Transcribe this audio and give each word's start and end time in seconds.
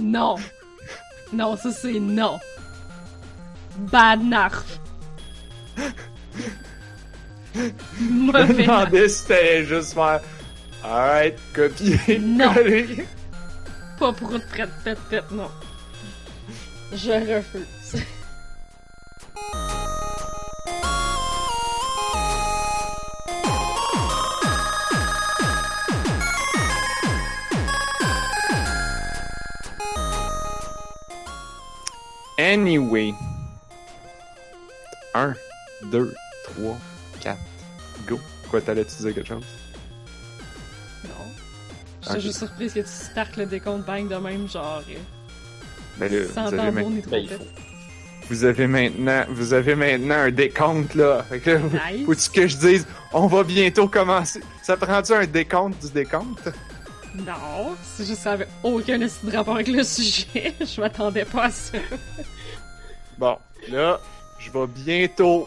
Non. 0.00 0.36
Non, 1.32 1.56
ça 1.56 1.70
c'est 1.70 2.00
non. 2.00 2.38
Bad 3.92 4.22
narf. 4.24 4.64
Je 7.54 7.60
me 8.04 8.32
Mauvais 8.32 8.62
demandais 8.64 9.08
si 9.08 9.26
t'allais 9.26 9.64
juste 9.64 9.94
faire. 9.94 10.20
Alright, 10.84 11.38
copier, 11.54 12.18
Non. 12.18 12.54
coller. 12.54 13.06
Pas 13.98 14.12
pour 14.12 14.34
une 14.34 14.40
prête, 14.40 14.70
pète, 14.82 14.98
pète, 15.10 15.30
non. 15.30 15.50
Je 16.92 17.10
refuse. 17.36 17.66
Anyway. 32.50 33.14
1, 35.14 35.34
2, 35.92 36.12
3, 36.56 36.76
4, 37.20 37.38
go. 38.08 38.18
Quoi, 38.50 38.60
t'allais-tu 38.60 38.96
dire 39.02 39.14
quelque 39.14 39.28
chose? 39.28 39.44
Non. 41.04 41.10
J'étais 42.02 42.14
Ok. 42.16 42.20
juste 42.22 42.38
surprise 42.38 42.72
que 42.74 42.80
tu 42.80 42.88
startes 42.88 43.36
le 43.36 43.46
décompte 43.46 43.86
bang 43.86 44.08
de 44.08 44.16
même, 44.16 44.48
genre. 44.48 44.82
euh, 44.90 44.94
Ben 45.98 46.12
là, 46.12 46.24
Sans 46.34 46.48
vous 46.48 46.54
avez, 46.58 46.82
Ben, 47.08 47.28
vous 48.28 48.44
avez 48.44 48.66
maintenant, 48.66 49.24
vous 49.30 49.52
avez 49.52 49.74
maintenant 49.76 50.14
un 50.16 50.30
décompte, 50.32 50.94
là. 50.96 51.22
Fait 51.28 51.38
que 51.38 51.50
là, 51.50 51.58
Nice. 51.92 52.04
faut-tu 52.06 52.30
que 52.30 52.48
je 52.48 52.56
dise, 52.56 52.86
on 53.12 53.28
va 53.28 53.44
bientôt 53.44 53.86
commencer? 53.86 54.40
Ça 54.64 54.76
prend-tu 54.76 55.12
un 55.12 55.26
décompte 55.26 55.80
du 55.86 55.92
décompte? 55.92 56.48
Non, 57.14 57.76
c'est 57.96 58.06
juste 58.06 58.22
ça 58.22 58.32
avait 58.32 58.46
aucun 58.62 58.98
rapport 59.32 59.54
avec 59.56 59.66
le 59.68 59.82
sujet. 59.82 60.54
Je 60.60 60.80
m'attendais 60.80 61.24
pas 61.24 61.46
à 61.46 61.50
ça. 61.50 61.78
Bon, 63.20 63.36
là, 63.70 64.00
je 64.38 64.50
vais 64.50 64.66
bientôt 64.66 65.46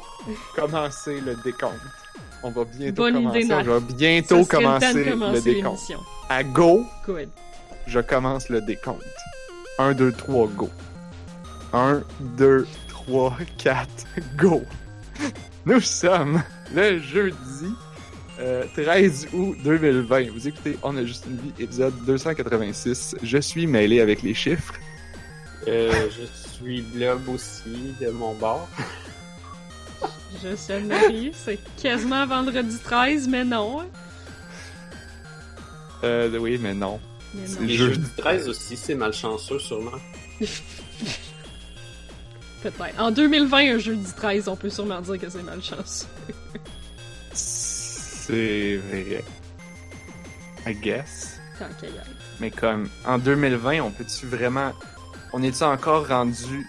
commencer 0.55 1.19
le 1.21 1.35
décompte. 1.43 1.73
On 2.43 2.51
va 2.51 2.65
bientôt 2.65 3.01
Bonne 3.01 3.15
commencer. 3.15 3.39
idée, 3.39 3.47
vais 3.47 3.63
Ça 3.63 3.79
bientôt 3.95 4.37
le 4.37 4.45
commencer 4.45 4.93
le 4.93 5.41
décompte. 5.41 5.79
À 6.29 6.43
go, 6.43 6.85
Good. 7.03 7.29
je 7.87 7.99
commence 7.99 8.49
le 8.49 8.61
décompte. 8.61 9.01
1, 9.79 9.93
2, 9.93 10.11
3, 10.11 10.47
go. 10.49 10.69
1, 11.73 12.03
2, 12.37 12.67
3, 12.89 13.37
4, 13.57 13.87
go. 14.37 14.61
Nous 15.65 15.81
sommes 15.81 16.43
le 16.75 16.99
jeudi 16.99 17.73
euh, 18.39 18.65
13 18.75 19.29
août 19.33 19.57
2020. 19.63 20.29
Vous 20.31 20.47
écoutez 20.47 20.77
On 20.83 20.95
a 20.95 21.03
juste 21.03 21.25
une 21.27 21.37
vie, 21.37 21.53
épisode 21.57 21.95
286. 22.05 23.15
Je 23.23 23.37
suis 23.39 23.65
mêlé 23.65 23.99
avec 23.99 24.21
les 24.21 24.35
chiffres. 24.35 24.75
Euh, 25.67 26.07
je 26.11 26.25
suis 26.63 26.81
blob 26.81 27.29
aussi 27.29 27.93
de 27.99 28.09
mon 28.09 28.33
bord. 28.35 28.67
Je 30.43 30.55
suis 30.55 30.83
Marie, 30.83 31.31
c'est 31.33 31.59
quasiment 31.81 32.25
vendredi 32.25 32.77
13, 32.83 33.27
mais 33.27 33.43
non. 33.45 33.83
Euh, 36.03 36.37
oui, 36.37 36.57
mais 36.59 36.73
non. 36.73 36.99
Mais 37.33 37.47
non. 37.47 37.61
Les 37.61 37.75
jeudi. 37.75 37.93
jeudi 37.95 38.09
13 38.17 38.49
aussi, 38.49 38.75
c'est 38.75 38.95
malchanceux 38.95 39.59
sûrement. 39.59 39.91
Peut-être. 42.63 42.99
En 42.99 43.11
2020, 43.11 43.75
un 43.75 43.77
jeudi 43.77 44.11
13, 44.15 44.47
on 44.47 44.55
peut 44.55 44.69
sûrement 44.69 45.01
dire 45.01 45.19
que 45.19 45.29
c'est 45.29 45.43
malchance. 45.43 46.07
C'est 47.33 48.77
vrai. 48.77 49.23
I 50.65 50.73
guess. 50.75 51.39
Tant 51.59 51.65
qu'à 51.79 51.87
y 51.87 51.89
être. 51.89 52.07
Mais 52.39 52.51
comme, 52.51 52.87
en 53.05 53.17
2020, 53.17 53.81
on 53.81 53.91
peut-tu 53.91 54.27
vraiment... 54.27 54.71
On 55.33 55.41
est-tu 55.41 55.63
encore 55.63 56.07
rendu... 56.07 56.67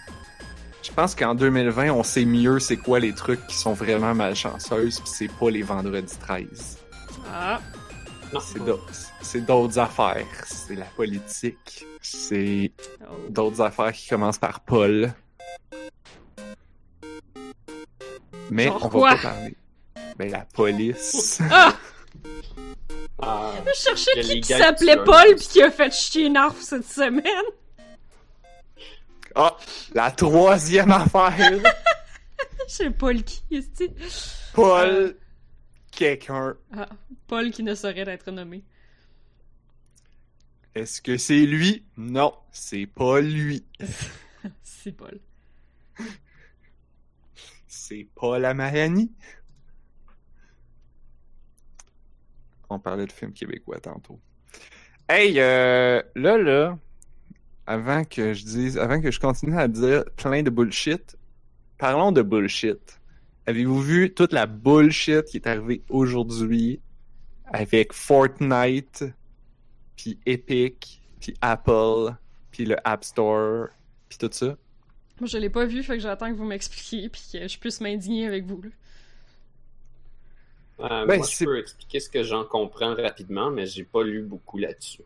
Je 0.83 0.91
pense 0.91 1.15
qu'en 1.15 1.35
2020, 1.35 1.91
on 1.91 2.03
sait 2.03 2.25
mieux 2.25 2.59
c'est 2.59 2.77
quoi 2.77 2.99
les 2.99 3.15
trucs 3.15 3.47
qui 3.47 3.57
sont 3.57 3.75
vraiment 3.75 4.15
malchanceuses, 4.15 5.01
pis 5.01 5.11
c'est 5.11 5.29
pas 5.29 5.51
les 5.51 5.63
vendredis 5.63 6.17
13. 6.19 6.79
Ah. 7.33 7.61
C'est 8.41 9.45
d'autres, 9.45 9.79
affaires. 9.79 10.45
C'est 10.47 10.75
la 10.75 10.85
politique. 10.87 11.87
C'est 12.01 12.73
oh. 13.03 13.15
d'autres 13.31 13.61
affaires 13.61 13.93
qui 13.93 14.09
commencent 14.09 14.39
par 14.39 14.61
Paul. 14.61 15.13
Mais 18.51 18.65
Genre 18.65 18.85
on 18.85 18.89
va 18.89 18.99
quoi? 18.99 19.11
pas 19.11 19.23
parler. 19.23 19.57
Ben, 20.19 20.31
la 20.31 20.47
police. 20.53 21.41
Ah! 21.51 21.73
Ah, 23.23 23.53
Je 23.67 23.81
cherchais 23.81 24.21
qui 24.21 24.41
qui 24.41 24.53
s'appelait 24.53 25.03
Paul 25.05 25.37
pis 25.37 25.49
qui 25.49 25.63
a 25.63 25.71
fait 25.71 25.93
chier 25.93 26.29
Narf 26.29 26.61
cette 26.61 26.87
semaine. 26.87 27.45
Ah! 29.35 29.57
La 29.93 30.11
troisième 30.11 30.91
affaire! 30.91 31.37
Je 32.69 32.73
sais 32.73 32.91
Paul 32.91 33.23
qui, 33.23 33.43
est 33.51 33.93
Paul, 34.55 35.17
quelqu'un. 35.91 36.57
Ah, 36.73 36.89
Paul 37.27 37.51
qui 37.51 37.63
ne 37.63 37.75
saurait 37.75 38.09
être 38.09 38.31
nommé. 38.31 38.65
Est-ce 40.75 41.01
que 41.01 41.17
c'est 41.17 41.47
lui? 41.47 41.85
Non, 41.97 42.35
c'est 42.51 42.87
pas 42.87 43.21
lui. 43.21 43.65
C'est 44.63 44.93
Paul. 44.93 45.19
C'est 47.67 48.07
pas 48.15 48.39
la 48.39 48.53
Mariani. 48.53 49.11
On 52.69 52.79
parlait 52.79 53.07
de 53.07 53.13
films 53.13 53.33
québécois 53.33 53.81
tantôt. 53.81 54.21
Hey, 55.09 55.39
euh, 55.39 56.03
là, 56.15 56.37
là, 56.39 56.79
avant 57.67 58.05
que 58.05 58.33
je 58.35 58.45
dise, 58.45 58.79
avant 58.79 59.01
que 59.01 59.11
je 59.11 59.19
continue 59.21 59.57
à 59.59 59.69
dire 59.69 60.05
plein 60.17 60.43
de 60.43 60.51
bullshit, 60.51 61.17
parlons 61.79 62.13
de 62.13 62.23
bullshit. 62.23 63.01
Avez-vous 63.47 63.81
vu 63.81 64.13
toute 64.15 64.33
la 64.33 64.47
bullshit 64.47 65.25
qui 65.25 65.37
est 65.39 65.47
arrivée 65.47 65.83
aujourd'hui 65.89 66.81
avec 67.47 67.93
Fortnite, 67.93 69.05
puis 69.97 70.19
Epic, 70.27 71.01
puis 71.21 71.35
Apple, 71.41 72.15
puis 72.51 72.65
le 72.65 72.77
App 72.87 73.05
Store, 73.05 73.69
puis 74.09 74.19
tout 74.19 74.31
ça? 74.33 74.57
Moi, 75.21 75.29
je 75.29 75.39
l'ai 75.39 75.51
pas 75.51 75.65
vu, 75.65 75.83
fait 75.83 75.95
que 75.95 76.03
j'attends 76.03 76.31
que 76.31 76.37
vous 76.37 76.45
m'expliquiez 76.45 77.09
puis 77.09 77.23
que 77.33 77.47
je 77.47 77.59
puisse 77.59 77.81
m'indigner 77.81 78.27
avec 78.27 78.45
vous. 78.47 78.61
là. 78.63 78.71
euh, 80.81 81.07
Ben, 81.07 81.19
moi, 81.19 81.27
c'est- 81.27 81.45
je 81.45 81.51
peux 81.51 81.59
expliquer 81.59 82.01
ce 82.01 82.09
que 82.11 82.23
j'en 82.25 82.45
comprends 82.45 82.95
rapidement, 82.95 83.51
mais 83.51 83.67
j'ai 83.67 83.85
pas 83.85 84.03
lu 84.03 84.23
beaucoup 84.23 84.59
là-dessus. 84.59 85.03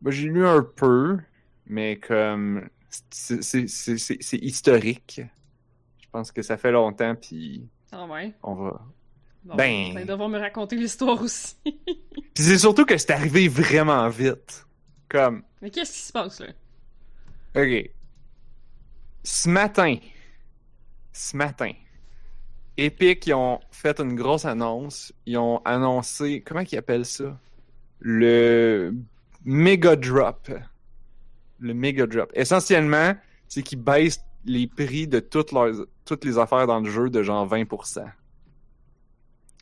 Ben, 0.00 0.10
j'ai 0.10 0.28
lu 0.28 0.46
un 0.46 0.62
peu, 0.62 1.18
mais 1.66 1.96
comme 1.98 2.68
c'est 3.10 4.38
historique. 4.40 5.20
Je 6.00 6.06
pense 6.10 6.30
que 6.32 6.42
ça 6.42 6.56
fait 6.56 6.72
longtemps, 6.72 7.14
puis 7.14 7.66
Ah 7.90 8.06
ouais. 8.06 8.34
on 8.42 8.54
va. 8.54 8.82
Bon, 9.44 9.56
Ben- 9.56 9.94
ben... 9.94 10.06
devoir 10.06 10.28
me 10.28 10.38
raconter 10.38 10.76
l'histoire 10.76 11.20
aussi. 11.20 11.56
Puis 11.64 12.44
c'est 12.44 12.58
surtout 12.58 12.84
que 12.86 12.96
c'est 12.96 13.10
arrivé 13.10 13.48
vraiment 13.48 14.08
vite. 14.08 14.66
Comme, 15.08 15.42
Mais 15.60 15.68
qu'est-ce 15.70 15.92
qui 15.92 15.98
se 15.98 16.12
passe 16.12 16.40
là? 16.40 16.46
ok, 17.56 17.90
ce 19.24 19.48
matin, 19.48 19.96
ce 21.12 21.36
matin, 21.36 21.72
Epic 22.76 23.26
ils 23.26 23.34
ont 23.34 23.58
fait 23.72 23.98
une 24.00 24.14
grosse 24.14 24.44
annonce. 24.44 25.12
Ils 25.26 25.38
ont 25.38 25.58
annoncé, 25.64 26.40
comment 26.46 26.60
ils 26.60 26.78
appellent 26.78 27.04
ça, 27.04 27.36
le 27.98 28.94
Mega 29.44 29.96
Drop. 29.96 30.50
Le 31.62 31.74
Mega 31.74 32.06
Drop. 32.06 32.30
Essentiellement, 32.34 33.14
c'est 33.48 33.62
qu'ils 33.62 33.80
baissent 33.80 34.20
les 34.44 34.66
prix 34.66 35.06
de 35.06 35.20
toutes, 35.20 35.52
leurs, 35.52 35.86
toutes 36.04 36.24
les 36.24 36.38
affaires 36.38 36.66
dans 36.66 36.80
le 36.80 36.90
jeu 36.90 37.08
de 37.08 37.22
genre 37.22 37.48
20%. 37.48 38.04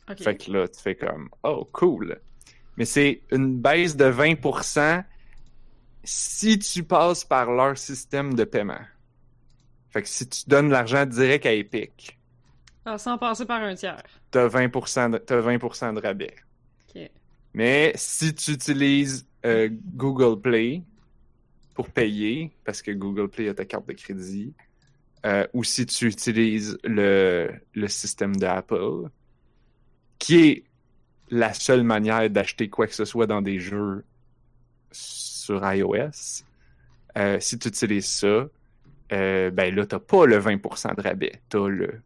Ok. 0.09 0.23
Fait 0.23 0.35
que 0.35 0.51
là, 0.51 0.67
tu 0.67 0.81
fais 0.81 0.95
comme, 0.95 1.29
oh, 1.43 1.67
cool. 1.71 2.19
Mais 2.77 2.85
c'est 2.85 3.21
une 3.31 3.59
baisse 3.59 3.95
de 3.95 4.05
20% 4.05 5.03
si 6.03 6.57
tu 6.59 6.83
passes 6.83 7.23
par 7.23 7.51
leur 7.51 7.77
système 7.77 8.33
de 8.33 8.43
paiement. 8.43 8.81
Fait 9.91 10.01
que 10.01 10.07
si 10.07 10.27
tu 10.27 10.43
donnes 10.47 10.69
l'argent 10.69 11.05
direct 11.05 11.45
à 11.45 11.53
Epic, 11.53 12.17
Ah, 12.85 12.97
sans 12.97 13.17
passer 13.17 13.45
par 13.45 13.61
un 13.61 13.75
tiers. 13.75 14.01
t'as 14.31 14.47
20%, 14.47 15.11
de, 15.11 15.17
t'as 15.19 15.39
20 15.39 15.93
de 15.93 16.01
rabais. 16.01 16.35
Mais 17.53 17.91
si 17.95 18.33
tu 18.33 18.51
utilises 18.51 19.27
euh, 19.45 19.69
Google 19.95 20.39
Play 20.39 20.83
payer, 21.89 22.51
parce 22.65 22.81
que 22.81 22.91
Google 22.91 23.29
Play 23.29 23.49
a 23.49 23.53
ta 23.53 23.65
carte 23.65 23.87
de 23.87 23.93
crédit, 23.93 24.53
euh, 25.25 25.45
ou 25.53 25.63
si 25.63 25.85
tu 25.85 26.07
utilises 26.07 26.77
le, 26.83 27.51
le 27.73 27.87
système 27.87 28.35
d'Apple, 28.35 29.09
qui 30.17 30.43
est 30.43 30.63
la 31.29 31.53
seule 31.53 31.83
manière 31.83 32.29
d'acheter 32.29 32.69
quoi 32.69 32.87
que 32.87 32.93
ce 32.93 33.05
soit 33.05 33.27
dans 33.27 33.41
des 33.41 33.59
jeux 33.59 34.03
sur 34.91 35.61
iOS, 35.63 36.43
euh, 37.17 37.39
si 37.39 37.57
tu 37.57 37.67
utilises 37.67 38.07
ça, 38.07 38.47
euh, 39.11 39.51
ben 39.51 39.73
là, 39.75 39.85
t'as 39.85 39.99
pas 39.99 40.25
le 40.25 40.39
20% 40.39 40.95
de 40.95 41.01
rabais. 41.01 41.41
T'as 41.49 41.67
le. 41.67 42.01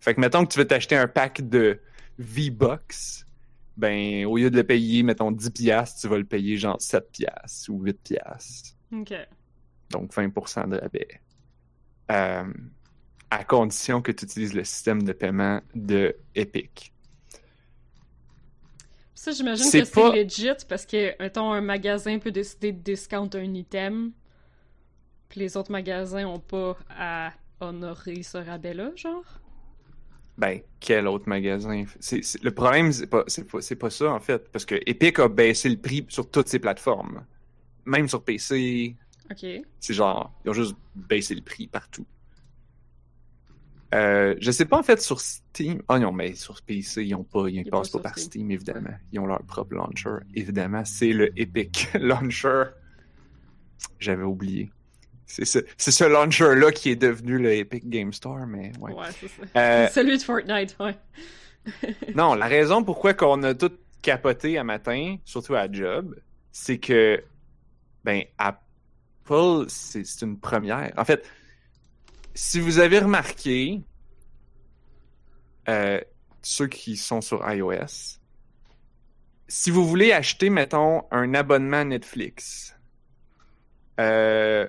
Fait 0.00 0.14
que 0.14 0.20
mettons 0.20 0.44
que 0.44 0.52
tu 0.52 0.58
veux 0.58 0.66
t'acheter 0.66 0.96
un 0.96 1.08
pack 1.08 1.48
de 1.48 1.80
V-Bucks, 2.18 3.24
ben 3.76 4.24
au 4.26 4.36
lieu 4.36 4.50
de 4.50 4.56
le 4.56 4.64
payer, 4.64 5.02
mettons 5.02 5.30
10$, 5.30 5.50
piastres, 5.50 6.00
tu 6.00 6.08
vas 6.08 6.18
le 6.18 6.24
payer 6.24 6.56
genre 6.56 6.78
7$ 6.78 7.02
piastres 7.10 7.70
ou 7.70 7.84
8$. 7.84 8.74
Ok. 8.92 9.12
donc 9.90 10.12
20% 10.12 10.68
de 10.68 10.76
rabais. 10.76 11.20
Euh, 12.10 12.52
à 13.30 13.44
condition 13.44 14.00
que 14.02 14.12
tu 14.12 14.24
utilises 14.24 14.54
le 14.54 14.64
système 14.64 15.02
de 15.02 15.12
paiement 15.12 15.60
de 15.74 16.16
Epic. 16.34 16.92
Ça, 19.14 19.32
j'imagine 19.32 19.72
que 19.74 19.84
c'est 19.84 20.08
legit 20.08 20.64
parce 20.68 20.86
que, 20.86 21.20
mettons, 21.20 21.52
un 21.52 21.60
magasin 21.60 22.18
peut 22.18 22.30
décider 22.30 22.72
de 22.72 22.78
discount 22.80 23.28
un 23.34 23.54
item, 23.54 24.12
puis 25.28 25.40
les 25.40 25.56
autres 25.56 25.72
magasins 25.72 26.26
ont 26.26 26.40
pas 26.40 26.76
à 26.90 27.32
honorer 27.60 28.22
ce 28.22 28.38
rabais-là, 28.38 28.92
genre? 28.96 29.24
Ben, 30.36 30.60
quel 30.78 31.08
autre 31.08 31.28
magasin? 31.28 31.84
C'est, 31.98 32.22
c'est- 32.22 32.42
le 32.42 32.52
problème, 32.54 32.92
c'est 32.92 33.08
pas, 33.08 33.24
pas, 33.24 33.60
c'est 33.60 33.76
pas 33.76 33.90
ça, 33.90 34.12
en 34.12 34.20
fait. 34.20 34.48
Parce 34.52 34.64
que 34.64 34.76
Epic 34.86 35.18
a 35.18 35.28
baissé 35.28 35.68
le 35.68 35.76
prix 35.80 36.06
sur 36.08 36.30
toutes 36.30 36.48
ses 36.48 36.60
plateformes. 36.60 37.24
Même 37.88 38.08
sur 38.08 38.22
PC. 38.22 38.94
Ok. 39.30 39.46
C'est 39.80 39.94
genre, 39.94 40.32
ils 40.44 40.50
ont 40.50 40.54
juste 40.54 40.76
baissé 40.94 41.34
le 41.34 41.42
prix 41.42 41.66
partout. 41.66 42.06
Euh, 43.94 44.34
je 44.38 44.50
sais 44.50 44.66
pas, 44.66 44.78
en 44.78 44.82
fait, 44.82 45.00
sur 45.00 45.20
Steam. 45.20 45.80
Ah 45.88 45.98
non, 45.98 46.12
mais 46.12 46.34
sur 46.34 46.60
PC, 46.60 47.04
ils 47.04 47.14
ont 47.14 47.24
pas, 47.24 47.48
ils 47.48 47.60
est 47.60 47.70
passent 47.70 47.88
pas 47.88 48.00
par 48.00 48.12
Steam. 48.18 48.26
Steam, 48.28 48.50
évidemment. 48.50 48.94
Ils 49.12 49.20
ont 49.20 49.26
leur 49.26 49.42
propre 49.42 49.74
launcher. 49.74 50.22
Évidemment, 50.34 50.84
c'est 50.84 51.12
le 51.12 51.30
Epic 51.40 51.88
Launcher. 51.94 52.64
J'avais 53.98 54.24
oublié. 54.24 54.70
C'est 55.24 55.44
ce, 55.44 55.60
ce 55.78 56.04
launcher-là 56.04 56.70
qui 56.72 56.90
est 56.90 56.96
devenu 56.96 57.38
le 57.38 57.52
Epic 57.54 57.88
Game 57.88 58.12
Store, 58.12 58.46
mais 58.46 58.72
ouais. 58.80 58.92
Ouais, 58.92 59.06
c'est 59.18 59.28
ça. 59.28 59.42
Euh, 59.56 59.88
Celui 59.92 60.18
de 60.18 60.22
Fortnite, 60.22 60.76
ouais. 60.80 60.96
Non, 62.14 62.34
la 62.34 62.46
raison 62.46 62.82
pourquoi 62.84 63.14
qu'on 63.14 63.42
a 63.42 63.54
tout 63.54 63.72
capoté 64.02 64.58
à 64.58 64.64
matin, 64.64 65.16
surtout 65.24 65.54
à 65.54 65.70
job, 65.70 66.14
c'est 66.52 66.78
que 66.78 67.22
ben 68.08 68.24
Apple, 68.38 69.66
c'est 69.68 70.22
une 70.22 70.40
première. 70.40 70.94
En 70.96 71.04
fait, 71.04 71.30
si 72.34 72.58
vous 72.58 72.78
avez 72.78 73.00
remarqué, 73.00 73.82
euh, 75.68 76.00
ceux 76.40 76.68
qui 76.68 76.96
sont 76.96 77.20
sur 77.20 77.46
iOS, 77.52 78.16
si 79.46 79.70
vous 79.70 79.86
voulez 79.86 80.12
acheter, 80.12 80.48
mettons, 80.48 81.02
un 81.10 81.34
abonnement 81.34 81.84
Netflix, 81.84 82.74
euh, 84.00 84.66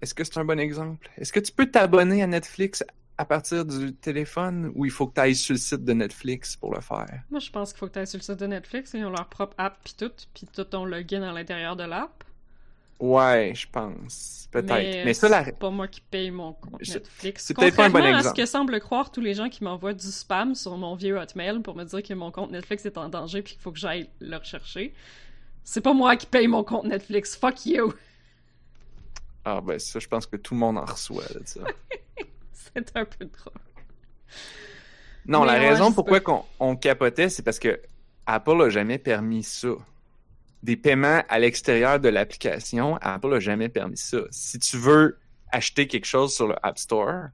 est-ce 0.00 0.14
que 0.14 0.22
c'est 0.22 0.38
un 0.38 0.44
bon 0.44 0.60
exemple? 0.60 1.10
Est-ce 1.16 1.32
que 1.32 1.40
tu 1.40 1.50
peux 1.50 1.68
t'abonner 1.68 2.22
à 2.22 2.28
Netflix 2.28 2.84
à 3.18 3.24
partir 3.24 3.64
du 3.64 3.96
téléphone 3.96 4.70
ou 4.76 4.84
il 4.84 4.92
faut 4.92 5.08
que 5.08 5.14
tu 5.14 5.20
ailles 5.20 5.34
sur 5.34 5.54
le 5.54 5.58
site 5.58 5.84
de 5.84 5.92
Netflix 5.92 6.54
pour 6.54 6.72
le 6.72 6.80
faire? 6.80 7.24
Moi, 7.30 7.40
je 7.40 7.50
pense 7.50 7.72
qu'il 7.72 7.80
faut 7.80 7.88
que 7.88 7.94
tu 7.94 7.98
ailles 7.98 8.06
sur 8.06 8.18
le 8.18 8.22
site 8.22 8.38
de 8.38 8.46
Netflix, 8.46 8.92
ils 8.94 9.04
ont 9.04 9.10
leur 9.10 9.28
propre 9.28 9.56
app 9.58 9.76
puis 9.82 9.94
tout, 9.98 10.12
puis 10.32 10.46
tout 10.46 10.62
ton 10.62 10.84
login 10.84 11.22
à 11.24 11.32
l'intérieur 11.32 11.74
de 11.74 11.82
l'app. 11.82 12.22
Ouais, 13.00 13.52
je 13.54 13.66
pense. 13.70 14.48
Peut-être. 14.52 14.72
Mais, 14.72 15.02
Mais, 15.04 15.14
ça, 15.14 15.28
la... 15.28 15.44
c'est 15.44 15.58
pas 15.58 15.70
moi 15.70 15.86
qui 15.88 16.00
paye 16.00 16.30
mon 16.30 16.52
compte 16.52 16.78
Je- 16.80 16.94
Netflix. 16.94 17.44
c'est 17.46 17.54
peut-être 17.54 17.76
pas 17.76 17.84
un 17.84 17.88
bon 17.88 17.94
Contrairement 17.94 18.18
à 18.18 18.22
ce 18.22 18.28
exemple. 18.28 18.40
que 18.42 18.46
semblent 18.46 18.80
croire 18.80 19.10
tous 19.12 19.20
les 19.20 19.34
gens 19.34 19.48
qui 19.48 19.62
m'envoient 19.64 19.94
du 19.94 20.06
spam 20.08 20.54
sur 20.54 20.76
mon 20.76 20.94
vieux 20.96 21.16
Hotmail 21.18 21.60
pour 21.60 21.76
me 21.76 21.84
dire 21.84 22.02
que 22.02 22.14
mon 22.14 22.30
compte 22.32 22.50
Netflix 22.50 22.84
est 22.84 22.98
en 22.98 23.08
danger 23.08 23.42
puis 23.42 23.54
qu'il 23.54 23.62
faut 23.62 23.70
que 23.72 23.78
j'aille 23.78 24.10
le 24.20 24.36
rechercher. 24.36 24.92
C'est 25.62 25.80
pas 25.80 25.92
moi 25.94 26.16
qui 26.16 26.26
paye 26.26 26.48
mon 26.48 26.64
compte 26.64 26.84
Netflix. 26.84 27.36
Fuck 27.36 27.66
you! 27.66 27.92
Ah, 29.42 29.62
ben 29.62 29.78
ça, 29.78 29.98
je 29.98 30.06
pense 30.06 30.26
que 30.26 30.36
tout 30.36 30.52
le 30.52 30.60
monde 30.60 30.76
en 30.76 30.84
reçoit, 30.84 31.22
là, 31.32 31.40
de 31.40 31.46
ça. 31.48 31.60
C'est 32.52 32.94
un 32.94 33.06
peu 33.06 33.24
drôle. 33.24 33.54
Non, 35.24 35.40
Mais 35.40 35.46
la 35.46 35.52
ouais, 35.54 35.68
raison 35.70 35.92
pourquoi 35.92 36.20
qu'on 36.20 36.44
on 36.60 36.76
capotait, 36.76 37.30
c'est 37.30 37.42
parce 37.42 37.58
que 37.58 37.80
Apple 38.26 38.62
a 38.62 38.68
jamais 38.68 38.98
permis 38.98 39.42
ça. 39.42 39.68
Des 40.62 40.76
paiements 40.76 41.22
à 41.28 41.38
l'extérieur 41.38 42.00
de 42.00 42.08
l'application, 42.08 42.96
Apple 42.96 43.34
a 43.34 43.40
jamais 43.40 43.68
permis 43.68 43.96
ça. 43.96 44.18
Si 44.30 44.58
tu 44.58 44.76
veux 44.76 45.18
acheter 45.50 45.86
quelque 45.86 46.04
chose 46.06 46.34
sur 46.34 46.48
le 46.48 46.54
App 46.64 46.78
Store, 46.78 47.28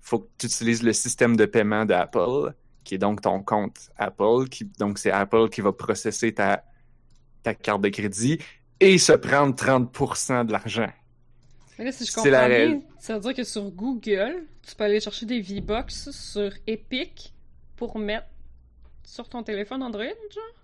faut 0.00 0.20
que 0.20 0.28
tu 0.38 0.46
utilises 0.46 0.82
le 0.82 0.92
système 0.92 1.36
de 1.36 1.44
paiement 1.44 1.84
d'Apple, 1.84 2.54
qui 2.84 2.94
est 2.94 2.98
donc 2.98 3.20
ton 3.20 3.42
compte 3.42 3.90
Apple, 3.96 4.48
qui 4.50 4.64
donc 4.78 4.98
c'est 4.98 5.10
Apple 5.10 5.48
qui 5.50 5.60
va 5.60 5.72
processer 5.72 6.32
ta 6.32 6.64
ta 7.42 7.54
carte 7.54 7.82
de 7.82 7.88
crédit 7.88 8.38
et 8.80 8.98
se 8.98 9.12
prendre 9.12 9.54
30% 9.54 10.46
de 10.46 10.52
l'argent. 10.52 10.90
Mais 11.78 11.84
là, 11.86 11.92
si 11.92 12.04
je 12.04 12.10
C'est 12.10 12.14
comprends 12.14 12.30
la 12.30 12.48
bien, 12.48 12.80
ça 12.98 13.14
veut 13.14 13.20
dire 13.20 13.34
que 13.34 13.44
sur 13.44 13.70
Google, 13.70 14.46
tu 14.66 14.74
peux 14.76 14.84
aller 14.84 15.00
chercher 15.00 15.26
des 15.26 15.40
V-Bucks 15.40 15.90
sur 15.90 16.52
Epic 16.66 17.32
pour 17.76 17.98
mettre 17.98 18.26
sur 19.04 19.28
ton 19.28 19.42
téléphone 19.42 19.82
Android, 19.82 20.04
genre? 20.04 20.61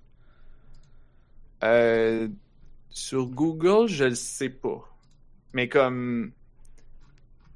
Euh, 1.65 2.29
sur 2.91 3.27
Google, 3.27 3.89
je 3.89 4.05
le 4.05 4.15
sais 4.15 4.49
pas. 4.49 4.85
Mais 5.53 5.69
comme. 5.69 6.33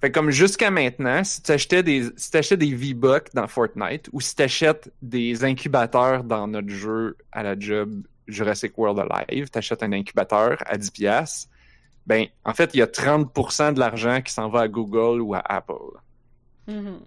Fait 0.01 0.11
comme 0.11 0.31
jusqu'à 0.31 0.73
maintenant, 0.73 1.23
si 1.23 1.43
tu 1.43 1.53
achetais 1.53 1.85
des, 1.85 2.09
si 2.17 2.31
t'achetais 2.33 2.57
des 2.57 2.75
V-Bucks 2.75 3.33
dans 3.35 3.47
Fortnite 3.47 4.09
ou 4.13 4.21
si 4.21 4.35
tu 4.35 4.43
achètes 4.43 4.93
des 5.01 5.45
incubateurs 5.45 6.25
dans 6.25 6.49
notre 6.49 6.71
jeu 6.71 7.17
à 7.31 7.45
la 7.45 7.57
job 7.57 8.03
Jurassic 8.27 8.77
World 8.77 8.99
Alive, 8.99 9.49
tu 9.49 9.59
achètes 9.59 9.83
un 9.85 9.93
incubateur 9.93 10.59
à 10.67 10.77
10$, 10.77 11.47
ben, 12.07 12.27
en 12.45 12.53
fait, 12.53 12.75
il 12.75 12.79
y 12.79 12.83
a 12.83 12.87
30% 12.87 13.75
de 13.75 13.79
l'argent 13.79 14.21
qui 14.23 14.33
s'en 14.33 14.49
va 14.49 14.63
à 14.63 14.69
Google 14.69 15.21
ou 15.21 15.35
à 15.35 15.39
Apple. 15.39 16.01
Mhm. 16.67 17.01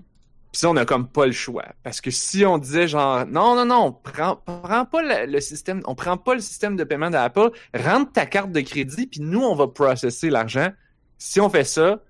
Puis 0.55 0.61
ça, 0.61 0.69
on 0.69 0.77
a 0.77 0.85
comme 0.85 1.09
pas 1.09 1.25
le 1.25 1.33
choix. 1.33 1.65
Parce 1.83 1.99
que 1.99 2.09
si 2.11 2.45
on 2.45 2.57
disait 2.57 2.87
genre, 2.87 3.25
non, 3.25 3.57
non, 3.57 3.65
non, 3.65 3.91
prends, 3.91 4.37
prends 4.37 4.85
pas 4.85 5.01
le, 5.01 5.29
le 5.29 5.41
système, 5.41 5.81
on 5.83 5.95
prend 5.95 6.15
pas 6.15 6.33
le 6.33 6.39
système 6.39 6.77
de 6.77 6.85
paiement 6.85 7.09
d'Apple, 7.09 7.49
rentre 7.73 8.13
ta 8.13 8.25
carte 8.25 8.53
de 8.53 8.61
crédit, 8.61 9.05
puis 9.05 9.19
nous, 9.19 9.41
on 9.41 9.53
va 9.53 9.67
processer 9.67 10.29
l'argent. 10.29 10.69
Si 11.17 11.41
on 11.41 11.49
fait 11.49 11.65
ça, 11.65 12.01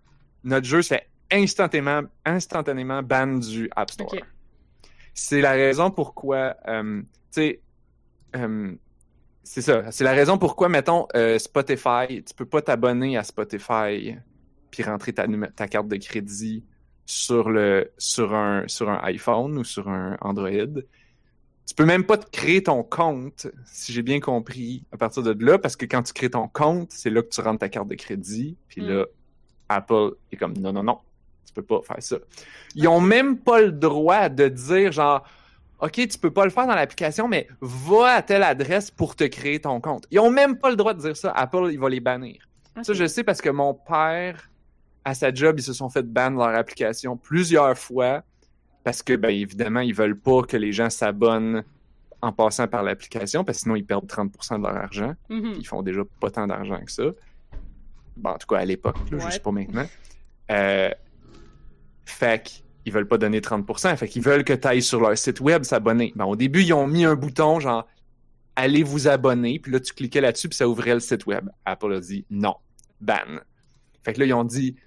notre 0.43 0.67
jeu 0.67 0.83
se 0.83 0.89
fait 0.89 1.09
instantanément, 1.31 2.03
instantanément 2.23 3.01
ban 3.01 3.25
du 3.25 3.67
App 3.75 3.89
Store. 3.89 4.13
C'est 5.15 5.41
la 5.41 5.53
raison 5.53 5.89
pourquoi, 5.89 6.55
euh, 6.67 7.01
tu 7.01 7.07
sais, 7.31 7.61
euh, 8.35 8.75
c'est 9.41 9.63
ça. 9.63 9.91
C'est 9.91 10.03
la 10.03 10.13
raison 10.13 10.37
pourquoi, 10.37 10.69
mettons, 10.69 11.07
euh, 11.15 11.39
Spotify, 11.39 12.23
tu 12.23 12.35
peux 12.35 12.45
pas 12.45 12.61
t'abonner 12.61 13.17
à 13.17 13.23
Spotify 13.23 14.17
puis 14.69 14.83
rentrer 14.83 15.13
ta 15.13 15.67
carte 15.67 15.87
de 15.87 15.95
crédit 15.95 16.63
sur 17.05 17.49
le 17.49 17.91
sur 17.97 18.33
un 18.33 18.63
sur 18.67 18.89
un 18.89 18.99
iPhone 19.03 19.57
ou 19.57 19.63
sur 19.63 19.89
un 19.89 20.17
Android. 20.21 20.81
Tu 21.67 21.73
peux 21.75 21.85
même 21.85 22.03
pas 22.03 22.17
te 22.17 22.29
créer 22.29 22.61
ton 22.61 22.83
compte, 22.83 23.47
si 23.65 23.91
j'ai 23.91 24.03
bien 24.03 24.19
compris, 24.19 24.83
à 24.91 24.97
partir 24.97 25.23
de 25.23 25.35
là, 25.43 25.57
parce 25.57 25.75
que 25.75 25.85
quand 25.85 26.03
tu 26.03 26.13
crées 26.13 26.29
ton 26.29 26.47
compte, 26.47 26.91
c'est 26.91 27.09
là 27.09 27.23
que 27.23 27.29
tu 27.29 27.41
rentres 27.41 27.59
ta 27.59 27.69
carte 27.69 27.87
de 27.87 27.95
crédit, 27.95 28.55
puis 28.67 28.81
Mm. 28.83 28.87
là, 28.89 29.05
Apple 29.69 30.11
est 30.31 30.37
comme 30.37 30.53
non, 30.57 30.71
non, 30.71 30.83
non, 30.83 30.99
tu 31.45 31.53
peux 31.53 31.63
pas 31.63 31.81
faire 31.81 32.01
ça. 32.03 32.17
Ils 32.75 32.87
ont 32.87 33.01
même 33.01 33.39
pas 33.39 33.61
le 33.61 33.71
droit 33.71 34.29
de 34.29 34.47
dire 34.47 34.91
genre 34.91 35.27
OK, 35.81 35.93
tu 36.07 36.17
peux 36.19 36.31
pas 36.31 36.45
le 36.45 36.51
faire 36.51 36.67
dans 36.67 36.75
l'application, 36.75 37.27
mais 37.27 37.47
va 37.61 38.13
à 38.15 38.21
telle 38.21 38.43
adresse 38.43 38.91
pour 38.91 39.15
te 39.15 39.23
créer 39.25 39.59
ton 39.59 39.81
compte. 39.81 40.05
Ils 40.11 40.19
ont 40.19 40.29
même 40.31 40.57
pas 40.57 40.69
le 40.69 40.75
droit 40.77 40.93
de 40.93 41.01
dire 41.01 41.17
ça. 41.17 41.31
Apple, 41.31 41.69
il 41.71 41.79
va 41.79 41.89
les 41.89 41.99
bannir. 41.99 42.47
Ça, 42.83 42.93
je 42.93 43.05
sais 43.07 43.23
parce 43.23 43.41
que 43.41 43.49
mon 43.49 43.73
père, 43.73 44.49
à 45.05 45.13
sa 45.13 45.33
job, 45.33 45.59
ils 45.59 45.63
se 45.63 45.71
sont 45.73 45.89
fait 45.89 46.03
ban 46.03 46.31
leur 46.31 46.55
application 46.55 47.15
plusieurs 47.15 47.77
fois 47.77 48.23
parce 48.83 49.01
que, 49.03 49.13
ben, 49.15 49.29
évidemment, 49.29 49.79
ils 49.81 49.93
veulent 49.93 50.19
pas 50.19 50.41
que 50.43 50.57
les 50.57 50.71
gens 50.73 50.89
s'abonnent 50.89 51.63
en 52.21 52.31
passant 52.33 52.67
par 52.67 52.83
l'application 52.83 53.43
parce 53.43 53.59
que 53.59 53.61
sinon, 53.63 53.75
ils 53.75 53.85
perdent 53.85 54.07
30% 54.07 54.57
de 54.57 54.63
leur 54.63 54.75
argent. 54.75 55.13
Mhm. 55.29 55.53
Ils 55.59 55.65
font 55.67 55.83
déjà 55.83 56.01
pas 56.19 56.31
tant 56.31 56.47
d'argent 56.47 56.79
que 56.83 56.91
ça. 56.91 57.03
Bon, 58.17 58.31
en 58.31 58.37
tout 58.37 58.47
cas, 58.47 58.57
à 58.57 58.65
l'époque, 58.65 58.97
là, 59.11 59.19
je 59.19 59.25
Ouais. 59.25 59.31
sais 59.31 59.39
pas 59.39 59.51
maintenant. 59.51 59.85
Euh, 60.51 60.89
fait 62.05 62.43
qu'ils 62.83 62.93
veulent 62.93 63.07
pas 63.07 63.17
donner 63.17 63.41
30%. 63.41 63.95
Fait 63.97 64.07
qu'ils 64.07 64.21
veulent 64.21 64.43
que 64.43 64.53
tu 64.53 64.67
ailles 64.67 64.81
sur 64.81 65.01
leur 65.01 65.17
site 65.17 65.39
web 65.39 65.63
s'abonner. 65.63 66.13
Ben, 66.15 66.25
au 66.25 66.35
début, 66.35 66.61
ils 66.61 66.73
ont 66.73 66.87
mis 66.87 67.05
un 67.05 67.15
bouton 67.15 67.59
genre 67.59 67.87
allez 68.55 68.83
vous 68.83 69.07
abonner, 69.09 69.59
puis 69.59 69.69
là, 69.71 69.81
tu 69.81 69.93
cliquais 69.93 70.21
là-dessus, 70.21 70.47
puis 70.47 70.55
ça 70.55 70.67
ouvrait 70.67 70.93
le 70.93 71.01
site 71.01 71.25
web. 71.25 71.49
Apple 71.65 71.93
a 71.93 71.99
dit 71.99 72.25
non, 72.29 72.55
ban. 73.01 73.15
Fait 74.03 74.13
que 74.13 74.19
là, 74.21 74.25
ils 74.27 74.33
ont 74.33 74.45
dit 74.45 74.77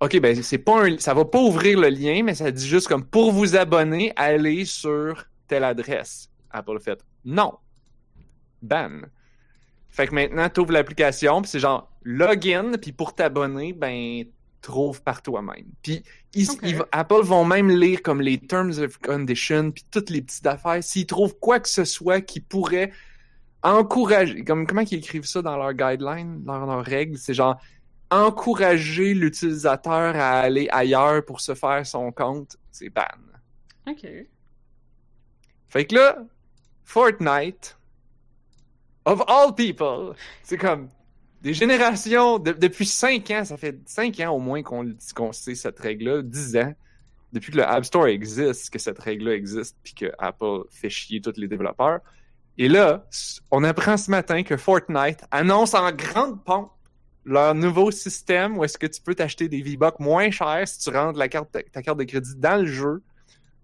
OK, 0.00 0.20
ben 0.20 0.40
c'est 0.42 0.58
pas 0.58 0.86
un, 0.86 0.98
ça 0.98 1.14
va 1.14 1.24
pas 1.24 1.40
ouvrir 1.40 1.80
le 1.80 1.88
lien, 1.88 2.22
mais 2.22 2.34
ça 2.34 2.50
dit 2.50 2.66
juste 2.66 2.86
comme 2.88 3.04
pour 3.04 3.32
vous 3.32 3.56
abonner, 3.56 4.12
allez 4.16 4.64
sur 4.66 5.24
telle 5.48 5.64
adresse. 5.64 6.28
Apple 6.50 6.76
a 6.76 6.80
fait 6.80 6.98
non, 7.24 7.54
ban. 8.62 9.00
Fait 9.88 10.06
que 10.06 10.14
maintenant, 10.14 10.48
tu 10.50 10.60
ouvres 10.60 10.72
l'application, 10.72 11.40
puis 11.40 11.50
c'est 11.50 11.60
genre 11.60 11.90
login, 12.02 12.72
puis 12.80 12.92
pour 12.92 13.14
t'abonner, 13.14 13.72
ben 13.72 14.24
trouve 14.60 15.00
par 15.02 15.22
toi-même. 15.22 15.64
Puis 15.82 16.02
ils- 16.34 16.50
Ok. 16.50 16.58
ils- 16.62 16.82
Apple 16.92 17.22
vont 17.22 17.44
même 17.44 17.70
lire 17.70 18.02
comme 18.02 18.20
les 18.20 18.36
terms 18.38 18.78
of 18.78 18.98
condition, 18.98 19.70
puis 19.70 19.84
toutes 19.90 20.10
les 20.10 20.20
petites 20.20 20.46
affaires. 20.46 20.82
S'ils 20.82 21.06
trouvent 21.06 21.38
quoi 21.38 21.60
que 21.60 21.68
ce 21.68 21.84
soit 21.84 22.20
qui 22.20 22.40
pourrait 22.40 22.90
encourager, 23.62 24.44
comme 24.44 24.66
comment 24.66 24.82
ils 24.82 24.94
écrivent 24.98 25.24
ça 25.24 25.40
dans 25.40 25.56
leurs 25.56 25.72
guidelines, 25.74 26.42
dans 26.44 26.66
leurs 26.66 26.84
règles, 26.84 27.16
c'est 27.16 27.34
genre 27.34 27.56
encourager 28.10 29.14
l'utilisateur 29.14 30.14
à 30.16 30.40
aller 30.40 30.68
ailleurs 30.70 31.24
pour 31.24 31.40
se 31.40 31.54
faire 31.54 31.84
son 31.86 32.12
compte, 32.12 32.56
c'est 32.70 32.88
ban. 32.90 33.02
Ok. 33.88 34.06
Fait 35.68 35.84
que 35.86 35.94
là, 35.94 36.18
Fortnite, 36.84 37.76
of 39.04 39.22
all 39.28 39.54
people, 39.54 40.14
c'est 40.42 40.56
comme, 40.56 40.88
des 41.42 41.52
générations, 41.54 42.38
de- 42.38 42.52
depuis 42.52 42.86
5 42.86 43.30
ans, 43.32 43.44
ça 43.44 43.56
fait 43.56 43.78
5 43.86 44.18
ans 44.20 44.30
au 44.32 44.38
moins 44.38 44.62
qu'on 44.62 44.94
qu'on 45.14 45.32
sait 45.32 45.54
cette 45.54 45.78
règle-là, 45.78 46.22
10 46.22 46.56
ans, 46.56 46.74
depuis 47.32 47.52
que 47.52 47.58
le 47.58 47.64
App 47.64 47.84
Store 47.84 48.06
existe, 48.06 48.70
que 48.70 48.78
cette 48.78 48.98
règle-là 48.98 49.34
existe, 49.34 49.76
puis 49.82 49.94
que 49.94 50.12
Apple 50.18 50.62
fait 50.70 50.90
chier 50.90 51.20
tous 51.20 51.34
les 51.36 51.48
développeurs. 51.48 52.00
Et 52.58 52.68
là, 52.68 53.06
on 53.50 53.64
apprend 53.64 53.96
ce 53.96 54.10
matin 54.10 54.42
que 54.42 54.56
Fortnite 54.56 55.24
annonce 55.30 55.74
en 55.74 55.92
grande 55.92 56.42
pompe 56.42 56.70
leur 57.26 57.56
nouveau 57.56 57.90
système 57.90 58.56
où 58.56 58.64
est-ce 58.64 58.78
que 58.78 58.86
tu 58.86 59.02
peux 59.02 59.14
t'acheter 59.14 59.48
des 59.48 59.60
V-Bucks 59.60 59.98
moins 59.98 60.30
chers 60.30 60.66
si 60.66 60.78
tu 60.78 60.96
rentres 60.96 61.18
la 61.18 61.28
carte, 61.28 61.50
ta 61.72 61.82
carte 61.82 61.98
de 61.98 62.04
crédit 62.04 62.36
dans 62.36 62.60
le 62.60 62.66
jeu 62.66 63.02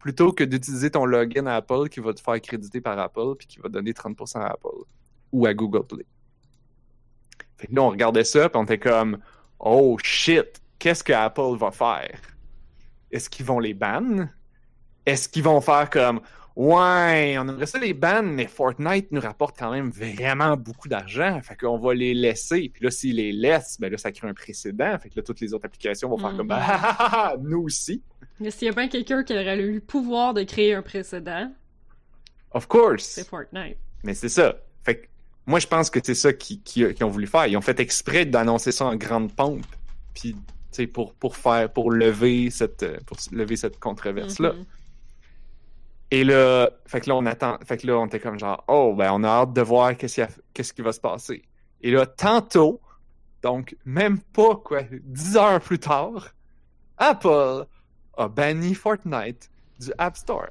plutôt 0.00 0.32
que 0.32 0.42
d'utiliser 0.42 0.90
ton 0.90 1.04
login 1.06 1.46
Apple 1.46 1.88
qui 1.88 2.00
va 2.00 2.12
te 2.12 2.20
faire 2.20 2.40
créditer 2.40 2.80
par 2.80 2.98
Apple 2.98 3.36
puis 3.38 3.46
qui 3.46 3.60
va 3.60 3.68
donner 3.68 3.92
30% 3.92 4.40
à 4.40 4.48
Apple 4.48 4.84
ou 5.30 5.46
à 5.46 5.54
Google 5.54 5.86
Play. 5.86 6.04
Fait 7.56 7.68
que 7.68 7.74
là, 7.74 7.82
on 7.82 7.90
regardait 7.90 8.24
ça 8.24 8.48
puis 8.48 8.58
on 8.58 8.64
était 8.64 8.80
comme 8.80 9.18
Oh 9.60 9.96
shit, 10.02 10.60
qu'est-ce 10.80 11.04
que 11.04 11.12
Apple 11.12 11.56
va 11.56 11.70
faire? 11.70 12.18
Est-ce 13.12 13.30
qu'ils 13.30 13.46
vont 13.46 13.60
les 13.60 13.74
ban? 13.74 14.26
Est-ce 15.06 15.28
qu'ils 15.28 15.44
vont 15.44 15.60
faire 15.60 15.88
comme 15.88 16.20
Ouais, 16.54 17.36
on 17.38 17.48
aimerait 17.48 17.66
ça 17.66 17.78
les 17.78 17.94
ban, 17.94 18.22
mais 18.22 18.46
Fortnite 18.46 19.10
nous 19.10 19.20
rapporte 19.20 19.58
quand 19.58 19.70
même 19.70 19.90
vraiment 19.90 20.56
beaucoup 20.56 20.88
d'argent. 20.88 21.40
Fait 21.42 21.56
qu'on 21.56 21.78
va 21.78 21.94
les 21.94 22.12
laisser. 22.14 22.70
Puis 22.72 22.84
là, 22.84 22.90
s'ils 22.90 23.16
les 23.16 23.32
laissent, 23.32 23.78
ben 23.80 23.90
là, 23.90 23.96
ça 23.98 24.12
crée 24.12 24.28
un 24.28 24.34
précédent. 24.34 24.98
Fait 24.98 25.08
que 25.08 25.16
là, 25.16 25.22
toutes 25.22 25.40
les 25.40 25.54
autres 25.54 25.64
applications 25.64 26.08
vont 26.10 26.18
faire 26.18 26.36
comme 26.36 26.46
Mhm. 26.48 26.52
Ah, 26.58 26.66
ah, 26.82 26.96
ah, 26.98 27.08
ah, 27.12 27.36
nous 27.40 27.62
aussi. 27.62 28.02
Mais 28.38 28.50
s'il 28.50 28.66
y 28.66 28.70
a 28.70 28.74
bien 28.74 28.88
quelqu'un 28.88 29.22
qui 29.24 29.32
aurait 29.32 29.58
eu 29.58 29.74
le 29.74 29.80
pouvoir 29.80 30.34
de 30.34 30.42
créer 30.42 30.74
un 30.74 30.82
précédent, 30.82 31.50
Of 32.52 32.66
course. 32.68 33.04
c'est 33.04 33.26
Fortnite. 33.26 33.78
Mais 34.04 34.14
c'est 34.14 34.28
ça. 34.28 34.56
Fait 34.84 34.96
que 34.96 35.06
moi, 35.46 35.58
je 35.58 35.66
pense 35.66 35.88
que 35.90 36.00
c'est 36.02 36.14
ça 36.14 36.32
qu'ils 36.32 36.60
qui, 36.62 36.92
qui 36.92 37.02
ont 37.04 37.08
voulu 37.08 37.26
faire. 37.26 37.46
Ils 37.46 37.56
ont 37.56 37.60
fait 37.62 37.80
exprès 37.80 38.26
d'annoncer 38.26 38.72
ça 38.72 38.84
en 38.84 38.96
grande 38.96 39.32
pompe. 39.34 39.64
Puis, 40.14 40.34
tu 40.34 40.40
sais, 40.70 40.86
pour, 40.86 41.14
pour 41.14 41.36
faire, 41.36 41.72
pour 41.72 41.90
lever 41.90 42.50
cette, 42.50 42.82
euh, 42.82 42.98
pour 43.06 43.16
lever 43.32 43.56
cette 43.56 43.78
controverse-là. 43.78 44.52
Mhm. 44.52 44.64
Et 46.14 46.24
là, 46.24 46.68
fait 46.86 47.00
que 47.00 47.08
là, 47.08 47.16
on 47.16 47.24
attend, 47.24 47.56
fait 47.64 47.78
que 47.78 47.86
là, 47.86 47.96
on 47.98 48.04
était 48.06 48.20
comme 48.20 48.38
genre, 48.38 48.62
oh, 48.68 48.94
ben, 48.94 49.10
on 49.14 49.24
a 49.24 49.28
hâte 49.28 49.54
de 49.54 49.62
voir 49.62 49.96
qu'est-ce, 49.96 50.14
qu'il 50.16 50.24
y 50.24 50.26
a- 50.26 50.30
qu'est-ce 50.52 50.74
qui 50.74 50.82
va 50.82 50.92
se 50.92 51.00
passer. 51.00 51.42
Et 51.80 51.90
là, 51.90 52.04
tantôt, 52.04 52.80
donc, 53.42 53.74
même 53.86 54.18
pas, 54.20 54.56
quoi, 54.56 54.82
dix 55.04 55.36
heures 55.38 55.58
plus 55.60 55.78
tard, 55.78 56.28
Apple 56.98 57.64
a 58.18 58.28
banni 58.28 58.74
Fortnite 58.74 59.50
du 59.80 59.90
App 59.96 60.16
Store. 60.18 60.48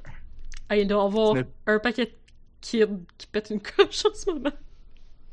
Ah, 0.68 0.76
il 0.76 0.88
doit 0.88 1.04
y 1.04 1.06
avoir 1.06 1.36
un 1.68 1.78
paquet 1.78 2.06
de 2.06 2.12
kids 2.60 2.86
qui 3.16 3.26
pètent 3.28 3.50
une 3.50 3.60
coche 3.62 4.04
en 4.04 4.14
ce 4.14 4.30
moment. 4.32 4.50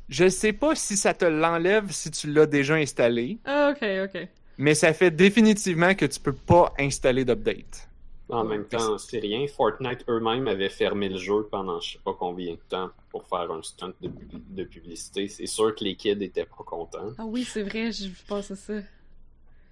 Je 0.10 0.30
sais 0.30 0.54
pas 0.54 0.76
si 0.76 0.96
ça 0.96 1.14
te 1.16 1.26
l'enlève 1.26 1.92
si 1.92 2.12
tu 2.12 2.32
l'as 2.32 2.46
déjà 2.46 2.76
installé, 2.76 3.40
Ah, 3.46 3.74
ok, 3.76 3.84
ok. 4.06 4.28
mais 4.60 4.76
ça 4.76 4.94
fait 4.94 5.12
définitivement 5.12 5.96
que 5.96 6.06
tu 6.06 6.20
peux 6.20 6.34
pas 6.34 6.72
installer 6.80 7.26
d'update. 7.26 7.89
En 8.30 8.44
même 8.44 8.66
temps, 8.66 8.98
c'est 8.98 9.20
rien. 9.20 9.48
Fortnite 9.48 10.06
eux-mêmes 10.08 10.48
avaient 10.48 10.70
fermé 10.70 11.10
le 11.10 11.18
jeu 11.18 11.48
pendant 11.50 11.80
je 11.80 11.94
sais 11.94 12.00
pas 12.04 12.14
combien 12.14 12.54
de 12.54 12.60
temps 12.70 12.92
pour 13.10 13.26
faire 13.28 13.52
un 13.52 13.64
stunt 13.64 13.94
de, 14.02 14.12
de 14.50 14.64
publicité. 14.64 15.28
C'est 15.28 15.48
sûr 15.48 15.74
que 15.74 15.84
les 15.84 15.96
kids 15.96 16.24
étaient 16.24 16.46
pas 16.46 16.64
contents. 16.64 17.14
Ah 17.18 17.26
oui, 17.26 17.44
c'est 17.44 17.64
vrai, 17.64 17.92
j'ai 17.92 18.08
vu 18.08 18.18
passer 18.28 18.56
ça. 18.56 18.74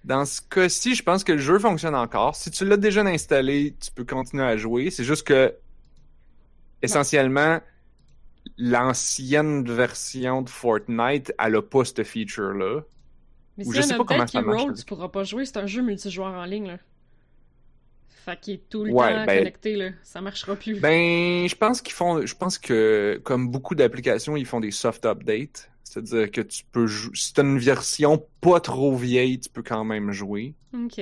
Dans 0.04 0.24
ce 0.24 0.40
cas-ci, 0.40 0.94
je 0.94 1.02
pense 1.02 1.22
que 1.22 1.32
le 1.32 1.38
jeu 1.38 1.58
fonctionne 1.58 1.94
encore. 1.94 2.34
Si 2.34 2.50
tu 2.50 2.64
l'as 2.64 2.76
déjà 2.76 3.02
installé, 3.02 3.76
tu 3.80 3.90
peux 3.92 4.04
continuer 4.04 4.44
à 4.44 4.56
jouer. 4.56 4.90
C'est 4.90 5.04
juste 5.04 5.26
que, 5.26 5.54
essentiellement, 6.82 7.60
l'ancienne 8.56 9.64
version 9.64 10.42
de 10.42 10.50
Fortnite, 10.50 11.32
elle 11.38 11.56
a 11.56 11.62
pas 11.62 11.84
ce 11.84 12.02
feature-là. 12.02 12.82
Mais 13.56 13.66
Ou 13.66 13.72
si 13.72 13.82
je 13.82 13.82
sais 13.82 13.96
pas 13.96 14.04
comment 14.04 14.26
ça 14.26 14.40
marche, 14.40 14.62
roll, 14.62 14.70
là. 14.70 14.76
tu 14.76 14.84
pourras 14.84 15.08
pas 15.08 15.24
jouer. 15.24 15.44
C'est 15.44 15.58
un 15.58 15.66
jeu 15.66 15.82
multijoueur 15.82 16.32
en 16.32 16.44
ligne, 16.44 16.68
là. 16.68 16.78
Fait 18.28 18.38
qu'il 18.38 18.54
est 18.54 18.68
tout 18.68 18.84
le 18.84 18.92
Ouais, 18.92 19.10
temps 19.10 19.24
ben- 19.26 19.38
connecté, 19.38 19.76
là. 19.76 19.90
Ça 20.02 20.20
marchera 20.20 20.54
plus. 20.54 20.78
Ben, 20.80 21.48
je 21.48 21.54
pense 21.54 21.80
qu'ils 21.80 21.94
font, 21.94 22.26
je 22.26 22.34
pense 22.34 22.58
que, 22.58 23.18
comme 23.24 23.48
beaucoup 23.48 23.74
d'applications, 23.74 24.36
ils 24.36 24.44
font 24.44 24.60
des 24.60 24.70
soft 24.70 25.06
updates. 25.06 25.70
C'est-à-dire 25.82 26.30
que 26.30 26.42
tu 26.42 26.64
peux 26.70 26.86
jouer, 26.86 27.12
si 27.14 27.32
t'as 27.32 27.42
une 27.42 27.58
version 27.58 28.22
pas 28.42 28.60
trop 28.60 28.94
vieille, 28.94 29.40
tu 29.40 29.48
peux 29.48 29.62
quand 29.62 29.84
même 29.84 30.12
jouer. 30.12 30.52
Ok. 30.74 31.00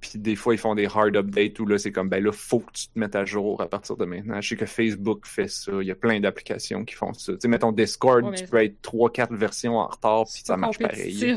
Puis 0.00 0.10
des 0.16 0.34
fois, 0.36 0.54
ils 0.54 0.58
font 0.58 0.74
des 0.74 0.86
hard 0.86 1.16
updates 1.16 1.58
où 1.60 1.66
là, 1.66 1.78
c'est 1.78 1.92
comme, 1.92 2.08
ben 2.08 2.22
là, 2.22 2.32
faut 2.32 2.58
que 2.60 2.72
tu 2.72 2.88
te 2.88 2.98
mettes 2.98 3.14
à 3.14 3.24
jour 3.24 3.60
à 3.62 3.68
partir 3.68 3.96
de 3.96 4.04
maintenant. 4.04 4.40
Je 4.40 4.48
sais 4.48 4.56
que 4.56 4.66
Facebook 4.66 5.26
fait 5.26 5.48
ça. 5.48 5.72
Il 5.80 5.86
y 5.86 5.90
a 5.90 5.94
plein 5.94 6.18
d'applications 6.20 6.84
qui 6.84 6.94
font 6.94 7.12
ça. 7.14 7.32
Tu 7.34 7.38
sais, 7.40 7.48
mettons 7.48 7.70
Discord, 7.72 8.24
Ouais, 8.24 8.30
mais- 8.32 8.36
tu 8.36 8.46
peux 8.46 8.62
être 8.62 8.82
3-4 8.82 9.32
versions 9.34 9.78
en 9.78 9.86
retard, 9.86 10.24
puis 10.24 10.42
ça 10.44 10.56
marche 10.56 10.78
pareil. 10.78 11.36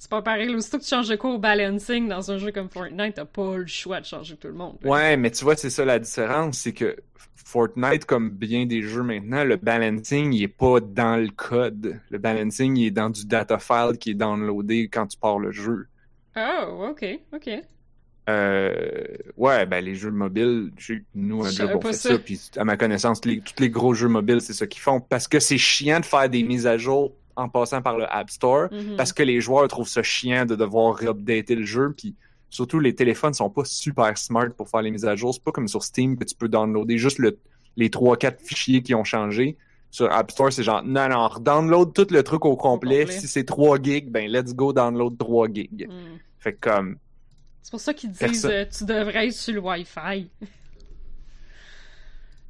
C'est 0.00 0.10
pas 0.10 0.22
pareil. 0.22 0.48
Aussitôt 0.54 0.78
que 0.78 0.82
tu 0.82 0.88
changes 0.88 1.08
de 1.08 1.16
cours 1.16 1.34
au 1.34 1.38
balancing 1.38 2.08
dans 2.08 2.30
un 2.30 2.38
jeu 2.38 2.50
comme 2.52 2.70
Fortnite, 2.70 3.16
t'as 3.16 3.26
pas 3.26 3.58
le 3.58 3.66
choix 3.66 4.00
de 4.00 4.06
changer 4.06 4.34
tout 4.34 4.48
le 4.48 4.54
monde. 4.54 4.78
là. 4.82 4.90
Ouais, 4.90 5.16
mais 5.18 5.30
tu 5.30 5.44
vois, 5.44 5.56
c'est 5.56 5.68
ça 5.68 5.84
la 5.84 5.98
différence, 5.98 6.56
c'est 6.56 6.72
que 6.72 6.96
Fortnite, 7.34 8.06
comme 8.06 8.30
bien 8.30 8.64
des 8.64 8.80
jeux 8.80 9.02
maintenant, 9.02 9.44
le 9.44 9.56
balancing, 9.56 10.32
il 10.32 10.42
est 10.42 10.48
pas 10.48 10.80
dans 10.80 11.20
le 11.20 11.28
code. 11.28 12.00
Le 12.08 12.16
balancing, 12.16 12.78
il 12.78 12.86
est 12.86 12.90
dans 12.90 13.10
du 13.10 13.26
data 13.26 13.58
file 13.58 13.98
qui 14.00 14.12
est 14.12 14.14
downloadé 14.14 14.88
quand 14.88 15.06
tu 15.06 15.18
pars 15.18 15.38
le 15.38 15.52
jeu. 15.52 15.86
Oh, 16.34 16.86
ok, 16.92 17.04
ok. 17.34 17.50
Euh, 18.30 19.04
ouais, 19.36 19.66
ben 19.66 19.84
les 19.84 19.96
jeux 19.96 20.12
mobiles, 20.12 20.70
nous, 21.14 21.44
un 21.44 21.50
job, 21.50 21.72
on 21.74 21.80
fait 21.82 21.92
ça. 21.92 22.08
ça, 22.10 22.18
puis 22.18 22.40
à 22.56 22.64
ma 22.64 22.78
connaissance, 22.78 23.22
les, 23.26 23.40
tous 23.40 23.60
les 23.60 23.68
gros 23.68 23.92
jeux 23.92 24.08
mobiles, 24.08 24.40
c'est 24.40 24.54
ça 24.54 24.66
qu'ils 24.66 24.80
font, 24.80 25.00
parce 25.00 25.28
que 25.28 25.40
c'est 25.40 25.58
chiant 25.58 26.00
de 26.00 26.06
faire 26.06 26.30
des 26.30 26.42
mises 26.42 26.66
à 26.66 26.78
jour 26.78 27.12
en 27.40 27.48
passant 27.48 27.82
par 27.82 27.96
le 27.98 28.04
App 28.12 28.30
Store, 28.30 28.68
Mhm. 28.70 28.96
parce 28.96 29.12
que 29.12 29.22
les 29.22 29.40
joueurs 29.40 29.66
trouvent 29.68 29.88
ça 29.88 30.02
chiant 30.02 30.46
de 30.46 30.54
devoir 30.54 31.02
updater 31.02 31.54
le 31.54 31.64
jeu, 31.64 31.92
puis 31.96 32.14
surtout 32.48 32.78
les 32.80 32.94
téléphones 32.94 33.34
sont 33.34 33.50
pas 33.50 33.64
super 33.64 34.16
smart 34.18 34.50
pour 34.56 34.68
faire 34.68 34.82
les 34.82 34.90
mises 34.90 35.04
à 35.06 35.14
jour. 35.16 35.32
C'est 35.34 35.42
pas 35.42 35.52
comme 35.52 35.68
sur 35.68 35.82
Steam 35.82 36.16
que 36.16 36.24
tu 36.24 36.34
peux 36.34 36.48
downloader 36.48 36.98
juste 36.98 37.18
le, 37.18 37.38
les 37.76 37.88
3-4 37.90 38.40
fichiers 38.42 38.82
qui 38.82 38.94
ont 38.94 39.04
changé. 39.04 39.56
Sur 39.92 40.10
App 40.12 40.30
Store, 40.30 40.52
c'est 40.52 40.62
genre, 40.62 40.82
non, 40.84 41.08
non, 41.08 41.28
download 41.40 41.92
tout 41.92 42.06
le 42.10 42.22
truc 42.22 42.44
au 42.44 42.56
complet. 42.56 43.00
complet. 43.04 43.18
Si 43.20 43.26
c'est 43.26 43.44
3 43.44 43.80
gigs, 43.82 44.08
ben 44.10 44.30
let's 44.30 44.54
go 44.54 44.72
download 44.72 45.18
3 45.18 45.48
gigs. 45.52 45.88
Hmm. 45.88 46.18
Fait 46.38 46.52
que 46.54 46.60
comme, 46.70 46.96
C'est 47.62 47.70
pour 47.72 47.80
ça 47.80 47.92
qu'ils 47.94 48.10
disent 48.12 48.46
euh, 48.46 48.64
tu 48.66 48.84
devrais 48.84 49.26
être 49.28 49.34
sur 49.34 49.52
le 49.54 49.60
Wi-Fi. 49.60 50.30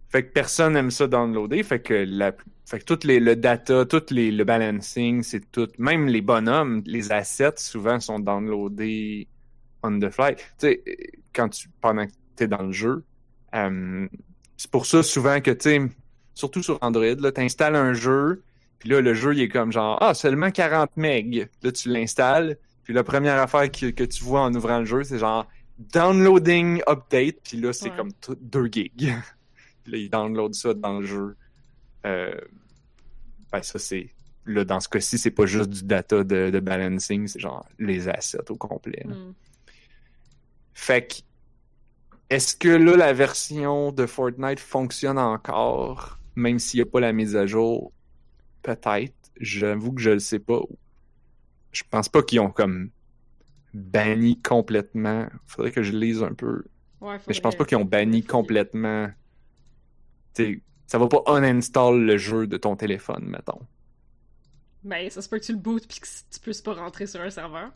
Fait 0.09 0.25
que 0.25 0.33
personne 0.33 0.77
aime 0.77 0.91
ça 0.91 1.07
downloader. 1.07 1.63
Fait 1.63 1.81
que 1.81 1.95
la, 1.95 2.33
fait 2.71 2.79
que 2.79 2.85
tout 2.85 3.01
les, 3.05 3.19
le 3.19 3.35
data, 3.35 3.85
tout 3.85 4.03
les, 4.11 4.31
le 4.31 4.45
balancing, 4.45 5.23
c'est 5.25 5.51
tout. 5.51 5.69
Même 5.79 6.07
les 6.07 6.21
bonhommes, 6.21 6.83
les 6.87 7.11
assets, 7.11 7.55
souvent 7.57 7.99
sont 7.99 8.21
downloadés 8.21 9.29
on 9.83 9.99
the 9.99 10.11
fly. 10.11 10.37
Tu 10.37 10.43
sais, 10.59 10.83
quand 11.33 11.49
tu, 11.49 11.69
pendant 11.81 12.07
que 12.07 12.13
t'es 12.37 12.47
dans 12.47 12.63
le 12.63 12.73
jeu, 12.73 13.05
euh, 13.55 14.07
c'est 14.57 14.71
pour 14.71 14.87
ça 14.87 15.03
souvent 15.03 15.41
que, 15.41 15.51
tu 15.51 15.71
sais, 15.71 15.81
surtout 16.35 16.63
sur 16.63 16.79
Android, 16.83 17.15
là, 17.19 17.33
t'installes 17.33 17.75
un 17.77 17.93
jeu, 17.93 18.45
puis 18.79 18.89
là, 18.91 19.01
le 19.01 19.15
jeu, 19.15 19.35
il 19.35 19.41
est 19.43 19.49
comme 19.49 19.73
genre, 19.73 19.99
ah, 20.01 20.15
seulement 20.15 20.51
40 20.53 20.97
MB. 20.97 21.49
Là, 21.63 21.73
tu 21.73 21.89
l'installes, 21.89 22.57
puis 22.85 22.95
la 22.95 23.03
première 23.05 23.39
affaire 23.41 23.71
que, 23.71 23.91
que 23.91 24.05
tu 24.05 24.23
vois 24.23 24.43
en 24.43 24.55
ouvrant 24.55 24.79
le 24.81 24.85
jeu, 24.85 25.03
c'est 25.03 25.19
genre, 25.19 25.49
downloading 25.79 26.83
update, 26.87 27.39
puis 27.43 27.57
là, 27.59 27.73
c'est 27.73 27.91
Ouais. 27.91 27.97
comme 27.97 28.11
2 28.41 28.67
gigs. 28.71 28.93
Puis 29.83 29.93
là, 29.93 29.99
ils 29.99 30.11
downloadent 30.11 30.55
ça 30.55 30.75
dans 30.75 31.01
le 31.01 31.07
jeu. 31.07 31.37
Euh, 32.07 32.35
ben, 33.53 33.63
ça, 33.63 33.79
c'est. 33.79 34.11
Là, 34.47 34.65
dans 34.65 34.81
ce 34.81 34.89
cas-ci, 34.89 35.19
c'est 35.19 35.31
pas 35.31 35.47
juste 35.47 35.71
du 35.71 35.85
data 35.85 36.25
de, 36.25 36.51
de 36.51 36.61
balancing, 36.61 37.27
c'est 37.27 37.39
genre 37.39 37.67
les 37.79 38.09
assets 38.09 38.51
au 38.51 38.57
complet. 38.57 39.05
Hmm. 39.05 39.33
Fait 40.75 41.07
que. 41.07 41.15
Est-ce 42.31 42.55
que 42.55 42.69
là, 42.69 42.97
la 42.97 43.13
version 43.13 43.91
de 43.91 44.07
Fortnite 44.07 44.61
fonctionne 44.61 45.19
encore, 45.19 46.21
même 46.37 46.61
s'il 46.61 46.79
n'y 46.79 46.83
a 46.83 46.87
pas 46.87 47.01
la 47.01 47.13
mise 47.13 47.35
à 47.35 47.45
jour? 47.45 47.93
Peut-être. 48.63 49.15
J'avoue 49.41 49.93
que 49.93 50.01
je 50.01 50.11
le 50.11 50.19
sais 50.21 50.39
pas. 50.39 50.61
Je 51.73 51.83
pense 51.91 52.09
pas 52.09 52.23
qu'ils 52.23 52.41
ont 52.41 52.51
comme 52.51 52.91
banni 53.75 54.41
complètement. 54.41 55.27
Faudrait 55.47 55.73
que 55.73 55.83
je 55.83 55.93
lise 55.93 56.23
un 56.23 56.35
peu. 56.35 56.63
Ouais, 57.01 57.17
Mais 57.27 57.35
je 57.35 57.41
pense 57.41 57.57
pas 57.57 57.65
qu'ils 57.65 57.79
ont 57.79 57.85
banni 57.85 58.23
complètement. 58.23 59.11
T'sais, 60.35 60.61
ça 60.91 60.99
va 60.99 61.07
pas 61.07 61.23
uninstall 61.29 62.01
le 62.01 62.17
jeu 62.19 62.49
de 62.49 62.57
ton 62.57 62.75
téléphone, 62.75 63.25
mettons. 63.27 63.61
Ben, 64.83 65.09
ça 65.09 65.23
se 65.23 65.29
peut 65.29 65.39
que 65.39 65.45
tu 65.45 65.53
le 65.53 65.59
bootes 65.59 65.87
pis 65.87 66.01
que 66.01 66.07
tu 66.33 66.41
puisses 66.41 66.63
pas 66.63 66.73
rentrer 66.75 67.07
sur 67.07 67.21
un 67.21 67.31
serveur. 67.31 67.71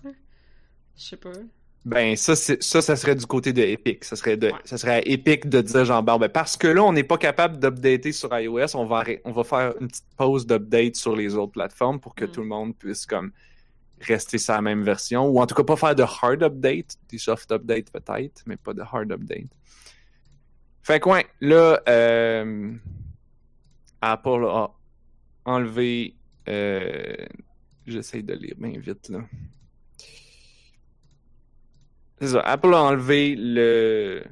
Je 0.96 1.02
sais 1.02 1.16
pas. 1.16 1.30
Ben, 1.84 2.16
ça, 2.16 2.34
ça, 2.34 2.56
ça 2.82 2.96
serait 2.96 3.14
du 3.14 3.24
côté 3.24 3.52
de 3.52 3.62
Epic. 3.62 4.02
Ça 4.04 4.16
serait, 4.16 4.36
de, 4.36 4.48
Ouais. 4.48 4.58
ça 4.64 4.78
serait 4.78 4.94
à 4.94 5.06
Epic 5.08 5.48
de 5.48 5.60
dire, 5.60 5.84
genre, 5.84 6.02
ben, 6.02 6.28
parce 6.28 6.56
que 6.56 6.66
là, 6.66 6.82
on 6.82 6.92
n'est 6.92 7.04
pas 7.04 7.18
capable 7.18 7.60
d'updater 7.60 8.10
sur 8.10 8.36
iOS, 8.36 8.74
on 8.74 8.84
va, 8.86 9.04
on 9.24 9.30
va 9.30 9.44
faire 9.44 9.74
une 9.80 9.86
petite 9.86 10.06
pause 10.16 10.44
d'update 10.44 10.96
sur 10.96 11.14
les 11.14 11.36
autres 11.36 11.52
plateformes 11.52 12.00
pour 12.00 12.16
que 12.16 12.24
Mm. 12.24 12.30
tout 12.32 12.40
le 12.40 12.46
monde 12.48 12.76
puisse, 12.76 13.06
comme, 13.06 13.30
rester 14.00 14.38
sur 14.38 14.54
la 14.54 14.62
même 14.62 14.82
version. 14.82 15.28
Ou 15.28 15.40
en 15.40 15.46
tout 15.46 15.54
cas, 15.54 15.62
pas 15.62 15.76
faire 15.76 15.94
de 15.94 16.02
hard 16.02 16.42
update, 16.42 16.96
des 17.10 17.18
soft 17.18 17.52
updates 17.52 17.92
peut-être, 17.92 18.42
mais 18.46 18.56
pas 18.56 18.72
de 18.74 18.80
hard 18.80 19.12
update. 19.12 19.52
Fait 20.82 20.98
que, 21.00 21.08
ouais, 21.08 21.26
là, 21.40 21.80
euh, 21.88 22.72
Apple 24.12 24.44
a 24.48 24.70
enlevé 25.44 26.14
Euh, 26.48 27.16
J'essaie 27.86 28.22
de 28.22 28.32
lire 28.34 28.54
bien 28.58 28.78
vite, 28.78 29.08
là. 29.10 29.20
C'est 32.20 32.28
ça. 32.28 32.40
Apple 32.40 32.72
a 32.74 32.82
enlevé 32.82 33.34
le. 33.36 34.22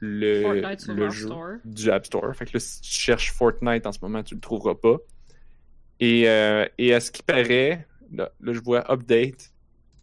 Le, 0.00 0.62
le 0.94 1.10
jeu 1.10 1.26
store. 1.26 1.54
du 1.64 1.90
App 1.90 2.06
Store. 2.06 2.32
Fait 2.36 2.44
que 2.46 2.52
là, 2.54 2.60
si 2.60 2.80
tu 2.82 2.90
cherches 2.90 3.32
Fortnite 3.32 3.84
en 3.84 3.90
ce 3.92 3.98
moment, 4.00 4.22
tu 4.22 4.34
le 4.36 4.40
trouveras 4.40 4.76
pas. 4.76 4.96
Et, 5.98 6.28
euh, 6.28 6.64
et 6.78 6.94
à 6.94 7.00
ce 7.00 7.10
qui 7.10 7.22
paraît, 7.24 7.84
là, 8.12 8.30
là, 8.40 8.52
je 8.52 8.60
vois 8.60 8.88
Update. 8.92 9.50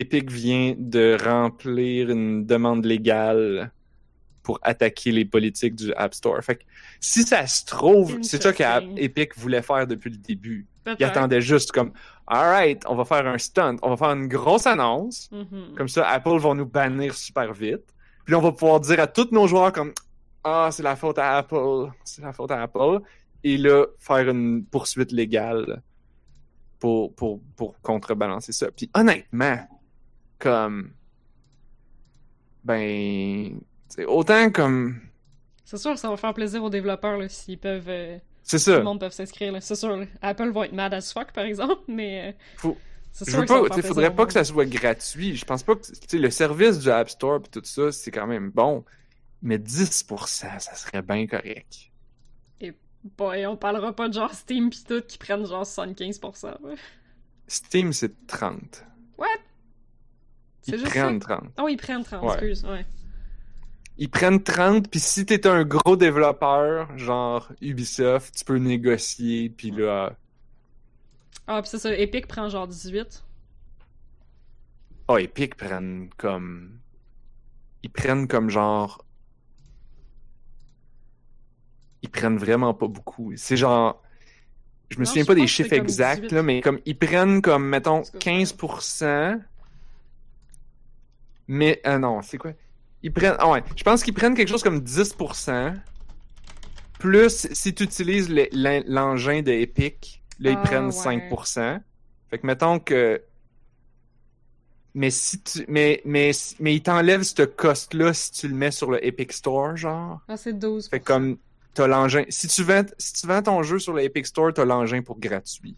Epic 0.02 0.30
vient 0.30 0.76
de 0.78 1.16
remplir 1.24 2.10
une 2.10 2.46
demande 2.46 2.84
légale 2.84 3.72
pour 4.46 4.60
attaquer 4.62 5.12
les 5.12 5.26
politiques 5.26 5.76
du 5.76 5.92
App 5.96 6.14
Store. 6.14 6.42
Fait 6.44 6.58
que 6.58 6.64
si 7.02 7.24
ça 7.24 7.46
se 7.48 7.66
trouve, 7.66 8.20
c'est 8.22 8.42
ça 8.42 8.50
Interesting. 8.50 8.96
qu'Epic 8.96 9.38
voulait 9.38 9.64
faire 9.64 9.88
depuis 9.88 10.12
le 10.12 10.18
début. 10.18 10.68
Peut-être. 10.84 11.00
Il 11.00 11.04
attendait 11.04 11.42
juste 11.42 11.72
comme, 11.72 11.92
alright, 12.28 12.84
on 12.88 12.96
va 12.96 13.06
faire 13.06 13.26
un 13.26 13.40
stunt, 13.40 13.78
on 13.82 13.90
va 13.90 13.98
faire 13.98 14.12
une 14.12 14.28
grosse 14.28 14.68
annonce. 14.68 15.30
Mhm. 15.32 15.74
Comme 15.76 15.88
ça, 15.88 16.08
Apple 16.08 16.38
va 16.38 16.54
nous 16.54 16.68
bannir 16.68 17.16
super 17.16 17.52
vite. 17.54 17.92
Puis 18.24 18.36
on 18.36 18.42
va 18.42 18.52
pouvoir 18.52 18.80
dire 18.80 19.00
à 19.00 19.08
tous 19.08 19.30
nos 19.32 19.48
joueurs 19.48 19.74
comme 19.74 19.94
Ah, 20.44 20.70
c'est 20.72 20.84
la 20.84 20.96
faute 20.96 21.18
à 21.18 21.38
Apple, 21.38 21.92
c'est 22.04 22.22
la 22.22 22.32
faute 22.32 22.52
à 22.52 22.62
Apple. 22.62 23.00
Et 23.44 23.58
là, 23.58 23.86
faire 23.98 24.30
une 24.30 24.64
poursuite 24.64 25.12
légale 25.12 25.82
pour, 26.80 27.16
pour, 27.16 27.42
pour 27.56 27.80
contrebalancer 27.82 28.52
ça. 28.52 28.68
Puis 28.72 28.92
honnêtement, 28.94 29.58
comme 30.38 30.92
ben 32.64 33.60
c'est 33.88 34.06
autant 34.06 34.50
comme 34.52 35.00
C'est 35.64 35.78
sûr, 35.78 35.98
ça 35.98 36.10
va 36.10 36.18
faire 36.18 36.34
plaisir 36.34 36.64
aux 36.64 36.70
développeurs 36.70 37.18
là, 37.18 37.30
s'ils 37.30 37.58
peuvent. 37.60 37.88
euh, 37.90 38.18
c'est 38.44 38.58
tout 38.58 38.64
ça. 38.64 38.78
le 38.78 38.84
monde 38.84 39.00
peut 39.00 39.10
s'inscrire. 39.10 39.52
là. 39.54 39.62
C'est 39.62 39.76
sûr, 39.76 39.96
là. 39.98 40.06
Apple 40.22 40.52
va 40.52 40.66
être 40.66 40.74
mad 40.74 40.94
as 40.94 41.12
fuck, 41.12 41.32
par 41.32 41.46
exemple, 41.46 41.82
mais. 41.88 42.30
euh, 42.30 42.32
Faut- 42.58 42.78
c'est 43.12 43.26
Je 43.26 43.32
sûr 43.32 43.40
veux 43.40 43.46
que 43.46 43.54
ça 43.54 43.60
pas, 43.62 43.70
tu 43.76 43.82
sais, 43.82 43.88
faudrait 43.88 44.14
pas 44.16 44.26
que 44.26 44.34
ça 44.34 44.44
soit 44.44 44.66
gratuit. 44.66 45.36
Je 45.38 45.46
pense 45.46 45.64
pas 45.64 45.76
que, 45.76 45.82
tu 45.86 45.94
sais, 46.08 46.18
le 46.18 46.30
service 46.30 46.80
du 46.80 46.90
App 46.90 47.10
Store 47.10 47.42
pis 47.42 47.50
tout 47.50 47.62
ça, 47.64 47.92
c'est 47.94 48.12
quand 48.12 48.28
même 48.28 48.50
bon. 48.52 48.84
Mais 49.42 49.58
10%, 49.58 50.60
ça 50.60 50.76
serait 50.76 51.02
bien 51.02 51.26
correct. 51.28 51.92
Boy, 53.18 53.46
on 53.46 53.56
parlera 53.56 53.94
pas 53.96 54.10
de 54.10 54.14
genre 54.16 54.34
Steam 54.34 54.72
pis 54.72 54.84
tout 54.84 55.02
qui 55.08 55.18
prennent 55.20 55.46
genre 55.46 55.64
75%. 55.64 56.46
là. 56.48 56.58
Steam, 57.48 57.94
c'est 57.94 58.26
30. 58.28 58.84
C'est 60.62 60.72
Ils 60.72 60.80
juste 60.80 60.90
prennent 60.90 61.20
30. 61.20 61.44
Oh, 61.62 61.68
ils 61.68 61.78
prennent 61.78 62.04
30, 62.04 62.24
Ouais. 62.24 62.30
excuse, 62.34 62.66
ouais. 62.66 62.84
Ils 63.98 64.10
prennent 64.10 64.42
30, 64.42 64.90
puis 64.90 65.00
si 65.02 65.26
t'es 65.26 65.46
un 65.48 65.64
gros 65.66 65.96
développeur, 65.98 66.98
genre 66.98 67.52
Ubisoft, 67.62 68.36
tu 68.38 68.46
peux 68.46 68.58
négocier, 68.58 69.50
puis 69.50 69.72
là... 69.72 70.16
Ah, 71.48 71.62
pis 71.64 71.70
c'est 71.70 71.80
ça, 71.80 71.92
Epic 71.98 72.28
prend 72.28 72.50
genre 72.50 72.68
18. 72.68 73.24
Oh, 75.08 75.18
Epic 75.18 75.56
prennent 75.56 76.10
comme... 76.18 76.80
Ils 77.84 77.90
prennent 77.90 78.28
comme 78.28 78.50
genre... 78.50 79.06
Ils 82.02 82.10
prennent 82.10 82.38
vraiment 82.38 82.74
pas 82.74 82.88
beaucoup. 82.88 83.34
C'est 83.36 83.58
genre... 83.58 84.02
Je 84.90 85.00
me 85.00 85.06
Non, 85.06 85.06
souviens 85.06 85.24
je 85.24 85.28
pas 85.28 85.36
des 85.36 85.48
chiffres 85.48 85.74
exacts, 85.74 86.22
18. 86.22 86.32
là, 86.32 86.44
mais 86.44 86.62
comme 86.62 86.80
ils 86.86 86.98
prennent 86.98 87.42
comme, 87.42 87.68
mettons, 87.70 88.04
Parce 88.04 88.10
que 88.12 88.20
ça- 88.20 88.30
15%. 88.32 89.42
Mais, 91.48 91.82
ah 91.84 91.98
non, 92.00 92.22
c'est 92.22 92.38
quoi? 92.38 92.54
Ils 93.06 93.14
prennent, 93.14 93.36
ah 93.38 93.48
ouais, 93.52 93.64
je 93.76 93.84
pense 93.84 94.02
qu'ils 94.04 94.16
prennent 94.16 94.34
quelque 94.34 94.50
chose 94.50 94.64
comme 94.64 94.80
10%. 94.80 95.76
Plus, 96.98 97.48
si 97.52 97.74
tu 97.76 97.84
utilises 97.84 98.30
le- 98.30 98.48
l'en- 98.52 98.84
l'engin 98.88 99.44
de 99.44 99.52
Epic, 99.52 100.24
là, 100.40 100.50
ils 100.52 100.58
Ah, 100.58 100.62
prennent 100.64 100.86
ouais. 100.88 100.92
5%. 100.92 101.80
Fait 102.32 102.40
que, 102.40 102.48
mettons 102.48 102.80
que. 102.80 103.22
Mais 104.96 105.12
si 105.12 105.40
tu. 105.42 105.66
Mais, 105.68 106.02
mais, 106.04 106.32
mais 106.60 106.74
ils 106.76 106.82
t'enlèvent 106.82 107.22
ce 107.24 107.44
cost-là 107.44 108.12
si 108.14 108.32
tu 108.32 108.48
le 108.48 108.56
mets 108.56 108.72
sur 108.72 108.90
le 108.90 109.06
Epic 109.06 109.34
Store, 109.34 109.76
genre. 109.78 110.22
Ah, 110.28 110.36
c'est 110.38 110.54
12. 110.58 110.88
Fait 110.88 111.00
que 111.00 111.06
comme 111.06 111.38
t'as 111.76 111.86
l'engin. 111.86 112.24
Si 112.30 112.48
tu 112.48 112.64
vends 112.64 112.86
si 112.98 113.14
tu 113.14 113.28
vends 113.28 113.44
ton 113.44 113.62
jeu 113.62 113.78
sur 113.78 113.94
le 113.94 114.02
Epic 114.04 114.26
Store, 114.26 114.52
t'as 114.54 114.66
l'engin 114.66 115.02
pour 115.04 115.20
gratuit. 115.20 115.76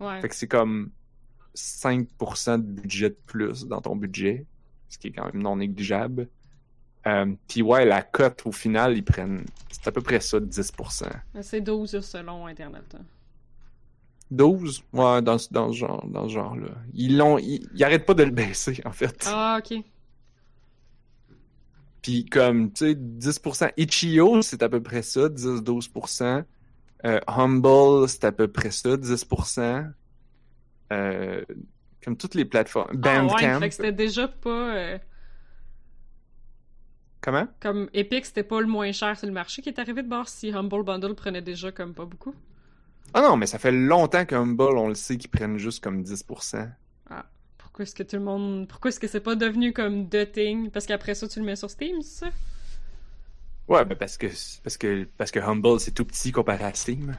Ouais. 0.00 0.20
Fait 0.20 0.28
que 0.28 0.34
c'est 0.34 0.48
comme 0.48 0.90
5% 1.54 2.58
de 2.58 2.62
budget 2.62 3.10
de 3.10 3.18
plus 3.26 3.64
dans 3.66 3.80
ton 3.80 3.96
budget, 3.96 4.44
ce 4.90 4.98
qui 4.98 5.06
est 5.08 5.12
quand 5.12 5.24
même 5.32 5.40
non 5.42 5.56
négligeable. 5.56 6.28
Euh, 7.06 7.32
Puis 7.48 7.62
ouais, 7.62 7.84
la 7.84 8.02
cote 8.02 8.42
au 8.44 8.52
final, 8.52 8.96
ils 8.96 9.04
prennent. 9.04 9.44
C'est 9.70 9.86
à 9.88 9.92
peu 9.92 10.02
près 10.02 10.20
ça, 10.20 10.38
10%. 10.40 11.04
Ah, 11.34 11.42
C'est 11.42 11.60
12 11.60 12.00
selon 12.00 12.46
Internet. 12.46 12.84
hein. 12.98 13.04
12? 14.30 14.82
Ouais, 14.92 15.22
dans, 15.22 15.38
ce- 15.38 15.50
dans 15.52 15.72
ce 15.72 15.78
genre, 15.78 16.04
dans 16.06 16.28
ce 16.28 16.34
genre-là. 16.34 16.68
Ils 16.92 17.16
l'ont. 17.16 17.38
Ils, 17.38 17.66
ils 17.74 17.84
arrêtent 17.84 18.04
pas 18.04 18.14
de 18.14 18.24
le 18.24 18.30
baisser, 18.30 18.80
en 18.84 18.92
fait. 18.92 19.24
Ah, 19.26 19.58
ok. 19.64 19.78
Puis 22.02 22.24
comme, 22.26 22.72
tu 22.72 22.86
sais, 22.86 22.94
10%. 22.94 23.70
Itch.io, 23.76 24.42
c'est 24.42 24.62
à 24.62 24.68
peu 24.68 24.82
près 24.82 25.02
ça, 25.02 25.28
10-12%. 25.28 26.44
Euh, 27.04 27.20
Humble, 27.26 28.08
c'est 28.08 28.24
à 28.24 28.32
peu 28.32 28.48
près 28.48 28.70
ça, 28.70 28.96
10%. 28.96 29.86
Euh, 30.92 31.44
comme 32.02 32.16
toutes 32.16 32.34
les 32.34 32.44
plateformes. 32.44 32.90
Ah, 32.90 32.94
ouais, 32.94 33.00
Bandcamp. 33.28 33.60
fait 33.60 33.68
que 33.68 33.74
c'était 33.74 33.92
déjà 33.92 34.28
pas. 34.28 34.74
euh, 34.76 34.98
Comment? 37.20 37.48
comme 37.60 37.88
Epic, 37.94 38.26
c'était 38.26 38.44
pas 38.44 38.60
le 38.60 38.66
moins 38.66 38.92
cher 38.92 39.18
sur 39.18 39.26
le 39.26 39.32
marché 39.32 39.60
qui 39.60 39.68
est 39.68 39.78
arrivé 39.78 40.02
de 40.02 40.08
bord 40.08 40.28
si 40.28 40.52
Humble 40.52 40.84
Bundle 40.84 41.14
prenait 41.14 41.42
déjà 41.42 41.72
comme 41.72 41.94
pas 41.94 42.04
beaucoup. 42.04 42.34
Ah 43.14 43.22
non, 43.22 43.36
mais 43.36 43.46
ça 43.46 43.58
fait 43.58 43.72
longtemps 43.72 44.24
qu'Humble, 44.24 44.76
on 44.76 44.88
le 44.88 44.94
sait, 44.94 45.16
qu'ils 45.16 45.30
prennent 45.30 45.58
juste 45.58 45.82
comme 45.82 46.02
10%. 46.02 46.68
Pourquoi 47.56 47.84
est-ce 47.84 47.94
que 47.94 48.02
tout 48.02 48.16
le 48.16 48.22
monde. 48.22 48.66
Pourquoi 48.66 48.88
est-ce 48.88 48.98
que 48.98 49.06
c'est 49.06 49.20
pas 49.20 49.36
devenu 49.36 49.72
comme 49.72 50.08
The 50.08 50.32
Thing? 50.32 50.68
Parce 50.70 50.84
qu'après 50.84 51.14
ça, 51.14 51.28
tu 51.28 51.38
le 51.38 51.44
mets 51.44 51.54
sur 51.54 51.70
Steam, 51.70 52.02
c'est 52.02 52.24
ça? 52.24 52.32
Ouais, 53.68 53.84
ben 53.84 53.94
parce 53.94 54.16
que 54.18 54.26
parce 54.64 54.76
que 54.76 55.06
parce 55.16 55.30
que 55.30 55.38
Humble 55.38 55.78
c'est 55.78 55.92
tout 55.92 56.04
petit 56.04 56.32
comparé 56.32 56.64
à 56.64 56.74
Steam. 56.74 57.14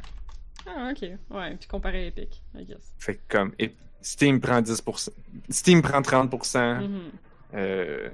Ah, 0.68 0.92
ok. 0.92 1.10
Ouais, 1.30 1.56
puis 1.56 1.70
comparé 1.70 2.04
à 2.04 2.08
Epic, 2.08 2.42
I 2.56 2.66
guess. 2.66 2.94
Fait 2.98 3.16
que 3.16 3.22
comme 3.30 3.54
Steam 4.02 4.42
prend 4.42 4.62
10%. 4.62 5.10
Steam 5.50 5.82
prend 5.82 6.02
30%. 6.02 6.82
Mhm. 6.82 7.00
Euh, 7.54 8.10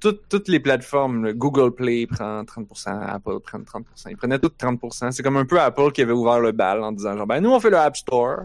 toutes, 0.00 0.28
toutes 0.28 0.48
les 0.48 0.60
plateformes, 0.60 1.24
le 1.26 1.34
Google 1.34 1.72
Play 1.74 2.06
prend 2.06 2.42
30%, 2.42 2.88
Apple 3.06 3.40
prend 3.40 3.58
30%. 3.58 3.84
Ils 4.10 4.16
prenaient 4.16 4.38
toutes 4.38 4.58
30%. 4.58 5.10
C'est 5.12 5.22
comme 5.22 5.36
un 5.36 5.44
peu 5.46 5.60
Apple 5.60 5.92
qui 5.92 6.02
avait 6.02 6.12
ouvert 6.12 6.40
le 6.40 6.52
bal 6.52 6.82
en 6.82 6.92
disant 6.92 7.16
genre, 7.16 7.26
ben 7.26 7.40
nous 7.40 7.50
on 7.50 7.60
fait 7.60 7.70
le 7.70 7.78
App 7.78 7.96
Store, 7.96 8.40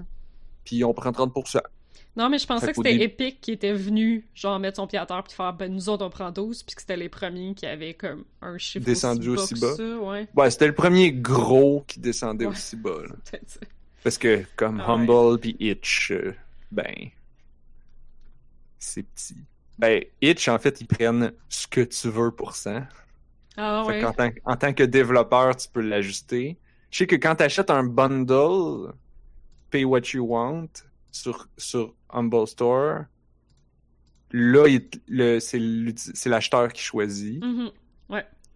puis 0.63 0.83
on 0.83 0.93
prend 0.93 1.11
30%. 1.11 1.59
Non, 2.17 2.29
mais 2.29 2.37
je 2.39 2.47
pensais 2.47 2.67
que 2.67 2.75
c'était 2.75 2.95
Epic 3.03 3.41
qui 3.41 3.51
était 3.51 3.73
venu, 3.73 4.25
genre, 4.33 4.57
mettre 4.57 4.77
son 4.77 4.87
pied 4.87 4.97
à 4.97 5.05
terre 5.05 5.21
puis 5.21 5.33
faire, 5.33 5.51
ben, 5.51 5.69
nous 5.69 5.89
autres, 5.89 6.05
on 6.05 6.09
prend 6.09 6.31
12, 6.31 6.63
puis 6.63 6.73
que 6.73 6.79
c'était 6.81 6.95
les 6.95 7.09
premiers 7.09 7.53
qui 7.55 7.65
avaient, 7.65 7.93
comme, 7.93 8.23
un 8.41 8.57
chiffre 8.57 8.85
Descendu 8.85 9.27
aussi 9.31 9.53
aussi 9.53 9.61
bas. 9.61 9.67
bas. 9.71 9.75
que 9.75 9.89
ça, 9.89 9.97
ouais, 9.99 10.27
Ouais, 10.33 10.49
c'était 10.49 10.67
le 10.67 10.75
premier 10.75 11.11
gros 11.11 11.83
qui 11.85 11.99
descendait 11.99 12.45
Ouais. 12.45 12.53
aussi 12.53 12.77
bas. 12.77 13.01
là. 13.05 13.15
Parce 14.03 14.17
que 14.17 14.45
comme 14.55 14.79
Ah. 14.79 14.91
Humble 14.93 15.39
puis 15.41 15.57
Itch, 15.59 16.11
euh, 16.11 16.33
ben, 16.71 16.93
c'est 18.79 19.03
petit. 19.03 19.35
Ben, 19.77 20.03
Itch, 20.21 20.47
en 20.47 20.57
fait, 20.57 20.81
ils 20.81 20.87
prennent 20.87 21.33
ce 21.49 21.67
que 21.67 21.81
tu 21.81 22.09
veux 22.09 22.31
pour 22.31 22.55
ça. 22.55 22.87
Ah, 23.57 23.83
Fait 23.87 24.01
tant, 24.01 24.29
en 24.45 24.55
tant 24.55 24.73
que 24.73 24.83
développeur, 24.83 25.55
tu 25.55 25.67
peux 25.69 25.81
l'ajuster. 25.81 26.57
Je 26.91 26.99
sais 26.99 27.07
que 27.07 27.15
quand 27.15 27.35
tu 27.35 27.43
achètes 27.43 27.69
un 27.69 27.83
bundle, 27.83 28.93
pay 29.69 29.83
what 29.83 30.01
you 30.13 30.25
want, 30.25 30.67
sur, 31.11 31.47
sur 31.57 31.93
Humble 32.09 32.47
Store, 32.47 33.03
là, 34.31 35.39
c'est 35.39 36.29
l'acheteur 36.29 36.71
qui 36.73 36.81
choisit. 36.81 37.43
Mhm. 37.43 37.71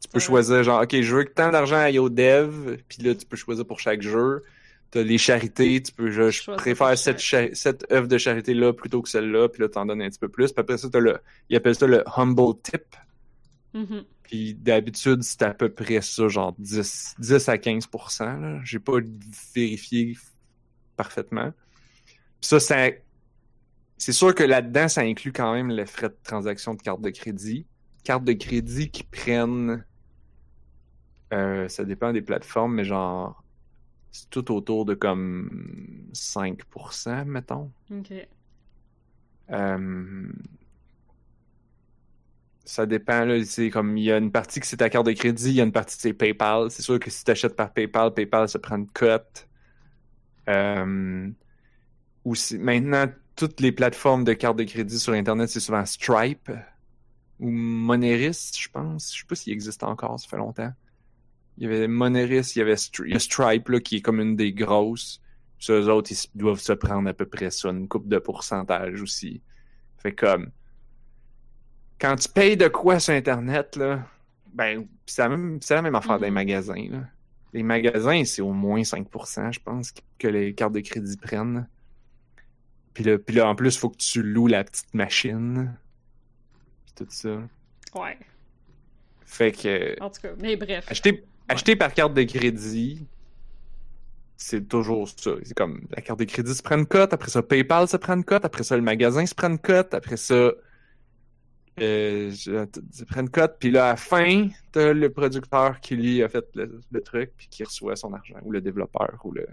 Tu 0.02 0.08
peux 0.08 0.20
choisir 0.20 0.64
genre, 0.64 0.82
OK, 0.82 1.02
je 1.02 1.16
veux 1.16 1.24
que 1.26 1.34
tant 1.34 1.52
d'argent 1.52 1.76
aille 1.76 2.00
au 2.00 2.10
dev, 2.10 2.78
puis 2.88 3.04
là, 3.04 3.14
tu 3.16 3.26
peux 3.26 3.36
choisir 3.36 3.66
pour 3.66 3.80
chaque 3.82 4.02
jeu. 4.02 4.44
T'as 4.92 5.04
les 5.04 5.20
charités, 5.20 5.82
tu 5.84 5.92
peux, 5.92 6.10
je, 6.10 6.32
je 6.32 6.52
préfère 6.52 6.98
cette, 6.98 7.20
cette 7.54 7.92
œuvre 7.92 8.08
de 8.08 8.18
charité-là 8.18 8.74
plutôt 8.74 9.04
que 9.04 9.10
celle-là, 9.10 9.48
puis 9.48 9.62
là, 9.62 9.70
t'en 9.70 9.86
donnes 9.86 10.02
un 10.02 10.10
petit 10.10 10.20
peu 10.20 10.30
plus. 10.30 10.52
Puis 10.52 10.62
après 10.62 10.78
ça, 10.78 10.90
t'as 10.90 11.00
le, 11.00 11.20
ils 11.50 11.56
appellent 11.56 11.76
ça 11.76 11.86
le 11.86 12.04
humble 12.18 12.60
tip. 12.64 12.96
Mhm. 13.74 14.04
Puis 14.24 14.56
d'habitude, 14.56 15.22
c'est 15.24 15.44
à 15.44 15.54
peu 15.54 15.70
près 15.70 16.02
ça, 16.02 16.28
genre 16.28 16.56
10, 16.58 17.16
10 17.20 17.50
à 17.50 17.56
15%. 17.58 18.42
Là. 18.42 18.60
J'ai 18.64 18.80
pas 18.80 18.94
vérifié 19.56 20.18
parfaitement. 20.96 21.52
Puis 22.40 22.48
ça, 22.50 22.60
ça 22.60 22.90
c'est 23.98 24.14
sûr 24.14 24.34
que 24.34 24.44
là-dedans, 24.44 24.88
ça 24.88 25.02
inclut 25.02 25.34
quand 25.34 25.54
même 25.54 25.70
les 25.70 25.86
frais 25.86 26.10
de 26.10 26.18
transaction 26.24 26.74
de 26.74 26.82
carte 26.82 27.02
de 27.02 27.10
crédit. 27.10 27.66
Cartes 28.04 28.24
de 28.24 28.34
crédit 28.34 28.90
qui 28.90 29.04
prennent... 29.04 29.86
euh, 31.34 31.68
ça 31.68 31.84
dépend 31.84 32.14
des 32.14 32.22
plateformes, 32.22 32.76
mais 32.76 32.86
genre... 32.86 33.44
C'est 34.12 34.30
tout 34.30 34.52
autour 34.52 34.86
de 34.86 34.94
comme 34.96 36.10
5%, 36.14 37.26
mettons. 37.26 37.74
Ok. 37.92 38.12
Euh, 39.52 40.32
Ça 42.66 42.86
dépend, 42.86 43.26
là. 43.26 43.44
C'est 43.46 43.70
comme, 43.70 43.98
il 43.98 44.04
y 44.04 44.12
a 44.12 44.18
une 44.18 44.32
partie 44.32 44.60
que 44.60 44.66
c'est 44.68 44.78
ta 44.78 44.90
carte 44.90 45.06
de 45.08 45.12
crédit, 45.14 45.50
il 45.50 45.56
y 45.56 45.62
a 45.62 45.64
une 45.64 45.72
partie 45.72 45.96
que 45.96 46.02
c'est 46.04 46.14
PayPal. 46.14 46.70
C'est 46.70 46.84
sûr 46.84 47.00
que 47.00 47.10
si 47.10 47.24
tu 47.24 47.32
achètes 47.32 47.56
par 47.56 47.74
PayPal, 47.74 48.14
PayPal 48.14 48.48
se 48.48 48.58
prend 48.58 48.78
une 48.78 48.90
cote. 48.90 49.48
Euh, 50.50 51.30
aussi, 52.26 52.58
maintenant, 52.60 53.08
toutes 53.36 53.62
les 53.62 53.72
plateformes 53.72 54.24
de 54.24 54.34
cartes 54.34 54.58
de 54.58 54.64
crédit 54.64 55.00
sur 55.00 55.14
Internet, 55.14 55.50
c'est 55.50 55.60
souvent 55.60 55.86
Stripe 55.86 56.52
ou 57.40 57.50
Moneris, 57.52 58.52
je 58.60 58.70
pense. 58.70 59.14
Je 59.16 59.22
sais 59.22 59.28
pas 59.28 59.36
s'il 59.36 59.54
existe 59.54 59.84
encore, 59.84 60.20
ça 60.20 60.28
fait 60.30 60.38
longtemps. 60.38 60.74
Il 61.60 61.64
y 61.64 61.68
avait 61.68 61.88
Moneris, 61.88 62.54
il 62.56 62.60
y 62.60 62.62
avait 62.62 62.76
Stri- 62.76 63.10
il 63.10 63.20
Stripe, 63.20 63.68
là, 63.70 63.80
qui 63.82 63.98
est 63.98 64.02
comme 64.02 64.20
une 64.22 64.36
des 64.36 64.54
grosses. 64.54 65.22
Puis 65.60 65.74
eux 65.74 65.90
autres, 65.92 66.12
ils 66.12 66.38
doivent 66.40 66.60
se 66.62 66.72
prendre 66.74 67.08
à 67.10 67.14
peu 67.14 67.26
près 67.26 67.52
ça, 67.52 67.70
une 67.70 67.88
coupe 67.88 68.08
de 68.08 68.18
pourcentage 68.18 69.02
aussi. 69.02 69.42
Fait 69.98 70.14
comme, 70.14 70.52
quand 72.00 72.16
tu 72.16 72.30
payes 72.30 72.56
de 72.56 72.70
quoi 72.70 73.00
sur 73.00 73.14
Internet, 73.14 73.76
là, 73.76 74.08
ben, 74.54 74.88
c'est 75.06 75.22
la 75.22 75.30
même, 75.30 75.60
c'est 75.62 75.76
la 75.76 75.82
même 75.82 75.96
affaire 75.96 76.18
des 76.20 76.32
magasins, 76.32 76.88
là. 76.90 77.04
Les 77.52 77.64
magasins, 77.64 78.24
c'est 78.26 78.42
au 78.44 78.54
moins 78.54 78.82
5%, 78.82 79.52
je 79.52 79.60
pense, 79.60 79.92
que 80.20 80.28
les 80.28 80.54
cartes 80.54 80.74
de 80.74 80.82
crédit 80.82 81.18
prennent. 81.18 81.68
Puis 82.94 83.04
là, 83.04 83.18
puis 83.18 83.36
là, 83.36 83.48
en 83.50 83.56
plus, 83.56 83.78
faut 83.78 83.90
que 83.90 83.98
tu 83.98 84.22
loues 84.22 84.48
la 84.48 84.64
petite 84.64 84.94
machine. 84.94 85.76
Puis 86.86 86.94
tout 86.96 87.08
ça. 87.12 87.42
Ouais. 87.96 88.18
Fait 89.26 89.52
que, 89.52 89.96
En 90.02 90.10
tout 90.10 90.22
cas, 90.22 90.30
mais 90.40 90.56
bref. 90.56 90.86
acheter, 90.90 91.24
acheter 91.50 91.76
par 91.76 91.94
carte 91.94 92.14
de 92.14 92.24
crédit, 92.24 93.06
c'est 94.38 94.68
toujours 94.68 95.08
ça. 95.10 95.32
C'est 95.44 95.54
comme, 95.54 95.82
la 95.96 96.02
carte 96.02 96.20
de 96.20 96.26
crédit 96.26 96.54
se 96.56 96.62
prend 96.64 96.78
une 96.78 96.86
cote, 96.86 97.14
après 97.14 97.30
ça, 97.30 97.42
PayPal 97.44 97.88
se 97.88 97.98
prend 97.98 98.16
une 98.16 98.24
cote, 98.24 98.46
après 98.46 98.64
ça, 98.64 98.76
le 98.78 98.84
magasin 98.84 99.26
se 99.26 99.36
prend 99.36 99.50
une 99.50 99.60
cote, 99.60 99.94
après 99.94 100.18
ça, 100.18 100.52
euh, 101.82 102.30
je- 102.32 102.66
se 102.92 103.04
prend 103.06 103.22
une 103.22 103.30
cote, 103.30 103.56
puis 103.60 103.72
là, 103.72 103.88
à 103.88 103.90
la 103.92 103.96
fin, 103.98 104.50
t'as 104.72 104.94
le 104.94 105.10
producteur 105.12 105.80
qui, 105.80 105.96
lui, 105.96 106.24
a 106.24 106.30
fait 106.30 106.46
le, 106.56 106.80
le 106.92 107.02
truc, 107.02 107.32
puis 107.38 107.48
qui 107.50 107.64
reçoit 107.64 107.96
son 107.96 108.14
argent, 108.14 108.36
ou 108.44 108.52
le 108.52 108.62
développeur, 108.62 109.18
ou 109.24 109.32
le 109.32 109.48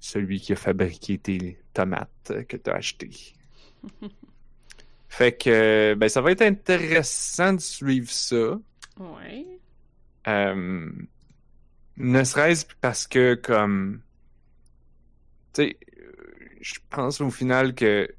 celui 0.00 0.40
qui 0.40 0.52
a 0.52 0.56
fabriqué 0.56 1.18
tes 1.18 1.58
tomates 1.72 2.32
que 2.48 2.56
t'as 2.56 2.74
achetées. 2.74 3.34
fait 5.08 5.36
que, 5.36 5.94
ben, 5.94 6.08
ça 6.08 6.20
va 6.20 6.32
être 6.32 6.42
intéressant 6.42 7.54
de 7.54 7.60
suivre 7.60 8.10
ça. 8.10 8.58
Ouais. 8.98 9.55
Euh, 10.28 10.90
ne 11.96 12.24
serait-ce 12.24 12.66
parce 12.80 13.06
que, 13.06 13.34
comme, 13.34 14.02
tu 15.52 15.62
sais, 15.62 15.78
je 16.60 16.74
pense 16.90 17.20
au 17.20 17.30
final 17.30 17.74
que, 17.74 18.06
tu 18.06 18.14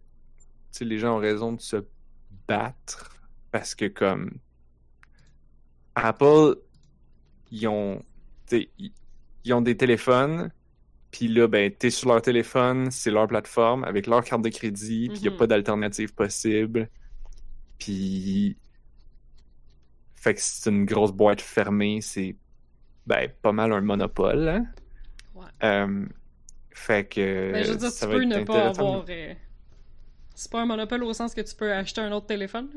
sais, 0.72 0.86
les 0.86 1.00
gens 1.00 1.17
ont 1.17 1.20
raison 1.20 1.54
de 1.54 1.62
se 1.62 1.78
battre 2.48 3.17
parce 3.52 3.76
que, 3.76 3.86
comme, 3.86 4.32
Apple, 5.96 6.56
ils 7.52 7.67
ont, 7.67 8.04
tu 8.48 8.58
sais, 8.62 8.70
ils- 8.78 8.93
ils 9.43 9.54
ont 9.54 9.62
des 9.62 9.78
téléphones, 9.78 10.52
puis 11.12 11.28
là, 11.28 11.48
ben, 11.48 11.72
t'es 11.72 11.89
sur 11.89 12.10
leur 12.10 12.22
téléphone, 12.22 12.91
c'est 12.91 13.12
leur 13.12 13.28
plateforme 13.28 13.84
avec 13.84 14.08
leur 14.08 14.24
carte 14.24 14.41
de 14.41 14.50
crédit, 14.50 15.10
puis 15.10 15.20
il 15.20 15.22
n'y 15.24 15.28
a 15.30 15.32
Mhm. 15.32 15.38
pas 15.38 15.48
d'alternative 15.48 16.13
possible. 16.13 16.89
Puis, 17.80 18.58
fait 20.17 20.34
que 20.34 20.41
c'est 20.41 20.69
une 20.69 20.86
grosse 20.86 21.12
boîte 21.12 21.41
fermée, 21.41 22.01
c'est 22.01 22.36
ben, 23.06 23.30
pas 23.41 23.51
mal 23.51 23.71
un 23.71 23.82
monopole. 23.82 24.49
Hein? 24.49 24.65
Ouais. 25.36 25.45
Euh, 25.63 26.06
fait 26.71 27.08
que. 27.08 27.51
Ben, 27.53 27.63
je 27.63 27.71
veux 27.71 27.77
dire, 27.77 27.93
tu 27.93 28.06
peux 28.06 28.23
ne 28.23 28.43
pas 28.43 28.67
avoir. 28.69 29.06
euh, 29.08 29.34
C'est 30.36 30.51
pas 30.51 30.62
un 30.62 30.65
monopole 30.65 31.03
au 31.03 31.13
sens 31.13 31.34
que 31.34 31.41
tu 31.41 31.56
peux 31.56 31.71
acheter 31.71 32.01
un 32.01 32.12
autre 32.12 32.25
téléphone. 32.25 32.67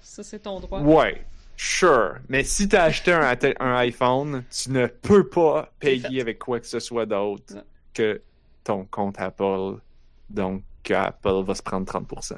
Ça, 0.00 0.22
c'est 0.22 0.38
ton 0.38 0.60
droit. 0.60 0.80
Ouais, 0.80 1.26
sure. 1.56 2.14
Mais 2.28 2.44
si 2.44 2.68
t'as 2.68 2.84
acheté 2.84 3.12
un, 3.12 3.76
iPhone, 3.76 4.44
tu 4.50 4.70
ne 4.70 4.86
peux 4.86 5.28
pas 5.28 5.72
payer 5.80 6.20
avec 6.20 6.38
quoi 6.38 6.60
que 6.60 6.66
ce 6.66 6.78
soit 6.78 7.06
d'autre 7.06 7.54
que 7.92 8.22
ton 8.62 8.84
compte 8.84 9.16
Apple. 9.18 9.80
Donc, 10.30 10.62
Apple 10.88 11.42
va 11.42 11.54
se 11.54 11.62
prendre 11.62 11.86
30%. 11.92 12.36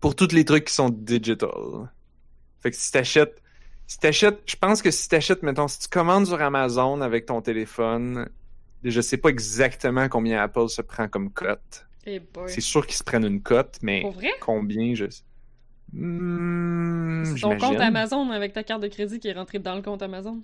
Pour 0.00 0.14
tous 0.16 0.32
les 0.32 0.44
trucs 0.44 0.66
qui 0.66 0.74
sont 0.74 0.90
digital. 0.90 1.50
Fait 2.60 2.70
que 2.70 2.76
si 2.76 2.90
t'achètes, 2.92 3.42
si 3.86 3.98
t'achètes, 3.98 4.40
je 4.46 4.56
pense 4.56 4.82
que 4.82 4.90
si 4.90 5.08
t'achètes, 5.08 5.42
mettons, 5.42 5.68
si 5.68 5.80
tu 5.80 5.88
commandes 5.88 6.26
sur 6.26 6.40
Amazon 6.40 7.00
avec 7.00 7.26
ton 7.26 7.40
téléphone, 7.42 8.28
je 8.84 9.00
sais 9.00 9.16
pas 9.16 9.28
exactement 9.30 10.08
combien 10.08 10.42
Apple 10.42 10.68
se 10.68 10.82
prend 10.82 11.08
comme 11.08 11.32
cote. 11.32 11.86
Eh 12.06 12.20
boy. 12.20 12.48
C'est 12.50 12.60
sûr 12.60 12.86
qu'ils 12.86 12.96
se 12.96 13.04
prennent 13.04 13.24
une 13.24 13.42
cote, 13.42 13.78
mais 13.82 14.02
vrai? 14.02 14.32
combien, 14.40 14.94
je. 14.94 15.06
Hmm, 15.92 17.24
C'est 17.24 17.40
ton 17.40 17.56
compte. 17.58 17.80
Amazon 17.80 18.30
avec 18.30 18.52
ta 18.52 18.62
carte 18.64 18.82
de 18.82 18.88
crédit 18.88 19.18
qui 19.20 19.28
est 19.28 19.32
rentrée 19.32 19.58
dans 19.58 19.74
le 19.74 19.82
compte 19.82 20.02
Amazon? 20.02 20.42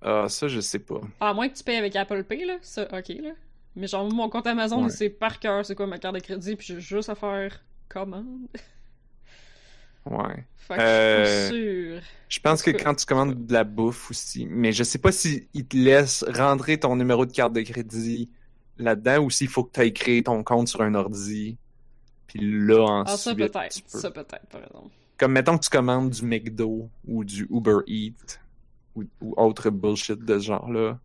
Ah, 0.00 0.28
ça, 0.28 0.48
je 0.48 0.60
sais 0.60 0.78
pas. 0.78 1.00
Ah, 1.20 1.30
à 1.30 1.34
moins 1.34 1.48
que 1.48 1.56
tu 1.56 1.64
payes 1.64 1.76
avec 1.76 1.96
Apple 1.96 2.24
Pay, 2.24 2.44
là. 2.44 2.58
Ça, 2.62 2.82
ok, 2.92 3.08
là. 3.08 3.30
Mais 3.76 3.86
genre, 3.86 4.10
mon 4.12 4.28
compte 4.28 4.46
Amazon, 4.46 4.84
Ouais. 4.84 4.90
c'est 4.90 5.08
par 5.08 5.38
cœur, 5.40 5.64
c'est 5.64 5.74
quoi 5.74 5.86
ma 5.86 5.98
carte 5.98 6.14
de 6.14 6.20
crédit, 6.20 6.56
puis 6.56 6.66
j'ai 6.66 6.80
juste 6.80 7.08
à 7.08 7.14
faire 7.14 7.62
commande. 7.88 8.48
Ouais. 10.04 10.44
Fait 10.56 10.74
que 10.76 10.80
Euh, 10.80 11.24
je 11.24 11.30
pas 11.30 11.48
sûre. 11.54 12.02
Je 12.28 12.40
pense 12.40 12.62
que 12.62 12.70
quand 12.70 12.94
tu 12.94 13.06
commandes 13.06 13.46
de 13.46 13.52
la 13.52 13.64
bouffe 13.64 14.10
aussi, 14.10 14.46
mais 14.46 14.72
je 14.72 14.82
sais 14.82 14.98
pas 14.98 15.12
si 15.12 15.48
ils 15.54 15.66
te 15.66 15.76
laissent 15.76 16.24
rentrer 16.28 16.78
ton 16.78 16.96
numéro 16.96 17.24
de 17.26 17.32
carte 17.32 17.52
de 17.52 17.60
crédit 17.62 18.28
là-dedans 18.78 19.22
ou 19.24 19.30
s'il 19.30 19.48
faut 19.48 19.64
que 19.64 19.72
tu 19.72 19.80
ailles 19.80 19.92
créer 19.92 20.22
ton 20.22 20.42
compte 20.42 20.68
sur 20.68 20.82
un 20.82 20.94
ordi. 20.94 21.56
Puis 22.26 22.40
là, 22.66 23.02
Ah, 23.06 23.16
ça 23.16 23.30
ensuite, 23.30 23.36
peut-être. 23.52 23.82
peux- 23.82 23.98
Ça 23.98 24.10
peut-être, 24.10 24.46
par 24.50 24.62
exemple. 24.64 24.88
Comme 25.18 25.32
mettons 25.32 25.56
que 25.56 25.62
tu 25.64 25.70
commandes 25.70 26.10
du 26.10 26.24
McDo 26.24 26.88
ou 27.06 27.22
du 27.24 27.46
Uber 27.50 27.78
Eats 27.86 28.40
ou, 28.96 29.04
ou 29.20 29.34
autre 29.36 29.70
bullshit 29.70 30.18
de 30.18 30.38
ce 30.38 30.46
genre-là. 30.46 30.98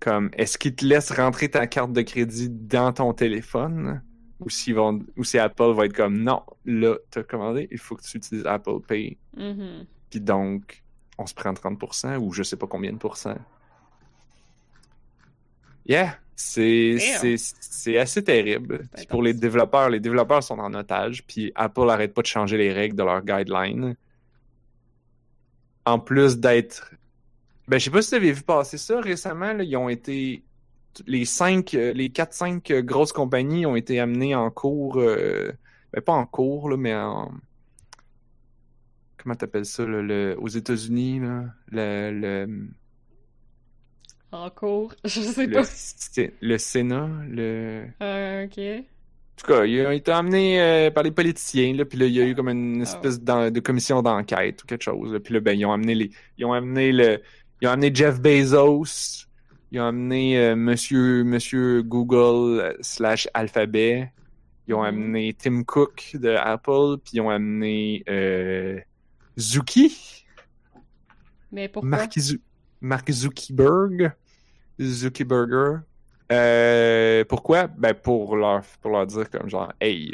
Comme, 0.00 0.30
est-ce 0.32 0.56
qu'ils 0.56 0.74
te 0.74 0.84
laissent 0.84 1.12
rentrer 1.12 1.50
ta 1.50 1.66
carte 1.66 1.92
de 1.92 2.00
crédit 2.02 2.48
dans 2.48 2.92
ton 2.92 3.12
téléphone? 3.12 4.02
Ou 4.40 4.48
s'ils 4.48 4.74
vont, 4.74 5.04
ou 5.18 5.24
si 5.24 5.38
Apple 5.38 5.72
va 5.74 5.84
être 5.84 5.92
comme, 5.92 6.22
non, 6.22 6.42
là, 6.64 6.96
t'as 7.10 7.22
commandé, 7.22 7.68
il 7.70 7.76
faut 7.76 7.94
que 7.94 8.02
tu 8.02 8.16
utilises 8.16 8.46
Apple 8.46 8.80
Pay. 8.88 9.18
Mhm. 9.36 9.84
Puis 10.08 10.20
donc, 10.20 10.82
on 11.18 11.26
se 11.26 11.34
prend 11.34 11.52
30% 11.52 12.16
ou 12.16 12.32
je 12.32 12.42
sais 12.42 12.56
pas 12.56 12.66
combien 12.66 12.92
de 12.92 12.96
pourcents. 12.96 13.36
Yeah, 15.86 16.18
c'est 16.34 16.96
assez 17.98 18.24
terrible. 18.24 18.88
Puis 18.96 19.06
pour 19.06 19.22
les 19.22 19.34
développeurs, 19.34 19.90
les 19.90 20.00
développeurs 20.00 20.42
sont 20.42 20.58
en 20.58 20.72
otage, 20.72 21.26
puis 21.26 21.52
Apple 21.54 21.90
arrête 21.90 22.14
pas 22.14 22.22
de 22.22 22.26
changer 22.26 22.56
les 22.56 22.72
règles 22.72 22.96
de 22.96 23.02
leurs 23.02 23.22
guidelines. 23.22 23.94
En 25.84 25.98
plus 25.98 26.38
d'être 26.38 26.94
ben 27.70 27.78
je 27.78 27.84
sais 27.86 27.90
pas 27.90 28.02
si 28.02 28.10
vous 28.10 28.16
avez 28.16 28.32
vu 28.32 28.42
passer 28.42 28.78
ça 28.78 29.00
récemment, 29.00 29.52
là, 29.54 29.64
ils 29.64 29.76
ont 29.76 29.88
été 29.88 30.44
les 31.06 31.24
cinq 31.24 31.74
euh, 31.74 31.92
les 31.94 32.10
4 32.10 32.32
5 32.34 32.72
grosses 32.84 33.12
compagnies 33.12 33.66
ont 33.66 33.76
été 33.76 34.00
amenées 34.00 34.34
en 34.34 34.50
cours 34.50 34.98
euh, 34.98 35.52
ben 35.92 36.02
pas 36.02 36.12
en 36.14 36.26
cours 36.26 36.70
là, 36.70 36.76
mais 36.76 36.94
en 36.94 37.32
comment 39.16 39.34
t'appelles 39.36 39.66
ça 39.66 39.84
là, 39.86 40.02
le, 40.02 40.36
aux 40.40 40.48
États-Unis 40.48 41.20
là, 41.20 41.44
le, 41.68 42.10
le, 42.46 42.68
En 44.32 44.50
cours, 44.50 44.94
je 45.04 45.20
sais 45.20 45.46
le, 45.46 45.52
pas. 45.52 45.62
Le 46.40 46.58
Sénat, 46.58 47.08
le 47.28 47.86
Euh, 48.02 48.44
ok. 48.46 48.58
En 48.58 49.42
tout 49.42 49.46
cas, 49.46 49.64
ils 49.64 49.86
ont 49.86 49.90
été 49.90 50.10
amenés 50.12 50.60
euh, 50.60 50.90
par 50.90 51.02
les 51.02 51.10
politiciens, 51.12 51.72
là, 51.74 51.84
puis 51.86 51.98
là, 51.98 52.06
il 52.06 52.12
y 52.12 52.20
a 52.20 52.26
eu 52.26 52.34
comme 52.34 52.50
une 52.50 52.82
espèce 52.82 53.20
d'en- 53.22 53.50
de 53.50 53.60
commission 53.60 54.02
d'enquête 54.02 54.62
ou 54.62 54.66
quelque 54.66 54.82
chose. 54.82 55.12
là. 55.14 55.20
Puis 55.20 55.32
là, 55.32 55.40
ben, 55.40 55.58
ils 55.58 55.64
ont 55.64 55.72
amené 55.72 55.94
les. 55.94 56.10
Ils 56.36 56.44
ont 56.44 56.52
amené 56.52 56.92
le. 56.92 57.22
Ils 57.60 57.68
ont 57.68 57.72
amené 57.72 57.94
Jeff 57.94 58.20
Bezos. 58.20 59.26
Ils 59.72 59.80
ont 59.80 59.84
amené 59.86 60.38
euh, 60.38 60.56
Monsieur, 60.56 61.22
Monsieur 61.24 61.82
Google 61.82 62.76
slash 62.80 63.28
Alphabet. 63.34 64.12
Ils 64.66 64.74
ont 64.74 64.80
Mhm. 64.82 64.86
amené 64.86 65.34
Tim 65.34 65.62
Cook 65.64 66.10
de 66.14 66.30
Apple, 66.30 66.98
puis 67.04 67.14
ils 67.14 67.20
ont 67.20 67.30
amené 67.30 68.02
euh, 68.08 68.78
Zuki. 69.38 70.24
Mais 71.52 71.68
pourquoi? 71.68 71.88
Mark, 71.90 72.18
Zu- 72.18 72.40
Mark 72.80 73.10
Zuckerberg. 73.10 74.12
Zuckerberger. 74.80 75.80
Euh, 76.32 77.24
pourquoi? 77.28 77.66
Ben, 77.66 77.92
pour 77.94 78.36
leur, 78.36 78.62
pour 78.80 78.92
leur 78.92 79.06
dire 79.06 79.28
comme 79.30 79.48
genre, 79.50 79.72
hey, 79.80 80.12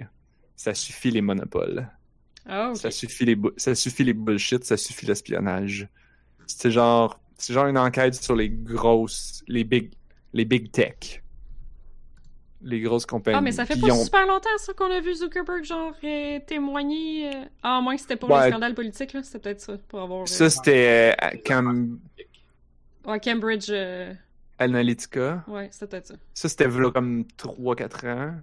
ça 0.57 0.73
suffit 0.75 1.11
les 1.11 1.21
monopoles. 1.21 1.89
Ok. 2.49 2.77
Ça 2.77 2.91
suffit 2.91 3.25
les, 3.27 3.37
ça 3.57 3.75
suffit 3.75 4.05
les 4.05 4.15
bullshit, 4.15 4.65
ça 4.65 4.77
suffit 4.77 5.05
l'espionnage. 5.07 5.89
C'est 6.47 6.71
genre, 6.71 7.21
c'est 7.39 7.53
genre 7.53 7.67
une 7.67 7.79
enquête 7.79 8.15
sur 8.15 8.35
les 8.37 8.49
grosses, 8.49 9.43
les 9.49 9.65
big, 9.65 9.93
les 10.33 10.45
big 10.45 10.71
tech. 10.71 11.23
Les 12.63 12.81
grosses 12.81 13.07
compagnies. 13.07 13.37
Ah, 13.37 13.43
mais 13.43 13.53
ça 13.53 13.67
fait 13.67 13.79
pas 13.79 13.89
ont- 13.89 14.03
super 14.05 14.27
longtemps, 14.27 14.49
ça, 14.59 14.73
qu'on 14.73 14.91
a 14.91 15.01
vu 15.01 15.15
Zuckerberg, 15.15 15.63
genre, 15.63 15.93
euh, 16.03 16.41
témoigner. 16.47 17.29
euh, 17.29 17.45
Ah, 17.63 17.77
à 17.77 17.81
moins 17.81 17.95
que 17.95 18.01
c'était 18.01 18.17
pour 18.17 18.31
Ouais. 18.31 18.47
le 18.47 18.51
scandale 18.51 18.75
politique, 18.75 19.13
là. 19.13 19.23
C'était 19.23 19.39
peut-être 19.39 19.61
ça, 19.61 19.77
pour 19.89 20.01
avoir. 20.03 20.23
euh, 20.23 20.27
Ça, 20.27 20.49
c'était 20.51 21.13
euh, 21.13 21.15
à 21.19 21.37
Cam- 21.37 21.99
Ouais, 23.07 23.21
Cambridge. 23.21 23.67
euh, 23.71 24.13
Analytica. 24.59 25.45
Ouais, 25.47 25.69
c'était 25.71 25.87
peut-être 25.87 26.07
ça. 26.09 26.15
Ça, 26.33 26.49
c'était 26.49 26.67
là 26.67 26.91
comme 26.91 27.25
3-4 27.37 28.07
ans. 28.07 28.35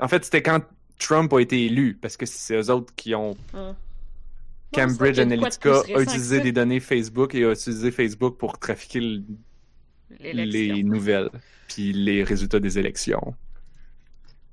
En 0.00 0.08
fait, 0.08 0.24
c'était 0.24 0.42
quand 0.42 0.60
Trump 0.98 1.32
a 1.34 1.40
été 1.40 1.66
élu, 1.66 1.94
parce 2.00 2.16
que 2.16 2.24
c'est 2.26 2.56
eux 2.56 2.70
autres 2.70 2.92
qui 2.96 3.14
ont 3.14 3.36
Ah. 3.54 3.74
Cambridge 4.72 5.16
de 5.16 5.22
Analytica 5.22 5.80
a 5.94 6.00
utilisé 6.02 6.40
des 6.40 6.52
données 6.52 6.80
Facebook 6.80 7.34
et 7.34 7.44
a 7.44 7.52
utilisé 7.52 7.90
Facebook 7.90 8.38
pour 8.38 8.58
trafiquer 8.58 9.00
le- 9.00 9.22
les 10.20 10.82
nouvelles 10.82 11.30
puis 11.68 11.92
les 11.92 12.22
résultats 12.24 12.60
des 12.60 12.78
élections. 12.78 13.34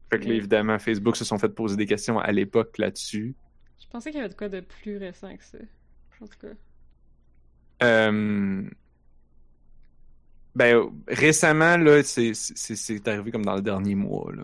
Fait 0.10 0.20
que 0.20 0.26
là, 0.26 0.34
évidemment, 0.34 0.80
Facebook 0.80 1.16
se 1.16 1.24
sont 1.26 1.38
fait 1.38 1.50
poser 1.50 1.76
des 1.78 1.86
questions 1.86 2.18
à 2.20 2.32
l'époque 2.32 2.78
là-dessus. 2.78 3.36
Je 3.82 3.88
pensais 3.90 4.10
qu'il 4.12 4.18
y 4.18 4.22
avait 4.22 4.30
de 4.30 4.36
quoi 4.38 4.50
de 4.50 4.62
plus 4.62 4.98
récent 4.98 5.36
que 5.36 5.44
ça. 5.44 5.58
En 6.22 6.26
tout 6.28 6.38
cas. 6.42 6.54
Euh, 7.84 8.64
Ben, 10.56 10.82
récemment, 11.08 11.78
là, 11.78 12.02
c'est 12.04 13.08
arrivé 13.08 13.32
comme 13.32 13.46
dans 13.46 13.56
le 13.56 13.62
dernier 13.62 13.96
mois, 13.96 14.32
là. 14.36 14.44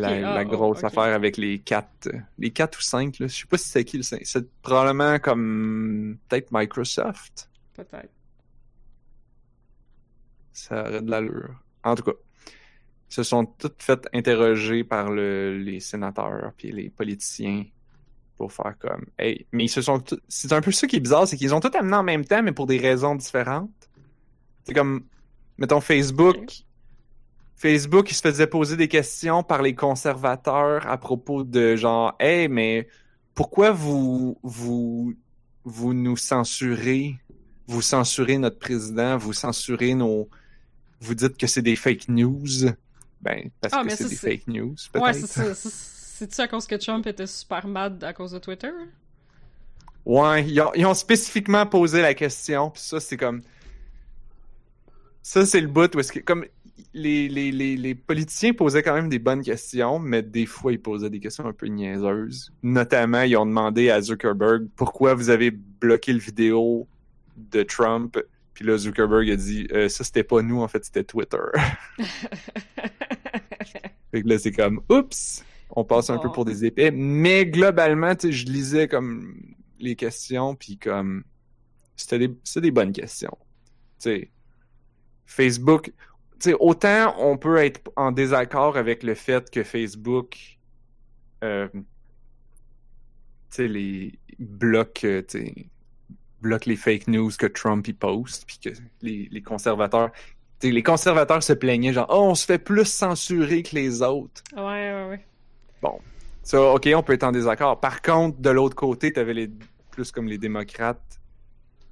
La, 0.00 0.08
ah, 0.38 0.42
oh, 0.44 0.48
grosse 0.48 0.82
affaire 0.84 1.14
avec 1.14 1.36
les 1.36 1.58
quatre, 1.58 2.08
les 2.38 2.50
quatre 2.50 2.78
ou 2.78 2.82
cinq, 2.82 3.18
là. 3.18 3.26
Je 3.26 3.34
sais 3.34 3.46
pas 3.46 3.58
si 3.58 3.68
c'est 3.68 3.84
qui 3.84 3.96
le 3.98 4.02
cinq. 4.02 4.22
C'est 4.24 4.50
probablement 4.62 5.18
comme 5.18 6.18
peut-être 6.28 6.48
Microsoft. 6.52 7.50
Peut-être. 7.74 8.10
Ça 10.52 10.82
aurait 10.82 11.02
de 11.02 11.10
l'allure. 11.10 11.54
En 11.84 11.94
tout 11.94 12.02
cas, 12.04 12.12
ils 13.10 13.14
se 13.14 13.22
sont 13.22 13.44
toutes 13.46 13.82
fait 13.82 14.08
interroger 14.12 14.84
par 14.84 15.10
le- 15.10 15.58
les 15.58 15.80
sénateurs 15.80 16.52
puis 16.56 16.72
les 16.72 16.88
politiciens 16.90 17.64
pour 18.36 18.52
faire 18.52 18.74
comme 18.78 19.04
hey 19.18 19.46
mais 19.52 19.64
ils 19.64 19.68
se 19.68 19.82
sont 19.82 20.02
c'est 20.28 20.52
un 20.52 20.60
peu 20.62 20.72
ça 20.72 20.86
qui 20.86 20.96
est 20.96 21.00
bizarre 21.00 21.28
c'est 21.28 21.36
qu'ils 21.36 21.54
ont 21.54 21.60
tout 21.60 21.70
amené 21.78 21.94
en 21.94 22.02
même 22.02 22.24
temps 22.24 22.42
mais 22.42 22.52
pour 22.52 22.66
des 22.66 22.78
raisons 22.78 23.14
différentes 23.14 23.90
c'est 24.64 24.72
comme 24.72 25.04
mettons 25.58 25.80
Facebook 25.80 26.36
Ok. 26.38 26.64
Facebook 27.62 28.10
il 28.10 28.14
se 28.14 28.20
faisait 28.22 28.48
poser 28.48 28.76
des 28.76 28.88
questions 28.88 29.42
par 29.44 29.62
les 29.62 29.74
conservateurs 29.74 30.86
à 30.88 30.98
propos 30.98 31.44
de 31.44 31.76
genre 31.76 32.14
hey 32.18 32.48
mais 32.48 32.88
pourquoi 33.34 33.70
vous 33.70 34.36
vous 34.42 35.14
vous 35.64 35.94
nous 35.94 36.16
censurez? 36.16 37.16
Vous 37.68 37.80
censurez 37.80 38.36
notre 38.38 38.58
président? 38.58 39.16
Vous 39.16 39.32
censurez 39.32 39.94
nos 39.94 40.28
vous 41.00 41.14
dites 41.14 41.36
que 41.36 41.46
c'est 41.46 41.62
des 41.62 41.76
fake 41.76 42.08
news 42.08 42.72
ben 43.20 43.48
parce 43.60 43.74
Ah, 43.76 43.84
que 43.84 43.94
c'est 43.94 44.08
des 44.08 44.16
fake 44.16 44.48
news 44.48 44.74
Ouais, 44.96 45.12
c'est 45.12 45.28
ça. 45.28 45.54
C'est- 45.54 45.92
C'est-tu 46.22 46.40
à 46.40 46.46
cause 46.48 46.66
que 46.66 46.74
Trump 46.76 47.04
était 47.06 47.26
super 47.26 47.66
mad 47.66 48.02
à 48.04 48.12
cause 48.12 48.32
de 48.32 48.38
Twitter? 48.38 48.70
Ouais, 50.04 50.44
ils 50.46 50.60
ont, 50.60 50.72
ils 50.74 50.86
ont 50.86 50.94
spécifiquement 50.94 51.66
posé 51.66 52.00
la 52.02 52.14
question, 52.14 52.70
puis 52.70 52.82
ça, 52.82 53.00
c'est 53.00 53.16
comme... 53.16 53.42
Ça, 55.22 55.46
c'est 55.46 55.60
le 55.60 55.66
bout 55.66 55.92
où 55.94 56.00
est-ce 56.00 56.12
que... 56.12 56.20
Comme 56.20 56.44
les, 56.94 57.28
les, 57.28 57.50
les, 57.52 57.76
les 57.76 57.94
politiciens 57.94 58.52
posaient 58.52 58.82
quand 58.82 58.94
même 58.94 59.08
des 59.08 59.18
bonnes 59.18 59.42
questions, 59.42 59.98
mais 59.98 60.22
des 60.22 60.46
fois, 60.46 60.72
ils 60.72 60.80
posaient 60.80 61.10
des 61.10 61.20
questions 61.20 61.46
un 61.46 61.52
peu 61.52 61.66
niaiseuses. 61.66 62.52
Notamment, 62.62 63.22
ils 63.22 63.36
ont 63.36 63.46
demandé 63.46 63.90
à 63.90 64.00
Zuckerberg 64.00 64.68
pourquoi 64.76 65.14
vous 65.14 65.30
avez 65.30 65.50
bloqué 65.50 66.12
le 66.12 66.18
vidéo 66.18 66.86
de 67.36 67.62
Trump? 67.62 68.18
Puis 68.54 68.64
là, 68.64 68.76
Zuckerberg 68.76 69.30
a 69.30 69.36
dit 69.36 69.66
Euh, 69.72 69.88
ça, 69.88 70.04
c'était 70.04 70.24
pas 70.24 70.42
nous, 70.42 70.60
en 70.60 70.68
fait, 70.68 70.84
c'était 70.84 71.04
Twitter. 71.04 71.38
Fait 74.10 74.22
que 74.22 74.28
là, 74.28 74.38
c'est 74.38 74.52
comme, 74.52 74.82
oups, 74.90 75.42
on 75.70 75.84
passe 75.84 76.10
un 76.10 76.18
peu 76.18 76.30
pour 76.30 76.44
des 76.44 76.66
épais. 76.66 76.90
Mais 76.90 77.46
globalement, 77.46 78.12
je 78.20 78.44
lisais 78.44 78.88
comme 78.88 79.34
les 79.80 79.96
questions, 79.96 80.54
puis 80.54 80.76
comme, 80.76 81.24
c'était 81.96 82.18
des, 82.28 82.34
des 82.56 82.70
bonnes 82.70 82.92
questions. 82.92 83.36
Tu 83.98 84.10
sais, 84.10 84.30
Facebook, 85.24 85.92
autant 86.58 87.14
on 87.18 87.36
peut 87.36 87.58
être 87.58 87.80
en 87.96 88.12
désaccord 88.12 88.76
avec 88.76 89.02
le 89.02 89.14
fait 89.14 89.50
que 89.50 89.62
Facebook, 89.62 90.58
euh, 91.44 91.68
tu 91.72 91.82
sais, 93.50 93.68
les 93.68 94.12
bloque, 94.38 95.04
euh, 95.04 95.22
bloque 96.40 96.66
les 96.66 96.76
fake 96.76 97.08
news 97.08 97.30
que 97.38 97.46
Trump 97.46 97.86
y 97.88 97.92
poste, 97.92 98.44
puis 98.46 98.58
que 98.58 98.70
les, 99.02 99.28
les 99.30 99.42
conservateurs 99.42 100.10
T'sais, 100.58 100.70
les 100.70 100.82
conservateurs 100.82 101.42
se 101.42 101.52
plaignaient 101.52 101.92
genre 101.92 102.06
oh 102.10 102.28
on 102.30 102.34
se 102.34 102.46
fait 102.46 102.58
plus 102.58 102.84
censurer 102.84 103.62
que 103.62 103.74
les 103.74 104.00
autres. 104.02 104.42
ouais, 104.56 104.62
ouais, 104.62 105.08
ouais. 105.10 105.26
Ça 106.42 106.60
OK, 106.60 106.88
on 106.94 107.02
peut 107.02 107.12
être 107.12 107.24
en 107.24 107.32
désaccord. 107.32 107.80
Par 107.80 108.02
contre, 108.02 108.40
de 108.40 108.50
l'autre 108.50 108.74
côté, 108.74 109.12
t'avais 109.12 109.34
les 109.34 109.50
plus 109.90 110.10
comme 110.10 110.26
les 110.26 110.38
démocrates 110.38 111.20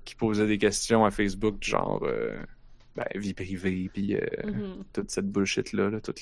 qui 0.04 0.14
posaient 0.14 0.46
des 0.46 0.58
questions 0.58 1.04
à 1.04 1.10
Facebook 1.10 1.56
genre 1.60 2.00
euh, 2.04 2.36
ben, 3.12 3.20
vie 3.20 3.34
privée 3.34 3.90
puis 3.92 4.16
euh, 4.16 4.20
Mhm. 4.44 4.84
toute 4.92 5.10
cette 5.10 5.26
bullshit 5.30 5.72
là, 5.72 5.90
tout, 6.00 6.12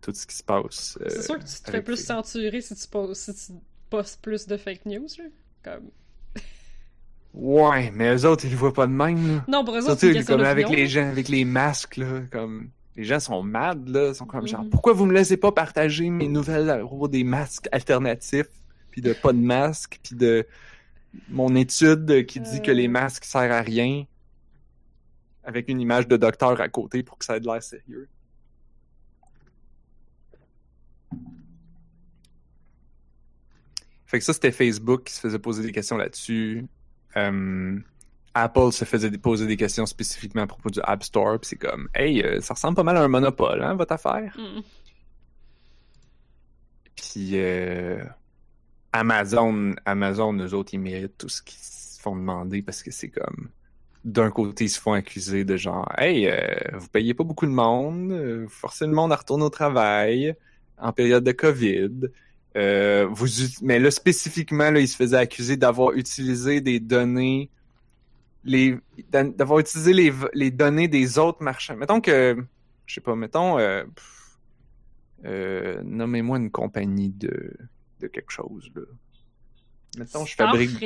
tout 0.00 0.12
ce 0.14 0.26
qui 0.26 0.34
se 0.36 0.42
passe. 0.42 0.98
euh, 1.00 1.06
C'est 1.08 1.22
sûr 1.22 1.38
que 1.38 1.44
tu 1.44 1.60
te 1.62 1.70
fais 1.70 1.82
plus 1.82 1.96
les- 1.96 2.02
censurer 2.02 2.60
si 2.60 2.74
tu, 2.74 2.88
poses, 2.88 3.18
si 3.18 3.34
tu 3.34 3.52
postes 3.90 4.20
plus 4.20 4.46
de 4.46 4.56
fake 4.56 4.86
news, 4.86 5.06
là. 5.18 5.24
Comme... 5.62 5.90
Ouais, 7.34 7.90
mais 7.94 8.14
eux 8.14 8.24
autres 8.26 8.44
ils 8.46 8.50
le 8.50 8.56
voient 8.56 8.72
pas 8.72 8.86
de 8.86 8.92
même 8.92 9.28
là. 9.36 9.44
Non, 9.48 9.64
pour 9.64 9.76
eux 9.76 9.82
autres, 9.90 10.00
c'est 10.00 10.24
comme 10.24 10.40
avec 10.40 10.68
les 10.70 10.86
gens, 10.86 11.06
avec 11.08 11.28
les 11.28 11.44
masques, 11.44 11.98
là, 11.98 12.22
comme 12.32 12.70
les 12.96 13.04
gens 13.04 13.20
sont 13.20 13.42
mad, 13.42 13.86
là, 13.88 14.14
sont 14.14 14.24
comme 14.24 14.46
genre 14.48 14.62
Mhm. 14.64 14.70
pourquoi 14.70 14.94
vous 14.94 15.04
me 15.04 15.12
laissez 15.12 15.36
pas 15.36 15.52
partager 15.52 16.08
mes 16.08 16.28
nouvelles 16.28 16.70
à 16.70 16.78
propos 16.78 17.08
des 17.08 17.24
masques 17.24 17.68
alternatifs, 17.72 18.48
puis 18.90 19.02
de 19.02 19.12
pas 19.12 19.34
de 19.34 19.38
masque, 19.38 20.00
puis 20.02 20.16
de 20.16 20.46
mon 21.28 21.54
étude 21.56 22.24
qui 22.26 22.40
dit 22.40 22.62
que 22.62 22.70
Euh. 22.70 22.74
les 22.74 22.88
masques 22.88 23.24
servent 23.24 23.52
à 23.52 23.60
rien, 23.60 24.04
avec 25.46 25.68
une 25.68 25.80
image 25.80 26.08
de 26.08 26.16
docteur 26.16 26.60
à 26.60 26.68
côté 26.68 27.02
pour 27.02 27.16
que 27.16 27.24
ça 27.24 27.36
ait 27.36 27.40
de 27.40 27.46
l'air 27.46 27.62
sérieux. 27.62 28.08
Fait 34.06 34.18
que 34.18 34.24
ça, 34.24 34.32
c'était 34.32 34.52
Facebook 34.52 35.04
qui 35.04 35.14
se 35.14 35.20
faisait 35.20 35.38
poser 35.38 35.62
des 35.62 35.72
questions 35.72 35.96
là-dessus. 35.96 36.66
Euh, 37.16 37.78
Apple 38.34 38.72
se 38.72 38.84
faisait 38.84 39.10
poser 39.12 39.46
des 39.46 39.56
questions 39.56 39.86
spécifiquement 39.86 40.42
à 40.42 40.46
propos 40.46 40.68
du 40.68 40.80
App 40.82 41.02
Store, 41.02 41.40
puis 41.40 41.48
c'est 41.48 41.56
comme, 41.56 41.88
hey, 41.94 42.22
euh, 42.22 42.40
ça 42.40 42.54
ressemble 42.54 42.76
pas 42.76 42.82
mal 42.82 42.96
à 42.96 43.02
un 43.02 43.08
monopole, 43.08 43.62
hein, 43.62 43.74
votre 43.74 43.92
affaire? 43.92 44.36
Mhm. 44.36 44.62
Puis 46.94 47.30
euh, 47.34 48.04
Amazon, 48.92 49.74
Amazon, 49.84 50.34
eux 50.34 50.54
autres, 50.54 50.74
ils 50.74 50.80
méritent 50.80 51.18
tout 51.18 51.28
ce 51.28 51.42
qu'ils 51.42 51.58
se 51.58 52.00
font 52.00 52.16
demander 52.16 52.62
parce 52.62 52.82
que 52.82 52.90
c'est 52.90 53.10
comme, 53.10 53.48
d'un 54.04 54.30
côté, 54.30 54.64
ils 54.64 54.68
se 54.68 54.80
font 54.80 54.92
accuser 54.92 55.44
de 55.44 55.56
genre, 55.56 55.90
hey, 55.98 56.28
euh, 56.28 56.54
vous 56.74 56.88
payez 56.88 57.14
pas 57.14 57.24
beaucoup 57.24 57.46
de 57.46 57.50
monde, 57.50 58.12
euh, 58.12 58.44
vous 58.44 58.48
forcez 58.48 58.86
le 58.86 58.92
monde 58.92 59.12
à 59.12 59.16
retourner 59.16 59.44
au 59.44 59.50
travail 59.50 60.34
en 60.78 60.92
période 60.92 61.24
de 61.24 61.32
COVID. 61.32 61.90
Euh, 62.56 63.06
vous, 63.10 63.26
mais 63.62 63.78
là, 63.78 63.90
spécifiquement, 63.90 64.70
là, 64.70 64.80
ils 64.80 64.88
se 64.88 64.96
faisaient 64.96 65.16
accuser 65.16 65.56
d'avoir 65.56 65.92
utilisé 65.92 66.60
des 66.60 66.80
données, 66.80 67.50
les, 68.44 68.78
d'avoir 69.10 69.58
utilisé 69.58 69.92
les, 69.92 70.12
les 70.32 70.50
données 70.50 70.88
des 70.88 71.18
autres 71.18 71.42
marchands. 71.42 71.76
Mettons 71.76 72.00
que, 72.00 72.36
je 72.86 72.94
sais 72.94 73.00
pas, 73.00 73.16
mettons, 73.16 73.58
euh, 73.58 73.84
euh, 75.24 75.82
nommez-moi 75.82 76.38
une 76.38 76.50
compagnie 76.50 77.10
de, 77.10 77.52
de 78.00 78.06
quelque 78.06 78.30
chose, 78.30 78.70
là. 78.74 78.82
Mettons, 79.98 80.26
je 80.26 80.34
fabrique. 80.34 80.84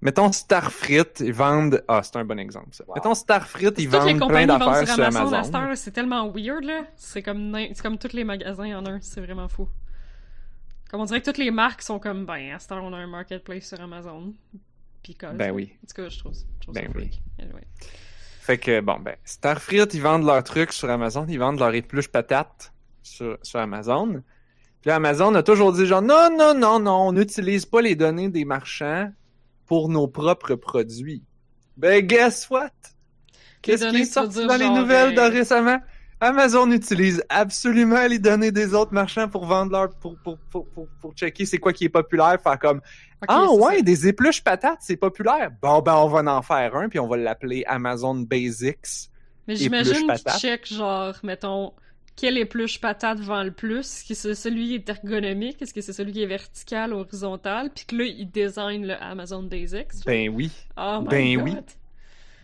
Mettons 0.00 0.32
Starfrit, 0.32 1.02
ils 1.20 1.32
vendent, 1.32 1.82
ah, 1.88 2.02
c'est 2.02 2.16
un 2.16 2.24
bon 2.24 2.38
exemple, 2.38 2.68
ça. 2.72 2.84
Wow. 2.86 2.94
Mettons 2.94 3.14
Starfrit, 3.14 3.64
ils 3.64 3.70
Toutes 3.70 3.78
les 3.78 3.86
vendent 3.86 4.02
plein 4.04 4.18
compagnies 4.18 4.46
vendent 4.46 4.58
d'affaires 4.60 4.86
sur 4.86 5.12
sur 5.12 5.34
Amazon, 5.34 5.74
c'est 5.74 5.90
tellement 5.90 6.30
weird, 6.30 6.64
là. 6.64 6.84
C'est 6.96 7.22
comme, 7.22 7.56
comme 7.82 7.98
tous 7.98 8.12
les 8.12 8.24
magasins 8.24 8.78
en 8.78 8.86
un, 8.86 9.00
c'est 9.00 9.20
vraiment 9.20 9.48
fou. 9.48 9.68
Comme 10.90 11.00
on 11.00 11.04
dirait 11.04 11.20
que 11.20 11.26
toutes 11.26 11.38
les 11.38 11.50
marques 11.50 11.82
sont 11.82 11.98
comme, 11.98 12.24
ben, 12.24 12.52
à 12.52 12.74
heure, 12.74 12.82
on 12.82 12.92
a 12.92 12.96
un 12.96 13.06
marketplace 13.06 13.68
sur 13.68 13.80
Amazon. 13.80 14.32
Puis 15.02 15.14
quoi, 15.14 15.30
Ben 15.30 15.50
oui. 15.50 15.72
En 15.82 15.86
tout 15.86 16.02
cas, 16.02 16.08
je 16.08 16.18
trouve, 16.18 16.34
je 16.34 16.62
trouve 16.62 16.74
Ben 16.74 16.86
ça 16.86 16.98
oui. 16.98 17.20
Anyway. 17.38 17.66
Fait 18.40 18.56
que, 18.56 18.80
bon, 18.80 18.98
ben, 18.98 19.16
Starfrit, 19.24 19.82
ils 19.92 20.00
vendent 20.00 20.24
leurs 20.24 20.42
trucs 20.42 20.72
sur 20.72 20.88
Amazon, 20.88 21.26
ils 21.28 21.38
vendent 21.38 21.58
leurs 21.58 21.74
épluches 21.74 22.08
patates 22.08 22.72
sur, 23.02 23.38
sur 23.42 23.60
Amazon. 23.60 24.22
Puis 24.80 24.88
là, 24.88 24.96
Amazon 24.96 25.34
a 25.34 25.42
toujours 25.42 25.72
dit 25.72 25.86
genre, 25.86 26.00
non, 26.00 26.30
non, 26.34 26.54
non, 26.54 26.80
non, 26.80 27.08
on 27.08 27.12
n'utilise 27.12 27.66
pas 27.66 27.82
les 27.82 27.94
données 27.94 28.28
des 28.28 28.44
marchands 28.44 29.12
pour 29.68 29.88
nos 29.88 30.08
propres 30.08 30.56
produits. 30.56 31.22
Ben, 31.76 32.04
guess 32.04 32.50
what? 32.50 32.70
Qu'est-ce 33.62 33.88
qui 33.90 33.98
est 33.98 34.04
sorti 34.04 34.44
dans 34.46 34.56
les 34.56 34.68
nouvelles 34.68 35.14
de 35.14 35.20
récemment? 35.20 35.78
Amazon 36.20 36.72
utilise 36.72 37.22
absolument 37.28 38.04
les 38.08 38.18
données 38.18 38.50
des 38.50 38.74
autres 38.74 38.92
marchands 38.92 39.28
pour 39.28 39.46
vendre 39.46 39.70
leur, 39.70 39.90
pour, 39.90 40.16
pour, 40.18 40.36
pour, 40.50 40.66
pour, 40.66 40.88
pour 41.00 41.12
checker 41.12 41.46
c'est 41.46 41.58
quoi 41.58 41.72
qui 41.72 41.84
est 41.84 41.88
populaire, 41.88 42.40
faire 42.42 42.58
comme, 42.58 42.80
ah 43.28 43.52
ouais, 43.52 43.82
des 43.82 44.08
épluches 44.08 44.42
patates, 44.42 44.78
c'est 44.80 44.96
populaire. 44.96 45.52
Bon, 45.62 45.80
ben, 45.80 45.94
on 45.94 46.08
va 46.08 46.20
en 46.34 46.42
faire 46.42 46.74
un, 46.74 46.88
puis 46.88 46.98
on 46.98 47.06
va 47.06 47.16
l'appeler 47.16 47.62
Amazon 47.68 48.16
Basics. 48.16 49.10
Mais 49.46 49.54
j'imagine 49.54 50.08
qu'ils 50.08 50.32
check, 50.40 50.66
genre, 50.66 51.14
mettons, 51.22 51.72
quelle 52.18 52.36
épluche 52.36 52.80
patate 52.80 53.20
vend 53.20 53.44
le 53.44 53.52
plus? 53.52 53.78
Est-ce 53.80 54.04
que 54.08 54.14
c'est 54.14 54.34
celui 54.34 54.66
qui 54.68 54.74
est 54.74 54.88
ergonomique? 54.88 55.62
Est-ce 55.62 55.72
que 55.72 55.80
c'est 55.80 55.92
celui 55.92 56.12
qui 56.12 56.22
est 56.22 56.26
vertical, 56.26 56.92
horizontal? 56.92 57.70
Puis 57.72 57.84
que 57.86 57.96
là, 57.96 58.04
ils 58.04 58.28
designent 58.28 58.86
le 58.86 59.00
Amazon 59.00 59.44
Basics. 59.44 59.92
genre? 59.92 60.02
Ben 60.06 60.28
oui. 60.28 60.50
oh 60.76 60.98
my 61.02 61.08
ben 61.08 61.34
God. 61.36 61.44
oui. 61.44 61.56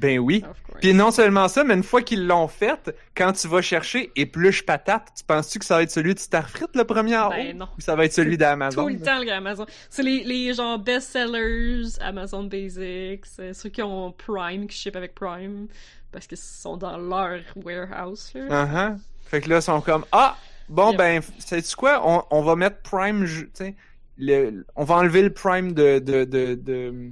Ben 0.00 0.18
oui. 0.18 0.44
Puis 0.80 0.92
non 0.92 1.10
seulement 1.10 1.46
ça, 1.48 1.62
mais 1.64 1.74
une 1.74 1.82
fois 1.82 2.02
qu'ils 2.02 2.26
l'ont 2.26 2.48
fait, 2.48 2.94
quand 3.16 3.32
tu 3.32 3.46
vas 3.48 3.62
chercher 3.62 4.10
épluche 4.16 4.66
patate, 4.66 5.08
tu 5.16 5.24
penses-tu 5.24 5.58
que 5.60 5.64
ça 5.64 5.76
va 5.76 5.82
être 5.82 5.90
celui 5.90 6.14
de 6.14 6.18
Starfrit 6.18 6.66
le 6.74 6.84
premier 6.84 7.16
en 7.16 7.30
Ben 7.30 7.54
haut? 7.54 7.58
non. 7.58 7.68
Ou 7.78 7.80
ça 7.80 7.94
va 7.96 8.04
être 8.04 8.12
celui 8.12 8.36
d'Amazon? 8.36 8.82
Tout 8.82 8.88
le 8.88 9.00
temps, 9.00 9.20
le 9.20 9.30
Amazon. 9.30 9.66
C'est 9.90 10.02
les, 10.02 10.24
les 10.24 10.52
genre 10.54 10.78
best-sellers, 10.80 11.98
Amazon 12.00 12.44
Basics, 12.44 13.24
euh, 13.38 13.52
ceux 13.52 13.68
qui 13.70 13.82
ont 13.82 14.12
Prime, 14.12 14.66
qui 14.66 14.76
ship 14.76 14.96
avec 14.96 15.14
Prime, 15.14 15.68
parce 16.10 16.26
qu'ils 16.26 16.38
sont 16.38 16.76
dans 16.76 16.98
leur 16.98 17.40
warehouse, 17.56 18.32
là. 18.34 18.66
Uh-huh. 18.66 18.98
Fait 19.26 19.40
que 19.40 19.48
là, 19.50 19.56
ils 19.56 19.62
sont 19.62 19.80
comme 19.80 20.04
Ah! 20.12 20.36
Bon, 20.68 20.94
ben, 20.94 21.20
sais-tu 21.38 21.76
quoi? 21.76 22.00
On, 22.08 22.24
on 22.30 22.42
va 22.42 22.56
mettre 22.56 22.78
Prime, 22.82 23.26
tu 23.26 23.48
sais, 23.52 23.74
le- 24.16 24.64
on 24.76 24.84
va 24.84 24.94
enlever 24.96 25.20
le 25.20 25.30
Prime 25.32 25.72
de, 25.72 25.98
de, 25.98 26.24
de, 26.24 26.54
de, 26.54 27.10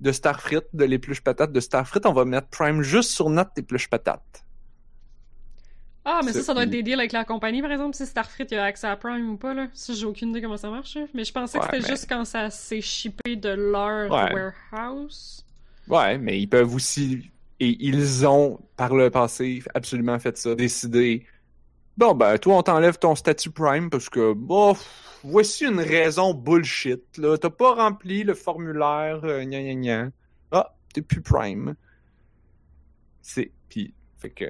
de 0.00 0.12
Starfrit, 0.12 0.60
de 0.72 0.84
l'épluche 0.86 1.20
patate 1.20 1.52
de 1.52 1.60
Starfrit, 1.60 2.00
on 2.06 2.14
va 2.14 2.24
mettre 2.24 2.48
Prime 2.48 2.80
juste 2.80 3.10
sur 3.10 3.28
notre 3.28 3.50
épluche 3.58 3.88
patate. 3.90 4.22
Ah, 6.06 6.20
mais 6.24 6.32
ça, 6.32 6.42
ça 6.42 6.52
doit 6.54 6.64
être 6.64 6.70
des 6.70 6.82
deals 6.82 6.98
avec 6.98 7.12
la 7.12 7.24
compagnie, 7.24 7.62
par 7.62 7.72
exemple, 7.72 7.96
si 7.96 8.04
Starfrit 8.04 8.46
a 8.54 8.64
accès 8.64 8.86
à 8.86 8.96
Prime 8.96 9.30
ou 9.30 9.36
pas, 9.38 9.54
là. 9.54 9.68
Ça, 9.72 9.94
j'ai 9.94 10.04
aucune 10.04 10.30
idée 10.30 10.42
comment 10.42 10.58
ça 10.58 10.68
marche. 10.68 10.98
Mais 11.14 11.24
je 11.24 11.32
pensais 11.32 11.58
que 11.58 11.62
Ouais, 11.64 11.70
c'était 11.72 11.82
mais- 11.82 11.88
juste 11.94 12.06
quand 12.08 12.24
ça 12.26 12.50
s'est 12.50 12.82
shippé 12.82 13.36
de 13.36 13.48
leur 13.48 14.10
Ouais. 14.10 14.52
warehouse. 14.72 15.44
Ouais, 15.88 16.18
mais 16.18 16.38
ils 16.40 16.46
peuvent 16.46 16.74
aussi, 16.74 17.30
et 17.60 17.76
ils 17.86 18.26
ont, 18.26 18.60
par 18.76 18.94
le 18.94 19.08
passé, 19.10 19.62
absolument 19.74 20.18
fait 20.18 20.36
ça, 20.36 20.54
décidé 20.54 21.26
Bon, 21.96 22.14
ben, 22.14 22.36
toi, 22.38 22.56
on 22.58 22.62
t'enlève 22.62 22.98
ton 22.98 23.14
statut 23.14 23.50
Prime 23.50 23.88
parce 23.88 24.08
que, 24.08 24.32
bon, 24.32 24.76
voici 25.22 25.64
une 25.64 25.78
raison 25.80 26.34
bullshit, 26.34 27.18
là. 27.18 27.36
T'as 27.38 27.50
pas 27.50 27.74
rempli 27.74 28.24
le 28.24 28.34
formulaire, 28.34 29.20
euh, 29.24 29.44
gna 29.44 29.62
gna 29.62 29.74
gna. 29.74 30.10
Ah, 30.50 30.74
t'es 30.92 31.02
plus 31.02 31.20
Prime. 31.20 31.76
C'est. 33.22 33.52
Puis, 33.68 33.94
fait 34.18 34.30
que. 34.30 34.46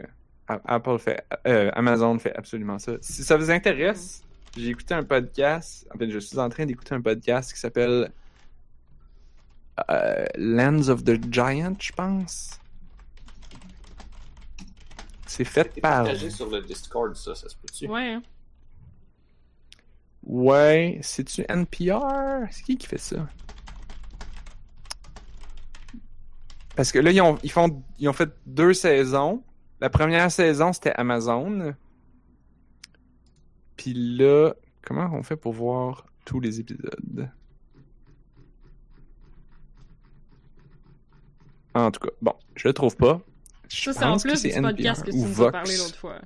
Apple 0.47 0.99
fait. 0.99 1.25
euh, 1.47 1.71
Amazon 1.75 2.19
fait 2.19 2.35
absolument 2.37 2.79
ça. 2.79 2.93
Si 3.01 3.23
ça 3.25 3.37
vous 3.37 3.51
intéresse, 3.51 4.23
j'ai 4.57 4.69
écouté 4.71 4.95
un 4.95 5.03
podcast. 5.05 5.87
En 5.95 5.99
fait, 5.99 6.11
je 6.11 6.19
suis 6.19 6.39
en 6.39 6.49
train 6.49 6.67
d'écouter 6.67 6.95
un 6.95 7.01
podcast 7.03 7.53
qui 7.53 7.61
s'appelle. 7.61 8.11
euh, 9.91 10.25
Lands 10.37 10.89
of 10.89 11.05
the 11.05 11.19
Giant, 11.33 11.75
je 11.81 11.93
pense. 11.93 12.59
C'est 15.37 15.45
fait 15.45 15.81
par. 15.81 16.05
partagé 16.05 16.31
sur 16.31 16.49
le 16.49 16.61
Discord, 16.63 17.17
ça, 17.17 17.35
ça 17.35 17.49
se 17.49 17.57
peut-tu? 17.57 17.89
Ouais, 17.89 18.13
hein. 18.13 18.23
Ouais, 20.23 21.01
c'est-tu 21.03 21.45
NPR? 21.49 22.47
C'est 22.53 22.63
qui 22.63 22.79
qui 22.79 22.87
fait 22.87 22.99
ça? 22.99 23.27
Parce 26.77 26.93
que 26.93 27.01
là, 27.01 27.11
ils 27.11 27.21
ont, 27.21 27.37
ils 27.43 27.51
font, 27.51 27.83
ils 27.99 28.09
ont 28.09 28.13
fait 28.13 28.31
deux 28.47 28.75
saisons. 28.75 29.43
La 29.81 29.91
première 29.91 30.31
saison, 30.31 30.73
c'était 30.73 30.93
Amazon. 30.93 31.75
Puis 33.77 33.93
là, 33.93 34.53
comment 34.83 35.11
on 35.13 35.25
fait 35.25 35.37
pour 35.37 35.53
voir 35.53 36.07
tous 36.25 36.39
les 36.39 36.61
épisodes? 36.61 37.29
En 41.75 41.91
tout 41.91 42.07
cas, 42.07 42.13
bon, 42.23 42.35
je 42.55 42.69
le 42.69 42.73
trouve 42.73 42.97
pas. 42.97 43.21
Je 43.69 43.91
Ça, 43.91 43.93
c'est 43.93 44.05
en 44.05 44.19
plus 44.19 44.43
du 44.43 44.61
podcast 44.61 45.05
que 45.05 45.11
tu 45.11 45.17
ou 45.17 45.27
nous 45.27 45.43
as 45.43 45.53
parlé 45.53 45.77
l'autre 45.77 45.97
fois. 45.97 46.21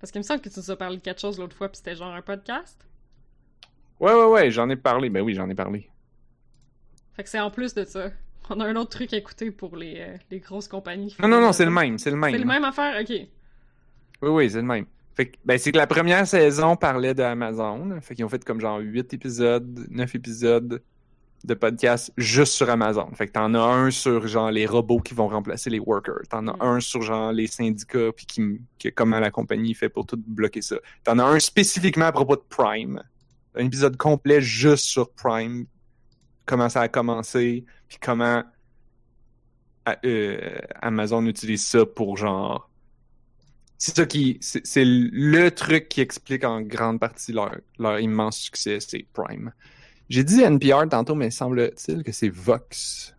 Parce 0.00 0.10
qu'il 0.10 0.20
me 0.20 0.24
semble 0.24 0.40
que 0.40 0.48
tu 0.48 0.58
nous 0.58 0.70
as 0.70 0.76
parlé 0.76 0.96
de 0.96 1.02
quelque 1.02 1.20
chose 1.20 1.38
l'autre 1.38 1.56
fois, 1.56 1.68
puis 1.68 1.76
c'était 1.76 1.94
genre 1.94 2.14
un 2.14 2.22
podcast. 2.22 2.86
Ouais, 4.00 4.14
ouais, 4.14 4.26
ouais, 4.26 4.50
j'en 4.50 4.68
ai 4.70 4.76
parlé. 4.76 5.10
Ben 5.10 5.22
oui, 5.22 5.34
j'en 5.34 5.48
ai 5.50 5.54
parlé. 5.54 5.90
Fait 7.14 7.22
que 7.22 7.28
c'est 7.28 7.40
en 7.40 7.50
plus 7.50 7.74
de 7.74 7.84
ça. 7.84 8.10
On 8.48 8.58
a 8.60 8.66
un 8.66 8.76
autre 8.76 8.90
truc 8.90 9.12
à 9.12 9.16
écouter 9.16 9.50
pour 9.50 9.76
les, 9.76 10.00
euh, 10.00 10.16
les 10.30 10.40
grosses 10.40 10.68
compagnies. 10.68 11.14
Non, 11.20 11.28
non, 11.28 11.40
non, 11.40 11.52
c'est 11.52 11.66
le 11.66 11.70
même, 11.70 11.98
c'est 11.98 12.10
le 12.10 12.16
même. 12.16 12.32
C'est 12.32 12.38
le 12.38 12.46
même 12.46 12.64
affaire, 12.64 12.98
ok. 13.00 13.10
Oui, 14.22 14.28
oui, 14.28 14.50
c'est 14.50 14.56
le 14.56 14.64
même. 14.64 14.86
Fait 15.14 15.26
que, 15.26 15.36
ben, 15.44 15.58
c'est 15.58 15.70
que 15.70 15.76
la 15.76 15.86
première 15.86 16.26
saison 16.26 16.76
parlait 16.76 17.14
d'Amazon. 17.14 18.00
Fait 18.00 18.14
qu'ils 18.14 18.24
ont 18.24 18.28
fait 18.28 18.42
comme 18.44 18.60
genre 18.60 18.78
8 18.78 19.12
épisodes, 19.12 19.86
9 19.90 20.14
épisodes 20.14 20.82
de 21.44 21.54
podcast 21.54 22.12
juste 22.18 22.52
sur 22.52 22.68
Amazon. 22.68 23.08
Fait 23.14 23.26
que 23.26 23.32
t'en 23.32 23.54
as 23.54 23.58
un 23.60 23.90
sur 23.90 24.26
genre 24.26 24.50
les 24.50 24.66
robots 24.66 25.00
qui 25.00 25.14
vont 25.14 25.28
remplacer 25.28 25.70
les 25.70 25.78
workers. 25.78 26.22
T'en 26.28 26.46
as 26.48 26.52
Mm. 26.52 26.62
un 26.62 26.80
sur 26.80 27.02
genre 27.02 27.32
les 27.32 27.46
syndicats 27.46 28.12
puis 28.14 28.26
qui, 28.26 28.92
comment 28.94 29.18
la 29.18 29.30
compagnie 29.30 29.72
fait 29.74 29.88
pour 29.88 30.04
tout 30.06 30.22
bloquer 30.26 30.60
ça. 30.62 30.76
T'en 31.04 31.18
as 31.18 31.24
un 31.24 31.40
spécifiquement 31.40 32.04
à 32.06 32.12
propos 32.12 32.36
de 32.36 32.42
Prime. 32.48 33.02
Un 33.54 33.64
épisode 33.66 33.96
complet 33.96 34.40
juste 34.42 34.84
sur 34.84 35.10
Prime. 35.12 35.66
Comment 36.46 36.68
ça 36.68 36.82
a 36.82 36.88
commencé 36.88 37.64
puis 37.88 37.98
comment 38.00 38.42
à- 39.86 39.96
euh, 40.04 40.58
Amazon 40.82 41.24
utilise 41.26 41.64
ça 41.66 41.86
pour 41.86 42.16
genre 42.16 42.68
c'est 43.78 43.96
ça 43.96 44.04
qui 44.04 44.36
c'est 44.42 44.66
c'est 44.66 44.84
le 44.84 45.48
truc 45.50 45.88
qui 45.88 46.02
explique 46.02 46.44
en 46.44 46.60
grande 46.60 47.00
partie 47.00 47.32
leur, 47.32 47.56
leur 47.78 47.98
immense 47.98 48.36
succès, 48.36 48.78
c'est 48.80 49.06
Prime. 49.14 49.52
J'ai 50.10 50.24
dit 50.24 50.42
NPR 50.42 50.88
tantôt, 50.88 51.14
mais 51.14 51.30
semble-t-il 51.30 52.02
que 52.02 52.10
c'est 52.10 52.28
Vox 52.28 53.14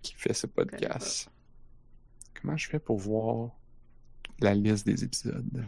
qui 0.00 0.14
fait 0.14 0.32
ce 0.32 0.46
podcast. 0.46 1.30
Comment 2.40 2.56
je 2.56 2.66
fais 2.66 2.78
pour 2.78 2.98
voir 2.98 3.50
la 4.40 4.54
liste 4.54 4.86
des 4.86 5.04
épisodes? 5.04 5.66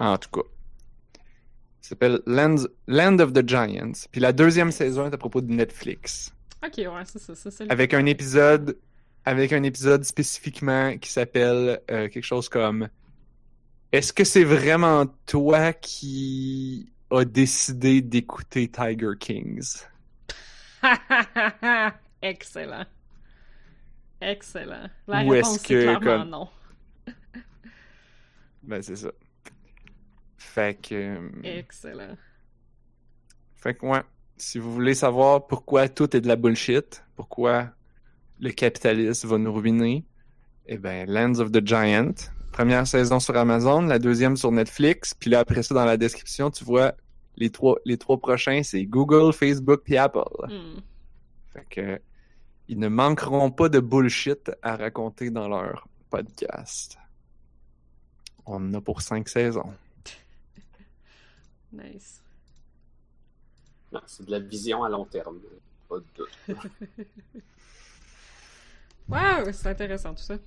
En 0.00 0.18
tout 0.18 0.28
cas. 0.30 0.48
Ça 1.80 1.90
s'appelle 1.90 2.20
Land, 2.26 2.56
Land 2.88 3.20
of 3.20 3.32
the 3.32 3.48
Giants. 3.48 4.08
Puis 4.10 4.20
la 4.20 4.32
deuxième 4.32 4.72
saison 4.72 5.06
est 5.06 5.14
à 5.14 5.18
propos 5.18 5.40
de 5.40 5.52
Netflix 5.52 6.34
Ok, 6.66 6.78
ouais, 6.78 7.04
c'est 7.04 7.20
ça. 7.20 7.36
ça, 7.36 7.64
avec 7.68 7.94
un 7.94 8.06
épisode 8.06 8.76
avec 9.24 9.52
un 9.52 9.62
épisode 9.62 10.02
spécifiquement 10.02 10.98
qui 10.98 11.12
s'appelle 11.12 11.80
euh, 11.90 12.08
quelque 12.08 12.24
chose 12.24 12.48
comme 12.48 12.88
Est-ce 13.94 14.12
que 14.12 14.24
c'est 14.24 14.42
vraiment 14.42 15.06
toi 15.24 15.72
qui 15.72 16.92
as 17.12 17.24
décidé 17.24 18.02
d'écouter 18.02 18.68
Tiger 18.68 19.12
Kings? 19.20 19.84
Excellent. 22.22 22.86
Excellent. 24.20 24.88
La 25.06 25.24
Ou 25.24 25.28
réponse, 25.28 25.54
est-ce 25.56 25.60
c'est 25.60 25.68
que, 25.68 25.82
clairement 25.82 26.00
comme- 26.22 26.28
non. 26.30 26.48
Ben 28.64 28.82
c'est 28.82 28.96
ça. 28.96 29.12
Fait 30.38 30.80
que 30.80 30.94
euh, 30.94 31.30
Excellent. 31.44 32.16
fait 33.54 33.74
que 33.74 33.86
ouais, 33.86 34.02
si 34.36 34.58
vous 34.58 34.72
voulez 34.72 34.94
savoir 34.94 35.46
pourquoi 35.46 35.88
tout 35.88 36.16
est 36.16 36.20
de 36.20 36.26
la 36.26 36.34
bullshit, 36.36 37.04
pourquoi 37.14 37.70
le 38.40 38.50
capitalisme 38.50 39.28
va 39.28 39.38
nous 39.38 39.52
ruiner, 39.52 40.04
eh 40.66 40.78
ben 40.78 41.08
Lands 41.08 41.38
of 41.38 41.52
the 41.52 41.64
Giant, 41.64 42.14
première 42.54 42.86
saison 42.86 43.18
sur 43.18 43.36
Amazon, 43.36 43.80
la 43.82 43.98
deuxième 43.98 44.36
sur 44.36 44.52
Netflix, 44.52 45.12
puis 45.12 45.28
là 45.28 45.40
après 45.40 45.64
ça 45.64 45.74
dans 45.74 45.84
la 45.84 45.96
description, 45.96 46.52
tu 46.52 46.62
vois 46.62 46.94
les 47.36 47.50
trois 47.50 47.78
les 47.84 47.98
trois 47.98 48.16
prochains, 48.16 48.62
c'est 48.62 48.84
Google, 48.84 49.32
Facebook 49.32 49.80
puis 49.84 49.96
Apple. 49.96 50.20
Hmm. 50.48 50.78
Fait 51.52 51.66
que 51.68 52.00
ils 52.68 52.78
ne 52.78 52.86
manqueront 52.86 53.50
pas 53.50 53.68
de 53.68 53.80
bullshit 53.80 54.52
à 54.62 54.76
raconter 54.76 55.30
dans 55.30 55.48
leur 55.48 55.88
podcast. 56.10 56.96
On 58.46 58.56
en 58.56 58.74
a 58.74 58.80
pour 58.80 59.02
cinq 59.02 59.28
saisons. 59.28 59.74
Nice. 61.72 62.22
Non, 63.90 64.00
c'est 64.06 64.24
de 64.26 64.30
la 64.30 64.38
vision 64.38 64.84
à 64.84 64.88
long 64.88 65.04
terme. 65.06 65.40
Pas 65.88 65.96
de 65.98 66.04
doute. 66.16 66.56
Wow, 69.06 69.52
c'est 69.52 69.66
intéressant 69.66 70.14
tout 70.14 70.22
ça. 70.22 70.38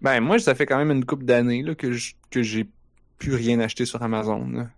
Ben, 0.00 0.20
moi, 0.20 0.38
ça 0.38 0.54
fait 0.54 0.66
quand 0.66 0.78
même 0.78 0.90
une 0.90 1.04
couple 1.04 1.24
d'années 1.24 1.62
là, 1.62 1.74
que 1.74 1.92
que 2.30 2.42
j'ai 2.42 2.68
plus 3.18 3.34
rien 3.34 3.60
acheté 3.60 3.84
sur 3.84 4.02
Amazon. 4.02 4.68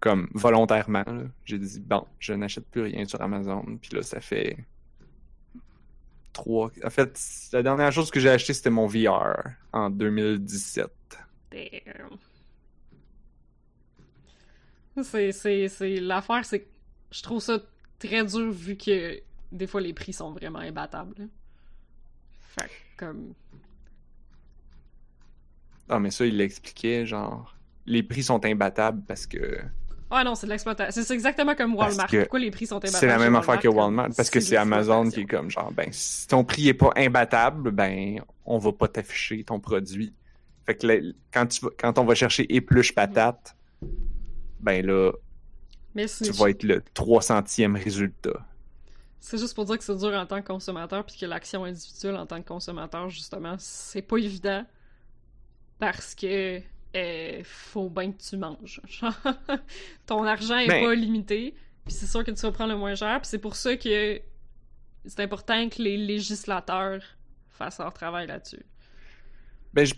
Comme 0.00 0.28
volontairement. 0.34 1.04
J'ai 1.44 1.58
dit, 1.58 1.80
bon, 1.80 2.06
je 2.18 2.34
n'achète 2.34 2.66
plus 2.66 2.82
rien 2.82 3.06
sur 3.06 3.20
Amazon. 3.22 3.64
Puis 3.80 3.94
là, 3.94 4.02
ça 4.02 4.20
fait 4.20 4.58
trois. 6.32 6.70
En 6.84 6.90
fait, 6.90 7.18
la 7.52 7.62
dernière 7.62 7.92
chose 7.92 8.10
que 8.10 8.20
j'ai 8.20 8.30
acheté, 8.30 8.52
c'était 8.52 8.70
mon 8.70 8.86
VR 8.86 9.36
en 9.72 9.90
2017. 9.90 10.90
Damn. 11.50 12.18
C'est, 15.02 15.32
c'est, 15.32 15.68
c'est... 15.68 15.96
L'affaire, 16.00 16.44
c'est 16.44 16.60
que 16.60 16.68
je 17.10 17.22
trouve 17.22 17.40
ça 17.40 17.58
très 17.98 18.24
dur 18.24 18.50
vu 18.50 18.76
que 18.76 19.20
des 19.52 19.66
fois 19.66 19.80
les 19.80 19.92
prix 19.92 20.12
sont 20.12 20.32
vraiment 20.32 20.58
imbattables. 20.58 21.28
Fait 22.58 22.70
comme... 22.96 23.34
Ah, 25.88 25.98
mais 26.00 26.10
ça, 26.10 26.26
il 26.26 26.36
l'expliquait, 26.36 27.06
genre, 27.06 27.54
les 27.86 28.02
prix 28.02 28.22
sont 28.24 28.44
imbattables 28.44 29.02
parce 29.06 29.26
que 29.26 29.60
Ah 30.10 30.24
non, 30.24 30.34
c'est 30.34 30.46
de 30.46 30.52
l'exploitation. 30.52 31.02
C'est 31.04 31.14
exactement 31.14 31.54
comme 31.54 31.74
Walmart. 31.74 32.08
Pourquoi 32.08 32.38
les 32.40 32.50
prix 32.50 32.66
sont 32.66 32.76
imbattables 32.76 32.98
c'est 32.98 33.06
la 33.06 33.18
même 33.18 33.36
affaire 33.36 33.58
que 33.58 33.68
Walmart. 33.68 34.08
Parce 34.16 34.30
que 34.30 34.40
c'est 34.40 34.56
Amazon 34.56 35.08
qui 35.10 35.20
est 35.20 35.26
comme, 35.26 35.50
genre, 35.50 35.72
ben, 35.72 35.88
si 35.92 36.26
ton 36.26 36.44
prix 36.44 36.68
est 36.68 36.74
pas 36.74 36.92
imbattable, 36.96 37.70
ben, 37.70 38.20
on 38.44 38.58
va 38.58 38.72
pas 38.72 38.88
t'afficher 38.88 39.44
ton 39.44 39.60
produit. 39.60 40.12
Fait 40.64 40.74
que 40.74 40.86
là, 40.86 40.94
quand, 41.32 41.46
tu, 41.46 41.64
quand 41.78 41.98
on 41.98 42.04
va 42.04 42.14
chercher 42.16 42.52
épluche 42.52 42.92
patate, 42.92 43.56
ben 44.58 44.84
là, 44.84 45.12
Mais 45.94 46.06
tu 46.06 46.32
vas 46.32 46.50
être 46.50 46.64
le 46.64 46.82
300e 46.94 47.80
résultat. 47.80 48.44
C'est 49.20 49.38
juste 49.38 49.54
pour 49.54 49.64
dire 49.64 49.78
que 49.78 49.84
c'est 49.84 49.96
dur 49.96 50.12
en 50.14 50.26
tant 50.26 50.40
que 50.42 50.46
consommateur, 50.46 51.04
puis 51.04 51.16
que 51.18 51.26
l'action 51.26 51.64
individuelle 51.64 52.16
en 52.16 52.26
tant 52.26 52.40
que 52.42 52.46
consommateur, 52.48 53.08
justement, 53.08 53.56
c'est 53.58 54.02
pas 54.02 54.16
évident 54.18 54.64
parce 55.78 56.14
que 56.14 56.60
euh, 56.94 57.42
faut 57.44 57.90
bien 57.90 58.12
que 58.12 58.22
tu 58.22 58.36
manges. 58.36 58.80
Ton 60.06 60.24
argent 60.24 60.58
est 60.58 60.68
Ben- 60.68 60.84
pas 60.84 60.94
limité, 60.94 61.54
puis 61.84 61.92
c'est 61.94 62.06
sûr 62.06 62.24
que 62.24 62.30
tu 62.30 62.40
vas 62.42 62.52
prendre 62.52 62.72
le 62.72 62.78
moins 62.78 62.94
cher, 62.94 63.20
puis 63.20 63.28
c'est 63.28 63.38
pour 63.38 63.56
ça 63.56 63.76
que 63.76 64.20
c'est 65.04 65.20
important 65.20 65.68
que 65.68 65.82
les 65.82 65.96
législateurs 65.96 67.02
fassent 67.50 67.78
leur 67.78 67.92
travail 67.92 68.26
là-dessus. 68.26 68.64
Ben, 69.72 69.84
je- 69.84 69.94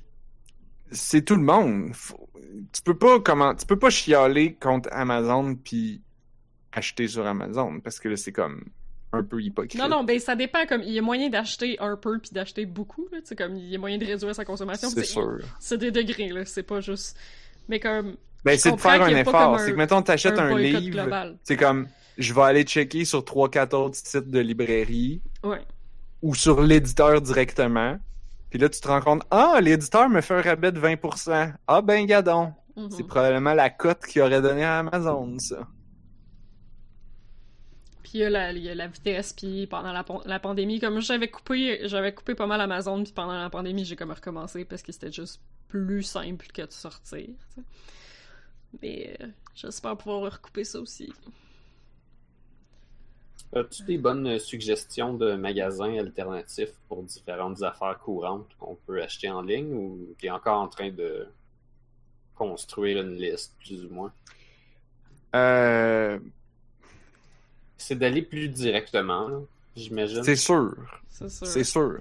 c'est 0.91 1.25
tout 1.25 1.37
le 1.37 1.43
monde. 1.43 1.95
Faut- 1.95 2.29
Tu 2.73 2.83
peux 2.83 2.97
pas 2.97 3.21
comment, 3.21 3.55
tu 3.55 3.67
peux 3.67 3.79
pas 3.79 3.91
chialer 3.91 4.55
contre 4.55 4.89
Amazon 4.91 5.55
puis 5.55 6.03
acheter 6.73 7.07
sur 7.09 7.27
Amazon 7.27 7.79
parce 7.81 8.01
que 8.01 8.09
là 8.09 8.17
c'est 8.17 8.33
comme 8.33 8.65
un 9.13 9.23
peu 9.23 9.41
hypocrite. 9.41 9.81
Non, 9.81 9.89
non, 9.89 10.05
ben 10.05 10.19
ça 10.19 10.37
dépend, 10.37 10.67
comme, 10.67 10.83
il 10.83 10.93
y 10.93 10.99
a 10.99 11.03
moyen 11.03 11.29
d'acheter 11.29 11.79
un 11.81 11.97
peu 11.97 12.19
puis 12.19 12.31
d'acheter 12.33 12.67
beaucoup, 12.67 13.09
là, 13.11 13.19
comme, 13.37 13.57
il 13.57 13.69
y 13.69 13.77
a 13.77 13.79
moyen 13.79 13.99
de 13.99 14.05
réduire 14.05 14.35
sa 14.35 14.45
consommation. 14.45 14.89
c'est 14.91 15.05
sûr. 15.05 15.39
C'est 15.61 15.79
des 15.79 15.91
degrés, 15.91 16.29
là, 16.29 16.45
c'est 16.45 16.63
pas 16.63 16.81
juste... 16.81 17.17
Mais 17.69 17.81
comme, 17.81 18.17
Ben, 18.45 18.59
c'est 18.59 18.73
de 18.73 18.81
faire 18.81 19.03
un 19.03 19.09
effort. 19.09 19.61
C'est 19.61 19.73
que, 19.73 19.77
mettons, 19.77 20.03
t'achètes 20.03 20.39
un 20.39 20.55
un, 20.55 20.59
livre, 20.59 21.37
c'est 21.43 21.57
comme, 21.57 21.89
je 22.17 22.35
vais 22.35 22.43
aller 22.43 22.63
checker 22.65 23.05
sur 23.05 23.21
3-4 23.21 23.75
autres 23.75 23.97
sites 23.97 24.31
de 24.31 24.41
librairie 24.41 25.21
ouais. 25.45 25.61
ou 26.23 26.35
sur 26.35 26.63
l'éditeur 26.63 27.21
directement. 27.21 27.99
Puis 28.51 28.59
là, 28.59 28.69
tu 28.69 28.81
te 28.81 28.89
rends 28.89 29.03
compte, 29.03 29.23
ah, 29.31 29.59
l'éditeur 29.61 30.09
me 30.09 30.21
fait 30.21 30.35
un 30.35 30.41
rabais 30.41 30.73
de 30.73 30.81
20%. 30.81 31.53
Ah, 31.67 31.83
ben, 31.83 32.07
gadon. 32.07 32.53
Mhm. 32.77 32.91
C'est 32.91 33.07
probablement 33.07 33.55
la 33.55 33.71
cote 33.71 34.07
qu'il 34.07 34.23
aurait 34.23 34.41
donnée 34.41 34.65
à 34.65 34.79
Amazon, 34.79 35.39
ça. 35.39 35.67
Puis 38.09 38.21
il 38.21 38.23
y, 38.23 38.25
a 38.25 38.31
la, 38.31 38.53
il 38.53 38.65
y 38.65 38.71
a 38.71 38.75
la 38.75 38.87
vitesse, 38.87 39.35
puis 39.35 39.67
pendant 39.67 39.93
la, 39.93 40.39
pandémie, 40.41 40.81
comme 40.81 40.99
j'avais 41.03 41.29
coupé, 41.29 41.87
j'avais 41.87 42.15
coupé 42.15 42.35
pas 42.35 42.47
mal 42.47 42.59
Amazon, 42.59 43.05
puis 43.05 43.13
pendant 43.13 43.35
la 43.35 43.51
pandémie, 43.51 43.85
j'ai 43.85 43.97
comme 43.97 44.13
recommencé 44.13 44.65
parce 44.65 44.81
que 44.81 44.93
c'était 44.93 45.13
juste 45.13 45.43
plus 45.69 46.05
simple 46.05 46.47
que 46.47 46.63
de 46.63 46.73
sortir. 46.73 47.29
Mais 48.81 49.15
euh, 49.21 49.27
j'espère 49.55 49.95
pouvoir 49.99 50.33
recouper 50.33 50.65
ça 50.65 50.81
aussi. 50.81 51.13
As-tu 53.55 53.83
des 53.83 53.99
bonnes 53.99 54.27
euh, 54.27 54.39
suggestions 54.39 55.13
de 55.13 55.35
magasins 55.35 55.99
alternatifs 55.99 56.73
pour 56.89 57.03
différentes 57.03 57.63
affaires 57.63 57.99
courantes 57.99 58.49
qu'on 58.59 58.77
peut 58.87 59.03
acheter 59.03 59.29
en 59.29 59.43
ligne 59.43 59.75
ou 59.75 60.15
tu 60.17 60.29
es 60.29 60.31
encore 60.31 60.63
en 60.63 60.69
train 60.69 60.91
de 60.91 61.27
construire 62.35 63.03
une 63.03 63.17
liste, 63.17 63.55
plus 63.59 63.85
ou 63.85 63.91
moins? 63.91 64.13
Euh, 65.35 66.19
C'est 67.79 67.97
d'aller 67.97 68.23
plus 68.23 68.49
directement, 68.49 69.29
j'imagine. 69.77 70.23
c'est 70.25 70.37
sûr. 70.37 70.75
C'est 71.09 71.29
sûr. 71.31 71.47
C'est 71.47 71.65
sûr. 71.65 71.99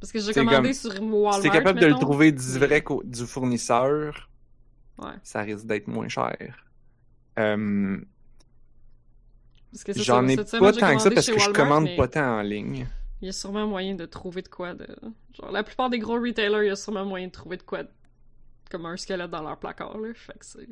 Parce 0.00 0.12
que 0.12 0.20
j'ai 0.20 0.32
commandé 0.32 0.70
comme- 0.70 0.72
sur 0.72 1.02
Walmart. 1.02 1.34
Si 1.34 1.42
t'es 1.42 1.50
capable 1.50 1.78
de 1.80 1.86
le 1.86 1.94
trouver 1.94 2.32
direct 2.32 2.90
au- 2.90 3.02
du 3.04 3.26
fournisseur, 3.26 4.30
Ouais. 4.98 5.12
ça 5.22 5.42
risque 5.42 5.66
d'être 5.66 5.88
moins 5.88 6.08
cher. 6.08 6.36
Euh, 7.38 7.98
Parce 9.72 9.84
que 9.84 9.92
c'est 9.92 10.02
J'en 10.02 10.26
ai 10.26 10.36
pas 10.36 10.44
tant 10.72 10.96
que 10.96 11.02
ça 11.02 11.10
parce 11.10 11.26
que 11.30 11.38
je 11.38 11.50
commande 11.50 11.84
mais 11.84 11.96
pas 11.96 12.08
tant 12.08 12.38
en 12.38 12.42
ligne. 12.42 12.88
Il 13.22 13.26
y 13.26 13.28
a 13.28 13.32
sûrement 13.32 13.66
moyen 13.66 13.94
de 13.94 14.04
trouver 14.06 14.42
de 14.42 14.48
quoi 14.48 14.74
de. 14.74 14.86
Genre, 15.34 15.52
la 15.52 15.62
plupart 15.62 15.90
des 15.90 15.98
gros 15.98 16.18
retailers, 16.18 16.64
il 16.64 16.68
y 16.68 16.70
a 16.70 16.76
sûrement 16.76 17.04
moyen 17.04 17.26
de 17.28 17.32
trouver 17.32 17.56
de 17.56 17.62
quoi 17.62 17.82
de- 17.84 17.90
comme 18.70 18.86
un 18.86 18.96
squelette 18.96 19.30
dans 19.30 19.42
leur 19.42 19.58
placard, 19.58 19.96
là. 19.98 20.08
Fait 20.14 20.32
que 20.38 20.44
c'est. 20.46 20.68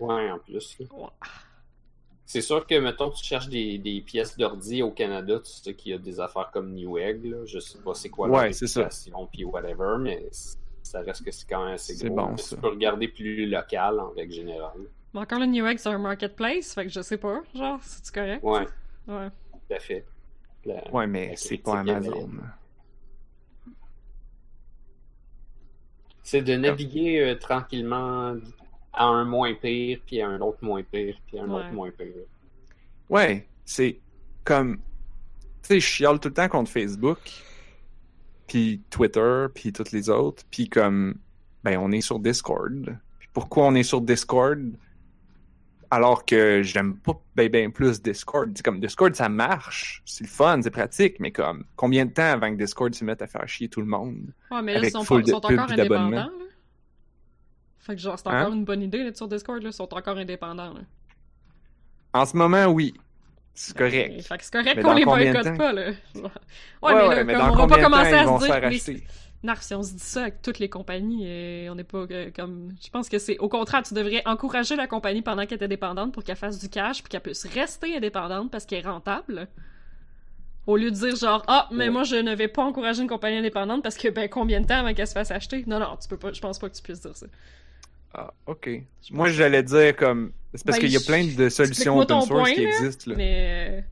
Ouais, 0.00 0.30
en 0.30 0.38
plus. 0.38 0.76
là. 0.80 0.86
Ouais. 0.92 1.08
C'est 2.28 2.40
sûr 2.40 2.66
que, 2.66 2.74
mettons, 2.80 3.10
tu 3.10 3.24
cherches 3.24 3.48
des, 3.48 3.78
des 3.78 4.00
pièces 4.00 4.36
d'ordi 4.36 4.82
au 4.82 4.90
Canada, 4.90 5.38
tu 5.38 5.50
sais 5.52 5.74
qu'il 5.74 5.92
y 5.92 5.94
a 5.94 5.98
des 5.98 6.18
affaires 6.18 6.50
comme 6.52 6.74
Newegg, 6.74 7.24
là. 7.24 7.44
Je 7.46 7.60
sais 7.60 7.78
pas 7.78 7.94
c'est 7.94 8.08
quoi 8.08 8.28
Ouais, 8.28 8.48
réputation, 8.50 9.28
puis 9.32 9.44
whatever, 9.44 9.96
mais 10.00 10.26
ça 10.82 11.00
reste 11.02 11.24
que 11.24 11.30
c'est 11.30 11.48
quand 11.48 11.64
même 11.64 11.74
assez 11.74 11.94
gros. 12.04 12.16
bon, 12.16 12.36
ça. 12.36 12.56
Tu 12.56 12.60
peux 12.60 12.68
regarder 12.68 13.06
plus 13.08 13.46
local, 13.46 14.00
en 14.00 14.10
règle 14.10 14.32
générale. 14.32 14.88
Mais 15.14 15.20
encore 15.20 15.38
le 15.38 15.46
Newegg, 15.46 15.78
c'est 15.78 15.88
un 15.88 15.98
marketplace, 15.98 16.74
fait 16.74 16.84
que 16.86 16.90
je 16.92 17.00
sais 17.00 17.16
pas. 17.16 17.42
Genre, 17.54 17.78
c'est-tu 17.82 18.10
correct? 18.10 18.42
Ouais, 18.42 18.66
Ouais. 19.06 19.28
tout 19.52 19.74
à 19.74 19.78
fait. 19.78 20.04
La- 20.64 20.90
Ouais, 20.92 21.06
mais 21.06 21.28
la 21.28 21.36
c'est 21.36 21.58
pas. 21.58 21.78
Amazon. 21.78 22.28
C'est 26.24 26.42
de 26.42 26.56
naviguer 26.56 27.20
euh, 27.20 27.34
tranquillement 27.36 28.34
à 28.96 29.04
un 29.04 29.24
moins 29.24 29.54
pire, 29.54 30.00
puis 30.06 30.20
à 30.20 30.28
un 30.28 30.40
autre 30.40 30.58
moins 30.62 30.82
pire, 30.82 31.16
puis 31.26 31.38
à 31.38 31.42
un 31.42 31.48
Ouais. 31.48 31.54
autre 31.60 31.72
moins 31.72 31.90
pire. 31.90 32.24
Ouais, 33.08 33.46
c'est 33.64 34.00
comme. 34.44 34.76
Tu 35.62 35.68
sais, 35.68 35.80
je 35.80 35.86
chiale 35.86 36.18
tout 36.20 36.28
le 36.28 36.34
temps 36.34 36.48
contre 36.48 36.70
Facebook, 36.70 37.18
puis 38.46 38.80
Twitter, 38.90 39.46
puis 39.54 39.72
toutes 39.72 39.92
les 39.92 40.08
autres, 40.10 40.42
puis 40.50 40.68
comme. 40.68 41.16
Ben, 41.64 41.78
on 41.78 41.90
est 41.92 42.00
sur 42.00 42.18
Discord. 42.20 42.96
Puis 43.18 43.28
pourquoi 43.32 43.66
on 43.66 43.74
est 43.74 43.82
sur 43.82 44.00
Discord 44.00 44.60
alors 45.90 46.24
que 46.24 46.62
j'aime 46.62 46.96
pas 46.96 47.12
ben, 47.34 47.48
ben 47.48 47.72
plus 47.72 48.00
Discord? 48.02 48.50
C'est 48.54 48.64
comme 48.64 48.78
Discord, 48.80 49.14
ça 49.16 49.28
marche, 49.28 50.02
c'est 50.04 50.24
le 50.24 50.28
fun, 50.30 50.60
c'est 50.62 50.70
pratique, 50.70 51.18
mais 51.20 51.32
comme, 51.32 51.64
combien 51.74 52.06
de 52.06 52.10
temps 52.12 52.22
avant 52.32 52.50
que 52.52 52.56
Discord 52.62 52.94
se 52.94 53.04
mette 53.04 53.20
à 53.22 53.26
faire 53.26 53.48
chier 53.48 53.68
tout 53.68 53.80
le 53.80 53.86
monde? 53.86 54.32
Ouais, 54.50 54.62
mais 54.62 54.74
là, 54.74 54.78
ils 54.78 54.82
Avec 54.82 54.90
sont, 54.92 55.02
full 55.04 55.22
pas- 55.22 55.26
de 55.26 55.30
sont 55.32 55.40
pubs 55.40 55.58
encore 55.58 55.72
indépendants, 55.72 56.10
là. 56.10 56.30
Fait 57.86 57.94
que 57.94 58.00
genre, 58.00 58.18
c'est 58.18 58.28
Hein? 58.28 58.40
encore 58.42 58.52
une 58.54 58.64
bonne 58.64 58.82
idée, 58.82 59.04
là, 59.04 59.14
sur 59.14 59.28
Discord, 59.28 59.62
là. 59.62 59.68
Ils 59.68 59.72
sont 59.72 59.92
encore 59.94 60.16
indépendants, 60.16 60.74
là. 60.74 60.80
En 62.12 62.24
ce 62.26 62.36
moment, 62.36 62.66
oui. 62.66 62.94
C'est 63.54 63.76
correct. 63.76 64.20
Fait 64.22 64.38
que 64.38 64.44
c'est 64.44 64.52
correct 64.52 64.82
qu'on 64.82 64.92
les 64.94 65.04
boycotte 65.04 65.56
pas, 65.56 65.72
là. 65.72 65.90
Ouais, 66.14 66.22
Ouais, 66.82 66.94
mais 66.94 67.08
ouais, 67.08 67.16
là, 67.16 67.24
mais 67.24 67.34
comme 67.34 67.50
on 67.50 67.54
va 67.54 67.66
pas 67.76 67.82
commencer 67.82 68.12
à 68.12 68.26
se 68.26 68.90
dire. 68.90 69.00
Narf, 69.42 69.62
si 69.62 69.74
on 69.74 69.82
se 69.82 69.92
dit 69.92 69.98
ça 70.00 70.22
avec 70.22 70.42
toutes 70.42 70.58
les 70.58 70.68
compagnies, 70.68 71.24
euh, 71.26 71.68
on 71.70 71.74
n'est 71.76 71.84
pas 71.84 71.98
euh, 72.10 72.30
comme. 72.34 72.74
Je 72.82 72.88
pense 72.90 73.08
que 73.08 73.18
c'est 73.18 73.38
au 73.38 73.48
contraire, 73.48 73.82
tu 73.82 73.94
devrais 73.94 74.22
encourager 74.26 74.74
la 74.76 74.86
compagnie 74.86 75.22
pendant 75.22 75.46
qu'elle 75.46 75.60
est 75.60 75.64
indépendante 75.64 76.12
pour 76.12 76.24
qu'elle 76.24 76.36
fasse 76.36 76.58
du 76.58 76.68
cash 76.68 77.02
puis 77.02 77.10
qu'elle 77.10 77.20
puisse 77.20 77.46
rester 77.46 77.96
indépendante 77.96 78.50
parce 78.50 78.64
qu'elle 78.66 78.84
est 78.84 78.88
rentable. 78.88 79.46
Au 80.66 80.76
lieu 80.76 80.90
de 80.90 80.96
dire 80.96 81.14
genre 81.14 81.44
ah 81.46 81.68
mais 81.70 81.84
Ouais. 81.84 81.90
moi 81.90 82.02
je 82.02 82.16
ne 82.16 82.34
vais 82.34 82.48
pas 82.48 82.64
encourager 82.64 83.02
une 83.02 83.08
compagnie 83.08 83.36
indépendante 83.36 83.82
parce 83.84 83.96
que 83.96 84.08
ben 84.08 84.28
combien 84.28 84.60
de 84.62 84.66
temps 84.66 84.78
avant 84.80 84.92
qu'elle 84.94 85.06
se 85.06 85.12
fasse 85.12 85.30
acheter? 85.30 85.62
Non 85.66 85.78
non 85.78 85.96
tu 86.00 86.08
peux 86.08 86.16
pas 86.16 86.32
je 86.32 86.40
pense 86.40 86.58
pas 86.58 86.68
que 86.68 86.74
tu 86.74 86.82
puisses 86.82 87.02
dire 87.02 87.14
ça. 87.16 87.26
Ah, 88.14 88.32
ok. 88.46 88.70
Moi, 89.10 89.28
j'allais 89.28 89.62
dire 89.62 89.94
comme. 89.96 90.32
C'est 90.54 90.64
parce 90.64 90.78
Ben, 90.78 90.84
qu'il 90.86 90.92
y 90.92 90.96
a 90.96 91.00
plein 91.00 91.24
de 91.26 91.48
solutions 91.50 91.98
open 91.98 92.20
source 92.22 92.28
point, 92.28 92.52
qui 92.54 92.62
là, 92.64 92.68
existent. 92.70 93.10
Là. 93.10 93.16
Mais 93.18 93.84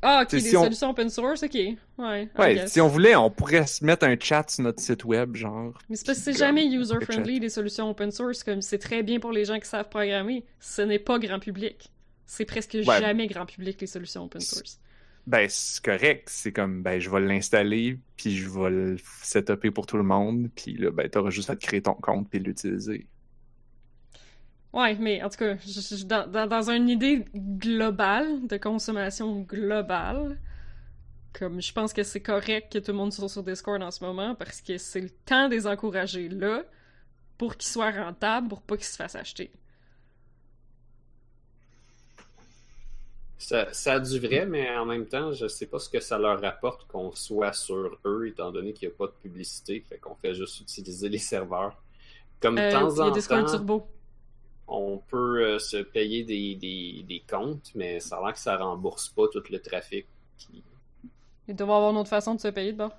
ah 0.00 0.20
ok 0.22 0.30
des 0.30 0.40
si 0.40 0.56
on- 0.56 0.62
solutions 0.62 0.90
open 0.90 1.10
source 1.10 1.42
ok 1.42 1.54
ouais. 1.98 2.28
Si 2.68 2.80
on 2.80 2.86
voulait, 2.88 3.16
on 3.16 3.30
pourrait 3.30 3.66
se 3.66 3.84
mettre 3.84 4.06
un 4.06 4.16
chat 4.18 4.48
sur 4.48 4.62
notre 4.62 4.80
site 4.80 5.04
web, 5.04 5.34
genre. 5.36 5.76
Mais 5.90 5.96
c'est 5.96 6.06
parce 6.06 6.18
que 6.18 6.24
c'est 6.32 6.38
jamais 6.38 6.64
user-friendly 6.66 7.40
des 7.40 7.48
solutions 7.48 7.90
open 7.90 8.10
source, 8.12 8.42
comme 8.44 8.62
c'est 8.62 8.78
très 8.78 9.02
bien 9.02 9.18
pour 9.18 9.32
les 9.32 9.44
gens 9.44 9.58
qui 9.58 9.68
savent 9.68 9.88
programmer. 9.88 10.44
Ce 10.60 10.82
n'est 10.82 11.00
pas 11.00 11.18
grand 11.18 11.40
public. 11.40 11.90
C'est 12.26 12.44
presque 12.44 12.74
Ouais. 12.86 13.00
jamais 13.00 13.26
grand 13.26 13.44
public 13.46 13.80
les 13.80 13.86
solutions 13.86 14.24
open 14.24 14.40
source. 14.40 14.78
Ben, 15.28 15.46
c'est 15.50 15.84
correct. 15.84 16.30
C'est 16.30 16.52
comme, 16.52 16.82
ben, 16.82 16.98
je 16.98 17.10
vais 17.10 17.20
l'installer, 17.20 17.98
puis 18.16 18.34
je 18.34 18.48
vais 18.48 18.70
le 18.70 18.96
setuper 19.22 19.70
pour 19.70 19.84
tout 19.84 19.98
le 19.98 20.02
monde, 20.02 20.48
puis 20.56 20.74
là, 20.78 20.90
ben, 20.90 21.06
t'auras 21.10 21.28
juste 21.28 21.50
à 21.50 21.56
te 21.56 21.66
créer 21.66 21.82
ton 21.82 21.92
compte 21.92 22.30
puis 22.30 22.38
l'utiliser. 22.38 23.06
Ouais, 24.72 24.94
mais 24.94 25.22
en 25.22 25.28
tout 25.28 25.36
cas, 25.36 25.56
dans, 26.06 26.46
dans 26.46 26.70
une 26.70 26.88
idée 26.88 27.26
globale, 27.34 28.46
de 28.46 28.56
consommation 28.56 29.40
globale, 29.42 30.38
comme 31.34 31.60
je 31.60 31.74
pense 31.74 31.92
que 31.92 32.04
c'est 32.04 32.22
correct 32.22 32.72
que 32.72 32.78
tout 32.78 32.92
le 32.92 32.96
monde 32.96 33.12
soit 33.12 33.28
sur 33.28 33.42
Discord 33.42 33.82
en 33.82 33.90
ce 33.90 34.02
moment, 34.02 34.34
parce 34.34 34.62
que 34.62 34.78
c'est 34.78 35.02
le 35.02 35.10
temps 35.10 35.50
de 35.50 35.54
les 35.54 35.66
encourager 35.66 36.30
là, 36.30 36.62
pour 37.36 37.58
qu'ils 37.58 37.68
soient 37.70 37.90
rentables, 37.90 38.48
pour 38.48 38.62
pas 38.62 38.78
qu'ils 38.78 38.86
se 38.86 38.96
fassent 38.96 39.14
acheter. 39.14 39.52
Ça, 43.38 43.72
ça 43.72 43.94
a 43.94 44.00
du 44.00 44.18
vrai, 44.18 44.46
mais 44.46 44.68
en 44.76 44.84
même 44.84 45.06
temps, 45.06 45.32
je 45.32 45.46
sais 45.46 45.66
pas 45.66 45.78
ce 45.78 45.88
que 45.88 46.00
ça 46.00 46.18
leur 46.18 46.40
rapporte 46.40 46.86
qu'on 46.88 47.12
soit 47.12 47.52
sur 47.52 47.96
eux, 48.04 48.26
étant 48.28 48.50
donné 48.50 48.72
qu'il 48.72 48.88
n'y 48.88 48.94
a 48.94 48.96
pas 48.96 49.06
de 49.06 49.12
publicité, 49.22 49.80
fait 49.88 49.98
qu'on 49.98 50.16
fait 50.16 50.34
juste 50.34 50.60
utiliser 50.60 51.08
les 51.08 51.18
serveurs. 51.18 51.76
Comme 52.40 52.56
de 52.56 52.60
Euh, 52.62 52.70
temps 52.72 52.94
y 52.96 53.00
a 53.00 53.04
en 53.04 53.10
Discord 53.10 53.44
temps, 53.46 53.52
Turbo. 53.52 53.86
on 54.66 54.98
peut 54.98 55.42
euh, 55.44 55.58
se 55.58 55.76
payer 55.78 56.24
des, 56.24 56.54
des, 56.56 57.04
des 57.06 57.22
comptes, 57.28 57.70
mais 57.74 58.00
ça 58.00 58.16
a 58.18 58.24
l'air 58.24 58.32
que 58.34 58.40
ça 58.40 58.56
rembourse 58.56 59.08
pas 59.08 59.28
tout 59.28 59.42
le 59.50 59.60
trafic. 59.60 60.06
qui- 60.36 60.62
Il 61.48 61.54
doit 61.56 61.66
y 61.66 61.70
avoir 61.70 61.90
une 61.92 61.96
autre 61.98 62.10
façon 62.10 62.34
de 62.34 62.40
se 62.40 62.48
payer 62.48 62.72
de 62.72 62.78
bord. 62.78 62.92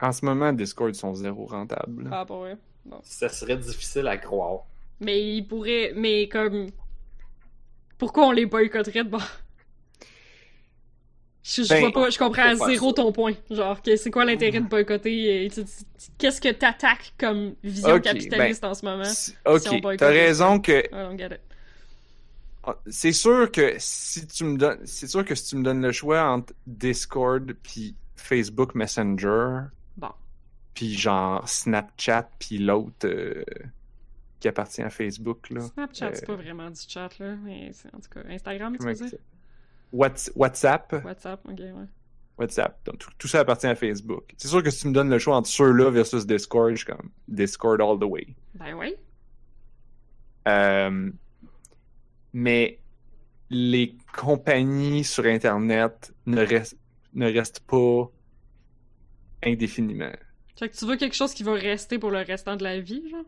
En 0.00 0.12
ce 0.12 0.24
moment, 0.24 0.52
Discord 0.52 0.94
sont 0.94 1.14
zéro 1.14 1.46
rentables. 1.46 2.08
Ah, 2.12 2.24
pas 2.26 2.38
vrai. 2.38 2.56
Bon. 2.84 3.00
Ça 3.02 3.28
serait 3.28 3.56
difficile 3.56 4.06
à 4.08 4.16
croire. 4.18 4.60
Mais 5.00 5.36
il 5.36 5.46
pourrait. 5.46 5.92
Mais 5.94 6.28
comme. 6.28 6.68
Pourquoi 7.98 8.26
on 8.26 8.32
les 8.32 8.46
boycotterait 8.46 9.04
de 9.04 9.10
bord? 9.10 9.26
Je, 11.42 11.62
je 11.62 11.68
Ben, 11.68 11.80
vois 11.80 11.92
pas, 11.92 12.10
je 12.10 12.18
comprends 12.18 12.42
à 12.48 12.54
zéro 12.56 12.88
ça. 12.88 12.94
ton 12.94 13.12
point. 13.12 13.34
Genre, 13.50 13.80
que- 13.80 13.96
c'est 13.96 14.10
quoi 14.10 14.24
l'intérêt 14.24 14.60
de 14.60 14.66
boycotter? 14.68 15.46
euh, 15.46 15.64
Qu'est-ce 16.18 16.40
que 16.40 16.48
t'attaques 16.48 17.14
comme 17.18 17.54
vision 17.62 18.00
capitaliste 18.00 18.64
en 18.64 18.74
ce 18.74 18.84
moment? 18.84 19.04
Si- 19.04 19.34
Ok, 19.46 19.62
boycotte? 19.80 19.98
t'as 19.98 20.08
raison 20.10 20.58
que 20.60 20.82
it. 20.82 21.40
c'est 22.88 23.12
sûr 23.12 23.50
que 23.52 23.74
si 23.78 24.26
tu 24.26 24.44
me 24.44 24.56
donnes, 24.58 24.80
c'est 24.84 25.06
sûr 25.06 25.24
que 25.24 25.34
si 25.34 25.50
tu 25.50 25.56
me 25.56 25.62
donnes 25.62 25.82
le 25.82 25.92
choix 25.92 26.22
entre 26.24 26.52
Discord 26.66 27.52
puis 27.62 27.94
Facebook 28.16 28.74
Messenger, 28.74 29.66
Bon. 29.96 30.10
puis 30.74 30.94
genre 30.98 31.48
Snapchat 31.48 32.28
puis 32.40 32.58
l'autre 32.58 33.06
euh, 33.06 33.44
qui 34.40 34.48
appartient 34.48 34.82
à 34.82 34.90
Facebook 34.90 35.50
là. 35.50 35.60
Snapchat, 35.62 36.14
c'est 36.14 36.24
Euh, 36.24 36.26
pas 36.26 36.42
vraiment 36.42 36.70
du 36.70 36.80
chat, 36.86 37.18
là. 37.18 37.36
Mais 37.36 37.70
c'est 37.72 37.92
en 37.94 37.98
tout 38.00 38.08
cas. 38.10 38.20
Instagram, 38.28 38.76
tu 38.78 38.94
c'est? 38.94 39.20
Whats- 39.92 40.30
WhatsApp, 40.34 40.92
WhatsApp, 41.04 41.40
ok, 41.48 41.58
ouais. 41.58 41.72
WhatsApp. 42.38 42.84
Donc, 42.84 42.98
tout, 42.98 43.10
tout 43.16 43.28
ça 43.28 43.40
appartient 43.40 43.66
à 43.66 43.74
Facebook. 43.74 44.34
C'est 44.36 44.48
sûr 44.48 44.62
que 44.62 44.70
si 44.70 44.82
tu 44.82 44.88
me 44.88 44.92
donnes 44.92 45.08
le 45.08 45.18
choix 45.18 45.36
entre 45.36 45.48
ceux-là 45.48 45.90
versus 45.90 46.26
Discord, 46.26 46.70
je 46.72 46.76
suis 46.76 46.86
comme 46.86 47.10
Discord 47.28 47.80
all 47.80 47.98
the 47.98 48.04
way. 48.04 48.26
Ben 48.54 48.74
oui. 48.74 48.94
Euh, 50.48 51.10
mais 52.32 52.78
les 53.48 53.96
compagnies 54.14 55.02
sur 55.04 55.24
Internet 55.24 56.12
ne 56.26 56.44
restent, 56.44 56.76
ne 57.14 57.32
restent 57.32 57.60
pas 57.60 58.10
indéfiniment. 59.44 60.12
Fait 60.58 60.68
que 60.68 60.76
tu 60.76 60.84
veux 60.86 60.96
quelque 60.96 61.14
chose 61.14 61.32
qui 61.34 61.42
va 61.42 61.52
rester 61.54 61.98
pour 61.98 62.10
le 62.10 62.18
restant 62.18 62.56
de 62.56 62.64
la 62.64 62.80
vie, 62.80 63.08
genre? 63.10 63.24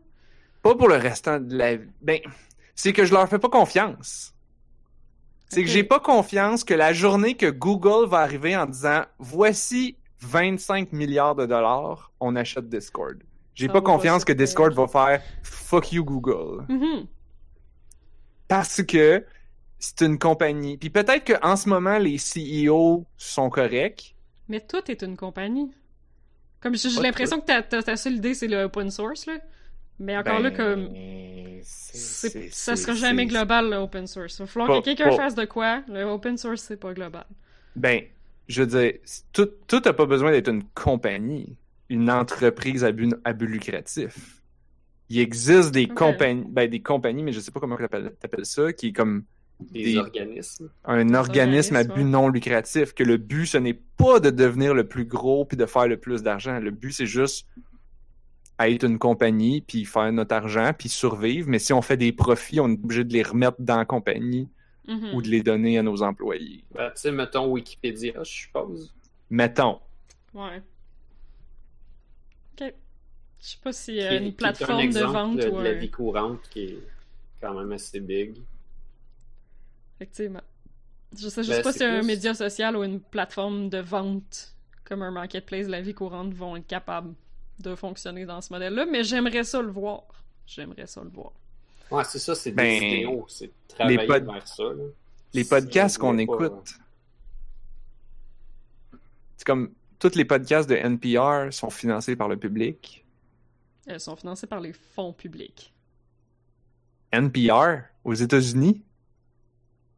Pas 0.61 0.75
pour 0.75 0.87
le 0.87 0.95
restant 0.95 1.39
de 1.39 1.55
la 1.55 1.75
vie. 1.75 1.89
Ben, 2.01 2.19
c'est 2.75 2.93
que 2.93 3.05
je 3.05 3.13
leur 3.13 3.27
fais 3.27 3.39
pas 3.39 3.49
confiance. 3.49 4.33
C'est 5.49 5.63
que 5.63 5.69
j'ai 5.69 5.83
pas 5.83 5.99
confiance 5.99 6.63
que 6.63 6.75
la 6.75 6.93
journée 6.93 7.35
que 7.35 7.49
Google 7.49 8.07
va 8.07 8.19
arriver 8.19 8.55
en 8.55 8.67
disant 8.67 9.03
voici 9.17 9.97
25 10.21 10.93
milliards 10.93 11.35
de 11.35 11.45
dollars, 11.45 12.11
on 12.19 12.35
achète 12.35 12.69
Discord. 12.69 13.17
J'ai 13.55 13.67
pas 13.67 13.81
confiance 13.81 14.23
que. 14.23 14.31
Discord 14.31 14.73
va 14.73 14.87
faire 14.87 15.21
fuck 15.43 15.91
you 15.91 16.05
Google. 16.05 16.65
Mhm. 16.69 17.07
Parce 18.47 18.81
que 18.83 19.25
c'est 19.79 20.01
une 20.01 20.17
compagnie. 20.17 20.77
Puis 20.77 20.89
peut-être 20.89 21.25
qu'en 21.25 21.55
ce 21.55 21.67
moment, 21.67 21.97
les 21.97 22.17
CEO 22.17 23.05
sont 23.17 23.49
corrects. 23.49 24.15
Mais 24.47 24.61
toi, 24.61 24.81
t'es 24.81 24.93
une 25.05 25.17
compagnie. 25.17 25.71
Comme 26.61 26.75
j'ai 26.75 26.89
l'impression 27.01 27.39
que 27.39 27.45
ta, 27.45 27.61
ta, 27.61 27.83
ta 27.83 27.97
seule 27.97 28.15
idée, 28.15 28.33
c'est 28.33 28.47
le 28.47 28.63
open 28.63 28.91
source, 28.91 29.25
là. 29.25 29.39
Mais 29.99 30.17
encore 30.17 30.39
là, 30.39 30.49
Ben, 30.49 30.55
comme. 30.57 30.89
c'est- 31.61 32.51
Ça 32.53 32.75
sera 32.75 32.93
jamais 32.93 33.25
global, 33.25 33.69
le 33.69 33.77
open 33.77 34.07
source. 34.07 34.37
Il 34.37 34.43
va 34.43 34.45
falloir 34.47 34.67
Pas- 34.69 34.79
que 34.79 34.85
quelqu'un 34.85 35.11
fasse 35.15 35.35
de 35.35 35.45
quoi. 35.45 35.83
Le 35.87 36.03
open 36.03 36.37
source, 36.37 36.61
c'est 36.61 36.77
pas 36.79 36.93
global. 36.93 37.25
Ben, 37.75 38.01
je 38.47 38.63
veux 38.63 38.67
dire, 38.67 38.93
tout, 39.33 39.49
tout 39.67 39.81
n'a 39.83 39.93
pas 39.93 40.05
besoin 40.05 40.31
d'être 40.31 40.49
une 40.49 40.63
compagnie, 40.73 41.55
une 41.89 42.09
entreprise 42.09 42.83
à 42.83 42.91
but, 42.91 43.13
à 43.25 43.33
but 43.33 43.47
lucratif. 43.47 44.41
Il 45.09 45.19
existe 45.19 45.71
des 45.71 45.87
compagnies, 45.87 46.45
ben 46.47 46.69
des 46.69 46.81
compagnies, 46.81 47.23
mais 47.23 47.31
je 47.31 47.39
sais 47.39 47.51
pas 47.51 47.59
comment 47.59 47.75
tu 47.77 47.83
appelles 47.83 48.45
ça, 48.45 48.71
qui 48.73 48.89
est 48.89 48.93
comme 48.93 49.23
Des, 49.59 49.83
Des- 49.83 49.97
organismes. 49.97 50.69
un 50.85 51.13
organisme 51.15 51.75
à 51.75 51.83
but 51.83 51.97
ouais. 51.97 52.03
non 52.05 52.29
lucratif, 52.29 52.93
que 52.93 53.03
le 53.03 53.17
but, 53.17 53.45
ce 53.45 53.57
n'est 53.57 53.73
pas 53.97 54.21
de 54.21 54.29
devenir 54.29 54.73
le 54.73 54.87
plus 54.87 55.03
gros 55.03 55.43
puis 55.43 55.57
de 55.57 55.65
faire 55.65 55.85
le 55.87 55.97
plus 55.97 56.23
d'argent. 56.23 56.59
Le 56.59 56.71
but, 56.71 56.93
c'est 56.93 57.05
juste 57.07 57.45
être 58.67 58.83
une 58.83 58.99
compagnie, 58.99 59.61
puis 59.61 59.85
faire 59.85 60.11
notre 60.11 60.35
argent, 60.35 60.71
puis 60.77 60.89
survivre. 60.89 61.47
Mais 61.49 61.59
si 61.59 61.71
on 61.73 61.81
fait 61.81 61.97
des 61.97 62.11
profits, 62.11 62.59
on 62.59 62.67
est 62.69 62.73
obligé 62.83 63.03
de 63.03 63.13
les 63.13 63.23
remettre 63.23 63.57
dans 63.59 63.77
la 63.77 63.85
compagnie 63.85 64.47
Mhm. 64.87 65.13
ou 65.13 65.21
de 65.21 65.27
les 65.29 65.43
donner 65.43 65.77
à 65.77 65.83
nos 65.83 66.01
employés. 66.01 66.63
Ben, 66.73 66.89
tu 66.89 67.01
sais, 67.01 67.11
mettons 67.11 67.45
Wikipédia, 67.51 68.23
je 68.23 68.29
suppose. 68.31 68.93
Mettons. 69.29 69.79
Ouais. 70.33 70.61
Ok. 72.59 72.73
Je 73.41 73.47
sais 73.47 73.57
pas 73.63 73.71
si 73.71 74.01
euh, 74.01 74.17
une 74.19 74.27
un 74.27 74.31
plateforme 74.31 74.89
de 74.91 74.99
vente 75.01 75.37
de, 75.37 75.47
ou 75.49 75.59
de 75.59 75.63
la 75.63 75.69
un- 75.69 75.73
vie 75.73 75.89
courante 75.91 76.41
qui 76.49 76.63
est 76.65 76.79
quand 77.39 77.53
même 77.53 77.71
assez 77.71 77.99
big. 77.99 78.35
Effectivement. 79.99 80.41
Je 81.17 81.27
sais 81.29 81.43
juste 81.43 81.57
Ben, 81.57 81.63
pas 81.63 81.73
si 81.73 81.83
un 81.83 82.01
média 82.03 82.33
social 82.33 82.75
ou 82.75 82.83
une 82.83 82.99
plateforme 82.99 83.69
de 83.69 83.79
vente 83.79 84.55
comme 84.83 85.01
un 85.03 85.11
marketplace 85.11 85.67
de 85.67 85.71
la 85.71 85.81
vie 85.81 85.93
courante 85.93 86.33
vont 86.33 86.55
être 86.55 86.67
capables 86.67 87.13
de 87.59 87.75
fonctionner 87.75 88.25
dans 88.25 88.41
ce 88.41 88.51
modèle-là, 88.53 88.85
mais 88.85 89.03
j'aimerais 89.03 89.43
ça 89.43 89.61
le 89.61 89.69
voir. 89.71 90.03
J'aimerais 90.47 90.87
ça 90.87 91.01
le 91.03 91.09
voir. 91.09 91.31
Ouais, 91.91 92.03
c'est 92.05 92.19
ça, 92.19 92.35
c'est 92.35 92.51
des 92.51 92.55
Ben, 92.55 92.79
vidéos, 92.79 93.25
c'est 93.27 93.51
travailler 93.67 93.97
les 93.97 94.07
pod- 94.07 94.25
vers 94.33 94.47
ça. 94.47 94.63
là. 94.63 94.83
Les 95.33 95.43
podcasts 95.43 95.97
qu'on 95.97 96.17
écoute. 96.17 96.73
C'est 99.37 99.45
comme 99.45 99.71
tous 99.99 100.15
les 100.15 100.25
podcasts 100.25 100.69
de 100.69 100.75
NPR 100.75 101.51
sont 101.53 101.69
financés 101.69 102.15
par 102.15 102.27
le 102.27 102.37
public. 102.37 103.05
Elles 103.85 103.99
sont 103.99 104.15
financées 104.15 104.47
par 104.47 104.59
les 104.59 104.73
fonds 104.73 105.13
publics. 105.13 105.73
NPR 107.11 107.83
aux 108.03 108.13
États-Unis, 108.13 108.83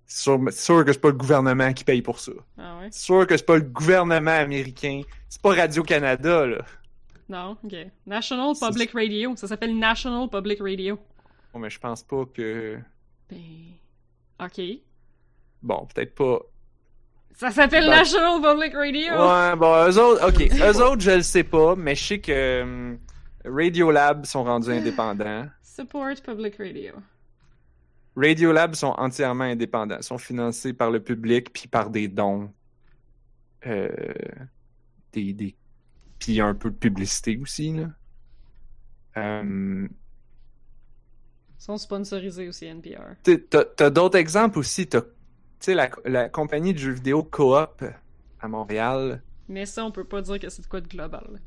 c'est 0.05 0.21
sûr, 0.23 0.39
sûr 0.51 0.85
que 0.85 0.93
c'est 0.93 0.99
pas 0.99 1.09
le 1.09 1.15
gouvernement 1.15 1.73
qui 1.73 1.83
paye 1.83 2.01
pour 2.01 2.19
ça. 2.19 2.31
Ah 2.57 2.79
ouais? 2.79 2.87
C'est 2.91 3.01
sûr 3.03 3.27
que 3.27 3.35
c'est 3.37 3.45
pas 3.45 3.55
le 3.57 3.61
gouvernement 3.63 4.31
américain. 4.31 5.01
C'est 5.29 5.41
pas 5.41 5.55
Radio-Canada, 5.55 6.45
là. 6.45 6.65
Non? 7.31 7.57
Ok. 7.63 7.73
National 8.05 8.53
Public 8.59 8.91
Radio. 8.93 9.33
Ça 9.37 9.47
s'appelle 9.47 9.77
National 9.79 10.29
Public 10.29 10.59
Radio. 10.59 10.99
Bon, 11.53 11.59
mais 11.59 11.69
je 11.69 11.79
pense 11.79 12.03
pas 12.03 12.25
que. 12.25 12.77
Ben... 13.29 13.37
Ok. 14.37 14.61
Bon, 15.63 15.87
peut-être 15.87 16.13
pas. 16.13 16.39
Ça 17.33 17.51
s'appelle 17.51 17.85
Ben- 17.85 17.91
National 17.99 18.41
Public 18.41 18.73
Radio! 18.73 19.13
Ouais, 19.13 19.55
bon, 19.55 19.87
eux 19.87 19.97
autres, 19.97 20.27
ok. 20.27 20.51
Eux 20.61 20.83
autres, 20.83 21.01
je 21.01 21.11
le 21.11 21.21
sais 21.21 21.45
pas, 21.45 21.77
mais 21.77 21.95
je 21.95 22.03
sais 22.03 22.19
que 22.19 22.63
hum, 22.63 22.99
Radiolab 23.45 24.25
sont 24.25 24.43
rendus 24.43 24.69
indépendants. 24.69 25.47
Support 25.61 26.21
Public 26.25 26.55
Radio. 26.57 26.93
Radiolab 28.17 28.75
sont 28.75 28.93
entièrement 28.97 29.45
indépendants. 29.45 29.97
Ils 29.97 30.03
sont 30.03 30.17
financés 30.17 30.73
par 30.73 30.91
le 30.91 30.99
public 30.99 31.53
puis 31.53 31.69
par 31.69 31.89
des 31.89 32.09
dons. 32.09 32.51
Euh, 33.65 33.89
des, 35.13 35.31
des... 35.31 35.55
Puis 36.21 36.39
un 36.39 36.53
peu 36.55 36.69
de 36.71 36.75
publicité 36.75 37.37
aussi, 37.37 37.73
là. 37.73 37.89
Euh, 39.17 39.87
Ils 41.59 41.63
sont 41.63 41.77
sponsorisés 41.77 42.47
aussi, 42.47 42.65
NPR. 42.65 43.15
T'as 43.23 43.65
t'as 43.65 43.89
d'autres 43.89 44.17
exemples 44.17 44.59
aussi. 44.59 44.87
T'as 44.87 45.01
t'sais, 45.59 45.73
la, 45.75 45.89
la 46.05 46.29
compagnie 46.29 46.73
de 46.73 46.79
jeux 46.79 46.93
vidéo 46.93 47.23
Coop 47.23 47.83
à 48.39 48.47
Montréal. 48.47 49.21
Mais 49.49 49.65
ça, 49.65 49.83
on 49.83 49.91
peut 49.91 50.05
pas 50.05 50.21
dire 50.21 50.39
que 50.39 50.47
c'est 50.49 50.61
de 50.61 50.67
quoi 50.67 50.79
de 50.79 50.87
global. 50.87 51.27
là. 51.33 51.39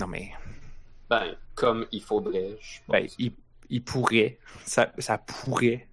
Non, 0.00 0.06
mais 0.06 0.30
Ben, 1.10 1.36
comme 1.54 1.86
il 1.92 2.02
faudrait, 2.02 2.56
je 2.60 2.78
pense. 2.86 2.92
ben, 2.92 3.06
il, 3.18 3.32
il 3.68 3.84
pourrait. 3.84 4.38
Ça, 4.64 4.92
ça 4.98 5.18
pourrait. 5.18 5.88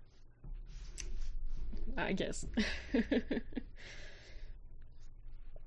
I 1.97 2.13
guess. 2.13 2.47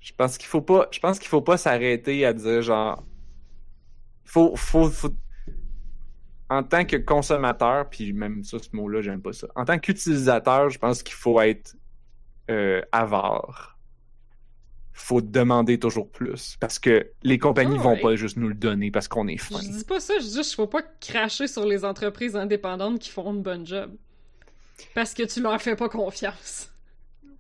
Je 0.03 0.13
pense 0.13 0.37
qu'il 0.37 0.49
faut 0.49 0.61
pas. 0.61 0.89
Je 0.91 0.99
pense 0.99 1.19
qu'il 1.19 1.29
faut 1.29 1.43
pas 1.43 1.57
s'arrêter 1.57 2.27
à 2.27 2.33
dire 2.33 2.61
genre. 2.61 3.05
Faut, 4.25 4.57
faut, 4.57 4.91
faut. 4.91 5.15
En 6.51 6.63
tant 6.63 6.85
que 6.85 6.97
consommateur, 6.97 7.89
puis 7.89 8.13
même 8.13 8.43
ça, 8.43 8.59
ce 8.59 8.69
mot-là, 8.73 9.01
j'aime 9.01 9.23
pas 9.23 9.33
ça. 9.33 9.47
En 9.55 9.65
tant 9.65 9.79
qu'utilisateur, 9.79 10.69
je 10.69 10.79
pense 10.79 11.03
qu'il 11.03 11.15
faut 11.15 11.41
être 11.41 11.77
euh, 12.51 12.83
avare. 12.91 13.79
Faut 14.93 15.23
demander 15.23 15.79
toujours 15.79 16.11
plus. 16.11 16.57
Parce 16.61 16.79
que 16.79 17.11
les 17.23 17.39
compagnies 17.39 17.79
Ah 17.79 17.83
vont 17.83 17.95
ouais. 17.95 18.01
pas 18.01 18.17
juste 18.17 18.37
nous 18.37 18.49
le 18.49 18.55
donner 18.55 18.91
parce 18.91 19.09
qu'on 19.09 19.29
est 19.29 19.39
fin. 19.39 19.61
Je 19.63 19.69
dis 19.69 19.85
pas 19.85 20.01
ça, 20.01 20.15
je 20.19 20.25
dis 20.27 20.35
juste 20.35 20.55
faut 20.55 20.67
pas 20.67 20.83
cracher 21.01 21.47
sur 21.47 21.65
les 21.65 21.85
entreprises 21.85 22.37
indépendantes 22.37 22.99
qui 22.99 23.09
font 23.09 23.33
une 23.33 23.43
bonne 23.43 23.67
job. 23.67 23.97
Parce 24.95 25.15
que 25.15 25.23
tu 25.23 25.41
leur 25.41 25.63
fais 25.63 25.77
pas 25.77 25.89
confiance. 25.89 26.71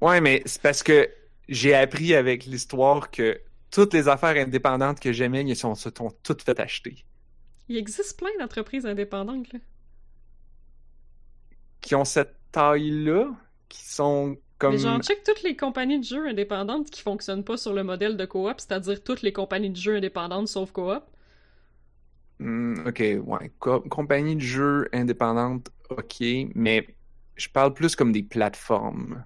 Ouais, 0.01 0.21
mais 0.21 0.43
c'est 0.47 0.63
parce 0.63 0.83
que 0.83 1.11
j'ai 1.49 1.74
appris 1.74 2.14
avec 2.14 2.47
l'histoire 2.47 3.11
que 3.11 3.40
toutes 3.70 3.95
les 3.95 4.09
affaires 4.09 4.36
indépendantes 4.47 5.01
que 5.01 5.12
j'aimais, 5.12 5.43
ils 5.45 5.57
sont, 5.57 5.74
se 5.74 5.90
sont 5.97 6.11
toutes 6.22 6.43
fait 6.43 6.61
acheter. 6.61 7.05
Il 7.68 7.76
existe 7.76 8.18
plein 8.18 8.30
d'entreprises 8.38 8.86
indépendantes, 8.86 9.53
là. 9.53 9.59
qui 11.80 11.95
ont 11.95 12.05
cette 12.05 12.36
taille-là, 12.53 13.30
qui 13.68 13.84
sont 13.84 14.36
comme. 14.59 14.76
Mais 14.76 14.78
genre, 14.78 14.99
check 15.01 15.22
toutes 15.22 15.43
les 15.45 15.55
compagnies 15.57 16.01
de 16.01 16.05
jeux 16.05 16.26
indépendantes 16.26 16.90
qui 16.90 17.01
fonctionnent 17.03 17.45
pas 17.45 17.57
sur 17.57 17.72
le 17.72 17.84
modèle 17.84 18.16
de 18.16 18.24
coop, 18.26 18.59
c'est-à-dire 18.59 19.01
toutes 19.05 19.22
les 19.22 19.32
compagnies 19.32 19.70
de 19.70 19.76
jeux 19.76 19.95
indépendantes 19.97 20.49
sauf 20.49 20.72
coop. 20.72 21.05
Hmm, 22.38 22.86
ok, 22.86 23.03
ouais. 23.24 23.51
Co- 23.59 23.80
compagnie 23.82 24.36
de 24.36 24.40
jeux 24.40 24.88
indépendante, 24.93 25.70
ok, 25.90 26.16
mais 26.55 26.86
je 27.36 27.49
parle 27.49 27.72
plus 27.74 27.95
comme 27.97 28.12
des 28.12 28.22
plateformes. 28.22 29.24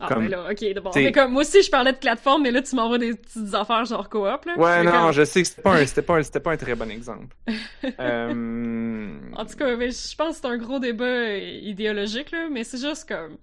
Ah, 0.00 0.06
Comme- 0.08 0.28
ben 0.28 0.30
là, 0.30 0.48
ok, 0.50 0.56
t'sais- 0.92 1.02
Mais 1.02 1.10
comme, 1.12 1.32
moi 1.32 1.42
aussi, 1.42 1.60
je 1.60 1.70
parlais 1.70 1.92
de 1.92 1.98
plateforme, 1.98 2.42
mais 2.42 2.52
là, 2.52 2.62
tu 2.62 2.76
m'envoies 2.76 2.98
des 2.98 3.14
petites 3.14 3.52
affaires 3.52 3.84
genre 3.84 4.08
coop, 4.08 4.44
là. 4.44 4.56
Ouais, 4.56 4.84
non, 4.84 4.92
comme- 4.92 5.12
je 5.12 5.24
sais 5.24 5.42
que 5.42 5.48
c'était 5.48 5.62
pas, 5.62 5.74
un- 5.74 5.86
c'était 5.86 6.02
pas, 6.02 6.16
un- 6.18 6.22
c'était 6.22 6.38
pas 6.40 6.52
un 6.52 6.56
très 6.56 6.74
bon 6.76 6.88
exemple. 6.90 7.34
Euh, 8.00 9.18
En 9.36 9.44
tout 9.44 9.56
cas, 9.56 9.76
mais 9.76 9.90
je 9.90 10.14
pense 10.16 10.36
que 10.36 10.42
c'est 10.42 10.46
un 10.46 10.56
gros 10.56 10.78
débat 10.78 11.04
euh, 11.04 11.38
idéologique, 11.62 12.30
là, 12.30 12.48
mais 12.50 12.62
c'est 12.64 12.78
juste 12.80 13.08
comme... 13.08 13.36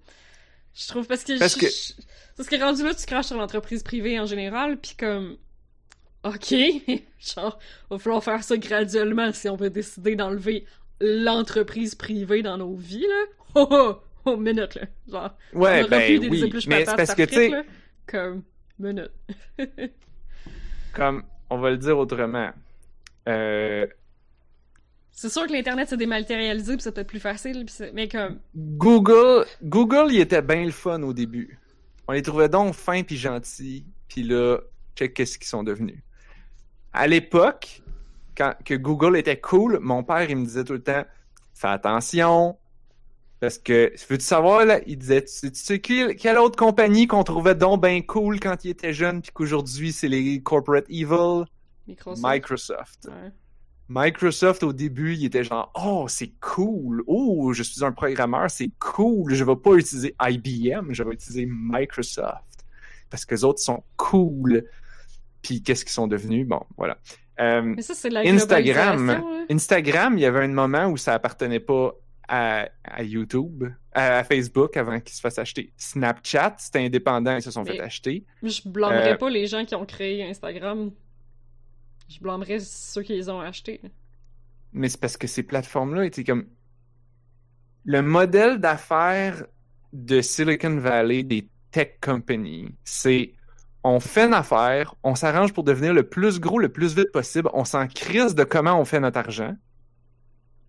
Je 0.74 0.88
trouve, 0.88 1.06
parce 1.08 1.24
que... 1.24 1.38
Parce 1.39 1.56
je- 1.56 1.60
que- 1.60 1.68
je- 1.68 1.93
Parce 2.38 2.49
que 2.49 2.56
rendu 2.58 2.84
là, 2.84 2.93
tu 2.93 3.06
craches 3.06 3.28
sur 3.28 3.38
l'entreprise 3.38 3.84
privée 3.84 4.20
en 4.20 4.26
général, 4.26 4.78
puis 4.78 4.95
comme... 4.97 5.38
Ok, 6.24 6.53
genre, 7.20 7.60
va 7.89 7.97
falloir 7.99 8.24
faire 8.24 8.43
ça 8.43 8.58
graduellement 8.58 9.32
si 9.34 9.47
on 9.49 9.56
veut 9.56 9.70
décider 9.70 10.16
d'enlever 10.16 10.66
l'entreprise 11.01 11.95
privée 11.95 12.41
dans 12.41 12.58
nos 12.58 12.76
vies, 12.76 13.06
là. 13.08 13.24
oh, 13.56 13.68
oh, 13.72 13.95
oh, 14.34 14.38
minute, 14.38 14.76
là. 14.76 14.82
Genre, 15.07 15.38
Ouais, 15.53 15.88
ben 15.88 16.19
des 16.19 16.28
oui. 16.28 16.51
Mais 16.67 16.86
c'est 16.86 16.95
parce 16.95 17.15
que, 17.15 17.23
tu 17.23 17.36
sais. 17.36 17.51
Comme, 18.07 18.43
minute. 18.80 19.11
comme, 20.93 21.23
on 21.49 21.57
va 21.57 21.71
le 21.71 21.78
dire 21.78 21.97
autrement. 21.97 22.51
Euh, 23.28 23.88
c'est 25.11 25.30
sûr 25.30 25.47
que 25.47 25.53
l'Internet 25.53 25.88
s'est 25.88 25.97
dématérialisé, 25.97 26.76
puis 26.76 26.91
peut-être 26.91 27.07
plus 27.07 27.21
facile, 27.21 27.65
mais 27.93 28.09
comme... 28.09 28.39
Google, 28.53 29.45
Google, 29.63 30.07
il 30.11 30.19
était 30.19 30.41
bien 30.41 30.65
le 30.65 30.71
fun 30.71 31.01
au 31.03 31.13
début. 31.13 31.57
On 32.07 32.11
les 32.11 32.21
trouvait 32.21 32.49
donc 32.49 32.73
fins 32.76 33.01
puis 33.01 33.15
gentils. 33.15 33.86
Puis 34.09 34.23
là, 34.23 34.59
check 34.95 35.13
qu'est-ce 35.13 35.38
qu'ils 35.38 35.47
sont 35.47 35.63
devenus. 35.63 35.99
À 36.93 37.07
l'époque, 37.07 37.82
quand 38.38 38.53
que 38.63 38.73
Google 38.73 39.17
était 39.17 39.39
cool, 39.39 39.80
mon 39.82 40.03
père, 40.03 40.30
il 40.30 40.36
me 40.36 40.45
disait 40.45 40.63
tout 40.63 40.73
le 40.73 40.84
temps, 40.84 41.05
fais 41.53 41.67
attention. 41.67 42.57
Parce 43.45 43.59
que, 43.59 43.93
veux-tu 44.09 44.25
savoir, 44.25 44.65
là, 44.65 44.79
il 44.87 44.97
disait, 44.97 45.23
tu 45.23 45.51
tu 45.51 45.59
sais 45.59 45.79
qui- 45.79 46.15
quelle 46.15 46.39
autre 46.39 46.57
compagnie 46.57 47.05
qu'on 47.05 47.23
trouvait 47.23 47.53
donc 47.53 47.83
bien 47.83 48.01
cool 48.01 48.39
quand 48.39 48.65
il 48.65 48.71
était 48.71 48.91
jeune, 48.91 49.21
puis 49.21 49.29
qu'aujourd'hui, 49.31 49.91
c'est 49.91 50.07
les 50.07 50.41
corporate 50.41 50.85
evil? 50.89 51.43
Microsoft. 51.87 52.23
Microsoft. 52.23 53.05
Ouais. 53.07 53.31
Microsoft, 53.87 54.63
au 54.63 54.73
début, 54.73 55.13
il 55.13 55.25
était 55.25 55.43
genre, 55.43 55.71
oh, 55.75 56.07
c'est 56.07 56.31
cool. 56.39 57.03
Oh, 57.05 57.53
je 57.53 57.61
suis 57.61 57.85
un 57.85 57.91
programmeur, 57.91 58.49
c'est 58.49 58.71
cool. 58.79 59.35
Je 59.35 59.43
vais 59.43 59.55
pas 59.55 59.75
utiliser 59.75 60.15
IBM, 60.19 60.91
je 60.91 61.03
vais 61.03 61.11
utiliser 61.13 61.47
Microsoft. 61.47 62.65
Parce 63.11 63.25
que 63.25 63.35
les 63.35 63.43
autres 63.43 63.59
sont 63.59 63.83
cool. 63.95 64.63
Puis 65.43 65.61
qu'est-ce 65.61 65.85
qu'ils 65.85 65.93
sont 65.93 66.07
devenus? 66.07 66.47
Bon, 66.47 66.61
voilà. 66.77 66.97
Euh, 67.39 67.61
Mais 67.61 67.83
ça, 67.83 67.93
c'est 67.93 68.09
la 68.09 68.21
Instagram. 68.21 69.09
hein. 69.11 69.45
Instagram, 69.51 70.17
il 70.17 70.21
y 70.21 70.25
avait 70.25 70.43
un 70.43 70.47
moment 70.47 70.87
où 70.87 70.97
ça 70.97 71.13
appartenait 71.13 71.59
pas 71.59 71.93
à, 72.28 72.69
à 72.84 73.03
YouTube, 73.03 73.65
à, 73.91 74.19
à 74.19 74.23
Facebook 74.23 74.76
avant 74.78 74.99
qu'ils 74.99 75.15
se 75.15 75.21
fassent 75.21 75.39
acheter. 75.39 75.73
Snapchat, 75.78 76.55
c'était 76.57 76.86
indépendant, 76.86 77.36
ils 77.36 77.41
se 77.41 77.51
sont 77.51 77.63
Mais- 77.63 77.73
fait 77.73 77.82
acheter. 77.82 78.26
Je 78.43 78.61
blâmerais 78.67 79.13
Euh, 79.13 79.17
pas 79.17 79.30
les 79.30 79.47
gens 79.47 79.65
qui 79.65 79.76
ont 79.76 79.86
créé 79.86 80.23
Instagram. 80.30 80.91
Je 82.09 82.19
blâmerais 82.19 82.59
ceux 82.59 83.01
qui 83.03 83.13
les 83.13 83.30
ont 83.30 83.39
achetés. 83.41 83.82
Mais 84.73 84.89
c'est 84.89 84.99
parce 84.99 85.17
que 85.17 85.28
ces 85.28 85.43
plateformes-là 85.43 86.05
étaient 86.05 86.23
comme. 86.23 86.45
Le 87.86 88.01
modèle 88.01 88.59
d'affaires 88.59 89.45
de 89.93 90.21
Silicon 90.21 90.78
Valley, 90.78 91.23
des 91.23 91.47
tech 91.71 91.97
companies, 92.01 92.76
c'est 92.84 93.34
on 93.84 93.99
fait 93.99 94.26
une 94.26 94.34
affaire, 94.34 94.95
on 95.03 95.13
s'arrange 95.13 95.53
pour 95.53 95.63
devenir 95.63 95.93
le 95.93 96.01
plus 96.09 96.39
gros 96.39 96.57
le 96.57 96.69
plus 96.69 96.95
vite 96.95 97.11
possible, 97.11 97.49
on 97.53 97.63
s'en 97.65 97.88
crise 97.88 98.34
de 98.34 98.43
comment 98.43 98.80
on 98.80 98.86
fait 98.86 98.99
notre 98.99 99.19
argent. 99.19 99.55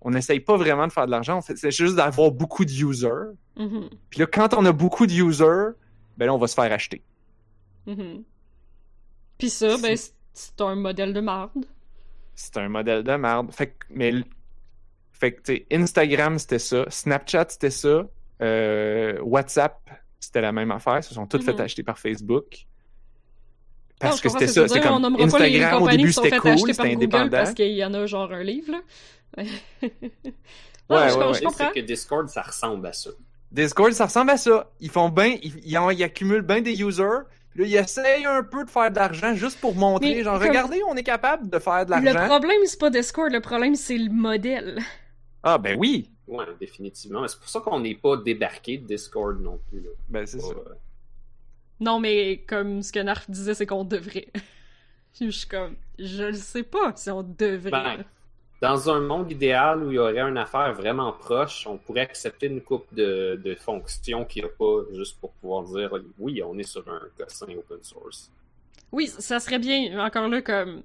On 0.08 0.10
n'essaye 0.10 0.38
pas 0.38 0.56
vraiment 0.56 0.86
de 0.86 0.92
faire 0.92 1.06
de 1.06 1.10
l'argent, 1.10 1.40
c'est 1.40 1.70
juste 1.72 1.96
d'avoir 1.96 2.30
beaucoup 2.30 2.64
de 2.64 2.70
users. 2.70 3.32
Mhm, 3.56 3.88
Puis 4.08 4.20
là, 4.20 4.26
quand 4.26 4.54
on 4.54 4.64
a 4.64 4.70
beaucoup 4.70 5.04
de 5.04 5.12
users, 5.12 5.72
ben 6.16 6.26
là, 6.26 6.32
on 6.34 6.38
va 6.38 6.46
se 6.46 6.54
faire 6.54 6.70
acheter. 6.72 7.02
mhm. 7.86 8.22
Puis 9.36 9.50
ça, 9.50 9.76
ben, 9.82 9.96
c'est- 9.96 10.60
un 10.60 10.76
modèle 10.76 11.12
de 11.12 11.20
marde. 11.20 11.64
C'est 12.36 12.56
un 12.58 12.68
modèle 12.68 13.02
de 13.02 13.16
merde. 13.16 13.50
Fait 13.52 13.66
que, 13.68 13.86
mais, 13.90 14.12
fait 15.12 15.32
que, 15.32 15.74
Instagram, 15.74 16.38
c'était 16.38 16.58
ça. 16.60 16.84
Snapchat, 16.88 17.46
c'était 17.48 17.70
ça. 17.70 18.06
Euh, 18.42 19.18
WhatsApp, 19.22 19.90
c'était 20.20 20.40
la 20.42 20.52
même 20.52 20.70
affaire. 20.70 20.98
Ils 20.98 21.02
se 21.02 21.14
sont 21.14 21.26
toutes 21.26 21.44
Mhm. 21.46 21.56
fait 21.56 21.60
acheter 21.62 21.82
par 21.82 21.98
Facebook. 21.98 22.66
Parce 23.98 24.20
que 24.20 24.28
c'était 24.28 24.46
ça. 24.46 24.68
C'est 24.68 24.80
comme 24.80 24.92
on 24.96 25.00
nommera 25.00 25.26
pas 25.26 25.38
les 25.40 25.56
Instagram, 25.58 25.82
au 25.82 25.88
début, 25.88 26.12
c'était 26.12 26.36
cool, 26.38 26.50
acheter 26.50 26.72
c'était 26.74 26.92
indépendant. 26.92 27.30
parce 27.30 27.54
qu'il 27.54 27.72
y 27.72 27.84
en 27.84 27.94
a 27.94 28.04
genre 28.06 28.30
un 28.32 28.42
livre, 28.42 28.72
là. 28.72 28.80
Non, 29.36 29.42
Ouais, 29.42 29.48
je, 30.88 30.94
ouais, 30.98 31.10
je 31.10 31.16
ouais. 31.18 31.40
comprends. 31.42 31.70
C'est 31.74 31.80
que 31.80 31.86
Discord, 31.86 32.28
ça 32.28 32.42
ressemble 32.42 32.86
à 32.86 32.92
ça. 32.92 33.10
Discord, 33.50 33.92
ça 33.92 34.06
ressemble 34.06 34.30
à 34.30 34.36
ça. 34.36 34.70
Ils 34.80 34.90
font 34.90 35.08
bien, 35.08 35.36
ils, 35.42 35.52
ils, 35.64 35.78
en- 35.78 35.90
ils 35.90 36.02
accumulent 36.02 36.42
bien 36.42 36.60
des 36.60 36.80
users. 36.80 37.22
Puis 37.50 37.60
là, 37.62 37.66
ils 37.66 37.76
essayent 37.76 38.24
un 38.26 38.42
peu 38.42 38.64
de 38.64 38.70
faire 38.70 38.90
de 38.90 38.96
l'argent 38.96 39.34
juste 39.34 39.60
pour 39.60 39.74
montrer, 39.74 40.16
Mais 40.16 40.22
genre, 40.22 40.38
comme- 40.38 40.48
regardez, 40.48 40.80
on 40.88 40.94
est 40.96 41.02
capable 41.02 41.48
de 41.48 41.58
faire 41.58 41.86
de 41.86 41.94
Le 41.94 42.02
l'argent. 42.02 42.26
problème, 42.28 42.58
c'est 42.66 42.78
pas 42.78 42.90
Discord, 42.90 43.32
le 43.32 43.40
problème, 43.40 43.74
c'est 43.74 43.96
le 43.98 44.10
modèle. 44.10 44.78
Ah, 45.42 45.58
ben 45.58 45.76
oui. 45.78 46.10
Ouais, 46.26 46.44
définitivement. 46.60 47.26
C'est 47.28 47.38
pour 47.38 47.48
ça 47.48 47.60
qu'on 47.60 47.80
n'est 47.80 47.94
pas 47.94 48.16
débarqué 48.16 48.78
de 48.78 48.86
Discord 48.86 49.40
non 49.40 49.58
plus. 49.68 49.80
Là. 49.80 49.90
Ben, 50.08 50.26
c'est 50.26 50.40
ça. 50.40 50.48
Euh, 50.52 50.74
Non, 51.80 52.00
mais 52.00 52.38
comme 52.48 52.82
ce 52.82 52.92
que 52.92 52.98
Narf 53.00 53.30
disait, 53.30 53.54
c'est 53.54 53.66
qu'on 53.66 53.84
devrait. 53.84 54.28
Je 55.20 55.30
suis 55.30 55.48
comme, 55.48 55.76
je 55.98 56.24
le 56.24 56.32
sais 56.34 56.62
pas 56.62 56.92
si 56.94 57.10
on 57.10 57.22
devrait. 57.22 57.70
Ben, 57.70 58.04
Dans 58.60 58.88
un 58.88 59.00
monde 59.00 59.30
idéal 59.30 59.82
où 59.82 59.90
il 59.90 59.96
y 59.96 59.98
aurait 59.98 60.20
une 60.20 60.38
affaire 60.38 60.72
vraiment 60.72 61.12
proche, 61.12 61.66
on 61.66 61.76
pourrait 61.76 62.00
accepter 62.00 62.46
une 62.46 62.62
coupe 62.62 62.86
de, 62.94 63.56
fonctions 63.60 64.24
qu'il 64.24 64.44
n'y 64.44 64.48
a 64.48 64.52
pas 64.52 64.82
juste 64.94 65.18
pour 65.20 65.32
pouvoir 65.32 65.64
dire 65.64 65.92
oui, 66.18 66.42
on 66.42 66.56
est 66.58 66.68
sur 66.68 66.88
un 66.88 67.02
cossin 67.18 67.46
open 67.58 67.82
source. 67.82 68.30
Oui, 68.92 69.08
ça 69.08 69.40
serait 69.40 69.58
bien, 69.58 70.02
encore 70.04 70.28
là, 70.28 70.40
comme. 70.40 70.82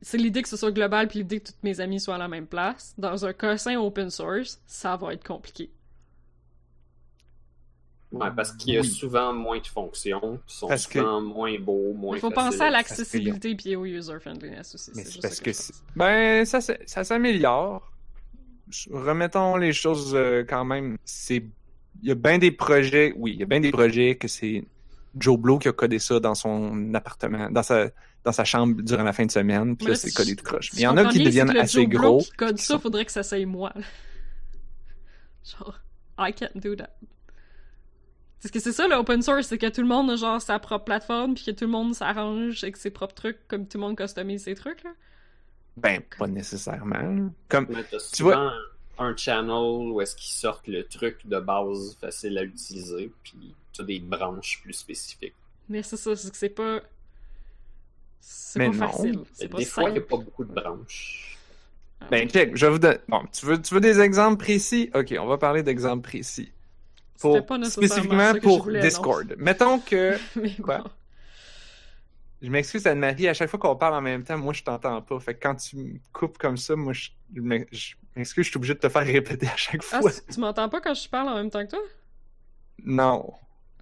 C'est 0.00 0.18
l'idée 0.18 0.42
que 0.42 0.48
ce 0.48 0.56
soit 0.56 0.70
global, 0.70 1.08
puis 1.08 1.20
l'idée 1.20 1.40
que 1.40 1.46
toutes 1.46 1.62
mes 1.62 1.80
amis 1.80 1.98
soient 2.00 2.16
à 2.16 2.18
la 2.18 2.28
même 2.28 2.46
place. 2.46 2.94
Dans 2.96 3.24
un 3.24 3.32
cossin 3.32 3.78
open 3.78 4.10
source, 4.10 4.60
ça 4.66 4.96
va 4.96 5.12
être 5.12 5.26
compliqué. 5.26 5.70
Ouais, 8.20 8.30
parce 8.34 8.52
qu'il 8.52 8.74
y 8.74 8.76
a 8.76 8.80
Oui. 8.80 8.86
souvent 8.88 9.32
moins 9.32 9.58
de 9.58 9.66
fonctions, 9.66 10.38
qui 10.46 10.56
sont 10.56 10.68
Parce 10.68 10.86
que- 10.86 10.98
souvent 11.00 11.20
moins 11.20 11.58
beaux, 11.58 11.92
moins 11.94 12.16
Il 12.16 12.20
faut 12.20 12.30
faciles 12.30 12.50
penser 12.50 12.62
à 12.62 12.70
l'accessibilité 12.70 13.54
puis 13.54 13.74
au 13.76 13.84
user-friendliness 13.84 14.74
aussi. 14.74 14.90
Mais 14.94 15.04
c'est 15.04 15.20
parce 15.20 15.34
ça 15.36 15.42
que 15.42 15.50
ben 15.96 16.44
ça 16.86 17.04
s'améliore. 17.04 17.90
Remettons 18.90 19.56
les 19.56 19.72
choses 19.72 20.14
euh, 20.14 20.44
quand 20.48 20.64
même. 20.64 20.96
C'est 21.04 21.44
il 22.02 22.08
y 22.08 22.10
a 22.10 22.14
bien 22.14 22.38
des 22.38 22.50
projets. 22.50 23.12
Oui, 23.16 23.32
il 23.34 23.40
y 23.40 23.42
a 23.42 23.46
bien 23.46 23.60
des 23.60 23.70
projets 23.70 24.16
que 24.16 24.26
c'est 24.28 24.64
Joe 25.16 25.38
Blow 25.38 25.58
qui 25.58 25.68
a 25.68 25.72
codé 25.72 25.98
ça 25.98 26.18
dans 26.18 26.34
son 26.34 26.92
appartement, 26.94 27.50
dans 27.50 27.62
sa 27.62 27.88
dans 28.24 28.32
sa 28.32 28.44
chambre 28.44 28.80
durant 28.82 29.02
la 29.02 29.12
fin 29.12 29.26
de 29.26 29.30
semaine. 29.30 29.76
Puis 29.76 29.84
Mais 29.86 29.90
là, 29.92 29.94
là, 29.96 30.00
c'est 30.00 30.12
codé 30.12 30.34
de 30.34 30.40
croche. 30.40 30.72
Mais 30.72 30.80
il 30.80 30.82
y 30.84 30.86
en 30.86 30.96
a 30.96 31.04
qui 31.06 31.22
deviennent 31.22 31.48
que 31.48 31.52
le 31.54 31.60
assez 31.60 31.82
Joe 31.82 31.88
Blow 31.90 32.00
gros. 32.00 32.18
qui 32.20 32.30
code 32.32 32.56
qui 32.56 32.64
ça, 32.64 32.74
sont- 32.74 32.80
faudrait 32.80 33.04
que 33.04 33.12
ça 33.12 33.22
soit 33.22 33.44
moi. 33.44 33.72
Genre, 35.44 35.78
I 36.18 36.32
can't 36.32 36.56
do 36.56 36.74
that. 36.76 36.90
Parce 38.44 38.52
que 38.52 38.60
c'est 38.60 38.72
ça 38.72 38.86
l'open 38.88 39.22
source, 39.22 39.46
c'est 39.46 39.56
que 39.56 39.70
tout 39.70 39.80
le 39.80 39.86
monde 39.86 40.10
a 40.10 40.16
genre 40.16 40.38
sa 40.38 40.58
propre 40.58 40.84
plateforme, 40.84 41.32
puis 41.34 41.46
que 41.46 41.50
tout 41.52 41.64
le 41.64 41.70
monde 41.70 41.94
s'arrange 41.94 42.62
avec 42.62 42.76
ses 42.76 42.90
propres 42.90 43.14
trucs, 43.14 43.38
comme 43.48 43.66
tout 43.66 43.78
le 43.78 43.84
monde 43.84 43.96
customise 43.96 44.42
ses 44.44 44.54
trucs, 44.54 44.82
là. 44.84 44.90
Ben 45.78 46.02
pas 46.18 46.26
nécessairement. 46.26 47.30
Comme 47.48 47.66
Mais 47.70 47.82
t'as 47.90 47.96
Tu 48.12 48.22
vois- 48.22 48.34
souvent 48.34 48.50
un 48.98 49.16
channel 49.16 49.90
où 49.90 49.98
est-ce 50.02 50.14
qu'ils 50.14 50.34
sortent 50.34 50.68
le 50.68 50.84
truc 50.84 51.26
de 51.26 51.40
base 51.40 51.96
facile 51.98 52.36
à 52.36 52.42
utiliser, 52.42 53.10
puis 53.22 53.54
tu 53.72 53.80
as 53.80 53.84
des 53.84 53.98
branches 53.98 54.60
plus 54.62 54.74
spécifiques. 54.74 55.32
Mais 55.70 55.82
c'est 55.82 55.96
ça, 55.96 56.14
c'est 56.14 56.30
que 56.30 56.36
c'est 56.36 56.50
pas... 56.50 56.80
C'est 58.20 58.58
Mais 58.58 58.68
pas 58.70 58.76
non. 58.76 58.86
facile, 58.92 59.20
c'est 59.32 59.48
pas 59.48 59.56
Des 59.56 59.64
fois, 59.64 59.84
il 59.88 59.92
n'y 59.92 59.98
a 59.98 60.02
pas 60.02 60.16
beaucoup 60.18 60.44
de 60.44 60.52
branches. 60.52 61.38
ben 62.10 62.28
check, 62.28 62.54
je 62.56 62.66
vais 62.66 62.72
vous 62.72 62.78
donner. 62.78 62.98
Bon, 63.08 63.22
tu 63.32 63.46
veux 63.46 63.60
tu 63.60 63.72
veux 63.72 63.80
des 63.80 64.00
exemples 64.00 64.36
précis? 64.36 64.90
Ok, 64.94 65.14
on 65.18 65.26
va 65.26 65.38
parler 65.38 65.62
d'exemples 65.62 66.02
précis. 66.06 66.52
Pour, 67.20 67.46
pas 67.46 67.62
spécifiquement 67.64 68.18
ça 68.32 68.32
que 68.32 68.38
je 68.40 68.42
pour. 68.42 68.70
Discord. 68.70 69.34
Mettons 69.38 69.78
que 69.78 70.16
Mais 70.36 70.54
Quoi? 70.62 70.84
Je 72.42 72.50
m'excuse, 72.50 72.86
Anne-Marie, 72.86 73.26
à 73.28 73.32
chaque 73.34 73.48
fois 73.48 73.58
qu'on 73.58 73.76
parle 73.76 73.94
en 73.94 74.02
même 74.02 74.22
temps, 74.22 74.36
moi, 74.36 74.52
je 74.52 74.62
t'entends 74.62 75.00
pas. 75.00 75.18
Fait 75.18 75.34
que 75.34 75.40
quand 75.40 75.54
tu 75.54 75.76
me 75.76 75.94
coupes 76.12 76.36
comme 76.36 76.56
ça, 76.58 76.76
moi, 76.76 76.92
je 76.92 77.08
je 77.34 77.40
m'ex- 77.40 77.66
je 77.72 77.94
m'excuse, 78.16 78.44
je 78.44 78.50
suis 78.50 78.58
obligé 78.58 78.74
de 78.74 78.78
te 78.80 78.88
faire 78.88 79.04
répéter 79.06 79.46
à 79.46 79.56
chaque 79.56 79.80
Ah, 79.92 80.00
fois. 80.00 80.10
c- 80.10 80.20
tu 80.30 80.38
m'entends 80.40 80.68
pas 80.68 80.80
quand 80.80 80.92
je 80.94 81.08
parle 81.08 81.28
en 81.28 81.34
même 81.36 81.50
temps 81.50 81.64
que 81.64 81.70
toi? 81.70 81.80
non. 82.84 83.32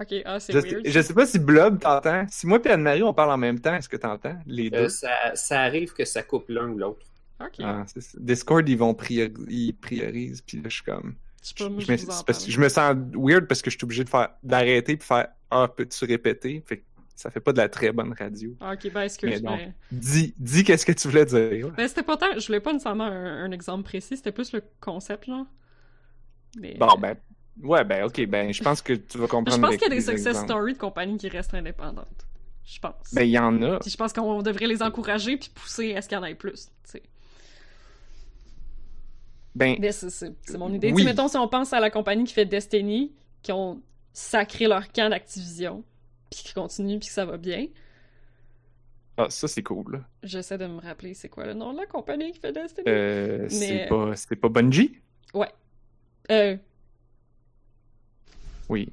Ok, 0.00 0.14
ah, 0.24 0.40
c'est 0.40 0.52
Je, 0.52 0.58
weird. 0.58 0.82
je 0.86 1.00
sais 1.00 1.14
pas 1.14 1.26
si 1.26 1.38
Blob 1.38 1.78
t'entend. 1.80 2.24
Si 2.28 2.46
moi 2.46 2.58
et 2.64 2.68
Anne-Marie, 2.70 3.02
on 3.02 3.12
parle 3.14 3.30
en 3.32 3.36
même 3.36 3.60
temps, 3.60 3.74
est-ce 3.74 3.88
que 3.88 3.96
t'entends? 3.96 4.36
Les 4.46 4.70
deux? 4.70 4.78
Euh, 4.84 4.88
ça, 4.88 5.10
ça 5.34 5.60
arrive 5.60 5.92
que 5.92 6.04
ça 6.04 6.22
coupe 6.22 6.48
l'un 6.48 6.68
ou 6.70 6.78
l'autre. 6.78 7.06
Ok, 7.40 7.56
Ah. 7.60 7.84
Discord, 8.16 8.66
ils 8.68 8.76
vont 8.78 8.94
priori- 8.94 9.32
ils 9.48 9.74
priorisent, 9.74 10.40
puis 10.40 10.56
là, 10.58 10.64
je 10.68 10.74
suis 10.76 10.84
comme... 10.84 11.14
je 11.42 11.64
me- 11.64 12.24
parce 12.24 12.48
je 12.48 12.68
sens 12.68 12.96
weird 13.14 13.46
parce 13.46 13.62
que 13.62 13.70
je 13.70 13.76
suis 13.76 13.84
obligé 13.84 14.04
de 14.04 14.08
faire 14.08 14.30
d'arrêter 14.42 14.96
puis 14.96 15.06
faire 15.06 15.28
«Ah, 15.50 15.68
peux-tu 15.68 16.04
répéter?» 16.04 16.62
Fait 16.66 16.78
que 16.78 16.84
ça 17.14 17.30
fait 17.30 17.40
pas 17.40 17.52
de 17.52 17.58
la 17.58 17.68
très 17.68 17.92
bonne 17.92 18.14
radio. 18.18 18.56
Ah, 18.60 18.72
ok, 18.74 18.92
ben 18.92 19.02
excuse, 19.02 19.42
Mais 19.42 19.56
mais... 19.56 19.74
Dis, 19.90 20.34
dis 20.38 20.64
qu'est-ce 20.64 20.86
que 20.86 20.92
tu 20.92 21.08
voulais 21.08 21.26
dire. 21.26 21.70
Ben, 21.70 21.86
c'était 21.86 22.02
pas 22.02 22.16
tant... 22.16 22.38
Je 22.38 22.46
voulais 22.46 22.60
pas 22.60 22.72
nécessairement 22.72 23.04
un, 23.04 23.44
un 23.44 23.52
exemple 23.52 23.84
précis, 23.84 24.16
c'était 24.16 24.32
plus 24.32 24.52
le 24.52 24.62
concept, 24.80 25.26
genre. 25.26 25.46
Mais... 26.58 26.74
Bon, 26.78 26.94
ben, 26.98 27.16
ouais, 27.62 27.84
ben, 27.84 28.04
ok, 28.04 28.26
ben, 28.26 28.52
je 28.52 28.62
pense 28.62 28.82
que 28.82 28.94
tu 28.94 29.18
vas 29.18 29.26
comprendre. 29.26 29.56
Je 29.56 29.60
pense 29.60 29.76
qu'il 29.76 29.88
y 29.88 29.92
a 29.92 29.94
des 29.94 30.00
success 30.00 30.26
exemples. 30.28 30.48
stories 30.48 30.72
de 30.74 30.78
compagnies 30.78 31.18
qui 31.18 31.28
restent 31.28 31.54
indépendantes. 31.54 32.26
Je 32.64 32.78
pense. 32.78 33.12
Ben, 33.12 33.24
il 33.24 33.30
y 33.30 33.38
en 33.38 33.60
a. 33.62 33.78
Puis 33.80 33.90
je 33.90 33.96
pense 33.96 34.12
qu'on 34.12 34.42
devrait 34.42 34.66
les 34.66 34.82
encourager 34.82 35.36
puis 35.36 35.50
pousser 35.54 35.94
à 35.96 36.02
ce 36.02 36.08
qu'il 36.08 36.16
y 36.16 36.20
en 36.20 36.24
ait 36.24 36.34
plus, 36.34 36.66
tu 36.84 36.92
sais. 36.92 37.02
Ben, 39.54 39.76
c'est- 39.92 40.56
mon 40.56 40.72
idée. 40.72 40.88
Tu 40.88 40.94
Oui. 40.94 41.02
sais, 41.02 41.08
mettons, 41.08 41.28
si 41.28 41.36
on 41.36 41.46
pense 41.48 41.72
à 41.72 41.80
la 41.80 41.90
compagnie 41.90 42.24
qui 42.24 42.32
fait 42.34 42.46
Destiny, 42.46 43.12
qui 43.42 43.52
ont 43.52 43.82
sacré 44.12 44.66
leur 44.66 44.90
camp 44.92 45.10
d'Activision, 45.10 45.84
puis 46.30 46.40
qui 46.42 46.54
continue, 46.54 46.98
puis 46.98 47.08
que 47.08 47.14
ça 47.14 47.24
va 47.26 47.36
bien. 47.36 47.66
ah, 49.18 49.26
ça, 49.28 49.46
c'est 49.46 49.62
cool. 49.62 50.02
J'essaie 50.22 50.56
de 50.58 50.66
me 50.66 50.80
rappeler 50.80 51.12
c'est 51.14 51.28
quoi 51.28 51.44
le 51.46 51.52
nom 51.54 51.72
de 51.74 51.78
la 51.78 51.86
compagnie 51.86 52.32
qui 52.32 52.40
fait 52.40 52.52
Destiny? 52.52 52.84
Euh, 52.88 53.42
Mais- 53.42 53.48
c'est 54.16 54.36
pas, 54.36 54.48
pas 54.48 54.48
Bungie? 54.48 54.98
Ouais. 55.34 55.50
Euh, 56.30 56.56
Oui. 58.68 58.88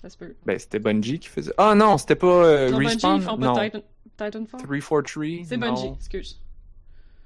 ça 0.00 0.08
se 0.10 0.16
peut. 0.16 0.34
Ben, 0.44 0.58
c'était 0.58 0.78
Bungie 0.80 1.18
qui 1.20 1.28
faisait. 1.28 1.52
Ah 1.56 1.74
non, 1.74 1.98
c'était 1.98 2.16
pas 2.16 2.26
euh, 2.26 2.70
Non, 2.70 2.78
Bungie, 2.78 2.94
Respawn? 2.94 3.16
ils 3.16 3.22
font 3.22 3.38
pas 3.38 3.46
non, 3.46 3.54
Titan... 3.54 3.80
Titanfall? 4.16 4.60
343. 4.62 5.44
C'est. 5.44 5.56
Bungie, 5.56 5.92
excuse. 5.96 6.40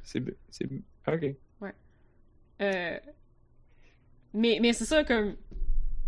C'est. 0.03 0.23
c'est- 0.51 0.69
Ok. 1.09 1.35
Euh, 2.63 2.99
Mais, 4.33 4.59
mais 4.61 4.73
c'est 4.73 4.85
ça, 4.85 5.05
comme. 5.05 5.37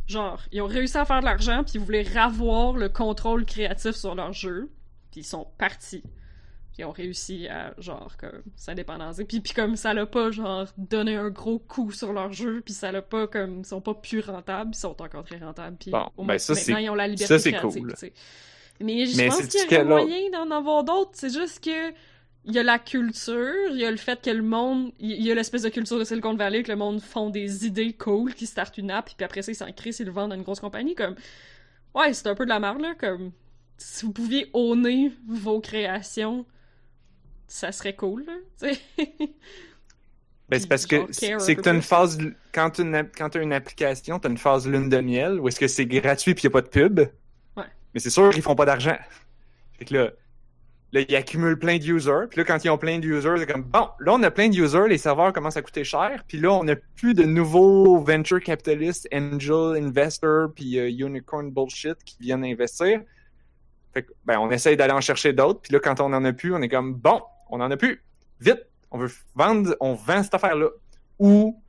Genre, 0.06 0.40
ils 0.52 0.62
ont 0.62 0.66
réussi 0.66 0.96
à 0.96 1.04
faire 1.04 1.20
de 1.20 1.26
l'argent, 1.26 1.62
puis 1.64 1.74
ils 1.74 1.80
voulaient 1.80 2.02
ravoir 2.02 2.72
le 2.72 2.88
contrôle 2.88 3.44
créatif 3.44 3.92
sur 3.94 4.14
leur 4.14 4.32
jeu, 4.32 4.70
puis 5.10 5.20
ils 5.20 5.24
sont 5.24 5.46
partis. 5.58 6.00
Puis 6.00 6.78
ils 6.78 6.84
ont 6.86 6.92
réussi 6.92 7.46
à, 7.48 7.74
genre, 7.78 8.16
comme, 8.16 8.42
s'indépendancer. 8.56 9.26
Puis, 9.26 9.40
puis 9.40 9.52
comme 9.52 9.76
ça 9.76 9.92
l'a 9.92 10.06
pas, 10.06 10.30
genre, 10.30 10.66
donné 10.78 11.16
un 11.16 11.28
gros 11.28 11.58
coup 11.58 11.92
sur 11.92 12.14
leur 12.14 12.32
jeu, 12.32 12.62
puis 12.64 12.72
ça 12.72 12.90
l'a 12.90 13.02
pas, 13.02 13.26
comme, 13.26 13.58
ils 13.60 13.66
sont 13.66 13.82
pas 13.82 13.92
plus 13.94 14.20
rentables, 14.20 14.70
ils 14.72 14.78
sont 14.78 15.00
encore 15.02 15.24
très 15.24 15.38
rentables. 15.38 15.76
Puis 15.76 15.90
Bon, 15.90 16.06
au 16.16 16.22
ben 16.22 16.26
moins, 16.28 16.38
ça, 16.38 16.54
maintenant, 16.54 16.78
ils 16.78 16.88
ont 16.90 16.94
la 16.94 17.08
liberté 17.08 17.38
ça, 17.38 17.50
créative, 17.52 17.82
cool. 17.82 17.94
Mais 18.80 19.04
je 19.06 19.16
Mais 19.16 19.26
pense 19.28 19.46
qu'il 19.46 19.60
y 19.70 19.76
autre? 19.76 19.84
moyen 19.84 20.30
d'en 20.30 20.50
avoir 20.50 20.84
d'autres, 20.84 21.10
c'est 21.12 21.32
juste 21.32 21.62
que 21.62 21.92
il 22.44 22.54
y 22.54 22.58
a 22.58 22.62
la 22.62 22.78
culture, 22.78 23.70
il 23.70 23.76
y 23.78 23.84
a 23.84 23.90
le 23.90 23.96
fait 23.96 24.22
que 24.22 24.30
le 24.30 24.42
monde, 24.42 24.92
il 24.98 25.22
y 25.22 25.30
a 25.30 25.34
l'espèce 25.34 25.62
de 25.62 25.68
culture 25.68 25.98
de 25.98 26.04
Silicon 26.04 26.34
Valley 26.34 26.62
que 26.62 26.70
le 26.70 26.76
monde 26.76 27.00
font 27.00 27.30
des 27.30 27.66
idées 27.66 27.92
cool, 27.92 28.34
qui 28.34 28.46
startent 28.46 28.78
une 28.78 28.90
app, 28.90 29.10
puis 29.16 29.24
après 29.24 29.42
ça 29.42 29.52
ils 29.52 29.56
s'en 29.56 29.70
créent, 29.72 29.90
ils 29.90 30.06
le 30.06 30.12
vendent 30.12 30.32
à 30.32 30.36
une 30.36 30.42
grosse 30.42 30.60
compagnie, 30.60 30.94
comme 30.94 31.14
ouais 31.94 32.12
c'est 32.14 32.26
un 32.26 32.34
peu 32.34 32.44
de 32.44 32.50
la 32.50 32.60
merde 32.60 32.80
là, 32.80 32.94
comme 32.94 33.32
si 33.76 34.06
vous 34.06 34.12
pouviez 34.12 34.48
honner 34.54 35.12
vos 35.28 35.60
créations, 35.60 36.46
ça 37.46 37.72
serait 37.72 37.94
cool 37.94 38.24
là. 38.26 38.72
Ben, 40.48 40.58
c'est 40.58 40.66
parce 40.66 40.86
que 40.86 41.06
c'est 41.10 41.56
que 41.56 41.60
t'as 41.60 41.74
une 41.74 41.82
phase. 41.82 42.18
Quand 42.52 42.70
t'as 42.70 42.82
une, 42.82 43.08
quand 43.16 43.28
t'as 43.28 43.42
une 43.42 43.52
application, 43.52 44.18
t'as 44.18 44.30
une 44.30 44.38
phase 44.38 44.66
lune 44.66 44.88
de 44.88 44.98
miel 44.98 45.38
où 45.40 45.48
est-ce 45.48 45.60
que 45.60 45.68
c'est 45.68 45.84
gratuit 45.84 46.34
puis 46.34 46.44
y 46.44 46.46
a 46.46 46.50
pas 46.50 46.62
de 46.62 46.68
pub. 46.68 47.00
Ouais. 47.56 47.64
Mais 47.92 48.00
c'est 48.00 48.10
sûr 48.10 48.30
qu'ils 48.30 48.42
font 48.42 48.54
pas 48.54 48.64
d'argent. 48.64 48.96
Fait 49.78 49.84
que 49.84 49.94
là, 49.94 50.10
là, 50.92 51.00
ils 51.06 51.16
accumulent 51.16 51.58
plein 51.58 51.78
de 51.78 51.84
users. 51.84 52.26
Puis 52.30 52.38
là, 52.38 52.44
quand 52.44 52.64
ils 52.64 52.70
ont 52.70 52.78
plein 52.78 52.98
de 52.98 53.06
users, 53.06 53.34
c'est 53.38 53.46
comme 53.46 53.62
bon, 53.62 53.88
là, 54.00 54.14
on 54.14 54.22
a 54.22 54.30
plein 54.30 54.48
de 54.48 54.54
users, 54.54 54.88
les 54.88 54.98
serveurs 54.98 55.32
commencent 55.32 55.56
à 55.56 55.62
coûter 55.62 55.84
cher. 55.84 56.24
Puis 56.26 56.38
là, 56.38 56.52
on 56.52 56.66
a 56.68 56.76
plus 56.76 57.14
de 57.14 57.24
nouveaux 57.24 57.98
venture 57.98 58.40
capitalistes, 58.40 59.08
angel 59.12 59.82
investors, 59.82 60.48
puis 60.54 60.78
euh, 60.78 60.88
unicorn 60.88 61.50
bullshit 61.50 62.02
qui 62.04 62.16
viennent 62.20 62.44
investir. 62.44 63.00
Fait 63.92 64.02
que, 64.02 64.12
ben, 64.24 64.38
on 64.38 64.50
essaye 64.50 64.76
d'aller 64.76 64.92
en 64.92 65.00
chercher 65.00 65.32
d'autres. 65.32 65.60
Puis 65.60 65.72
là, 65.72 65.80
quand 65.80 66.00
on 66.00 66.12
en 66.12 66.24
a 66.24 66.32
plus, 66.32 66.54
on 66.54 66.62
est 66.62 66.68
comme 66.68 66.94
bon, 66.94 67.22
on 67.50 67.60
en 67.60 67.70
a 67.70 67.76
plus. 67.76 68.02
Vite, 68.40 68.66
on 68.90 68.98
veut 68.98 69.10
vendre, 69.34 69.76
on 69.80 69.94
vend 69.94 70.22
cette 70.22 70.34
affaire-là. 70.34 70.68
Ou 71.18 71.60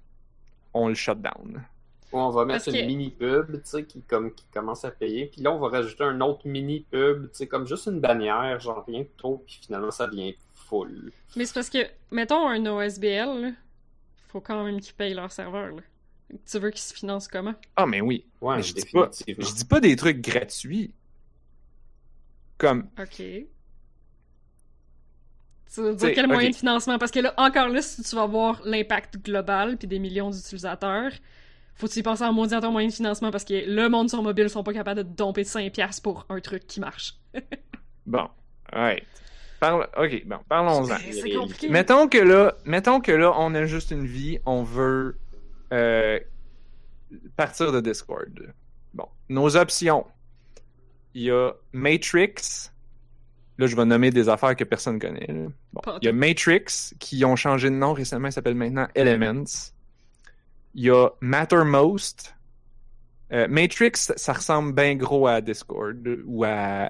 on 0.73 0.87
le 0.87 0.93
shut 0.93 1.19
down. 1.21 1.63
Ou 2.11 2.17
on 2.17 2.29
va 2.31 2.43
mettre 2.45 2.65
Parce 2.65 2.75
que- 2.75 2.81
une 2.81 2.87
mini 2.87 3.09
pub, 3.11 3.51
tu 3.53 3.59
sais, 3.63 3.83
qui, 3.85 4.01
comme, 4.01 4.33
qui 4.33 4.43
commence 4.51 4.83
à 4.83 4.91
payer. 4.91 5.27
Puis 5.27 5.41
là, 5.41 5.51
on 5.51 5.59
va 5.59 5.67
rajouter 5.69 6.03
un 6.03 6.19
autre 6.21 6.47
mini 6.47 6.79
pub, 6.89 7.23
tu 7.31 7.37
sais, 7.37 7.47
comme 7.47 7.67
juste 7.67 7.85
une 7.87 7.99
bannière, 7.99 8.59
genre 8.59 8.83
rien 8.87 9.01
de 9.01 9.07
trop. 9.17 9.43
Puis 9.45 9.59
finalement, 9.63 9.91
ça 9.91 10.07
devient 10.07 10.35
full. 10.55 11.11
Mais 11.35 11.45
c'est 11.45 11.53
parce 11.53 11.69
que, 11.69 11.79
mettons 12.11 12.47
un 12.47 12.65
OSBL, 12.65 13.41
là, 13.41 13.51
faut 14.29 14.41
quand 14.41 14.63
même 14.63 14.79
qu'ils 14.81 14.93
payent 14.95 15.13
leur 15.13 15.31
serveur 15.31 15.75
là. 15.75 15.81
Tu 16.45 16.59
veux 16.59 16.69
qu'ils 16.69 16.81
se 16.81 16.93
financent 16.93 17.27
comment? 17.27 17.55
Ah, 17.75 17.87
mais 17.87 18.01
oui. 18.01 18.23
Ouais, 18.39 18.57
Mais 18.57 18.61
je 18.63 18.73
dis 18.75 18.85
pas-. 18.91 19.09
Je 19.27 19.33
dis 19.55 19.65
pas 19.65 19.79
des 19.79 19.95
trucs 19.95 20.21
gratuits. 20.21 20.93
Comme, 22.59 22.87
Ok. 22.99 23.15
Tu 25.73 25.81
veux 25.81 25.93
dire 25.95 26.11
quel 26.15 26.27
moyen 26.27 26.49
de 26.49 26.55
financement? 26.55 26.97
Parce 26.97 27.11
que 27.11 27.19
là, 27.19 27.33
encore 27.37 27.69
là, 27.69 27.81
si 27.81 28.01
tu 28.03 28.15
vas 28.15 28.25
voir 28.25 28.59
l'impact 28.65 29.17
global 29.17 29.77
puis 29.77 29.87
des 29.87 29.99
millions 29.99 30.29
d'utilisateurs, 30.31 31.11
faut-tu 31.79 31.99
y 31.99 32.03
penser 32.03 32.25
en 32.25 32.33
maudit 32.33 32.53
à 32.53 32.61
ton 32.61 32.71
moyen 32.71 32.89
de 32.89 32.93
financement 32.93 33.31
parce 33.31 33.45
que 33.45 33.53
le 33.53 33.87
monde 33.87 34.09
sur 34.09 34.21
mobile 34.21 34.49
sont 34.49 34.63
pas 34.63 34.73
capables 34.73 35.03
de 35.03 35.09
domper 35.15 35.43
5$ 35.43 36.01
pour 36.01 36.25
un 36.29 36.39
truc 36.41 36.67
qui 36.67 36.81
marche. 36.81 37.15
bon, 38.05 38.27
right. 38.73 39.03
Parle, 39.61 39.87
ok, 39.97 40.25
bon, 40.25 40.37
parlons-en. 40.47 40.97
C'est 40.97 41.31
compliqué. 41.31 41.69
Mettons 41.69 42.07
que 42.09 42.17
là, 42.17 42.55
mettons 42.65 42.99
que 42.99 43.13
là, 43.13 43.33
on 43.37 43.55
a 43.55 43.65
juste 43.65 43.91
une 43.91 44.05
vie, 44.05 44.39
on 44.45 44.63
veut 44.63 45.17
euh, 45.71 46.19
partir 47.37 47.71
de 47.71 47.79
Discord. 47.79 48.53
Bon, 48.93 49.07
nos 49.29 49.55
options. 49.55 50.05
Il 51.13 51.23
y 51.23 51.31
a 51.31 51.53
Matrix. 51.71 52.71
Là, 53.57 53.67
je 53.67 53.75
vais 53.75 53.85
nommer 53.85 54.11
des 54.11 54.29
affaires 54.29 54.55
que 54.55 54.63
personne 54.63 54.99
connaît. 54.99 55.27
Bon, 55.73 55.81
il 56.01 56.05
y 56.05 56.09
a 56.09 56.13
Matrix 56.13 56.93
qui 56.99 57.23
ont 57.23 57.35
changé 57.35 57.69
de 57.69 57.75
nom 57.75 57.93
récemment, 57.93 58.31
s'appelle 58.31 58.55
maintenant 58.55 58.87
Elements. 58.95 59.71
Il 60.75 60.83
y 60.83 60.89
a 60.89 61.09
Mattermost. 61.21 62.35
Euh, 63.31 63.47
Matrix, 63.47 63.91
ça 63.95 64.33
ressemble 64.33 64.73
bien 64.73 64.95
gros 64.95 65.27
à 65.27 65.41
Discord 65.41 65.97
ou 66.25 66.43
à 66.43 66.89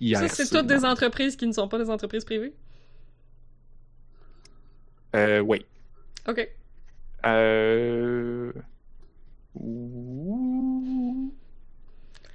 IRC. 0.00 0.28
Ça, 0.28 0.28
c'est 0.28 0.48
toutes 0.48 0.66
des 0.66 0.84
entreprises 0.84 1.36
qui 1.36 1.46
ne 1.46 1.52
sont 1.52 1.68
pas 1.68 1.78
des 1.78 1.90
entreprises 1.90 2.24
privées? 2.24 2.54
Euh, 5.14 5.40
oui. 5.40 5.64
Ok. 6.28 6.48
Euh... 7.26 8.52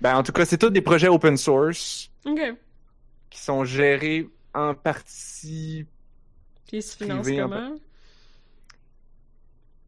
Ben, 0.01 0.15
en 0.15 0.23
tout 0.23 0.31
cas, 0.31 0.45
c'est 0.45 0.57
tous 0.57 0.69
des 0.69 0.81
projets 0.81 1.07
open 1.07 1.38
source 1.38 2.11
Ok. 2.25 2.39
qui 3.29 3.39
sont 3.39 3.65
gérés 3.65 4.29
en 4.53 4.73
partie. 4.75 5.85
Ils 6.71 6.83
se 6.83 6.97
financent 6.97 7.27
comment? 7.27 7.75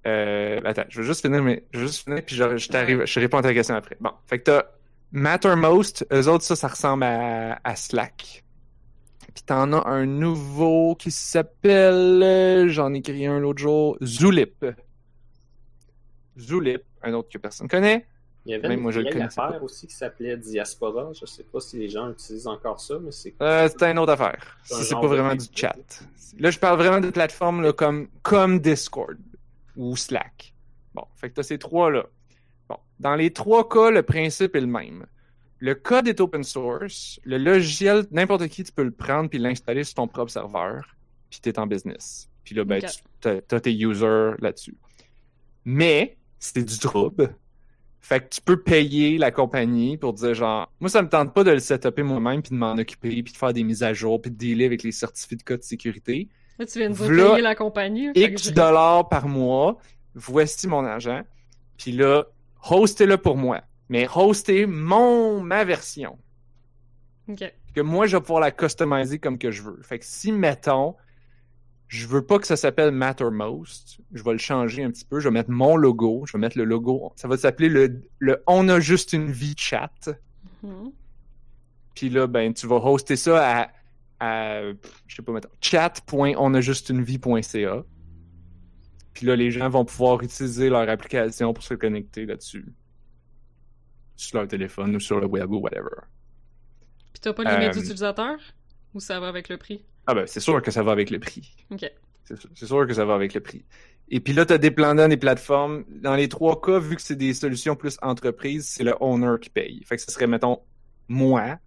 Euh... 0.09 0.61
Attends, 0.65 0.85
je 0.89 1.01
vais 1.01 1.07
juste 1.07 1.21
finir, 1.21 1.43
mais 1.43 1.63
je 1.71 1.79
vais 1.79 1.87
juste 1.87 2.03
finir, 2.03 2.23
puis 2.25 2.35
je, 2.35 2.57
je 2.57 2.67
t'arrive, 2.69 3.05
je 3.05 3.19
réponds 3.19 3.37
à 3.37 3.41
ta 3.43 3.53
question 3.53 3.75
après. 3.75 3.97
Bon, 3.99 4.11
fait 4.25 4.39
que 4.39 4.43
t'as 4.45 4.63
Mattermost, 5.11 6.05
eux 6.13 6.27
autres, 6.27 6.43
ça, 6.43 6.55
ça 6.55 6.67
ressemble 6.67 7.03
à, 7.03 7.59
à 7.63 7.75
Slack. 7.75 8.43
Puis 9.33 9.43
t'en 9.45 9.71
as 9.73 9.87
un 9.87 10.05
nouveau 10.05 10.95
qui 10.95 11.11
s'appelle, 11.11 12.67
j'en 12.69 12.93
ai 12.93 13.01
créé 13.01 13.27
un 13.27 13.39
l'autre 13.39 13.59
jour, 13.59 13.97
Zulip. 14.03 14.65
Zulip, 16.37 16.83
un 17.03 17.13
autre 17.13 17.29
que 17.29 17.37
personne 17.37 17.67
connaît. 17.67 18.05
Il 18.45 18.53
y 18.53 18.55
avait 18.55 18.69
Même 18.69 18.77
une 18.79 18.83
moi, 18.83 18.91
je 18.91 19.01
affaire 19.01 19.29
pas. 19.31 19.59
aussi 19.61 19.85
qui 19.85 19.93
s'appelait 19.93 20.37
Diaspora. 20.37 21.11
Je 21.13 21.25
sais 21.25 21.43
pas 21.43 21.59
si 21.59 21.77
les 21.77 21.89
gens 21.89 22.09
utilisent 22.09 22.47
encore 22.47 22.79
ça, 22.79 22.95
mais 22.99 23.11
c'est 23.11 23.33
Euh, 23.41 23.67
c'est 23.69 23.83
une 23.91 23.99
autre 23.99 24.13
affaire. 24.13 24.57
C'est 24.63 24.95
pas 24.95 25.07
vraiment 25.07 25.35
du 25.35 25.45
chat. 25.53 25.75
Là, 26.39 26.49
je 26.49 26.57
parle 26.57 26.77
vraiment 26.77 26.99
de 26.99 27.09
plateformes 27.09 27.61
là, 27.61 27.73
comme, 27.73 28.07
comme 28.21 28.59
Discord 28.59 29.17
ou 29.75 29.95
Slack. 29.95 30.53
Bon, 30.93 31.03
fait 31.15 31.29
que 31.29 31.35
t'as 31.35 31.43
ces 31.43 31.59
trois-là. 31.59 32.05
Bon, 32.67 32.77
dans 32.99 33.15
les 33.15 33.31
trois 33.31 33.67
cas, 33.67 33.91
le 33.91 34.03
principe 34.03 34.55
est 34.55 34.61
le 34.61 34.67
même. 34.67 35.05
Le 35.59 35.75
code 35.75 36.07
est 36.07 36.21
open 36.21 36.43
source. 36.43 37.19
Le 37.23 37.37
logiciel, 37.37 38.05
n'importe 38.11 38.47
qui, 38.47 38.63
tu 38.63 38.71
peux 38.71 38.83
le 38.83 38.91
prendre 38.91 39.29
puis 39.29 39.39
l'installer 39.39 39.83
sur 39.83 39.95
ton 39.95 40.07
propre 40.07 40.31
serveur. 40.31 40.95
Puis 41.29 41.39
t'es 41.41 41.59
en 41.59 41.67
business. 41.67 42.29
Puis 42.43 42.55
là, 42.55 42.63
ben, 42.63 42.83
Ok. 42.83 42.89
tu 42.89 42.97
t'as, 43.19 43.41
t'as 43.41 43.59
tes 43.59 43.73
users 43.73 44.31
là-dessus. 44.39 44.77
Mais, 45.65 46.17
c'est 46.39 46.63
du 46.63 46.79
trouble. 46.79 47.35
Fait 47.99 48.21
que 48.21 48.29
tu 48.29 48.41
peux 48.41 48.61
payer 48.61 49.17
la 49.17 49.29
compagnie 49.29 49.97
pour 49.97 50.13
dire 50.13 50.33
genre, 50.33 50.71
moi 50.79 50.89
ça 50.89 51.01
me 51.01 51.09
tente 51.09 51.33
pas 51.33 51.43
de 51.43 51.51
le 51.51 51.59
setuper 51.59 52.01
moi-même 52.01 52.41
puis 52.41 52.51
de 52.51 52.55
m'en 52.55 52.71
occuper 52.77 53.21
puis 53.21 53.33
de 53.33 53.37
faire 53.37 53.51
des 53.53 53.63
mises 53.63 53.83
à 53.83 53.93
jour 53.93 54.21
puis 54.21 54.31
de 54.31 54.37
dealer 54.37 54.65
avec 54.65 54.83
les 54.83 54.93
certificats 54.93 55.57
de 55.57 55.63
sécurité. 55.63 56.29
Là, 56.59 56.65
tu 56.65 56.77
viens 56.77 56.89
de 56.89 56.95
dire 56.95 57.07
payer 57.07 57.41
la 57.41 57.55
compagnie. 57.55 58.09
X 58.13 58.51
dollars 58.51 59.07
par 59.07 59.27
mois, 59.29 59.77
voici 60.13 60.67
mon 60.67 60.83
argent. 60.83 61.21
Puis 61.77 61.93
là, 61.93 62.25
hostez-le 62.69 63.17
pour 63.17 63.37
moi. 63.37 63.61
Mais 63.87 64.07
hostez 64.13 64.65
mon, 64.65 65.41
ma 65.41 65.63
version. 65.63 66.19
Ok. 67.29 67.51
Que 67.73 67.81
moi, 67.81 68.07
je 68.07 68.17
vais 68.17 68.21
pouvoir 68.21 68.41
la 68.41 68.51
customiser 68.51 69.19
comme 69.19 69.37
que 69.37 69.51
je 69.51 69.61
veux. 69.61 69.79
Fait 69.83 69.99
que 69.99 70.05
si, 70.05 70.33
mettons, 70.33 70.95
je 71.87 72.05
veux 72.07 72.25
pas 72.25 72.39
que 72.39 72.45
ça 72.45 72.57
s'appelle 72.57 72.91
Mattermost, 72.91 73.99
je 74.11 74.21
vais 74.21 74.33
le 74.33 74.37
changer 74.37 74.83
un 74.83 74.91
petit 74.91 75.05
peu. 75.05 75.19
Je 75.19 75.29
vais 75.29 75.33
mettre 75.33 75.51
mon 75.51 75.77
logo. 75.77 76.23
Je 76.27 76.33
vais 76.33 76.39
mettre 76.39 76.57
le 76.57 76.65
logo. 76.65 77.13
Ça 77.15 77.29
va 77.29 77.37
s'appeler 77.37 77.69
le, 77.69 78.01
le 78.19 78.43
On 78.47 78.67
a 78.67 78.81
juste 78.81 79.13
une 79.13 79.31
vie 79.31 79.55
chat. 79.57 80.09
Mhm. 80.61 80.91
Puis 81.95 82.09
là, 82.09 82.27
ben, 82.27 82.53
tu 82.53 82.67
vas 82.67 82.77
hoster 82.77 83.15
ça 83.15 83.61
à, 83.61 83.69
à 84.19 84.61
je 85.07 85.15
sais 85.15 85.21
pas, 85.21 85.31
mettons, 85.31 85.49
chat.onajustunevie.ca. 85.61 87.83
Puis 89.13 89.25
là, 89.25 89.35
les 89.35 89.51
gens 89.51 89.69
vont 89.69 89.85
pouvoir 89.85 90.21
utiliser 90.23 90.69
leur 90.69 90.87
application 90.89 91.53
pour 91.53 91.63
se 91.63 91.73
connecter 91.73 92.25
là-dessus. 92.25 92.65
Sur 94.15 94.39
leur 94.39 94.47
téléphone 94.47 94.95
ou 94.95 94.99
sur 94.99 95.19
le 95.19 95.27
web 95.27 95.51
ou 95.51 95.57
whatever. 95.59 95.89
Puis 97.13 97.21
t'as 97.21 97.33
pas 97.33 97.43
de 97.43 97.49
limite 97.49 97.75
Euh, 97.75 97.79
d'utilisateurs? 97.79 98.39
Ou 98.93 98.99
ça 98.99 99.19
va 99.19 99.27
avec 99.27 99.49
le 99.49 99.57
prix? 99.57 99.83
Ah 100.07 100.13
ben, 100.13 100.25
c'est 100.27 100.39
sûr 100.39 100.61
que 100.61 100.71
ça 100.71 100.83
va 100.83 100.91
avec 100.91 101.09
le 101.09 101.19
prix. 101.19 101.55
Ok. 101.71 101.89
C'est 102.55 102.67
sûr, 102.67 102.85
que 102.85 102.93
ça 102.93 103.05
va 103.05 103.15
avec 103.15 103.33
le 103.33 103.41
prix. 103.41 103.65
Et 104.09 104.19
puis 104.19 104.33
là, 104.33 104.45
tu 104.45 104.53
as 104.53 104.59
dépendant 104.59 105.07
des 105.07 105.17
plateformes. 105.17 105.83
Dans 105.89 106.15
les 106.15 106.29
trois 106.29 106.61
cas, 106.61 106.77
vu 106.77 106.95
que 106.95 107.01
c'est 107.01 107.15
des 107.15 107.33
solutions 107.33 107.75
plus 107.75 107.97
entreprises, 108.03 108.67
c'est 108.67 108.83
le 108.83 108.93
owner 108.99 109.33
qui 109.41 109.49
paye. 109.49 109.83
Fait 109.83 109.95
que 109.95 110.01
ce 110.03 110.11
serait, 110.11 110.27
mettons, 110.27 110.59
moi, 111.07 111.57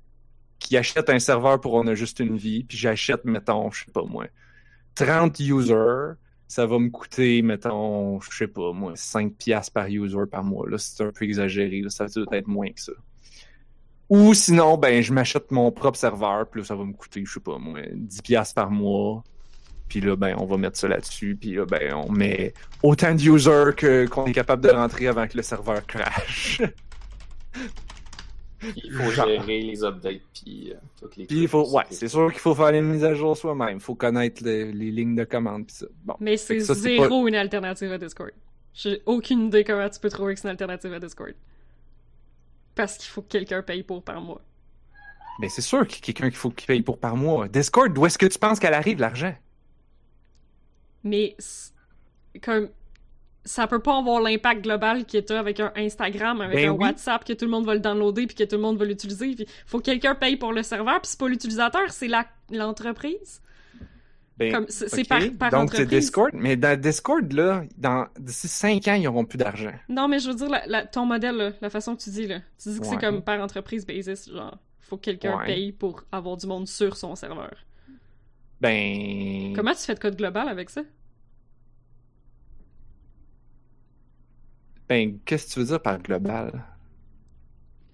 qui 0.63 0.77
achète 0.77 1.11
un 1.11 1.19
serveur 1.19 1.61
pour 1.61 1.75
On 1.75 1.87
a 1.87 1.95
juste 1.95 2.21
une 2.21 2.37
vie, 2.37 2.65
puis 2.65 2.77
j'achète, 2.77 3.25
mettons, 3.25 3.71
je 3.71 3.85
sais 3.85 3.93
pas 3.93 4.05
moi, 4.05 4.27
30 4.95 5.39
users. 5.41 6.15
ça 6.49 6.67
va 6.67 6.79
me 6.79 6.91
coûter, 6.91 7.43
mettons, 7.43 8.21
je 8.21 8.37
sais 8.37 8.47
pas, 8.47 8.73
moi, 8.73 8.93
5 8.95 9.35
piastres 9.35 9.73
par 9.73 9.87
user 9.87 10.27
par 10.31 10.45
mois. 10.45 10.69
Là, 10.69 10.79
c'est 10.79 11.03
un 11.03 11.11
peu 11.11 11.25
exagéré. 11.25 11.81
Là, 11.81 11.91
ça 11.91 12.07
doit 12.07 12.37
être 12.37 12.49
moins 12.49 12.71
que 12.71 12.81
ça. 12.81 12.93
Ou 14.09 14.35
sinon, 14.35 14.77
ben, 14.77 15.03
je 15.03 15.13
m'achète 15.13 15.51
mon 15.51 15.73
propre 15.73 15.99
serveur, 15.99 16.47
puis 16.47 16.61
là, 16.61 16.67
ça 16.67 16.75
va 16.75 16.85
me 16.85 16.93
coûter, 16.93 17.25
je 17.25 17.33
sais 17.33 17.41
pas, 17.41 17.59
moi, 17.59 17.81
10 17.95 18.23
piastres 18.23 18.55
par 18.55 18.71
mois. 18.71 19.25
Puis 19.89 20.01
là, 20.01 20.17
ben, 20.17 20.35
on 20.39 20.47
va 20.47 20.57
mettre 20.57 20.79
ça 20.79 20.89
là-dessus. 20.89 21.37
Puis 21.39 21.55
là, 21.55 21.67
ben, 21.67 21.95
on 21.95 22.11
met 22.11 22.55
autant 22.83 23.15
de 23.15 23.23
users 23.23 24.07
qu'on 24.11 24.27
est 24.27 24.33
capable 24.33 24.63
de 24.63 24.71
rentrer 24.71 25.07
avant 25.07 25.27
que 25.27 25.37
le 25.37 25.43
serveur 25.43 25.87
crash. 25.87 26.63
Il 28.77 28.93
faut 28.93 29.11
Genre. 29.11 29.27
gérer 29.29 29.61
les 29.63 29.83
updates 29.85 30.21
puis 30.33 30.73
euh, 30.73 30.77
toutes 30.99 31.17
les 31.17 31.27
Puis 31.27 31.43
il 31.43 31.49
faut, 31.49 31.69
ouais, 31.71 31.85
c'est 31.91 32.09
sûr 32.09 32.31
qu'il 32.31 32.41
faut 32.41 32.55
faire 32.55 32.71
les 32.73 32.81
mises 32.81 33.05
à 33.05 33.15
jour 33.15 33.37
soi-même. 33.37 33.79
Il 33.79 33.81
faut 33.81 33.95
connaître 33.95 34.43
le- 34.45 34.71
les 34.71 34.91
lignes 34.91 35.17
de 35.17 35.25
commande, 35.25 35.67
puis 35.67 35.77
ça. 35.77 35.87
Bon. 36.05 36.15
Mais 36.21 36.37
c'est 36.37 36.61
zéro 36.61 37.27
une 37.27 37.35
alternative 37.35 37.91
à 37.93 37.99
Discord. 37.99 38.31
J'ai 38.75 39.03
aucune 39.07 39.47
idée 39.49 39.65
comment 39.65 39.89
tu 39.89 39.99
peux 40.01 40.09
trouver 40.11 40.35
que 40.35 40.41
c'est 40.41 40.47
une 40.49 40.53
alternative 40.53 40.93
à 40.93 41.01
Discord. 41.01 41.35
Parce 42.75 42.97
qu'il 42.97 43.09
faut 43.11 43.23
que 43.23 43.29
quelqu'un 43.29 43.63
paye 43.63 43.83
pour 43.83 44.03
par 44.03 44.21
mois. 44.21 44.41
Mais 45.41 45.49
c'est 45.49 45.61
sûr 45.63 45.87
qu'il 45.87 45.97
y 45.99 46.03
a 46.03 46.05
quelqu'un 46.07 46.29
qu'il 46.31 46.39
faut 46.39 46.51
qu'il 46.51 46.67
paye 46.67 46.83
pour 46.83 46.99
par 46.99 47.17
mois. 47.17 47.49
Discord, 47.49 47.93
d'où 47.93 48.07
est-ce 48.07 48.17
que 48.19 48.27
tu 48.27 48.39
penses 48.39 48.59
qu'elle 48.61 48.75
arrive, 48.75 48.99
l'argent? 49.01 49.35
Mais 51.05 51.37
comme 52.43 52.69
ça 53.45 53.67
peut 53.67 53.81
pas 53.81 53.99
avoir 53.99 54.21
l'impact 54.21 54.63
global 54.63 55.05
que 55.05 55.19
t'as 55.19 55.39
avec 55.39 55.59
un 55.61 55.73
Instagram, 55.77 56.41
avec 56.41 56.57
Ben 56.57 56.69
un 56.69 56.73
oui. 56.73 56.79
WhatsApp 56.85 57.25
que 57.25 57.33
tout 57.33 57.45
le 57.45 57.51
monde 57.51 57.67
va 57.67 57.75
le 57.75 57.81
downloader 57.81 58.27
puis 58.27 58.37
que 58.37 58.45
tout 58.45 58.57
le 58.57 58.63
monde 58.63 58.79
va 58.79 58.85
l'utiliser. 58.85 59.35
Puis 59.35 59.47
faut 59.67 59.79
que 59.79 59.85
quelqu'un 59.85 60.15
paye 60.15 60.37
pour 60.37 60.53
le 60.53 60.63
serveur, 60.63 61.01
puis 61.01 61.09
c'est 61.11 61.19
pas 61.19 61.29
l'utilisateur, 61.29 61.91
c'est 61.91 62.09
la 62.09 62.27
l'entreprise. 62.51 63.41
Ben, 64.39 64.65
c'est 64.69 65.07
par, 65.07 65.21
par 65.39 65.51
Donc 65.51 65.75
c'est. 65.75 65.87
Discord. 65.87 66.31
Mais 66.35 66.57
dans 66.57 66.79
Discord, 66.81 67.31
là, 67.33 67.65
dans, 67.77 68.07
d'ici 68.19 68.49
5 68.49 68.89
ans, 68.89 68.95
ils 68.95 69.03
n'auront 69.03 69.25
plus 69.25 69.37
d'argent. 69.39 69.73
Non, 69.89 70.09
mais 70.09 70.19
je 70.21 70.29
veux 70.31 70.35
dire 70.35 70.49
la- 70.49 70.67
la- 70.67 70.87
ton 70.87 71.05
modèle, 71.05 71.37
là, 71.37 71.51
la 71.61 71.71
façon 71.71 71.95
que 71.95 72.03
tu 72.03 72.11
dis 72.11 72.27
là, 72.27 72.39
tu 72.61 72.71
dis 72.71 72.81
que 72.81 72.87
c'est 72.87 72.97
comme 72.99 73.23
par 73.23 73.41
entreprise 73.41 73.87
basis, 73.87 74.31
genre 74.31 74.57
faut 74.81 74.97
que 74.97 75.03
quelqu'un 75.03 75.37
Ouais. 75.39 75.47
paye 75.47 75.73
pour 75.73 76.05
avoir 76.11 76.37
du 76.37 76.47
monde 76.47 76.67
sur 76.67 76.97
son 76.97 77.15
serveur. 77.15 77.55
Ben. 78.61 79.53
Comment 79.55 79.73
tu 79.73 79.81
fais 79.81 79.95
de 79.95 80.01
code 80.01 80.17
global 80.17 80.49
avec 80.49 80.71
ça? 80.71 80.83
Ben, 84.93 85.19
qu'est-ce 85.25 85.47
que 85.47 85.53
tu 85.55 85.59
veux 85.61 85.65
dire 85.67 85.81
par 85.81 85.99
global? 86.03 86.53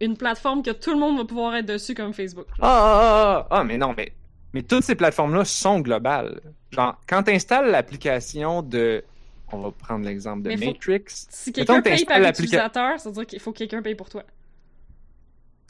Une 0.01 0.17
plateforme 0.17 0.65
que 0.65 0.73
tout 0.73 0.91
le 0.93 0.99
monde 0.99 1.17
va 1.19 1.25
pouvoir 1.25 1.55
être 1.55 1.67
dessus 1.67 1.95
comme 1.95 2.13
Facebook. 2.13 2.47
Ah, 2.61 2.67
ah, 2.67 3.01
ah, 3.01 3.47
ah, 3.51 3.57
ah, 3.61 3.65
mais 3.65 3.79
non, 3.79 3.95
mais, 3.97 4.13
mais 4.53 4.63
toutes 4.63 4.83
ces 4.83 4.97
plateformes-là 4.97 5.45
sont 5.45 5.79
globales. 5.79 6.41
Genre, 6.73 7.01
quand 7.07 7.23
tu 7.23 7.31
installes 7.31 7.71
l'application 7.71 8.63
de. 8.63 9.05
On 9.53 9.59
va 9.61 9.71
prendre 9.71 10.05
l'exemple 10.05 10.43
de 10.43 10.49
Mais 10.49 10.57
faut- 10.57 10.65
Matrix. 10.73 11.05
Si 11.31 11.53
quelqu'un 11.53 11.81
que 11.81 11.89
paye 11.89 12.05
par 12.05 12.19
l'applica- 12.19 12.43
utilisateur, 12.43 12.99
ça 12.99 13.09
veut 13.11 13.15
dire 13.15 13.27
qu'il 13.27 13.39
faut 13.41 13.53
que 13.53 13.59
quelqu'un 13.59 13.81
paye 13.81 13.95
pour 13.95 14.09
toi. 14.09 14.25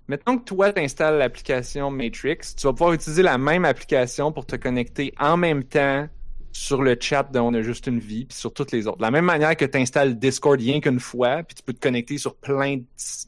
Mettons 0.08 0.38
que 0.38 0.44
toi, 0.44 0.72
tu 0.72 0.80
installes 0.80 1.18
l'application 1.18 1.90
Matrix, 1.90 2.38
tu 2.56 2.66
vas 2.66 2.72
pouvoir 2.72 2.94
utiliser 2.94 3.22
la 3.22 3.36
même 3.36 3.66
application 3.66 4.32
pour 4.32 4.46
te 4.46 4.56
connecter 4.56 5.12
en 5.20 5.36
même 5.36 5.62
temps 5.62 6.08
sur 6.52 6.82
le 6.82 6.96
chat 7.00 7.24
de 7.30 7.38
On 7.38 7.54
a 7.54 7.62
juste 7.62 7.86
une 7.86 7.98
vie, 8.00 8.24
puis 8.24 8.36
sur 8.36 8.52
toutes 8.52 8.72
les 8.72 8.86
autres. 8.86 8.98
De 8.98 9.02
la 9.02 9.10
même 9.10 9.24
manière 9.24 9.56
que 9.56 9.64
tu 9.64 9.78
installes 9.78 10.18
Discord 10.18 10.58
rien 10.58 10.80
qu'une 10.80 11.00
fois, 11.00 11.42
puis 11.42 11.54
tu 11.54 11.62
peux 11.62 11.72
te 11.72 11.80
connecter 11.80 12.18
sur 12.18 12.34
plein 12.36 12.80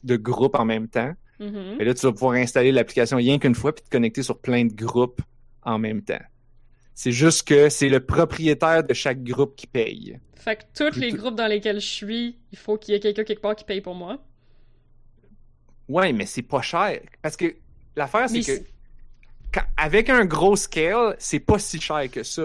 de, 0.03 0.15
groupes 0.17 0.55
en 0.55 0.65
même 0.65 0.87
temps. 0.87 1.13
Et 1.39 1.83
là, 1.85 1.93
tu 1.95 2.05
vas 2.05 2.11
pouvoir 2.11 2.33
installer 2.33 2.71
l'application 2.71 3.17
rien 3.17 3.39
qu'une 3.39 3.55
fois, 3.55 3.73
puis 3.73 3.83
te 3.83 3.89
connecter 3.89 4.21
sur 4.21 4.37
plein 4.39 4.65
de 4.65 4.73
groupes 4.73 5.21
en 5.63 5.79
même 5.79 6.03
temps. 6.03 6.21
C'est 6.93 7.11
juste 7.11 7.47
que 7.47 7.69
c'est 7.69 7.89
le 7.89 7.99
propriétaire 7.99 8.83
de 8.83 8.93
chaque 8.93 9.23
groupe 9.23 9.55
qui 9.55 9.65
paye. 9.65 10.19
Fait 10.35 10.55
que 10.55 10.63
tous 10.75 10.99
les 10.99 11.11
groupes 11.11 11.35
dans 11.35 11.47
lesquels 11.47 11.79
je 11.79 11.87
suis, 11.87 12.37
il 12.51 12.57
faut 12.57 12.77
qu'il 12.77 12.93
y 12.93 12.97
ait 12.97 12.99
quelqu'un 12.99 13.23
quelque 13.23 13.41
part 13.41 13.55
qui 13.55 13.63
paye 13.63 13.81
pour 13.81 13.95
moi. 13.95 14.23
Ouais, 15.87 16.13
mais 16.13 16.25
c'est 16.25 16.41
pas 16.43 16.61
cher. 16.61 16.99
Parce 17.21 17.35
que 17.35 17.55
l'affaire, 17.95 18.29
c'est 18.29 18.41
que 18.41 18.63
quand- 19.51 19.65
avec 19.77 20.09
un 20.09 20.25
gros 20.25 20.55
scale, 20.55 21.15
c'est 21.19 21.39
pas 21.39 21.59
si 21.59 21.81
cher 21.81 22.09
que 22.11 22.23
ça. 22.23 22.43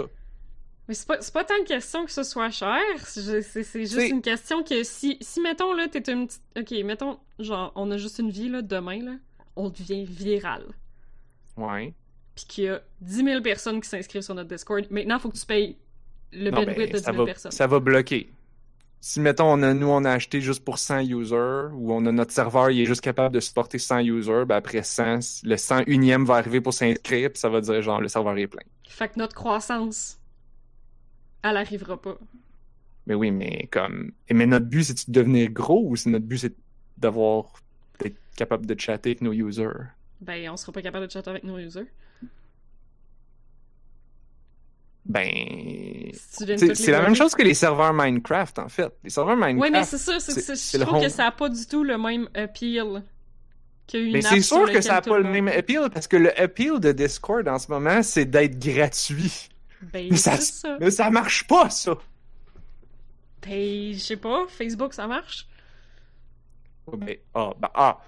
Mais 0.89 0.95
c'est 0.95 1.07
pas, 1.07 1.19
pas 1.19 1.45
tant 1.45 1.59
une 1.59 1.65
question 1.65 2.05
que 2.05 2.13
ce 2.13 2.23
soit 2.23 2.51
cher, 2.51 2.81
c'est 3.05 3.43
juste 3.87 4.09
une 4.09 4.23
question 4.23 4.63
que 4.63 4.85
si, 4.85 5.19
si 5.21 5.41
mettons, 5.41 5.73
là, 5.73 5.89
t'es 5.89 6.13
une 6.13 6.29
petite... 6.29 6.43
Ok, 6.57 6.71
mettons, 6.85 7.19
genre, 7.41 7.73
on 7.75 7.91
a 7.91 7.97
juste 7.97 8.21
une 8.21 8.31
vie, 8.31 8.49
là, 8.49 8.63
demain, 8.63 9.03
là, 9.03 9.13
on 9.57 9.69
devient 9.69 10.05
viral. 10.05 10.65
Ouais. 11.57 11.93
Puis 12.37 12.45
qu'il 12.45 12.65
y 12.65 12.69
a 12.69 12.83
10 13.01 13.25
000 13.25 13.43
personnes 13.43 13.81
qui 13.81 13.89
s'inscrivent 13.89 14.23
sur 14.23 14.35
notre 14.35 14.51
Discord. 14.51 14.85
Maintenant, 14.91 15.17
il 15.17 15.21
faut 15.21 15.31
que 15.31 15.39
tu 15.39 15.47
payes 15.47 15.77
le 16.33 16.51
Non, 16.51 16.59
bandwidth 16.59 16.77
ben, 16.77 16.89
de 16.93 16.99
10 16.99 17.03
ça, 17.03 17.13
000 17.13 17.25
va, 17.25 17.27
personnes. 17.27 17.51
ça 17.51 17.67
va 17.67 17.81
bloquer. 17.81 18.31
Si, 19.01 19.21
mettons, 19.21 19.53
on 19.53 19.63
a, 19.63 19.75
nous, 19.75 19.89
on 19.89 20.05
a 20.05 20.11
acheté 20.11 20.41
juste 20.41 20.65
pour 20.65 20.79
100 20.79 21.01
users, 21.01 21.69
ou 21.73 21.93
on 21.93 22.05
a 22.07 22.13
notre 22.13 22.33
serveur, 22.33 22.71
il 22.71 22.81
est 22.81 22.87
juste 22.87 23.01
capable 23.03 23.35
de 23.35 23.41
supporter 23.41 23.79
100 23.79 24.01
users, 24.01 24.45
ben 24.47 24.57
après 24.57 24.83
100, 24.83 25.43
le 25.45 25.57
101e 25.57 26.25
va 26.25 26.37
arriver 26.37 26.61
pour 26.61 26.75
s'inscrire, 26.75 27.31
puis 27.31 27.39
ça 27.39 27.49
va 27.49 27.61
dire, 27.61 27.83
genre, 27.83 28.01
le 28.01 28.09
serveur 28.09 28.37
est 28.39 28.47
plein. 28.47 28.63
Fait 28.89 29.09
que 29.09 29.19
notre 29.19 29.35
croissance, 29.35 30.19
elle 31.51 31.57
arrivera 31.57 32.01
pas. 32.01 32.19
Mais 33.07 33.15
oui, 33.15 33.31
mais 33.31 33.69
comme... 33.71 34.13
et 34.29 34.35
Mais 34.35 34.47
notre 34.47 34.67
but, 34.67 34.85
c'est 34.85 35.09
de 35.09 35.13
devenir 35.13 35.51
gros, 35.51 35.89
ou 35.89 35.97
c'est 35.97 36.11
notre 36.11 36.27
but, 36.27 36.39
c'est 36.39 36.55
d'avoir... 36.99 37.53
d'être 38.01 38.17
capable 38.37 38.67
de 38.67 38.79
chatter 38.79 39.11
avec 39.11 39.23
nos 39.23 39.33
users? 39.33 39.93
Ben, 40.21 40.51
on 40.51 40.57
sera 40.57 40.73
pas 40.73 40.83
capable 40.83 41.07
de 41.07 41.13
chatter 41.13 41.31
avec 41.31 41.45
nos 41.45 41.59
users. 41.59 41.87
Ben... 45.05 45.31
Si 46.13 46.75
C'est 46.75 46.91
la 46.91 47.03
même 47.03 47.15
chose 47.15 47.35
que 47.35 47.43
les 47.43 47.55
serveurs 47.55 47.93
Minecraft, 47.95 48.59
en 48.59 48.69
fait. 48.69 48.93
Les 49.05 49.11
serveurs 49.11 49.37
Minecraft... 49.37 49.61
Ouais, 49.61 49.71
mais 49.71 49.85
c'est 49.85 49.99
ça, 49.99 50.19
je 50.19 50.83
trouve 50.83 51.01
que 51.01 51.09
ça 51.09 51.27
a 51.27 51.31
pas 51.31 51.49
du 51.49 51.65
tout 51.67 51.85
le 51.85 51.97
même 51.97 52.29
appeal 52.35 53.05
qu'une 53.87 54.13
Mais 54.13 54.23
c'est 54.23 54.41
sûr 54.41 54.71
que 54.71 54.81
ça 54.81 54.95
n'a 54.95 55.03
pas 55.03 55.19
le 55.19 55.31
même 55.31 55.47
appeal, 55.47 55.91
parce 55.95 56.09
que 56.09 56.17
le 56.17 56.37
appeal 56.41 56.81
de 56.81 56.91
Discord 56.91 57.47
en 57.47 57.61
ce 57.61 57.71
moment, 57.71 58.03
c'est 58.03 58.25
d'être 58.25 58.59
gratuit. 58.59 59.49
Ben, 59.83 60.09
Mais 60.11 60.17
ça, 60.17 60.39
mais 60.81 60.91
ça 60.91 61.11
marche 61.11 61.47
pas, 61.47 61.71
ça! 61.71 61.97
Ben, 63.43 63.93
je 63.93 63.99
sais 63.99 64.17
pas, 64.17 64.47
Facebook, 64.49 64.95
ça 64.95 65.07
marche? 65.07 65.47
Mais, 66.99 67.23
ah, 67.35 67.53
ben, 67.59 67.69
ah. 67.75 68.01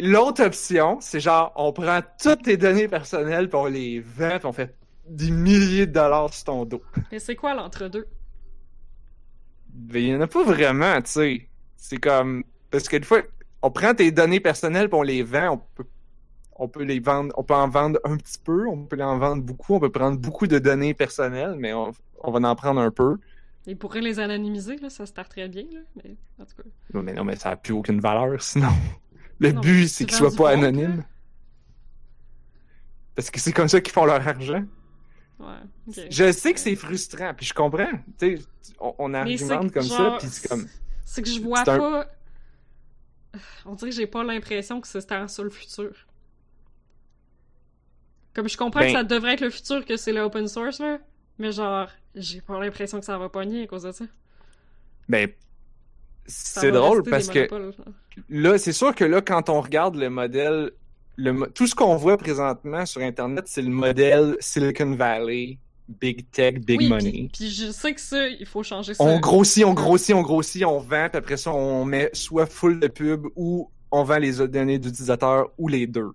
L'autre 0.00 0.44
option, 0.44 0.98
c'est 1.00 1.20
genre, 1.20 1.52
on 1.56 1.72
prend 1.72 2.00
toutes 2.22 2.42
tes 2.42 2.56
données 2.56 2.88
personnelles, 2.88 3.48
puis 3.48 3.58
on 3.58 3.66
les 3.66 4.00
vend, 4.00 4.38
puis 4.38 4.46
on 4.46 4.52
fait 4.52 4.76
des 5.08 5.30
milliers 5.30 5.86
de 5.86 5.92
dollars 5.92 6.32
sur 6.32 6.44
ton 6.44 6.64
dos. 6.64 6.82
Mais 7.10 7.18
c'est 7.18 7.34
quoi 7.34 7.54
l'entre-deux? 7.54 8.06
Mais 9.74 10.02
il 10.02 10.08
y 10.08 10.14
en 10.14 10.20
a 10.20 10.26
pas 10.26 10.44
vraiment, 10.44 11.00
tu 11.02 11.10
sais. 11.10 11.48
C'est 11.76 11.98
comme, 11.98 12.44
parce 12.70 12.88
que 12.88 12.96
des 12.96 13.04
fois, 13.04 13.22
on 13.62 13.70
prend 13.70 13.94
tes 13.94 14.10
données 14.10 14.40
personnelles, 14.40 14.88
puis 14.88 14.98
on 14.98 15.02
les 15.02 15.22
vend, 15.22 15.54
on 15.54 15.58
peut, 15.58 15.86
on 16.58 16.68
peut 16.68 16.82
les 16.82 16.98
vendre, 17.00 17.32
on 17.38 17.44
peut 17.44 17.54
en 17.54 17.68
vendre 17.68 18.00
un 18.04 18.16
petit 18.16 18.38
peu, 18.38 18.66
on 18.68 18.84
peut 18.84 19.00
en 19.02 19.18
vendre 19.18 19.42
beaucoup, 19.42 19.74
on 19.74 19.80
peut 19.80 19.90
prendre 19.92 20.18
beaucoup 20.18 20.46
de 20.46 20.58
données 20.58 20.92
personnelles, 20.94 21.54
mais 21.56 21.72
on, 21.72 21.92
on 22.20 22.30
va 22.32 22.48
en 22.48 22.56
prendre 22.56 22.80
un 22.80 22.90
peu. 22.90 23.16
Ils 23.66 23.76
pourraient 23.76 24.00
les 24.00 24.18
anonymiser, 24.18 24.76
là, 24.78 24.90
ça 24.90 25.06
se 25.06 25.12
part 25.12 25.28
très 25.28 25.48
bien, 25.48 25.64
là, 25.72 25.80
mais 25.96 26.16
en 26.40 26.44
tout 26.44 26.56
cas. 26.56 26.68
Non, 26.94 27.02
mais 27.02 27.12
non, 27.12 27.24
mais 27.24 27.36
ça 27.36 27.50
n'a 27.50 27.56
plus 27.56 27.72
aucune 27.74 28.00
valeur, 28.00 28.42
sinon. 28.42 28.72
Le 29.38 29.52
Non, 29.52 29.60
but, 29.60 29.88
c'est 29.88 30.04
qu'ils 30.04 30.16
soient 30.16 30.34
pas 30.34 30.50
anonymes. 30.50 31.04
Parce 33.14 33.30
que 33.30 33.40
c'est 33.40 33.52
comme 33.52 33.68
ça 33.68 33.80
qu'ils 33.80 33.92
font 33.92 34.04
leur 34.04 34.26
argent. 34.26 34.64
Ouais. 35.38 36.06
Je 36.10 36.32
sais 36.32 36.52
que 36.52 36.60
c'est 36.60 36.74
frustrant, 36.74 37.32
puis 37.34 37.46
je 37.46 37.54
comprends. 37.54 37.90
Tu 38.18 38.38
sais, 38.38 38.44
on, 38.80 38.94
on 38.98 39.14
argumente 39.14 39.72
comme 39.72 39.82
ça, 39.84 40.16
puis 40.18 40.28
c'est 40.28 40.48
comme... 40.48 40.66
C'est 41.04 41.22
que 41.22 41.28
je 41.28 41.40
vois 41.40 41.60
un- 41.60 41.64
pas. 41.64 42.06
On 43.64 43.74
dirait 43.74 43.90
que 43.90 43.96
j'ai 43.96 44.06
pas 44.06 44.24
l'impression 44.24 44.80
que 44.80 44.88
c'est 44.88 45.00
ça 45.08 45.42
le 45.42 45.50
futur. 45.50 45.92
Comme 48.38 48.48
je 48.48 48.56
comprends 48.56 48.78
Ben- 48.78 48.86
que 48.86 48.92
ça 48.92 49.02
devrait 49.02 49.34
être 49.34 49.40
le 49.40 49.50
futur, 49.50 49.84
que 49.84 49.96
c'est 49.96 50.12
le 50.12 50.20
open 50.20 50.46
source, 50.46 50.78
là. 50.78 50.98
Mais 51.40 51.50
genre, 51.50 51.88
j'ai 52.14 52.40
pas 52.40 52.60
l'impression 52.60 53.00
que 53.00 53.04
ça 53.04 53.18
va 53.18 53.28
pogner 53.28 53.64
à 53.64 53.66
cause 53.66 53.82
de 53.82 53.90
ça. 53.90 54.04
Ben, 55.08 55.28
c'est 56.24 56.70
drôle 56.70 57.02
parce 57.02 57.26
que 57.26 57.48
là, 58.28 58.56
c'est 58.56 58.72
sûr 58.72 58.94
que 58.94 59.04
là, 59.04 59.22
quand 59.22 59.48
on 59.48 59.60
regarde 59.60 59.96
le 59.96 60.08
modèle, 60.08 60.70
le, 61.16 61.48
tout 61.52 61.66
ce 61.66 61.74
qu'on 61.74 61.96
voit 61.96 62.16
présentement 62.16 62.86
sur 62.86 63.00
Internet, 63.00 63.46
c'est 63.48 63.62
le 63.62 63.70
modèle 63.70 64.36
Silicon 64.38 64.92
Valley, 64.92 65.58
Big 65.88 66.30
Tech, 66.30 66.60
Big 66.60 66.78
Oui, 66.78 66.88
Money. 66.88 67.10
Puis, 67.10 67.30
puis 67.32 67.50
je 67.50 67.72
sais 67.72 67.92
que 67.92 68.00
ça, 68.00 68.28
il 68.28 68.46
faut 68.46 68.62
changer 68.62 68.94
ça. 68.94 69.02
On 69.02 69.18
grossit, 69.18 69.64
on 69.64 69.74
grossit, 69.74 70.14
on 70.14 70.22
grossit, 70.22 70.64
on 70.64 70.78
vend, 70.78 71.08
puis 71.08 71.18
après 71.18 71.38
ça, 71.38 71.52
on 71.52 71.84
met 71.84 72.08
soit 72.12 72.46
full 72.46 72.78
de 72.78 72.86
pub 72.86 73.26
ou 73.34 73.68
on 73.90 74.04
vend 74.04 74.18
les 74.18 74.34
données 74.46 74.78
d'utilisateurs 74.78 75.50
ou 75.58 75.66
les 75.66 75.88
deux. 75.88 76.12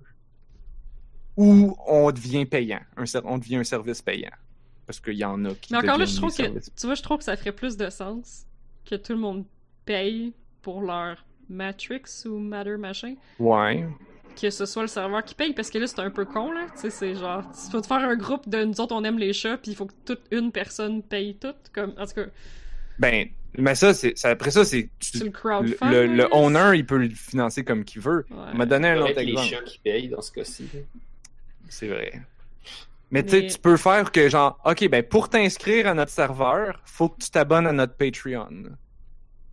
Ou 1.38 1.76
on 1.88 2.12
devient 2.12 2.46
payant. 2.46 2.82
Un 2.98 3.04
on 3.26 3.38
devient 3.38 3.58
un 3.58 3.64
service 3.64 4.02
payant? 4.02 4.30
Parce 4.86 5.00
qu'il 5.00 5.14
y 5.14 5.26
en 5.26 5.44
a 5.46 5.54
qui 5.56 5.74
Mais 5.74 5.80
encore 5.80 5.98
là, 5.98 6.06
je 6.06 6.16
trouve 6.16 6.36
que, 6.36 6.44
tu 6.44 6.86
vois, 6.86 6.96
je 6.96 7.02
trouve 7.02 7.18
que 7.20 7.24
ça 7.24 7.36
ferait 7.38 7.54
plus 7.54 7.78
de 7.78 7.90
sens 7.90 8.46
que 8.86 8.96
tout 8.96 9.14
le 9.14 9.20
monde 9.20 9.46
paye 9.86 10.34
pour 10.62 10.82
leur 10.82 11.26
Matrix 11.50 12.04
ou 12.26 12.38
Matter 12.38 12.78
machin. 12.78 13.16
Ouais. 13.40 13.88
que 14.40 14.50
ce 14.50 14.66
soit 14.66 14.82
le 14.84 14.88
serveur 14.88 15.24
qui 15.24 15.36
paye, 15.36 15.54
parce 15.54 15.70
que 15.70 15.78
là, 15.78 15.88
c'est 15.88 16.00
un 16.00 16.10
peu 16.10 16.26
con, 16.26 16.52
là. 16.52 16.66
Tu 16.74 16.82
sais, 16.82 16.90
c'est 16.90 17.16
genre, 17.16 17.44
tu 17.52 17.72
peux 17.72 17.82
te 17.82 17.88
faire 17.88 17.98
un 17.98 18.16
groupe 18.16 18.48
de 18.50 18.64
nous 18.64 18.80
autres, 18.82 18.96
on 18.96 19.04
aime 19.04 19.20
les 19.20 19.32
chats, 19.34 19.58
puis 19.58 19.72
il 19.72 19.76
faut 19.76 19.86
que 19.86 19.94
toute 20.06 20.22
une 20.32 20.52
personne 20.52 21.02
paye 21.04 21.36
tout. 21.36 21.54
Comme, 21.74 21.94
en 21.98 22.06
tout 22.06 22.14
cas, 22.16 22.26
Ben, 23.00 23.28
mais 23.58 23.76
ça, 23.76 23.94
c'est, 23.94 24.18
ça- 24.18 24.30
après 24.30 24.52
ça, 24.52 24.66
c'est, 24.66 24.90
le 25.16 25.32
le, 25.92 26.08
le, 26.08 26.28
owner, 26.34 26.72
il 26.76 26.86
peut 26.86 26.98
le 26.98 27.10
financer 27.10 27.64
comme 27.64 27.84
qu'il 27.86 28.02
veut. 28.02 28.26
Ouais. 28.30 28.38
On 28.54 28.58
m'a 28.58 28.66
donné 28.66 28.90
un 28.90 29.02
autre 29.02 29.14
que 29.14 29.20
les 29.20 29.32
exemple. 29.32 29.48
chats 29.48 29.62
qui 29.64 29.80
payent 29.80 30.10
dans 30.10 30.22
ce 30.22 30.32
cas-ci. 30.32 30.66
C'est 31.70 31.88
vrai. 31.88 32.22
Mais 33.12 33.24
tu 33.24 33.30
sais, 33.30 33.42
Mais- 33.42 33.48
tu 33.48 33.60
peux 33.60 33.78
faire 33.78 34.12
que 34.12 34.28
genre, 34.30 34.60
ok, 34.66 34.90
ben 34.90 35.04
pour 35.04 35.30
t'inscrire 35.30 35.88
à 35.88 35.94
notre 35.94 36.12
serveur, 36.12 36.82
faut 36.86 37.10
que 37.10 37.20
tu 37.24 37.30
t'abonnes 37.30 37.68
à 37.68 37.72
notre 37.72 37.96
Patreon. 37.96 38.64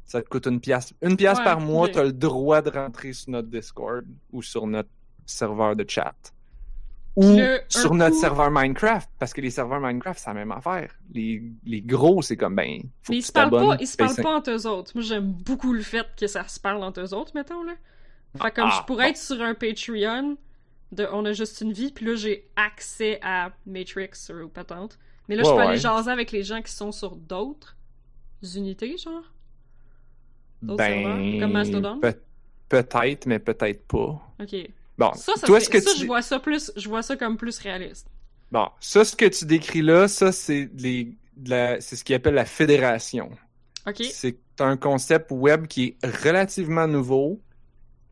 Ça 0.06 0.22
te 0.22 0.28
coûte 0.28 0.46
une 0.46 0.60
pièce. 0.60 0.92
Une 1.02 1.16
pièce 1.16 1.38
Ouais, 1.38 1.44
par 1.44 1.60
mois, 1.60 1.86
ok. 1.86 1.92
tu 1.92 1.98
as 1.98 2.04
le 2.04 2.12
droit 2.12 2.62
de 2.62 2.70
rentrer 2.70 3.12
sur 3.12 3.30
notre 3.30 3.48
Discord 3.48 4.04
ou 4.32 4.42
sur 4.42 4.66
notre 4.66 4.88
serveur 5.26 5.76
de 5.76 5.84
chat. 5.88 6.14
Ou 7.16 7.36
Le- 7.36 7.60
sur 7.68 7.92
notre 7.94 8.14
coup- 8.14 8.20
serveur 8.20 8.50
Minecraft, 8.50 9.08
parce 9.18 9.32
que 9.34 9.40
les 9.40 9.50
serveurs 9.50 9.80
Minecraft, 9.80 10.18
c'est 10.18 10.30
la 10.30 10.34
même 10.34 10.52
affaire. 10.52 10.92
Les, 11.12 11.42
les 11.64 11.82
gros, 11.82 12.22
c'est 12.22 12.36
comme, 12.36 12.54
ben, 12.56 12.80
faut 13.02 13.12
Mais 13.12 13.16
que 13.16 13.18
ils 13.18 13.20
tu 13.22 13.26
se 13.26 13.32
parlent 13.32 13.50
pas, 13.50 13.76
ils 13.80 13.86
se 13.86 13.96
payes 13.96 14.06
parlent 14.06 14.22
pas 14.22 14.36
entre 14.36 14.50
eux 14.52 14.66
autres. 14.66 14.92
Moi, 14.94 15.02
j'aime 15.04 15.32
beaucoup 15.32 15.72
le 15.72 15.82
fait 15.82 16.06
que 16.18 16.26
ça 16.26 16.46
se 16.48 16.58
parle 16.58 16.82
entre 16.82 17.00
eux 17.00 17.12
autres, 17.14 17.32
mettons, 17.34 17.62
là. 17.64 17.74
Fait 18.40 18.52
comme 18.54 18.68
Ah, 18.72 18.78
je 18.80 18.86
pourrais 18.86 19.10
être 19.10 19.16
sur 19.18 19.40
un 19.42 19.54
Patreon 19.54 20.36
de 20.92 21.06
On 21.12 21.24
a 21.24 21.32
juste 21.32 21.60
une 21.60 21.72
vie, 21.72 21.92
puis 21.92 22.06
là, 22.06 22.14
j'ai 22.14 22.48
accès 22.56 23.18
à 23.22 23.52
Matrix 23.66 24.10
ou 24.30 24.48
patente. 24.48 24.98
Mais 25.28 25.36
là, 25.36 25.42
je 25.44 25.50
peux 25.50 25.56
ouais. 25.56 25.66
aller 25.66 25.78
jaser 25.78 26.10
avec 26.10 26.32
les 26.32 26.42
gens 26.42 26.60
qui 26.62 26.72
sont 26.72 26.92
sur 26.92 27.14
d'autres 27.16 27.76
unités, 28.56 28.96
genre? 28.98 29.22
D'autres 30.62 30.84
serveurs, 30.84 31.40
comme 31.40 31.52
Mastodon? 31.52 31.96
Ben, 31.96 32.12
peut- 32.12 32.20
peut-être, 32.68 33.26
mais 33.26 33.38
peut-être 33.38 33.86
pas. 33.86 34.20
Ok. 34.40 34.56
Bon, 34.98 35.12
Ça, 35.14 35.32
ça, 35.36 35.46
toi, 35.46 35.58
fait- 35.58 35.64
ce 35.66 35.70
que 35.70 35.80
ça, 35.80 35.92
tu... 35.94 36.00
je 36.00 36.06
vois 36.06 36.22
ça 36.22 36.38
plus, 36.40 36.72
je 36.76 36.88
vois 36.88 37.02
ça 37.02 37.16
comme 37.16 37.36
plus 37.36 37.58
réaliste. 37.58 38.08
Bon, 38.52 38.68
ça, 38.80 39.04
ce 39.04 39.14
que 39.16 39.26
tu 39.26 39.44
décris 39.46 39.82
là, 39.82 40.08
ça, 40.08 40.32
c'est 40.32 40.68
les, 40.76 41.14
c'est 41.46 41.96
ce 41.96 42.04
qu'ils 42.04 42.16
appelle 42.16 42.34
la 42.34 42.44
fédération. 42.44 43.30
Ok. 43.86 44.02
C'est 44.12 44.36
un 44.58 44.76
concept 44.76 45.30
web 45.30 45.66
qui 45.66 45.96
est 46.02 46.06
relativement 46.24 46.86
nouveau. 46.86 47.40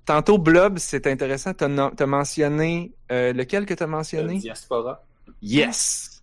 Tantôt, 0.09 0.38
Blob, 0.38 0.78
c'est 0.78 1.06
intéressant. 1.06 1.52
T'as 1.52 1.68
no- 1.68 1.90
t'as 1.90 2.06
mentionné, 2.06 2.94
euh, 3.12 3.34
lequel 3.34 3.66
que 3.66 3.74
t'as 3.74 3.84
Le 3.84 3.90
mentionné? 3.90 4.38
diaspora. 4.38 5.04
Yes! 5.42 6.22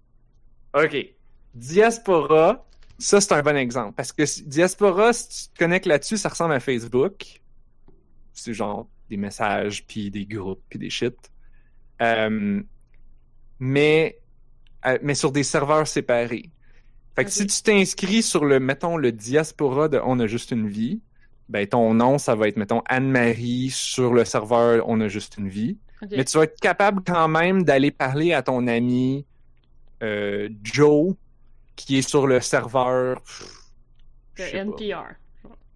OK. 0.73 1.13
Diaspora, 1.53 2.65
ça, 2.97 3.21
c'est 3.21 3.31
un 3.33 3.43
bon 3.43 3.55
exemple. 3.55 3.93
Parce 3.95 4.11
que 4.11 4.23
Diaspora, 4.49 5.13
si 5.13 5.27
tu 5.49 5.53
te 5.53 5.59
connectes 5.59 5.86
là-dessus, 5.86 6.17
ça 6.17 6.29
ressemble 6.29 6.53
à 6.55 6.59
Facebook. 6.59 7.41
C'est 8.33 8.55
genre 8.55 8.88
des 9.07 9.17
messages, 9.17 9.86
puis 9.86 10.09
des 10.09 10.25
groupes, 10.25 10.63
puis 10.67 10.79
des 10.79 10.89
shit. 10.89 11.15
Euh, 12.01 12.63
mais, 13.59 14.19
euh, 14.88 14.97
mais 15.03 15.13
sur 15.13 15.31
des 15.31 15.43
serveurs 15.43 15.88
séparés. 15.88 16.49
Fait 17.15 17.23
que 17.23 17.29
si 17.29 17.45
tu 17.45 17.61
t'inscris 17.61 18.23
sur 18.23 18.45
le, 18.45 18.59
mettons, 18.59 18.97
le 18.97 19.11
Diaspora 19.11 19.89
de 19.89 20.01
On 20.03 20.19
a 20.19 20.25
juste 20.25 20.49
une 20.49 20.67
vie, 20.67 21.01
ben 21.49 21.65
ton 21.67 21.93
nom, 21.93 22.17
ça 22.17 22.35
va 22.35 22.47
être, 22.47 22.57
mettons, 22.57 22.81
Anne-Marie 22.87 23.69
sur 23.71 24.13
le 24.13 24.25
serveur 24.25 24.83
On 24.87 24.99
a 25.01 25.07
juste 25.07 25.37
une 25.37 25.47
vie. 25.49 25.77
Mais 26.11 26.25
tu 26.25 26.37
vas 26.37 26.43
être 26.43 26.59
capable 26.59 27.01
quand 27.05 27.27
même 27.27 27.63
d'aller 27.63 27.89
parler 27.91 28.33
à 28.33 28.41
ton 28.43 28.67
ami 28.67 29.25
euh, 30.03 30.49
Joe, 30.63 31.15
qui 31.75 31.97
est 31.97 32.07
sur 32.07 32.27
le 32.27 32.41
serveur. 32.41 33.21
De 34.37 34.43
pas, 34.43 34.57
NPR. 34.57 35.15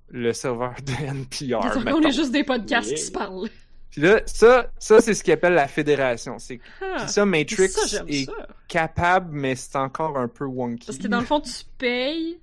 le 0.10 0.34
serveur 0.34 0.76
de 0.86 0.92
NPR. 1.06 1.78
on 1.88 2.02
est 2.02 2.12
juste 2.12 2.32
des 2.32 2.44
podcasts 2.44 2.90
Yeah. 2.90 2.98
qui 2.98 3.04
se 3.04 3.12
parlent. 3.12 3.50
Puis 3.92 4.02
là, 4.02 4.22
ça, 4.28 4.70
ça 4.78 5.02
c'est 5.02 5.14
ce 5.16 5.24
qu'ils 5.24 5.34
appelle 5.34 5.54
la 5.54 5.68
fédération. 5.68 6.38
C'est 6.38 6.60
Ah, 6.82 7.08
ça, 7.08 7.26
Matrix 7.26 7.70
ça, 7.70 8.04
est 8.08 8.26
ça. 8.26 8.48
capable, 8.68 9.30
mais 9.32 9.56
c'est 9.56 9.78
encore 9.78 10.18
un 10.18 10.28
peu 10.28 10.46
wonky. 10.46 10.86
Parce 10.86 10.98
que 11.00 11.08
dans 11.08 11.20
le 11.22 11.26
fond, 11.26 11.40
tu 11.40 11.52
payes. 11.78 12.40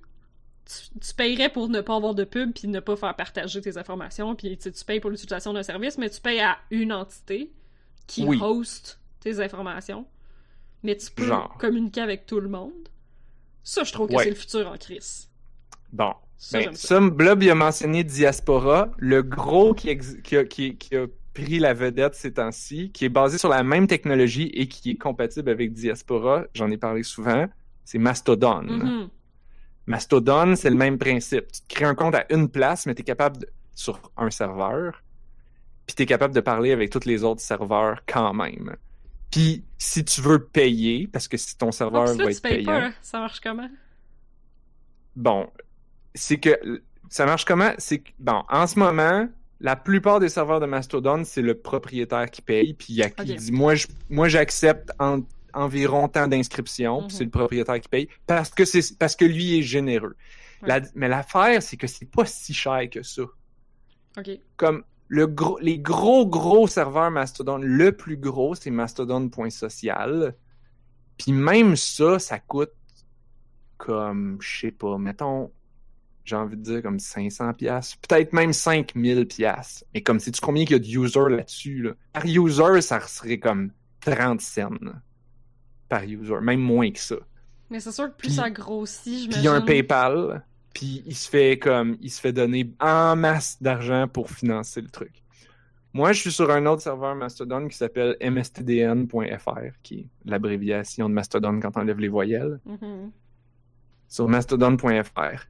Tu, 0.67 0.99
tu 0.99 1.13
payerais 1.13 1.49
pour 1.49 1.69
ne 1.69 1.79
pas 1.81 1.95
avoir 1.95 2.13
de 2.13 2.25
pub 2.25 2.51
puis 2.53 2.67
ne 2.67 2.79
pas 2.81 2.95
faire 2.97 3.15
partager 3.15 3.61
tes 3.61 3.77
informations. 3.77 4.35
Puis 4.35 4.57
tu 4.57 4.71
payes 4.85 4.99
pour 4.99 5.09
l'utilisation 5.09 5.53
d'un 5.53 5.63
service, 5.63 5.97
mais 5.97 6.09
tu 6.09 6.19
payes 6.19 6.41
à 6.41 6.57
une 6.71 6.91
entité 6.91 7.51
qui 8.05 8.25
Oui. 8.25 8.37
host 8.41 8.99
tes 9.21 9.39
informations. 9.39 10.05
Mais 10.83 10.95
tu 10.97 11.09
peux 11.11 11.25
Genre. 11.25 11.57
communiquer 11.57 12.01
avec 12.01 12.25
tout 12.25 12.39
le 12.39 12.49
monde. 12.49 12.73
Ça, 13.63 13.83
je 13.83 13.91
trouve 13.93 14.07
que 14.09 14.15
Ouais. 14.15 14.23
c'est 14.25 14.29
le 14.29 14.35
futur 14.35 14.67
en 14.69 14.77
crise. 14.77 15.29
Bon. 15.91 16.13
Ça, 16.37 16.59
Ben, 16.99 17.09
Blob, 17.09 17.41
il 17.43 17.49
a 17.49 17.55
mentionné 17.55 18.03
Diaspora, 18.03 18.91
le 18.97 19.23
gros 19.23 19.73
qui, 19.73 19.89
ex- 19.89 20.17
qui, 20.23 20.37
a, 20.37 20.43
qui- 20.45 20.77
qui 20.77 20.95
a 20.95 21.07
pris 21.33 21.57
la 21.59 21.73
vedette 21.73 22.13
ces 22.13 22.33
temps-ci, 22.33 22.91
qui 22.91 23.05
est 23.05 23.09
basé 23.09 23.37
sur 23.39 23.49
la 23.49 23.63
même 23.63 23.87
technologie 23.87 24.51
et 24.53 24.67
qui 24.67 24.91
est 24.91 24.97
compatible 24.97 25.49
avec 25.49 25.73
Diaspora, 25.73 26.45
j'en 26.53 26.69
ai 26.69 26.77
parlé 26.77 27.01
souvent, 27.03 27.47
c'est 27.85 27.97
Mastodon. 27.97 28.61
Mhm. 28.63 29.09
Mastodon, 29.87 30.55
c'est 30.55 30.69
le 30.69 30.75
même 30.75 30.97
principe. 30.97 31.51
Tu 31.51 31.61
te 31.61 31.67
crées 31.73 31.85
un 31.85 31.95
compte 31.95 32.13
à 32.15 32.25
une 32.31 32.49
place, 32.49 32.85
mais 32.85 32.93
tu 32.95 33.01
es 33.01 33.05
capable, 33.05 33.37
de- 33.39 33.49
sur 33.73 34.11
un 34.17 34.29
serveur, 34.29 35.01
puis 35.85 35.95
tu 35.95 36.03
es 36.03 36.05
capable 36.05 36.33
de 36.35 36.41
parler 36.41 36.71
avec 36.71 36.89
tous 36.89 37.05
les 37.05 37.23
autres 37.23 37.41
serveurs 37.41 38.01
quand 38.05 38.33
même. 38.33 38.75
Puis, 39.31 39.63
si 39.77 40.03
tu 40.05 40.21
veux 40.21 40.43
payer, 40.43 41.07
parce 41.07 41.27
que 41.27 41.37
si 41.37 41.57
ton 41.57 41.69
Ah, 41.69 41.71
serveur 41.71 42.05
puis 42.09 42.17
là, 42.17 42.23
va 42.25 42.31
tu 42.31 42.37
être 42.37 42.41
payes 42.43 42.55
payant, 42.57 42.65
pas, 42.65 42.79
là. 42.79 42.91
Ça 43.01 43.19
marche 43.19 43.39
comment? 43.39 43.69
bon, 45.15 45.49
c'est 46.15 46.37
que 46.37 46.81
ça 47.09 47.25
marche 47.25 47.45
comment? 47.45 47.71
C'est 47.77 47.99
que, 47.99 48.11
bon, 48.19 48.43
en 48.49 48.67
ce 48.67 48.77
moment, 48.79 49.27
la 49.59 49.75
plupart 49.75 50.19
des 50.19 50.29
serveurs 50.29 50.59
de 50.59 50.65
Mastodon, 50.65 51.23
c'est 51.23 51.41
le 51.41 51.55
propriétaire 51.57 52.29
qui 52.29 52.41
paye, 52.41 52.73
puis 52.73 52.87
il, 52.89 52.95
y 52.97 53.03
a- 53.03 53.09
il 53.23 53.31
Ok. 53.31 53.37
dit 53.37 53.51
moi, 53.51 53.75
je- 53.75 53.87
moi 54.09 54.27
j'accepte 54.27 54.91
environ 55.57 56.07
tant 56.07 56.27
d'inscriptions, 56.27 57.01
Mhm. 57.03 57.09
c'est 57.09 57.23
le 57.23 57.29
propriétaire 57.29 57.79
qui 57.81 57.89
paye 57.89 58.07
parce 58.25 58.49
que 58.49 58.65
c'est 58.65 58.97
parce 58.97 59.15
que 59.15 59.25
lui 59.25 59.59
est 59.59 59.63
généreux. 59.63 60.15
Ouais. 60.61 60.67
La- 60.69 60.81
mais 60.95 61.07
l'affaire, 61.07 61.61
c'est 61.61 61.77
que 61.77 61.87
c'est 61.87 62.09
pas 62.09 62.25
si 62.25 62.53
cher 62.53 62.89
que 62.89 63.03
ça. 63.03 63.23
Ok. 64.17 64.29
Comme 64.55 64.83
le 65.09 65.27
gros, 65.27 65.57
les 65.59 65.79
gros 65.79 66.25
gros 66.27 66.67
serveurs 66.67 67.11
Mastodon, 67.11 67.57
le 67.57 67.91
plus 67.91 68.17
gros, 68.17 68.55
c'est 68.55 68.71
mastodon.social. 68.71 70.35
Puis 71.17 71.31
même 71.31 71.75
ça, 71.75 72.19
ça 72.19 72.39
coûte 72.39 72.71
comme, 73.77 74.37
je 74.41 74.59
sais 74.61 74.71
pas, 74.71 74.97
mettons, 74.97 75.51
j'ai 76.25 76.35
envie 76.35 76.57
de 76.57 76.61
dire 76.63 76.81
comme 76.81 76.99
500 76.99 77.53
pièces, 77.53 77.95
peut-être 77.95 78.33
même 78.33 78.51
5000 78.53 79.27
pièces. 79.27 79.85
Mais 79.93 80.01
comme, 80.01 80.19
sais-tu 80.19 80.41
combien 80.41 80.63
il 80.63 80.71
y 80.71 80.75
a 80.75 80.79
de 80.79 80.85
users 80.85 81.29
là-dessus, 81.29 81.83
là? 81.83 81.91
Par 82.13 82.25
user, 82.25 82.81
ça 82.81 82.99
serait 83.01 83.39
comme 83.39 83.71
30 84.01 84.41
cents 84.41 84.71
par 85.89 86.03
user, 86.03 86.39
même 86.41 86.59
moins 86.61 86.91
que 86.91 86.99
ça. 86.99 87.15
Mais 87.69 87.79
c'est 87.79 87.91
sûr 87.91 88.05
que 88.11 88.15
plus 88.17 88.27
Puis- 88.29 88.35
ça 88.37 88.49
grossit, 88.49 89.03
Puis 89.03 89.13
j'imagine. 89.21 89.41
il 89.41 89.45
y 89.45 89.47
a 89.47 89.53
un 89.53 89.61
PayPal, 89.61 90.43
puis 90.73 91.03
il 91.05 91.15
se 91.15 91.29
fait 91.29 91.57
comme 91.59 91.97
il 92.01 92.09
se 92.11 92.21
fait 92.21 92.31
donner 92.33 92.71
en 92.79 93.15
masse 93.15 93.61
d'argent 93.61 94.07
pour 94.07 94.29
financer 94.29 94.81
le 94.81 94.89
truc. 94.89 95.23
Moi, 95.93 96.11
je 96.13 96.21
suis 96.21 96.31
sur 96.31 96.51
un 96.51 96.65
autre 96.67 96.81
serveur 96.83 97.15
Mastodon 97.15 97.67
qui 97.67 97.75
s'appelle 97.75 98.15
mstdn.fr, 98.21 99.81
qui 99.83 99.99
est 100.01 100.07
l'abréviation 100.25 101.09
de 101.09 101.13
Mastodon 101.13 101.59
quand 101.59 101.75
on 101.75 101.81
enlève 101.81 101.99
les 101.99 102.07
voyelles. 102.07 102.59
Mhm. 102.65 103.11
Sur 104.07 104.27
mastodon.fr. 104.29 105.47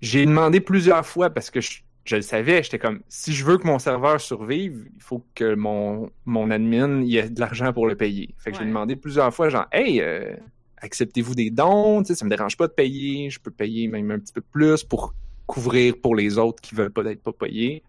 J'ai 0.00 0.26
demandé 0.26 0.60
plusieurs 0.60 1.06
fois 1.06 1.30
parce 1.30 1.50
que 1.50 1.60
je, 1.60 1.82
je 2.04 2.16
le 2.16 2.22
savais, 2.22 2.62
j'étais 2.62 2.78
comme 2.78 3.00
si 3.08 3.32
je 3.32 3.44
veux 3.44 3.56
que 3.58 3.66
mon 3.66 3.78
serveur 3.78 4.20
survive, 4.20 4.88
il 4.94 5.02
faut 5.02 5.24
que 5.34 5.54
mon, 5.54 6.10
mon 6.26 6.50
admin 6.50 7.00
il 7.02 7.16
ait 7.16 7.30
de 7.30 7.40
l'argent 7.40 7.72
pour 7.72 7.86
le 7.86 7.96
payer. 7.96 8.34
Fait 8.38 8.50
que 8.50 8.56
j'ai 8.58 8.62
Ouais. 8.62 8.68
demandé 8.68 8.96
plusieurs 8.96 9.34
fois, 9.34 9.48
genre 9.48 9.66
Hey, 9.72 10.00
euh, 10.02 10.36
acceptez-vous 10.78 11.34
des 11.34 11.50
dons? 11.50 12.02
Tu 12.02 12.08
sais, 12.08 12.14
ça 12.14 12.24
me 12.24 12.30
dérange 12.30 12.56
pas 12.56 12.66
de 12.68 12.72
payer, 12.72 13.30
je 13.30 13.40
peux 13.40 13.50
payer 13.50 13.88
même 13.88 14.10
un 14.10 14.18
petit 14.18 14.32
peu 14.34 14.42
plus 14.42 14.84
pour 14.84 15.14
couvrir 15.46 15.94
pour 16.02 16.14
les 16.16 16.38
autres 16.38 16.60
qui 16.62 16.74
veulent 16.74 16.92
peut-être 16.92 17.22
pas 17.22 17.32
payer. 17.32 17.82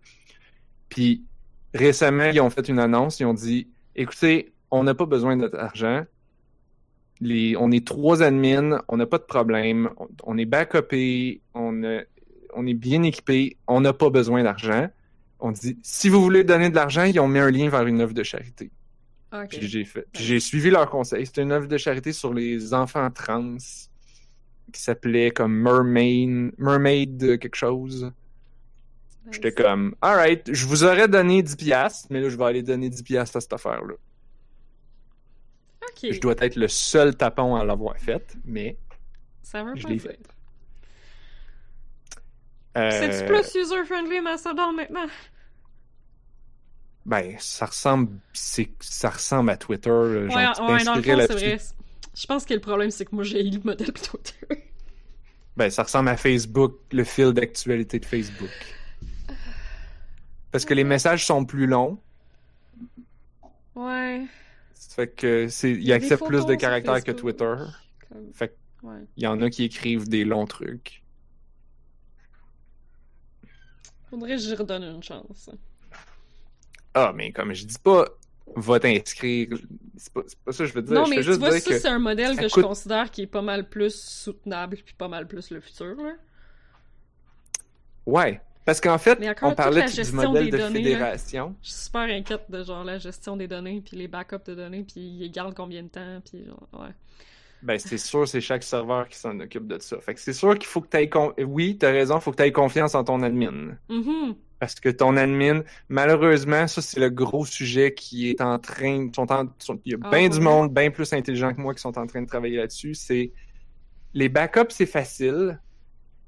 Puis 0.89 1.23
récemment, 1.73 2.25
ils 2.31 2.39
ont 2.41 2.49
fait 2.49 2.67
une 2.69 2.79
annonce, 2.79 3.19
ils 3.19 3.25
ont 3.25 3.33
dit 3.33 3.67
écoutez, 3.95 4.53
on 4.71 4.83
n'a 4.83 4.95
pas 4.95 5.05
besoin 5.05 5.35
de 5.35 5.41
notre 5.41 5.59
argent. 5.59 6.05
Les, 7.21 7.55
on 7.57 7.71
est 7.71 7.85
trois 7.87 8.21
admins, 8.23 8.81
on 8.89 8.97
n'a 8.97 9.05
pas 9.05 9.17
de 9.17 9.23
problème, 9.23 9.89
on, 9.97 10.07
on 10.23 10.37
est 10.37 10.45
backupé, 10.45 11.41
on, 11.53 11.83
a- 11.83 12.03
on 12.55 12.65
est 12.65 12.73
bien 12.73 13.03
équipé, 13.03 13.57
on 13.67 13.81
n'a 13.81 13.93
pas 13.93 14.09
besoin 14.09 14.43
d'argent. 14.43 14.87
On 15.39 15.51
dit 15.51 15.77
si 15.83 16.09
vous 16.09 16.21
voulez 16.21 16.43
donner 16.43 16.69
de 16.69 16.75
l'argent, 16.75 17.03
ils 17.03 17.19
ont 17.19 17.27
mis 17.27 17.39
un 17.39 17.51
lien 17.51 17.69
vers 17.69 17.85
une 17.85 18.01
œuvre 18.01 18.13
de 18.13 18.23
charité. 18.23 18.71
Puis 19.49 19.67
j'ai 19.67 19.83
fait. 19.83 20.07
Puis 20.13 20.23
j'ai 20.23 20.39
suivi 20.39 20.69
leur 20.69 20.89
conseil. 20.89 21.25
C'était 21.25 21.41
une 21.41 21.51
œuvre 21.51 21.67
de 21.67 21.77
charité 21.77 22.13
sur 22.13 22.33
les 22.33 22.73
enfants 22.73 23.09
trans 23.11 23.57
qui 24.71 24.81
s'appelait 24.81 25.31
comme 25.31 25.53
Mermaid, 25.53 26.53
Mermaid 26.57 27.39
quelque 27.39 27.55
chose. 27.55 28.11
J'étais 29.31 29.51
comme, 29.51 29.95
alright, 30.01 30.53
je 30.53 30.65
vous 30.67 30.83
aurais 30.83 31.07
donné 31.07 31.41
10 31.41 31.55
piastres, 31.55 32.07
mais 32.11 32.21
là, 32.21 32.29
je 32.29 32.37
vais 32.37 32.43
aller 32.43 32.61
donner 32.61 32.89
10 32.89 33.01
piastres 33.03 33.37
à 33.37 33.41
cette 33.41 33.53
affaire-là. 33.53 33.95
Je 36.03 36.19
dois 36.19 36.35
être 36.39 36.55
le 36.55 36.67
seul 36.67 37.15
tapon 37.15 37.55
à 37.55 37.65
l'avoir 37.65 37.97
faite, 37.97 38.37
mais 38.45 38.77
Ça 39.41 39.63
veut 39.63 39.75
je 39.75 39.87
pas 39.87 39.97
faite. 39.97 40.27
Euh, 42.77 42.89
C'est-tu 42.91 43.25
plus 43.25 43.55
user-friendly 43.61 44.21
Mastodon 44.21 44.73
maintenant? 44.73 45.07
Ben, 47.05 47.35
ça 47.39 47.67
ressemble, 47.67 48.17
c'est, 48.33 48.69
ça 48.79 49.09
ressemble 49.11 49.51
à 49.51 49.57
Twitter. 49.57 49.89
Genre, 49.89 50.11
Ouais, 50.11 50.27
ouais, 50.27 50.79
fond, 50.83 51.01
c'est 51.03 51.33
vrai. 51.33 51.57
Je 52.17 52.25
pense 52.25 52.45
que 52.45 52.53
le 52.53 52.61
problème, 52.61 52.89
c'est 52.91 53.05
que 53.05 53.13
moi, 53.13 53.23
j'ai 53.23 53.45
eu 53.45 53.51
le 53.51 53.61
modèle 53.63 53.91
Twitter. 53.93 54.63
Ben, 55.57 55.69
ça 55.69 55.83
ressemble 55.83 56.09
à 56.09 56.17
Facebook, 56.17 56.79
le 56.91 57.03
fil 57.03 57.31
d'actualité 57.31 57.99
de 57.99 58.05
Facebook. 58.05 58.49
Parce 60.51 60.65
que 60.65 60.73
les 60.73 60.83
messages 60.83 61.25
sont 61.25 61.45
plus 61.45 61.67
longs. 61.67 61.99
Ouais. 63.75 64.25
Ça 64.73 64.95
fait 64.95 65.07
que 65.09 65.47
c'est, 65.47 65.71
Il 65.71 65.91
accepte 65.93 66.25
plus 66.25 66.45
de 66.45 66.55
caractères 66.55 67.03
que. 67.03 67.11
Twitter. 67.11 67.55
Comme- 68.09 68.33
Fait 68.33 68.47
que 68.49 68.53
Ouais. 68.87 68.99
il 69.17 69.23
y 69.23 69.27
en 69.27 69.41
a 69.41 69.49
qui 69.49 69.63
écrivent 69.65 70.07
des 70.07 70.23
longs 70.25 70.45
trucs. 70.45 71.03
Faudrait 74.19 74.31
que 74.35 74.41
j'y 74.41 74.55
redonne 74.55 74.83
une 74.83 75.03
chance. 75.03 75.49
Ah, 76.93 77.11
mais 77.13 77.31
comme 77.31 77.53
je 77.53 77.65
dis 77.65 77.77
pas, 77.77 78.05
va 78.55 78.79
t'inscrire. 78.79 79.49
C'est 79.97 80.13
pas, 80.13 80.21
c'est 80.25 80.39
pas 80.39 80.51
ça 80.51 80.63
que 80.63 80.69
je 80.69 80.73
veux 80.73 80.81
dire. 80.81 80.93
non, 80.93 81.05
je 81.05 81.09
mais 81.09 81.15
tu 81.17 81.23
juste 81.23 81.39
vois, 81.39 81.49
dire 81.51 81.59
ça, 81.61 81.69
que 81.69 81.79
c'est 81.79 81.87
un 81.89 81.99
modèle 81.99 82.35
ça 82.35 82.41
que 82.43 82.47
coûte- 82.47 82.61
je 82.63 82.67
considère 82.67 83.11
qui 83.11 83.21
est 83.23 83.27
pas 83.27 83.41
mal 83.41 83.67
plus 83.67 83.93
soutenable 83.99 84.77
puis 84.77 84.93
pas 84.97 85.07
mal 85.09 85.27
plus 85.27 85.49
le 85.51 85.59
futur, 85.59 85.95
là. 85.95 86.13
Ouais. 88.05 88.41
Parce 88.63 88.81
qu'en 88.81 88.97
fait, 88.97 89.19
on 89.43 89.53
parlait 89.53 89.81
la 89.81 89.87
du 89.87 89.93
gestion 89.93 90.15
modèle 90.31 90.45
des 90.45 90.51
de 90.51 90.57
données, 90.57 90.79
là. 90.83 90.89
fédération. 90.89 91.55
Je 91.61 91.69
suis 91.69 91.81
super 91.83 92.01
inquiète 92.01 92.49
de 92.49 92.63
genre 92.63 92.83
la 92.83 92.97
gestion 92.97 93.37
des 93.37 93.47
données 93.47 93.81
puis 93.85 93.95
les 93.97 94.07
backups 94.07 94.43
de 94.47 94.55
données 94.55 94.83
puis 94.83 95.01
ils 95.01 95.29
gardent 95.31 95.53
combien 95.53 95.83
de 95.83 95.89
temps 95.89 96.21
puis 96.27 96.43
genre, 96.45 96.67
ouais. 96.81 96.89
Ben, 97.65 97.79
c'est 97.79 97.97
sûr, 97.97 98.27
c'est 98.27 98.41
chaque 98.41 98.61
serveur 98.63 99.07
qui 99.09 99.17
s'en 99.17 99.39
occupe 99.39 99.65
de 99.67 99.79
ça. 99.79 99.99
Fait 99.99 100.13
que 100.13 100.19
c'est 100.19 100.33
sûr 100.33 100.53
qu'il 100.57 100.67
faut 100.67 100.81
que 100.81 100.87
tu 100.89 100.97
aies. 100.97 101.43
Oui, 101.43 101.77
t'as 101.79 101.91
raison, 101.91 102.19
faut 102.19 102.31
que 102.31 102.37
tu 102.37 102.43
aies 102.43 102.51
confiance 102.51 102.93
en 102.93 103.03
ton 103.03 103.21
admin. 103.23 103.75
Mhm. 103.89 104.35
Parce 104.59 104.75
que 104.79 104.89
ton 104.89 105.17
admin, 105.17 105.63
malheureusement, 105.89 106.67
ça, 106.67 106.81
c'est 106.81 106.99
le 106.99 107.09
gros 107.09 107.45
sujet 107.45 107.93
qui 107.93 108.29
est 108.29 108.39
en 108.39 108.59
train. 108.59 109.09
Sont 109.15 109.31
en... 109.31 109.45
sont- 109.57 109.79
Il 109.83 109.93
y 109.93 109.95
a 109.95 109.97
Ah, 110.03 110.09
bien 110.11 110.29
du 110.29 110.39
monde, 110.39 110.73
bien 110.73 110.91
plus 110.91 111.11
intelligent 111.11 111.53
que 111.53 111.59
moi, 111.61 111.73
qui 111.73 111.81
sont 111.81 111.97
en 111.97 112.05
train 112.07 112.21
de 112.21 112.27
travailler 112.27 112.57
là-dessus. 112.57 112.93
C'est. 112.93 113.33
Les 114.13 114.29
backups, 114.29 114.69
c'est 114.73 114.85
facile. 114.85 115.59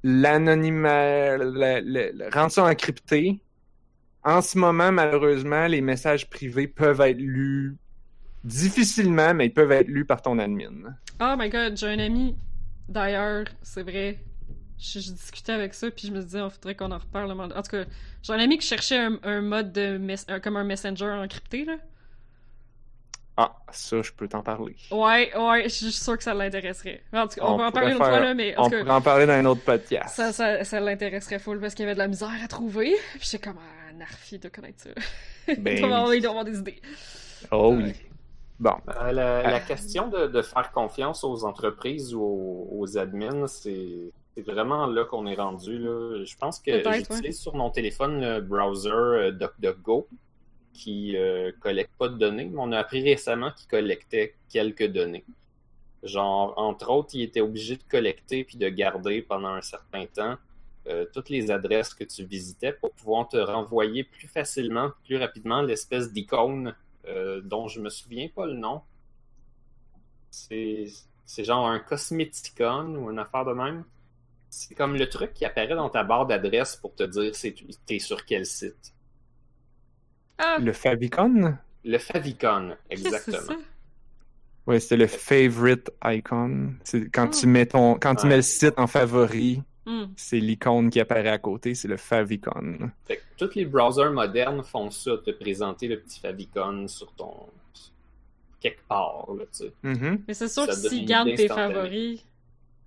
L'anonymat. 0.04 1.38
le- 1.38 2.30
Rendre 2.34 2.52
ça 2.52 2.66
encrypté. 2.66 3.40
En 4.24 4.42
ce 4.42 4.58
moment, 4.58 4.92
malheureusement, 4.92 5.68
les 5.68 5.82
messages 5.82 6.30
privés 6.30 6.68
peuvent 6.68 7.00
être 7.02 7.18
lus 7.20 7.78
difficilement, 8.44 9.34
mais 9.34 9.48
ils 9.48 9.54
peuvent 9.54 9.72
être 9.72 9.88
lus 9.88 10.06
par 10.06 10.22
ton 10.22 10.40
admin. 10.40 10.96
Oh 11.20 11.36
my 11.38 11.50
god, 11.50 11.78
j'ai 11.78 11.88
un 11.88 12.00
ami 12.00 12.36
d'ailleurs, 12.90 13.46
c'est 13.62 13.84
vrai. 13.84 14.20
Je, 14.80 15.00
je 15.00 15.12
discutais 15.12 15.54
avec 15.54 15.74
ça 15.74 15.90
puis 15.90 16.08
je 16.08 16.14
me 16.14 16.22
disais, 16.22 16.40
il 16.40 16.50
faudrait 16.52 16.76
qu'on 16.76 16.92
en 16.92 17.00
reparle. 17.00 17.32
En 17.32 17.48
tout 17.50 17.72
cas, 17.72 17.86
j'ai 18.22 18.34
un 18.34 18.40
ami 18.40 18.58
qui 18.60 18.68
cherchait 18.68 18.98
un, 19.00 19.18
un 19.24 19.42
mode 19.42 19.72
de 19.74 20.00
un- 20.28 20.40
comme 20.40 20.56
un 20.58 20.64
messenger 20.64 21.06
encrypté 21.10 21.66
là. 21.66 21.78
Ah, 23.40 23.56
ça, 23.72 24.02
je 24.02 24.12
peux 24.12 24.28
t'en 24.28 24.42
parler. 24.42 24.76
Ouais, 24.90 25.32
ouais, 25.38 25.64
je 25.66 25.70
suis 25.70 25.92
sûre 25.92 26.18
que 26.18 26.24
ça 26.24 26.34
l'intéresserait. 26.34 27.04
En 27.14 27.28
tout 27.28 27.36
cas, 27.40 27.46
on, 27.46 27.54
On 27.54 27.58
peut 27.58 27.66
en 27.66 27.72
parler 27.72 27.92
une 27.92 27.98
fois 27.98 28.20
là, 28.20 28.34
mais 28.34 28.56
en 28.58 28.62
On 28.62 28.66
tout 28.66 28.72
cas, 28.72 28.80
pourrait 28.80 28.92
en 28.96 29.02
parler 29.02 29.26
dans 29.28 29.34
un 29.34 29.46
autre 29.46 29.62
podcast. 29.62 30.16
ça, 30.16 30.32
ça, 30.34 30.64
ça 30.64 30.80
l'intéresserait 30.80 31.38
full 31.38 31.60
parce 31.60 31.76
qu'il 31.76 31.84
y 31.84 31.88
avait 31.88 31.94
de 31.94 32.00
la 32.00 32.08
misère 32.08 32.32
à 32.44 32.48
trouver. 32.48 32.96
Puis 33.14 33.30
j'étais 33.32 33.48
comme, 33.48 33.60
ah, 33.60 33.94
Narfi 33.94 34.40
de 34.40 34.50
connaître 34.50 34.82
ça. 34.84 34.90
Ben 35.60 35.76
il, 35.78 35.82
doit 35.82 35.88
avoir, 35.98 36.08
oui. 36.10 36.18
il 36.18 36.22
doit 36.22 36.32
avoir 36.32 36.46
des 36.46 36.58
idées. 36.58 36.82
Oh 37.52 37.76
oui. 37.78 37.94
Bon. 38.60 38.74
Euh, 38.90 39.12
la, 39.12 39.44
la 39.44 39.60
question 39.60 40.08
de, 40.08 40.28
de 40.28 40.42
faire 40.42 40.72
confiance 40.72 41.24
aux 41.24 41.46
entreprises 41.46 42.16
ou 42.16 42.22
aux, 42.22 42.68
aux 42.72 42.98
admins, 42.98 43.48
c'est 43.48 44.12
c'est 44.38 44.44
vraiment 44.44 44.86
là 44.86 45.04
qu'on 45.06 45.26
est 45.26 45.36
rendu. 45.36 45.80
Là. 45.80 46.24
Je 46.24 46.36
pense 46.38 46.60
que 46.60 46.84
Peut-être, 46.84 47.12
j'utilise 47.12 47.40
sur 47.40 47.56
mon 47.56 47.72
téléphone 47.72 48.22
le 48.22 48.42
browser 48.42 48.90
euh, 48.90 49.32
DuckDuckGo 49.32 50.08
qui 50.74 51.18
euh, 51.18 51.52
collecte 51.60 51.92
pas 51.98 52.08
de 52.08 52.18
données, 52.18 52.46
mais 52.46 52.60
on 52.60 52.72
a 52.72 52.78
appris 52.78 53.04
récemment 53.04 53.52
qu'il 53.58 53.68
collectait 53.68 54.36
quelques 54.50 54.86
données. 54.86 55.26
Genre, 56.04 56.54
entre 56.56 56.92
autres, 56.92 57.10
il 57.14 57.24
était 57.24 57.42
obligé 57.42 57.78
de 57.78 57.84
collecter 57.90 58.44
puis 58.44 58.58
de 58.58 58.70
garder 58.70 59.24
pendant 59.24 59.50
un 59.56 59.64
certain 59.64 60.06
temps 60.06 60.36
euh, 60.88 61.06
toutes 61.12 61.30
les 61.30 61.50
adresses 61.50 61.96
que 61.96 62.04
tu 62.04 62.24
visitais 62.24 62.74
pour 62.74 62.92
pouvoir 62.92 63.28
te 63.28 63.38
renvoyer 63.38 64.04
plus 64.04 64.28
facilement, 64.28 64.92
plus 65.04 65.18
rapidement 65.18 65.64
l'espèce 65.64 66.14
d'icône 66.14 66.76
euh, 67.08 67.42
dont 67.42 67.68
je 67.68 67.80
me 67.82 67.90
souviens 67.90 68.28
pas 68.36 68.46
le 68.46 68.54
nom. 68.54 68.82
C'est 70.32 70.86
c'est 71.26 71.44
genre 71.44 71.68
un 71.68 71.80
cosméticon 71.80 72.96
ou 72.96 73.12
une 73.12 73.20
affaire 73.20 73.46
de 73.46 73.54
même. 73.54 73.84
C'est 74.50 74.76
comme 74.76 74.96
le 74.96 75.10
truc 75.10 75.34
qui 75.34 75.44
apparaît 75.46 75.76
dans 75.76 75.90
ta 75.90 76.04
barre 76.04 76.26
d'adresse 76.26 76.76
pour 76.78 76.96
te 76.96 77.04
dire 77.04 77.36
c'est 77.36 77.54
t'es 77.86 78.00
sur 78.00 78.26
quel 78.26 78.46
site. 78.46 78.94
Ah, 80.38 80.58
Le 80.60 80.72
favicon? 80.72 81.58
Le 81.84 81.98
favicon, 81.98 82.76
exactement. 82.90 83.58
Ouais, 84.68 84.80
c'est 84.80 84.98
le 84.98 85.08
favorite 85.08 85.90
icon. 86.04 86.74
C'est 86.84 87.10
quand 87.10 87.28
Ah. 87.34 87.40
tu 87.40 87.48
mets 87.48 87.66
ton, 87.66 87.96
quand 87.96 88.16
tu 88.16 88.28
mets 88.28 88.36
le 88.38 88.42
site 88.42 88.78
en 88.78 88.88
favori, 88.88 89.62
Hmm. 89.90 90.08
c'est 90.18 90.40
l'icône 90.42 90.90
qui 90.90 91.00
apparaît 91.00 91.30
à 91.30 91.38
côté, 91.38 91.74
c'est 91.74 91.88
le 91.88 91.96
favicon. 91.96 92.92
Fait 93.06 93.16
que 93.18 93.22
tous 93.38 93.56
les 93.56 93.64
browsers 93.64 94.12
modernes 94.12 94.62
font 94.62 94.92
ça, 94.92 95.12
te 95.18 95.32
présenter 95.32 95.88
le 95.88 95.98
petit 96.02 96.20
favicon 96.20 96.88
sur 96.90 97.10
ton 97.14 97.34
quelque 98.60 98.82
part, 98.88 99.28
là, 99.38 99.46
tu 99.46 99.66
sais. 99.66 99.74
Mhm. 99.84 100.24
Mais 100.28 100.34
c'est 100.34 100.48
sûr 100.50 100.66
Ça 100.66 100.72
que 100.74 100.90
s'ils 100.90 101.06
gardent 101.06 101.34
tes 101.36 101.48
favoris, 101.48 102.26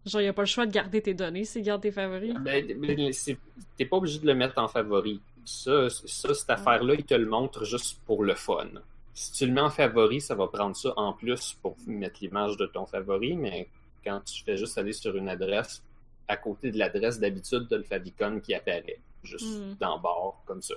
genre, 0.04 0.20
y 0.20 0.26
a 0.28 0.32
pas 0.32 0.42
le 0.42 0.46
choix 0.46 0.66
de 0.66 0.72
garder 0.72 1.00
tes 1.00 1.14
données 1.14 1.44
s'ils 1.44 1.62
gardent 1.62 1.82
tes 1.82 1.92
favoris. 1.92 2.34
Ben, 2.40 2.66
ben, 2.78 3.12
c'est- 3.12 3.38
t'es 3.78 3.84
pas 3.86 3.96
obligé 3.96 4.18
de 4.18 4.26
le 4.26 4.34
mettre 4.34 4.58
en 4.58 4.68
favori. 4.68 5.20
Ça, 5.44 5.88
ça 5.88 6.34
cette 6.34 6.50
affaire-là, 6.50 6.94
il 6.94 7.04
te 7.04 7.14
le 7.14 7.26
montre 7.26 7.64
juste 7.64 7.98
pour 8.04 8.24
le 8.24 8.34
fun. 8.34 8.68
Si 9.14 9.32
tu 9.32 9.46
le 9.46 9.52
mets 9.52 9.60
en 9.60 9.70
favori, 9.70 10.20
ça 10.20 10.34
va 10.34 10.48
prendre 10.48 10.76
ça 10.76 10.92
en 10.96 11.12
plus 11.12 11.56
pour 11.62 11.76
mettre 11.86 12.18
l'image 12.20 12.56
de 12.56 12.66
ton 12.66 12.84
favori, 12.84 13.36
mais 13.36 13.68
quand 14.04 14.20
tu 14.24 14.42
fais 14.44 14.56
juste 14.56 14.76
aller 14.76 14.92
sur 14.92 15.16
une 15.16 15.28
adresse, 15.28 15.82
à 16.30 16.36
côté 16.36 16.70
de 16.70 16.78
l'adresse 16.78 17.18
d'habitude, 17.18 17.66
t'as 17.68 17.76
le 17.76 17.82
favicon 17.82 18.40
qui 18.40 18.54
apparaît, 18.54 19.00
juste 19.22 19.46
Mm. 19.46 19.74
d'en 19.80 19.98
bord, 19.98 20.42
comme 20.46 20.62
ça. 20.62 20.74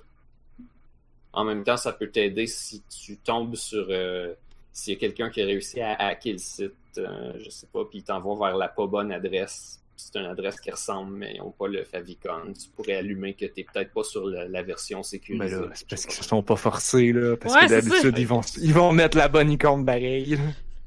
En 1.34 1.44
même 1.46 1.64
temps, 1.64 1.78
ça 1.78 1.94
peut 1.94 2.10
t'aider 2.10 2.46
si 2.48 2.84
tu 2.90 3.18
tombes 3.18 3.56
sur... 3.56 3.86
euh, 3.90 4.34
s'il 4.72 4.94
y 4.94 4.98
a 4.98 5.00
quelqu'un 5.00 5.30
qui 5.30 5.42
a 5.42 5.46
réussi 5.46 5.82
à 5.82 5.94
hacker 5.94 6.34
le 6.34 6.38
site, 6.40 6.74
euh, 6.98 7.34
je 7.44 7.50
sais 7.50 7.68
pas, 7.72 7.86
puis 7.86 8.00
il 8.00 8.04
t'envoie 8.04 8.48
vers 8.50 8.58
la 8.58 8.68
pas 8.68 8.88
bonne 8.88 9.12
adresse, 9.12 9.80
c'est 9.96 10.16
une 10.18 10.26
adresse 10.26 10.60
qui 10.60 10.72
ressemble, 10.72 11.16
mais 11.16 11.34
ils 11.36 11.40
n'ont 11.40 11.52
pas 11.52 11.68
le 11.68 11.84
favicon. 11.84 12.52
Tu 12.60 12.68
pourrais 12.76 12.96
allumer 12.96 13.36
que 13.36 13.46
t'es 13.46 13.64
peut-être 13.72 13.92
pas 13.94 14.04
sur 14.04 14.26
la, 14.26 14.48
la 14.48 14.62
version 14.64 15.00
Mais 15.00 15.04
sécurisée. 15.04 15.56
là, 15.56 15.68
c'est 15.76 15.88
parce 15.88 16.06
qu'ils 16.08 16.24
sont 16.24 16.42
pas 16.42 16.56
forcés, 16.56 17.12
là. 17.14 17.38
Parce 17.38 17.54
Ouais, 17.54 17.66
que 17.68 17.70
d'habitude, 17.70 18.18
ils 18.18 18.28
vont, 18.28 18.42
ils 18.62 18.74
vont 18.74 18.92
mettre 18.92 19.16
la 19.18 19.28
bonne 19.28 19.52
icône 19.52 19.86
pareil. 19.86 20.38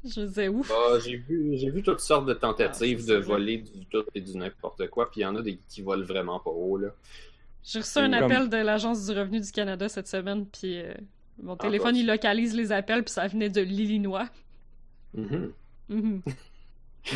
Je 0.05 0.21
me 0.21 0.27
disais, 0.27 0.47
ouf. 0.47 0.69
Bah, 0.69 0.99
j'ai 1.03 1.17
vu, 1.17 1.57
j'ai 1.57 1.69
vu 1.69 1.81
toutes 1.83 1.99
sortes 1.99 2.25
de 2.25 2.33
tentatives 2.33 2.99
Ah, 3.09 3.13
de 3.15 3.21
ça. 3.21 3.27
voler 3.27 3.57
du 3.57 3.85
tout 3.87 4.03
et 4.15 4.21
du 4.21 4.37
n'importe 4.37 4.87
quoi, 4.89 5.09
puis 5.11 5.21
il 5.21 5.23
y 5.23 5.25
en 5.25 5.35
a 5.35 5.41
des 5.41 5.59
qui 5.67 5.81
volent 5.81 6.05
vraiment 6.05 6.39
pas 6.39 6.51
haut, 6.51 6.77
là. 6.77 6.89
J'ai 7.63 7.79
reçu 7.79 7.99
un 7.99 8.11
Comme- 8.11 8.31
appel 8.31 8.49
de 8.49 8.57
l'Agence 8.57 9.05
du 9.05 9.17
revenu 9.17 9.41
du 9.41 9.51
Canada 9.51 9.89
cette 9.89 10.07
semaine, 10.07 10.45
puis 10.45 10.79
euh, 10.79 10.93
mon 11.41 11.53
Ah, 11.53 11.63
téléphone, 11.63 11.93
bah, 11.93 11.99
il 11.99 12.07
localise 12.07 12.55
les 12.55 12.71
appels, 12.71 13.03
puis 13.03 13.13
ça 13.13 13.27
venait 13.27 13.49
de 13.49 13.61
l'Illinois. 13.61 14.29
Mhm. 15.13 15.51
Mhm. 15.89 16.21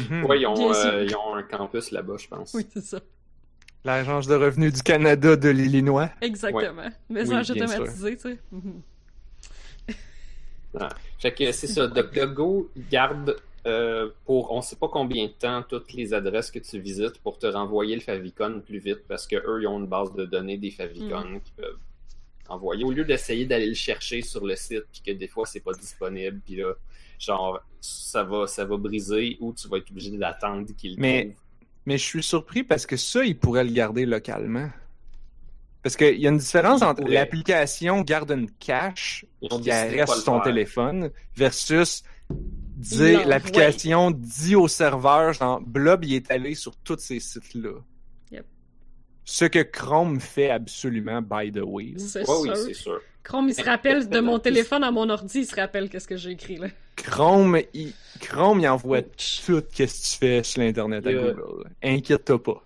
Mhm. 0.09 0.25
Ouais, 0.25 0.39
ils 0.41 0.45
euh, 0.45 1.05
ils 1.07 1.15
ont 1.15 1.35
un 1.35 1.43
campus 1.43 1.91
là-bas, 1.91 2.15
je 2.17 2.27
pense. 2.27 2.53
Oui, 2.53 2.65
c'est 2.73 2.83
ça. 2.83 2.99
L'Agence 3.83 4.27
de 4.27 4.35
revenus 4.35 4.73
du 4.73 4.81
Canada 4.83 5.35
de 5.35 5.49
l'Illinois. 5.49 6.09
Exactement. 6.21 6.89
Message 7.09 7.49
Oui, 7.49 7.55
bien 7.55 7.67
sûr. 7.67 7.75
automatisé, 7.77 8.15
tu 8.15 8.21
sais. 8.21 8.37
Fait 11.19 11.34
que 11.34 11.52
c'est 11.52 11.68
ça, 11.68 11.88
DuckDuckGo 11.88 12.69
garde 12.89 13.35
euh, 13.68 14.10
pour 14.26 14.52
on 14.52 14.61
sait 14.61 14.76
pas 14.76 14.88
combien 14.88 15.26
de 15.27 15.31
temps 15.31 15.61
toutes 15.68 15.93
les 15.93 16.14
adresses 16.14 16.49
que 16.49 16.57
tu 16.60 16.80
visites 16.80 17.19
pour 17.19 17.38
te 17.38 17.45
renvoyer 17.45 17.93
le 17.93 18.02
favicon 18.02 18.60
plus 18.65 18.80
vite 18.80 19.02
parce 19.07 19.27
que 19.27 19.35
eux 19.35 19.61
ils 19.61 19.68
ont 19.68 19.77
une 19.80 19.85
base 19.85 20.11
de 20.14 20.26
données 20.26 20.57
des 20.57 20.72
favicons 20.72 21.39
qui 21.43 21.52
peuvent 21.52 21.77
envoyer 22.49 22.84
au 22.84 22.91
lieu 22.91 23.06
d'essayer 23.06 23.45
d'aller 23.45 23.68
le 23.68 23.76
chercher 23.76 24.23
sur 24.23 24.45
le 24.48 24.56
site 24.56 24.85
puis 24.91 25.02
que 25.06 25.11
des 25.11 25.27
fois 25.27 25.45
c'est 25.45 25.60
pas 25.60 25.73
disponible 25.73 26.39
puis 26.43 26.56
là 26.56 26.73
genre 27.19 27.61
ça 27.81 28.23
va 28.23 28.48
ça 28.48 28.65
va 28.65 28.77
briser 28.77 29.38
ou 29.39 29.53
tu 29.53 29.68
vas 29.68 29.77
être 29.77 29.91
obligé 29.91 30.10
d'attendre 30.18 30.68
qu'il 30.76 30.95
le 30.95 31.02
Mais- 31.02 31.22
trouve. 31.26 31.35
Mais 31.85 31.98
je 31.98 32.03
suis 32.03 32.22
surpris 32.23 32.64
parce 32.64 32.85
que 32.85 32.95
ça, 32.95 33.23
ils 33.26 33.35
pourraient 33.35 33.64
le 33.64 33.72
garder 33.72 34.06
localement. 34.06 34.69
Parce 35.83 35.95
qu'il 35.95 36.19
y 36.19 36.27
a 36.27 36.29
une 36.29 36.37
différence 36.37 36.81
entre 36.81 37.03
l'application 37.07 38.01
garde 38.01 38.31
une 38.31 38.49
cache 38.51 39.25
qui 39.41 39.71
reste 39.71 40.13
sur 40.13 40.23
ton 40.23 40.33
faire. 40.35 40.43
téléphone 40.43 41.09
versus 41.35 42.03
dire 42.29 43.27
l'application 43.27 44.11
dit 44.11 44.55
au 44.55 44.67
serveur 44.67 45.33
genre 45.33 45.59
Blob 45.61 46.05
il 46.05 46.15
est 46.15 46.31
allé 46.31 46.55
sur 46.55 46.75
tous 46.77 46.99
ces 46.99 47.19
sites-là. 47.19 47.79
Yep. 48.31 48.45
Ce 49.25 49.45
que 49.45 49.63
Chrome 49.63 50.19
fait 50.19 50.51
absolument 50.51 51.21
by 51.21 51.51
the 51.51 51.61
way. 51.63 51.93
là. 51.95 51.99
C'est 51.99 52.25
sûr. 52.25 52.75
sûr. 52.75 53.01
Chrome, 53.23 53.49
il 53.49 53.55
se 53.55 53.63
rappelle 53.63 54.09
de 54.09 54.19
mon 54.19 54.39
téléphone 54.39 54.83
à 54.83 54.91
mon 54.91 55.09
ordi, 55.09 55.39
il 55.39 55.45
se 55.45 55.55
rappelle 55.55 55.89
qu'est-ce 55.89 56.07
que 56.07 56.17
j'ai 56.17 56.31
écrit, 56.31 56.57
là. 56.57 56.67
Chrome, 56.95 57.59
il, 57.73 57.93
Chrome, 58.19 58.59
il 58.59 58.67
envoie 58.67 58.99
Ouch. 58.99 59.43
tout 59.45 59.61
qu'est-ce 59.73 60.01
que 60.01 60.13
tu 60.13 60.17
fais 60.17 60.43
sur 60.43 60.61
l'internet 60.61 61.05
à 61.05 61.13
Google. 61.13 61.69
Inquiète-toi 61.83 62.41
pas. 62.41 62.63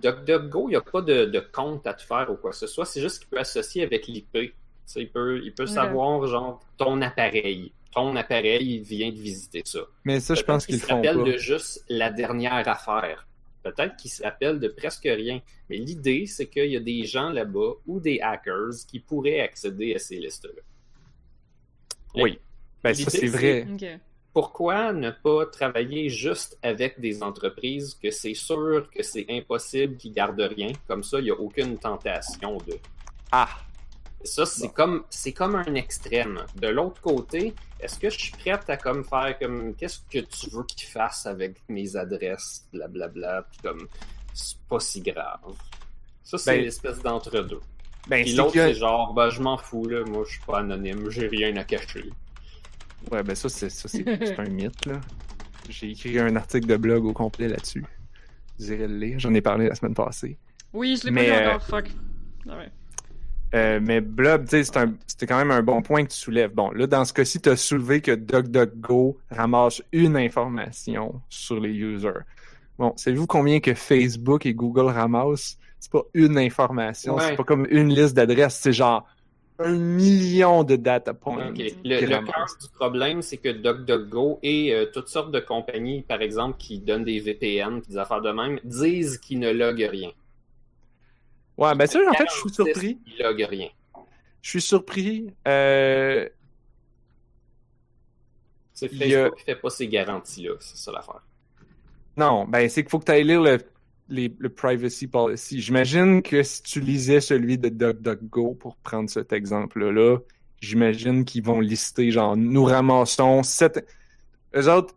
DuckDuckGo, 0.00 0.68
il 0.68 0.70
n'y 0.70 0.76
a 0.76 0.80
pas 0.80 1.02
de, 1.02 1.24
de 1.26 1.40
compte 1.40 1.86
à 1.86 1.94
te 1.94 2.02
faire 2.02 2.28
ou 2.30 2.36
quoi 2.36 2.50
que 2.50 2.56
ce 2.56 2.66
soit. 2.66 2.84
C'est 2.84 3.00
juste 3.00 3.18
qu'il 3.20 3.28
peut 3.28 3.38
associer 3.38 3.82
avec 3.82 4.06
l'IP 4.06 4.54
il 4.94 5.10
peut, 5.10 5.40
il 5.42 5.52
peut 5.52 5.64
Ok. 5.64 5.68
savoir, 5.68 6.26
genre, 6.28 6.62
ton 6.76 7.02
appareil. 7.02 7.72
Ton 7.92 8.14
appareil 8.14 8.78
vient 8.78 9.10
de 9.10 9.16
visiter 9.16 9.62
ça. 9.64 9.80
Mais 10.04 10.20
ça, 10.20 10.34
je 10.34 10.40
Peut-être 10.40 10.46
pense 10.46 10.66
qu'il 10.66 10.74
qu'ils 10.76 10.82
se 10.82 10.86
le 10.86 10.88
font 10.90 10.96
rappelle 10.96 11.16
pas. 11.24 11.32
de 11.32 11.36
juste 11.38 11.84
la 11.88 12.10
dernière 12.10 12.68
affaire. 12.68 13.26
Peut-être 13.64 13.96
qu'il 13.96 14.10
se 14.12 14.22
rappelle 14.22 14.60
de 14.60 14.68
presque 14.68 15.02
rien. 15.04 15.40
Mais 15.68 15.78
l'idée, 15.78 16.26
c'est 16.26 16.46
qu'il 16.46 16.70
y 16.70 16.76
a 16.76 16.80
des 16.80 17.04
gens 17.04 17.30
là-bas 17.30 17.72
ou 17.88 17.98
des 17.98 18.20
hackers 18.20 18.74
qui 18.86 19.00
pourraient 19.00 19.40
accéder 19.40 19.94
à 19.96 19.98
ces 19.98 20.18
listes-là. 20.18 20.62
Oui. 22.14 22.38
Ben, 22.84 22.94
ça, 22.94 22.98
L'idée, 23.00 23.10
c'est 23.10 23.18
c'est- 23.18 23.26
vrai. 23.26 23.66
Ok. 23.72 24.00
Pourquoi 24.36 24.92
ne 24.92 25.10
pas 25.12 25.46
travailler 25.46 26.10
juste 26.10 26.58
avec 26.62 27.00
des 27.00 27.22
entreprises 27.22 27.94
que 27.94 28.10
c'est 28.10 28.34
sûr 28.34 28.86
que 28.94 29.02
c'est 29.02 29.24
impossible 29.30 29.96
qu'ils 29.96 30.12
gardent 30.12 30.38
rien? 30.54 30.72
Comme 30.86 31.02
ça, 31.02 31.20
il 31.20 31.24
n'y 31.24 31.30
a 31.30 31.40
aucune 31.40 31.78
tentation 31.78 32.58
de. 32.58 32.74
Ah! 33.32 33.48
Ça, 34.24 34.44
c'est 34.44 34.68
comme 34.68 35.04
c'est 35.08 35.32
comme 35.32 35.54
un 35.54 35.74
extrême. 35.74 36.44
De 36.54 36.68
l'autre 36.68 37.00
côté, 37.00 37.54
est-ce 37.80 37.98
que 37.98 38.10
je 38.10 38.18
suis 38.18 38.32
prête 38.32 38.68
à 38.68 38.76
comme 38.76 39.04
faire 39.06 39.38
comme 39.38 39.74
qu'est-ce 39.74 40.00
que 40.10 40.18
tu 40.18 40.50
veux 40.50 40.64
qu'ils 40.64 40.86
fassent 40.86 41.24
avec 41.24 41.56
mes 41.70 41.96
adresses, 41.96 42.66
blablabla, 42.74 43.46
puis 43.50 43.58
comme 43.62 43.88
c'est 44.34 44.58
pas 44.68 44.80
si 44.80 45.00
grave. 45.00 45.40
Ça, 46.24 46.36
c'est 46.36 46.56
Ben, 46.58 46.62
l'espèce 46.62 46.98
d'entre-deux. 46.98 47.60
Ben, 48.06 48.22
l'autre, 48.36 48.52
que- 48.52 48.66
c'est 48.66 48.74
genre, 48.74 49.14
ben 49.14 49.30
je 49.30 49.40
m'en 49.40 49.56
fous, 49.56 49.88
là, 49.88 50.04
moi 50.04 50.24
je 50.26 50.32
suis 50.32 50.44
pas 50.44 50.58
anonyme, 50.58 51.08
j'ai 51.08 51.26
rien 51.26 51.56
à 51.56 51.64
cacher. 51.64 52.10
Ouais, 53.10 53.22
ben 53.22 53.34
ça, 53.34 53.48
c'est 53.48 53.70
ça, 53.70 53.88
c'est 53.88 54.04
c'est 54.26 54.38
un 54.38 54.48
mythe, 54.48 54.86
là. 54.86 55.00
J'ai 55.68 55.90
écrit 55.90 56.18
un 56.18 56.34
article 56.36 56.66
de 56.66 56.76
blog 56.76 57.04
au 57.04 57.12
complet 57.12 57.48
là-dessus. 57.48 57.84
Vous 58.58 58.72
irez 58.72 58.86
le 58.88 58.98
lire. 58.98 59.18
J'en 59.18 59.34
ai 59.34 59.40
parlé 59.40 59.68
la 59.68 59.74
semaine 59.74 59.94
passée. 59.94 60.38
Oui, 60.72 60.96
je 61.00 61.06
l'ai 61.06 61.10
Mais, 61.10 61.28
pas 61.28 61.36
euh, 61.36 61.40
vu 61.40 61.46
encore, 61.48 61.62
fuck. 61.62 61.90
Ah 62.48 62.56
ouais. 62.58 62.70
Euh, 63.54 63.80
mais 63.82 64.00
Blob, 64.00 64.44
tu 64.44 64.50
sais, 64.50 64.64
c'est 64.64 64.76
un- 64.76 64.94
c'était 65.06 65.26
quand 65.26 65.38
même 65.38 65.50
un 65.50 65.62
bon 65.62 65.80
point 65.82 66.04
que 66.04 66.10
tu 66.10 66.16
soulèves. 66.16 66.52
Bon, 66.52 66.70
là, 66.72 66.86
dans 66.86 67.04
ce 67.04 67.12
cas-ci, 67.12 67.40
tu 67.40 67.48
as 67.48 67.56
soulevé 67.56 68.00
que 68.00 68.12
DuckDuckGo 68.12 69.18
ramasse 69.30 69.82
une 69.92 70.16
information 70.16 71.20
sur 71.28 71.60
les 71.60 71.70
users. 71.72 72.20
Bon, 72.78 72.92
savez-vous 72.96 73.26
combien 73.26 73.60
que 73.60 73.72
Facebook 73.74 74.46
et 74.46 74.54
Google 74.54 74.86
ramassent? 74.86 75.58
C'est 75.78 75.92
pas 75.92 76.02
une 76.14 76.38
information, 76.38 77.14
Ouais. 77.14 77.22
c'est 77.28 77.36
pas 77.36 77.44
comme 77.44 77.66
une 77.70 77.88
liste 77.94 78.14
d'adresses, 78.14 78.58
c'est 78.60 78.72
genre 78.72 79.06
un 79.58 79.72
million 79.72 80.64
de 80.64 80.76
data 80.76 81.14
points. 81.14 81.50
Le, 81.50 81.98
cœur 81.98 82.46
du 82.60 82.68
problème, 82.74 83.22
c'est 83.22 83.38
que 83.38 83.48
DuckDuckGo 83.48 84.38
et 84.42 84.74
euh, 84.74 84.86
toutes 84.92 85.08
sortes 85.08 85.30
de 85.30 85.40
compagnies, 85.40 86.02
par 86.02 86.20
exemple, 86.20 86.58
qui 86.58 86.78
donnent 86.78 87.04
des 87.04 87.20
VPN 87.20 87.78
et 87.78 87.90
des 87.90 87.96
affaires 87.96 88.20
de 88.20 88.30
même, 88.30 88.60
disent 88.64 89.18
qu'ils 89.18 89.38
ne 89.38 89.50
loguent 89.50 89.88
rien. 89.90 90.10
Ouais, 91.56 91.74
ben 91.74 91.86
ça, 91.86 91.98
en 92.06 92.12
fait, 92.12 92.26
je 92.28 92.40
suis 92.40 92.50
46, 92.50 92.54
surpris. 92.54 92.98
Ils 93.06 93.22
loguent 93.22 93.46
rien. 93.48 93.68
Je 94.42 94.50
suis 94.50 94.60
surpris. 94.60 95.32
Euh, 95.48 96.28
C'est 98.74 98.92
y 98.92 99.14
a- 99.14 99.24
Facebook 99.24 99.38
qui 99.38 99.44
fait 99.44 99.56
pas 99.56 99.70
ces 99.70 99.88
garanties-là, 99.88 100.52
c'est 100.60 100.76
ça 100.76 100.92
l'affaire. 100.92 101.22
Non, 102.16 102.44
ben 102.46 102.68
c'est 102.68 102.82
qu'il 102.82 102.90
faut 102.90 102.98
que 102.98 103.04
tu 103.06 103.12
ailles 103.12 103.24
lire 103.24 103.42
le, 103.42 103.58
les- 104.08 104.34
le 104.38 104.48
privacy 104.48 105.06
policy. 105.06 105.60
J'imagine 105.60 106.22
que 106.22 106.42
si 106.42 106.62
tu 106.62 106.80
lisais 106.80 107.20
celui 107.20 107.58
de 107.58 107.68
DuckDuckGo 107.68 108.54
pour 108.54 108.76
prendre 108.76 109.10
cet 109.10 109.32
exemple-là, 109.32 110.18
j'imagine 110.60 111.24
qu'ils 111.24 111.42
vont 111.44 111.60
lister 111.60 112.10
genre 112.10 112.36
nous 112.36 112.64
ramassons 112.64 113.42
cette. 113.42 113.86
Eux 114.54 114.68
autres, 114.70 114.94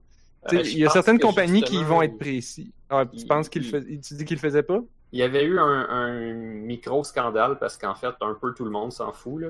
Euh, 0.53 0.61
il 0.63 0.79
y 0.79 0.85
a 0.85 0.89
certaines 0.89 1.19
compagnies 1.19 1.61
qui 1.63 1.83
vont 1.83 2.01
être 2.01 2.17
précis. 2.17 2.71
Ah, 2.89 3.05
tu 3.05 3.17
il- 3.19 3.27
penses 3.27 3.49
qu'ils 3.49 3.63
il- 3.65 3.71
le 3.71 3.79
faisaient? 3.81 3.99
Tu 3.99 4.13
dis 4.15 4.25
qu'ils 4.25 4.37
le 4.37 4.41
faisaient 4.41 4.63
pas? 4.63 4.79
Il 5.11 5.19
y 5.19 5.23
avait 5.23 5.43
eu 5.43 5.59
un, 5.59 5.87
un 5.89 6.33
micro-scandale 6.33 7.57
parce 7.59 7.77
qu'en 7.77 7.95
fait, 7.95 8.13
un 8.21 8.35
peu 8.39 8.53
tout 8.53 8.63
le 8.63 8.71
monde 8.71 8.91
s'en 8.93 9.11
fout, 9.11 9.41
là, 9.41 9.49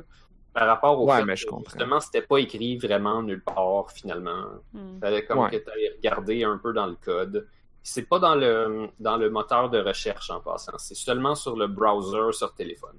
par 0.53 0.67
rapport 0.67 0.99
au 0.99 1.07
Ouais, 1.09 1.19
fait 1.19 1.25
mais 1.25 1.35
je 1.35 1.45
que, 1.45 1.49
comprends. 1.51 1.69
justement, 1.71 1.99
c'était 1.99 2.21
pas 2.23 2.37
écrit 2.39 2.77
vraiment 2.77 3.21
nulle 3.21 3.43
part, 3.43 3.91
finalement. 3.91 4.45
Hmm. 4.73 4.99
Fallait 4.99 5.25
comme 5.25 5.39
Ouais. 5.39 5.51
que 5.51 5.57
tu 5.57 5.69
ailles 5.69 5.91
regarder 5.97 6.43
un 6.43 6.57
peu 6.57 6.73
dans 6.73 6.87
le 6.87 6.95
code. 6.95 7.47
C'est 7.83 8.03
pas 8.03 8.19
dans 8.19 8.35
le, 8.35 8.89
dans 8.99 9.17
le 9.17 9.29
moteur 9.29 9.69
de 9.69 9.79
recherche 9.79 10.29
en 10.29 10.41
passant, 10.41 10.77
c'est 10.77 10.95
seulement 10.95 11.35
sur 11.35 11.55
le 11.55 11.67
browser 11.67 12.31
sur 12.31 12.53
téléphone. 12.53 12.97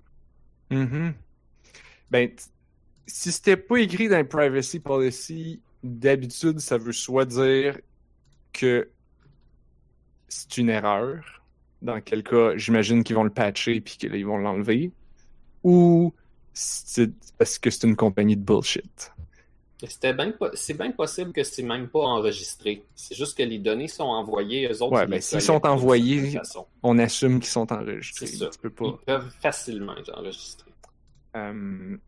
Mhm. 0.70 1.14
Ben, 2.10 2.28
t- 2.34 2.44
si 3.06 3.32
c'était 3.32 3.56
pas 3.56 3.76
écrit 3.78 4.08
dans 4.08 4.26
privacy 4.26 4.80
policy, 4.80 5.60
d'habitude, 5.82 6.60
ça 6.60 6.78
veut 6.78 6.92
soit 6.92 7.24
dire 7.24 7.78
que 8.52 8.88
c'est 10.28 10.58
une 10.58 10.70
erreur, 10.70 11.42
dans 11.82 12.00
quel 12.00 12.22
cas, 12.22 12.56
j'imagine 12.56 13.02
qu'ils 13.04 13.16
vont 13.16 13.24
le 13.24 13.30
patcher 13.30 13.80
puis 13.80 13.96
qu'ils 13.96 14.26
vont 14.26 14.38
l'enlever, 14.38 14.92
ou 15.62 16.12
parce 17.38 17.58
que 17.58 17.70
c'est 17.70 17.86
une 17.86 17.96
compagnie 17.96 18.36
de 18.36 18.42
bullshit. 18.42 19.12
C'était 19.88 20.12
bien 20.12 20.32
c'est 20.54 20.74
bien 20.74 20.90
possible 20.92 21.32
que 21.32 21.42
c'est 21.42 21.62
même 21.62 21.88
pas 21.88 22.00
enregistré. 22.00 22.84
C'est 22.94 23.14
juste 23.16 23.36
que 23.38 23.42
les 23.42 23.58
données 23.58 23.88
sont 23.88 24.04
envoyées, 24.04 24.66
eux 24.70 24.82
autres. 24.82 24.96
Ouais, 24.96 25.06
mais 25.06 25.16
les 25.16 25.22
s'ils 25.22 25.40
sont 25.40 25.64
envoyés-. 25.66 26.38
On 26.82 26.98
assume 26.98 27.40
qu'ils 27.40 27.48
sont 27.50 27.72
enregistrés. 27.72 28.26
C'est 28.26 28.36
ça. 28.36 28.48
Tu 28.50 28.58
peux 28.58 28.70
pas. 28.70 28.86
Ils 29.00 29.04
peuvent 29.06 29.30
facilement 29.40 29.96
être 29.96 30.12
enregistrés. 30.16 30.70
Euh, 31.36 31.92
tu 31.92 31.98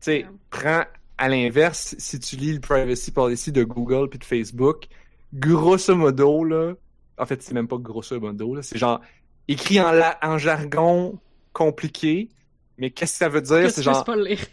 sais, 0.00 0.24
Ouais. 0.24 0.30
prends 0.50 0.84
à 1.18 1.28
l'inverse, 1.28 1.94
si 1.98 2.20
tu 2.20 2.36
lis 2.36 2.52
le 2.52 2.60
privacy 2.60 3.10
policy 3.10 3.50
de 3.52 3.64
Google 3.64 4.08
puis 4.08 4.18
de 4.20 4.24
Facebook, 4.24 4.86
grosso 5.34 5.94
modo, 5.96 6.44
là, 6.44 6.74
en 7.18 7.26
fait, 7.26 7.42
c'est 7.42 7.52
même 7.54 7.66
pas 7.68 7.76
grosso 7.78 8.18
modo, 8.20 8.54
là, 8.54 8.62
c'est 8.62 8.78
genre 8.78 9.00
écrit 9.48 9.80
en, 9.80 9.90
la- 9.90 10.16
en 10.22 10.38
jargon 10.38 11.18
compliqué, 11.52 12.28
mais 12.78 12.90
qu'est-ce 12.90 13.12
que 13.14 13.18
ça 13.18 13.28
veut 13.28 13.42
dire? 13.42 13.70
C'est 13.70 13.82
genre, 13.82 14.04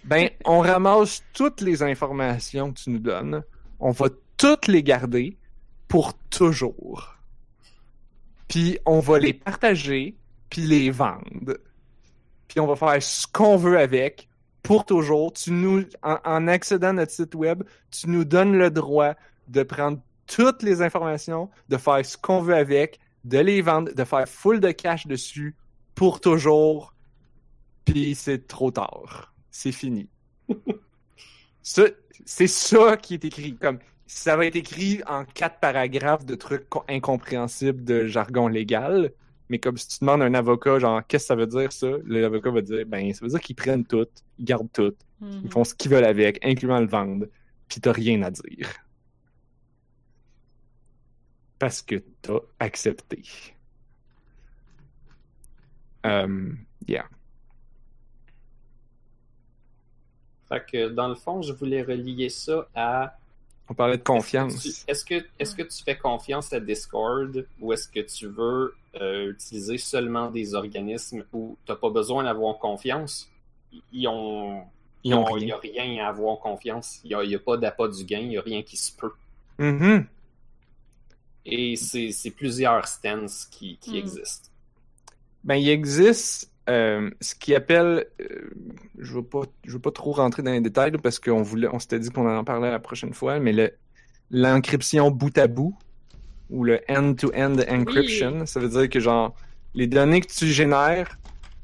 ben, 0.03 0.29
on 0.45 0.59
ramasse 0.59 1.23
toutes 1.33 1.61
les 1.61 1.83
informations 1.83 2.73
que 2.73 2.79
tu 2.79 2.89
nous 2.89 2.99
donnes, 2.99 3.43
on 3.79 3.91
va 3.91 4.07
toutes 4.37 4.67
les 4.67 4.83
garder 4.83 5.37
pour 5.87 6.13
toujours. 6.29 7.15
Puis 8.47 8.79
on 8.85 8.99
va 8.99 9.19
les 9.19 9.33
partager, 9.33 10.15
puis 10.49 10.63
les 10.63 10.89
vendre. 10.89 11.57
Puis 12.47 12.59
on 12.59 12.67
va 12.67 12.75
faire 12.75 13.01
ce 13.01 13.27
qu'on 13.27 13.57
veut 13.57 13.77
avec 13.77 14.27
pour 14.63 14.85
toujours. 14.85 15.33
Tu 15.33 15.51
nous, 15.51 15.83
en, 16.01 16.17
en 16.25 16.47
accédant 16.47 16.89
à 16.89 16.93
notre 16.93 17.11
site 17.11 17.35
web, 17.35 17.63
tu 17.91 18.09
nous 18.09 18.25
donnes 18.25 18.57
le 18.57 18.71
droit 18.71 19.13
de 19.47 19.61
prendre 19.61 19.99
toutes 20.25 20.63
les 20.63 20.81
informations, 20.81 21.49
de 21.69 21.77
faire 21.77 22.03
ce 22.03 22.17
qu'on 22.17 22.41
veut 22.41 22.55
avec, 22.55 22.99
de 23.23 23.37
les 23.37 23.61
vendre, 23.61 23.93
de 23.93 24.03
faire 24.03 24.27
full 24.27 24.59
de 24.59 24.71
cash 24.71 25.05
dessus 25.05 25.55
pour 25.93 26.19
toujours. 26.19 26.94
Puis 27.85 28.15
c'est 28.15 28.47
trop 28.47 28.71
tard. 28.71 29.33
C'est 29.51 29.71
fini. 29.71 30.09
C'est 31.61 32.47
ça 32.47 32.97
qui 32.97 33.15
est 33.15 33.25
écrit. 33.25 33.55
Comme 33.55 33.79
ça 34.07 34.35
va 34.37 34.45
être 34.45 34.55
écrit 34.55 35.01
en 35.07 35.25
quatre 35.25 35.59
paragraphes 35.59 36.25
de 36.25 36.35
trucs 36.35 36.69
co- 36.69 36.83
incompréhensibles 36.87 37.83
de 37.83 38.05
jargon 38.05 38.47
légal. 38.47 39.11
Mais 39.49 39.59
comme 39.59 39.77
si 39.77 39.87
tu 39.87 39.97
demandes 40.01 40.21
à 40.21 40.25
un 40.25 40.33
avocat, 40.33 40.79
genre, 40.79 41.01
qu'est-ce 41.07 41.25
que 41.25 41.27
ça 41.27 41.35
veut 41.35 41.47
dire 41.47 41.71
ça? 41.71 41.87
L'avocat 42.05 42.51
va 42.51 42.61
dire, 42.61 42.85
ben, 42.85 43.13
ça 43.13 43.25
veut 43.25 43.29
dire 43.31 43.39
qu'ils 43.39 43.55
prennent 43.55 43.85
tout, 43.85 44.07
ils 44.39 44.45
gardent 44.45 44.71
tout, 44.71 44.93
ils 45.43 45.51
font 45.51 45.63
ce 45.63 45.73
qu'ils 45.75 45.91
veulent 45.91 46.03
avec, 46.05 46.43
incluant 46.43 46.79
le 46.79 46.87
vendre, 46.87 47.27
puis 47.67 47.79
t'as 47.79 47.91
rien 47.91 48.21
à 48.23 48.31
dire. 48.31 48.69
Parce 51.59 51.81
que 51.81 52.03
t'as 52.21 52.39
accepté. 52.59 53.21
Euh, 56.05 56.51
yeah. 56.87 57.05
Fait 60.49 60.63
que 60.71 60.89
dans 60.89 61.07
le 61.07 61.15
fond, 61.15 61.41
je 61.41 61.53
voulais 61.53 61.81
relier 61.81 62.29
ça 62.29 62.67
à 62.75 63.17
On 63.69 63.73
parlait 63.73 63.97
de 63.97 64.03
confiance. 64.03 64.83
Est-ce 64.87 65.03
que, 65.03 65.25
est-ce 65.39 65.55
que 65.55 65.63
tu 65.63 65.83
fais 65.83 65.97
confiance 65.97 66.53
à 66.53 66.59
Discord 66.59 67.45
ou 67.59 67.73
est-ce 67.73 67.87
que 67.87 67.99
tu 68.01 68.27
veux 68.27 68.75
euh, 69.01 69.31
utiliser 69.31 69.77
seulement 69.79 70.29
des 70.29 70.53
organismes 70.53 71.23
où 71.33 71.57
tu 71.65 71.71
n'as 71.71 71.75
pas 71.77 71.89
besoin 71.89 72.23
d'avoir 72.23 72.57
confiance? 72.59 73.27
Ils 73.91 74.07
ont. 74.07 74.63
Ils 75.03 75.13
ont 75.13 75.25
Il 75.37 75.45
n'y 75.45 75.53
rien. 75.53 75.55
a 75.55 75.59
rien 75.59 76.05
à 76.05 76.09
avoir 76.09 76.39
confiance. 76.39 76.99
Il 77.03 77.15
n'y 77.17 77.35
a, 77.35 77.39
pas 77.39 77.57
d'appât 77.57 77.87
du 77.89 78.03
gain, 78.05 78.19
il 78.19 78.29
n'y 78.29 78.37
a 78.37 78.41
rien 78.41 78.61
qui 78.63 78.77
se 78.77 78.91
peut. 78.91 79.11
Mhm. 79.59 80.05
Et 81.45 81.75
c'est, 81.75 82.11
c'est 82.11 82.31
plusieurs 82.31 82.87
stances 82.87 83.45
qui, 83.45 83.77
qui 83.77 83.91
Mm. 83.91 83.95
existent. 83.97 84.49
Ben, 85.43 85.55
il 85.55 85.69
existe 85.69 86.49
euh, 86.69 87.09
ce 87.21 87.35
qu'ils 87.35 87.55
appelle, 87.55 88.05
euh, 88.21 88.49
je 88.97 89.11
ne 89.11 89.17
veux, 89.17 89.23
pas- 89.23 89.43
je 89.65 89.71
veux 89.73 89.79
pas 89.79 89.91
trop 89.91 90.11
rentrer 90.13 90.41
dans 90.43 90.51
les 90.51 90.61
détails 90.61 90.91
là, 90.91 90.97
parce 91.01 91.19
qu'on 91.19 91.41
voulait, 91.43 91.67
on 91.71 91.79
s'était 91.79 91.99
dit 91.99 92.09
qu'on 92.09 92.27
en 92.27 92.43
parlait 92.43 92.71
la 92.71 92.79
prochaine 92.79 93.13
fois, 93.13 93.39
mais 93.39 93.53
le, 93.53 93.71
l'encryption 94.31 95.11
bout 95.11 95.37
à 95.37 95.47
bout 95.47 95.77
ou 96.49 96.63
le 96.63 96.79
end-to-end 96.89 97.55
encryption, 97.69 98.45
ça 98.45 98.59
veut 98.59 98.69
dire 98.69 98.89
que 98.89 98.99
genre 98.99 99.35
les 99.73 99.87
données 99.87 100.21
que 100.21 100.31
tu 100.31 100.47
génères 100.47 101.17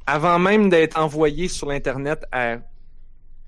avant 0.06 0.40
même 0.40 0.70
d'être 0.70 1.00
envoyées 1.00 1.48
sur 1.48 1.68
l'internet 1.68 2.26
à 2.32 2.58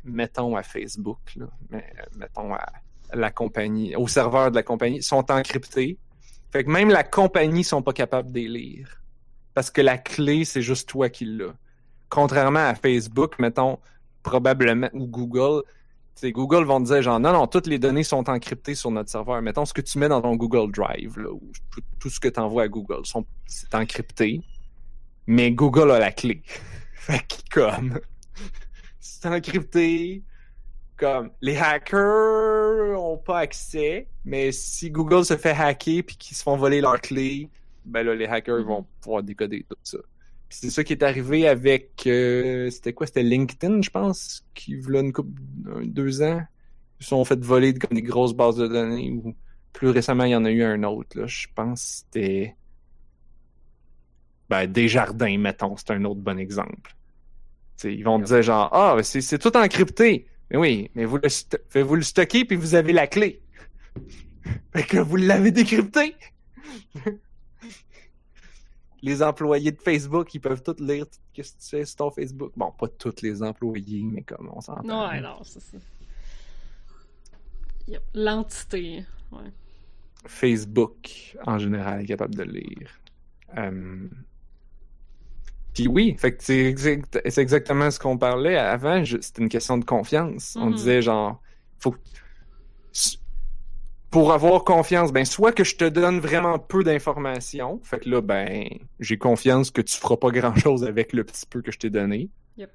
mettons 0.05 0.55
à 0.55 0.63
Facebook, 0.63 1.19
là, 1.35 1.45
mais 1.69 1.85
mettons 2.17 2.53
à 2.53 2.65
la 3.13 3.31
compagnie, 3.31 3.95
au 3.95 4.07
serveur 4.07 4.49
de 4.51 4.55
la 4.55 4.63
compagnie, 4.63 5.01
sont 5.03 5.29
encryptées. 5.31 5.97
Fait 6.51 6.63
que 6.63 6.69
même 6.69 6.89
la 6.89 7.03
compagnie 7.03 7.63
sont 7.63 7.81
pas 7.81 7.93
capables 7.93 8.31
de 8.31 8.39
les 8.39 8.47
lire. 8.47 9.01
Parce 9.53 9.69
que 9.69 9.81
la 9.81 9.97
clé, 9.97 10.45
c'est 10.45 10.61
juste 10.61 10.89
toi 10.89 11.09
qui 11.09 11.25
l'as. 11.25 11.53
Contrairement 12.09 12.67
à 12.67 12.75
Facebook, 12.75 13.39
mettons, 13.39 13.79
probablement, 14.23 14.89
ou 14.93 15.07
Google, 15.07 15.63
Google 16.23 16.63
vont 16.63 16.79
te 16.81 16.87
dire 16.87 17.01
genre, 17.01 17.19
non, 17.19 17.33
non, 17.33 17.47
toutes 17.47 17.67
les 17.67 17.79
données 17.79 18.03
sont 18.03 18.29
encryptées 18.29 18.75
sur 18.75 18.91
notre 18.91 19.09
serveur. 19.09 19.41
Mettons 19.41 19.65
ce 19.65 19.73
que 19.73 19.81
tu 19.81 19.97
mets 19.97 20.07
dans 20.07 20.21
ton 20.21 20.35
Google 20.35 20.71
Drive, 20.71 21.17
tout, 21.99 22.09
ce 22.09 22.19
que 22.19 22.27
tu 22.27 22.39
envoies 22.39 22.63
à 22.63 22.67
Google, 22.67 23.01
c'est 23.45 23.73
encrypté, 23.75 24.41
mais 25.27 25.51
Google 25.51 25.91
a 25.91 25.99
la 25.99 26.11
clé. 26.11 26.41
fait 26.93 27.19
que, 27.27 27.59
comme, 27.59 27.99
c'est 28.99 29.27
encrypté, 29.27 30.23
comme, 30.97 31.31
les 31.41 31.57
hackers 31.57 32.99
ont 32.99 33.17
pas 33.17 33.39
accès, 33.39 34.07
mais 34.23 34.51
si 34.51 34.89
Google 34.91 35.25
se 35.25 35.35
fait 35.35 35.51
hacker 35.51 36.03
puis 36.03 36.15
qu'ils 36.15 36.37
se 36.37 36.43
font 36.43 36.55
voler 36.55 36.81
leur 36.81 37.01
clé, 37.01 37.49
ben 37.85 38.03
là, 38.03 38.15
les 38.15 38.25
hackers 38.25 38.63
Mhm. 38.65 38.65
vont 38.65 38.87
pouvoir 39.01 39.23
décoder 39.23 39.65
tout 39.69 39.77
ça. 39.83 39.97
C'est 40.49 40.69
ça 40.69 40.83
qui 40.83 40.93
est 40.93 41.03
arrivé 41.03 41.47
avec, 41.47 42.05
euh, 42.07 42.69
c'était 42.69 42.93
quoi, 42.93 43.07
c'était 43.07 43.23
LinkedIn, 43.23 43.81
je 43.81 43.89
pense, 43.89 44.45
qui 44.53 44.75
voulait 44.75 45.01
une 45.01 45.11
couple, 45.13 45.41
deux 45.85 46.21
ans, 46.21 46.41
ils 46.99 47.03
se 47.03 47.09
sont 47.09 47.25
fait 47.25 47.39
voler 47.43 47.73
comme 47.73 47.95
des 47.95 48.03
grosses 48.03 48.33
bases 48.35 48.57
de 48.57 48.67
données, 48.67 49.11
ou 49.11 49.35
plus 49.73 49.89
récemment, 49.89 50.25
il 50.25 50.31
y 50.31 50.35
en 50.35 50.45
a 50.45 50.51
eu 50.51 50.63
un 50.63 50.83
autre, 50.83 51.19
là, 51.19 51.25
je 51.27 51.47
pense 51.55 51.81
que 52.13 52.19
c'était, 52.19 52.55
ben, 54.49 54.67
Desjardins, 54.67 55.37
mettons, 55.37 55.75
c'est 55.77 55.91
un 55.91 56.03
autre 56.05 56.21
bon 56.21 56.37
exemple. 56.39 56.95
Ils 57.83 58.03
vont 58.03 58.19
dire 58.19 58.41
genre, 58.41 58.69
ah, 58.73 58.93
ben, 58.95 59.03
c'est, 59.03 59.37
tout 59.39 59.55
encrypté. 59.57 60.27
Mais 60.51 60.57
oui, 60.57 60.91
mais 60.95 61.05
vous 61.05 61.17
le, 61.17 61.29
fait, 61.69 61.81
vous 61.81 61.95
le 61.95 62.01
stockez 62.03 62.45
puis 62.45 62.55
vous 62.55 62.75
avez 62.75 62.93
la 62.93 63.07
clé. 63.07 63.41
fait 64.73 64.83
que 64.83 64.97
vous 64.99 65.15
l'avez 65.17 65.51
décrypté. 65.51 66.15
Les 69.03 69.21
employés 69.21 69.71
de 69.71 69.81
Facebook, 69.81 70.33
ils 70.33 70.39
peuvent 70.39 70.63
tout 70.63 70.75
lire 70.79 71.05
ce 71.11 71.41
que 71.41 71.45
tu 71.47 71.53
fais 71.69 71.85
sur 71.85 71.97
ton 71.97 72.09
Facebook. 72.11 72.51
Bon, 72.55 72.71
pas 72.71 72.87
tous 72.87 73.21
les 73.21 73.43
employés, 73.43 74.03
mais 74.03 74.21
comme 74.23 74.49
on 74.51 74.61
s'entend. 74.61 74.81
Non, 74.83 75.07
ouais, 75.09 75.19
non, 75.21 75.37
c'est 75.43 75.59
ça. 75.61 75.77
Yep. 77.87 78.01
L'entité. 78.13 79.05
Ouais. 79.31 79.51
Facebook, 80.25 81.35
en 81.45 81.59
général, 81.59 82.01
est 82.01 82.05
capable 82.05 82.33
de 82.35 82.43
lire. 82.43 82.89
Euh, 83.57 84.07
Puis 85.73 85.87
oui, 85.87 86.15
fait 86.17 86.35
que 86.37 86.43
c'est 86.43 86.65
exact- 86.65 87.19
c'est 87.27 87.41
exactement 87.41 87.89
ce 87.91 87.99
qu'on 87.99 88.17
parlait 88.17 88.55
avant. 88.57 89.03
je- 89.03 89.19
C'était 89.19 89.41
une 89.41 89.49
question 89.49 89.77
de 89.77 89.83
confiance. 89.85 90.55
On 90.55 90.67
Mhm. 90.67 90.75
disait 90.75 91.01
genre, 91.01 91.41
faut 91.79 91.95
pour 94.13 94.31
avoir 94.31 94.63
confiance, 94.63 95.11
ben 95.11 95.25
soit 95.25 95.51
que 95.51 95.63
je 95.63 95.75
te 95.75 95.85
donne 95.85 96.19
vraiment 96.19 96.59
peu 96.59 96.83
d'informations, 96.83 97.79
fait 97.83 98.01
que 98.01 98.09
là 98.11 98.21
ben 98.21 98.67
j'ai 98.99 99.17
confiance 99.17 99.71
que 99.71 99.81
tu 99.81 99.97
feras 99.97 100.17
pas 100.17 100.29
grand 100.29 100.55
chose 100.55 100.83
avec 100.83 101.13
le 101.13 101.23
petit 101.23 101.47
peu 101.47 101.63
que 101.63 101.71
je 101.71 101.79
t'ai 101.79 101.89
donné. 101.89 102.29
Yep. 102.57 102.69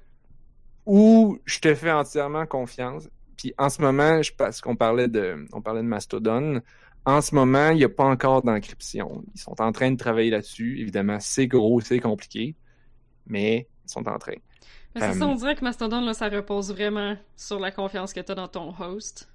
Ou 0.85 1.39
je 1.45 1.59
te 1.59 1.73
fais 1.73 1.91
entièrement 1.91 2.45
confiance. 2.45 3.07
Puis 3.37 3.53
en 3.57 3.69
ce 3.69 3.81
moment, 3.81 4.21
je 4.21 4.33
parce 4.33 4.59
qu'on 4.59 4.75
parlait 4.75 5.07
de 5.07 5.45
on 5.53 5.61
parlait 5.61 5.81
de 5.81 5.87
Mastodon, 5.87 6.61
en 7.05 7.21
ce 7.21 7.33
moment, 7.33 7.69
il 7.69 7.77
n'y 7.77 7.85
a 7.85 7.89
pas 7.89 8.03
encore 8.03 8.41
d'encryption. 8.41 9.23
Ils 9.33 9.39
sont 9.39 9.61
en 9.61 9.71
train 9.71 9.91
de 9.91 9.97
travailler 9.97 10.31
là-dessus. 10.31 10.77
Évidemment, 10.81 11.21
c'est 11.21 11.47
gros, 11.47 11.79
c'est 11.79 12.01
compliqué, 12.01 12.57
mais 13.27 13.69
ils 13.85 13.89
sont 13.89 14.09
en 14.09 14.19
train. 14.19 14.35
Mais 14.93 14.99
c'est 15.01 15.07
Euh, 15.07 15.13
ça, 15.13 15.27
on 15.27 15.35
dirait 15.35 15.55
que 15.55 15.63
Mastodon, 15.63 16.01
là, 16.01 16.13
ça 16.13 16.27
repose 16.27 16.73
vraiment 16.73 17.15
sur 17.37 17.61
la 17.61 17.71
confiance 17.71 18.11
que 18.11 18.19
tu 18.19 18.29
as 18.29 18.35
dans 18.35 18.49
ton 18.49 18.73
host. 18.77 19.29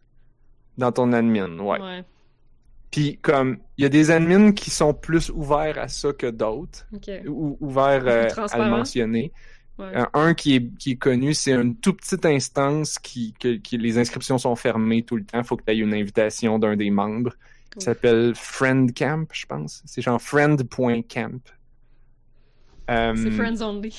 Dans 0.79 0.93
ton 0.93 1.13
admin, 1.13 1.59
ouais. 1.59 1.81
Ouais. 1.81 2.05
Puis 2.91 3.19
comme 3.23 3.59
il 3.77 3.83
y 3.83 3.85
a 3.87 3.89
des 3.89 4.11
admins 4.11 4.53
qui 4.53 4.71
sont 4.71 4.95
plus 4.95 5.31
ouverts 5.31 5.79
à 5.79 5.89
ça 5.89 6.13
que 6.13 6.29
d'autres, 6.29 6.87
ou 7.27 7.57
ouverts 7.61 8.05
euh, 8.07 8.29
à 8.53 8.59
le 8.59 8.71
mentionner. 8.71 9.33
Ouais. 9.79 9.87
Euh, 9.97 10.05
un 10.15 10.35
qui 10.35 10.55
est, 10.55 10.79
qui 10.79 10.93
est 10.93 10.97
connu, 10.97 11.35
c'est 11.35 11.53
une 11.53 11.75
toute 11.75 11.99
petite 11.99 12.25
instance 12.25 13.01
qui, 13.01 13.35
que, 13.41 13.57
qui 13.57 13.77
les 13.77 13.99
inscriptions 13.99 14.39
sont 14.39 14.55
fermées 14.55 15.03
tout 15.03 15.17
le 15.17 15.25
temps. 15.25 15.39
Il 15.39 15.45
faut 15.45 15.57
que 15.57 15.65
tu 15.65 15.73
aies 15.73 15.79
une 15.79 15.95
invitation 15.95 16.61
d'un 16.61 16.77
des 16.77 16.91
membres. 16.91 17.33
Cool. 17.73 17.83
Ça 17.83 17.87
s'appelle 17.87 18.35
FriendCamp, 18.37 19.27
je 19.33 19.47
pense. 19.47 19.83
C'est 19.85 20.01
genre 20.01 20.23
friend.camp. 20.23 21.41
Euh, 22.91 23.15
C'est 23.17 23.31
friends 23.31 23.63
only. 23.63 23.95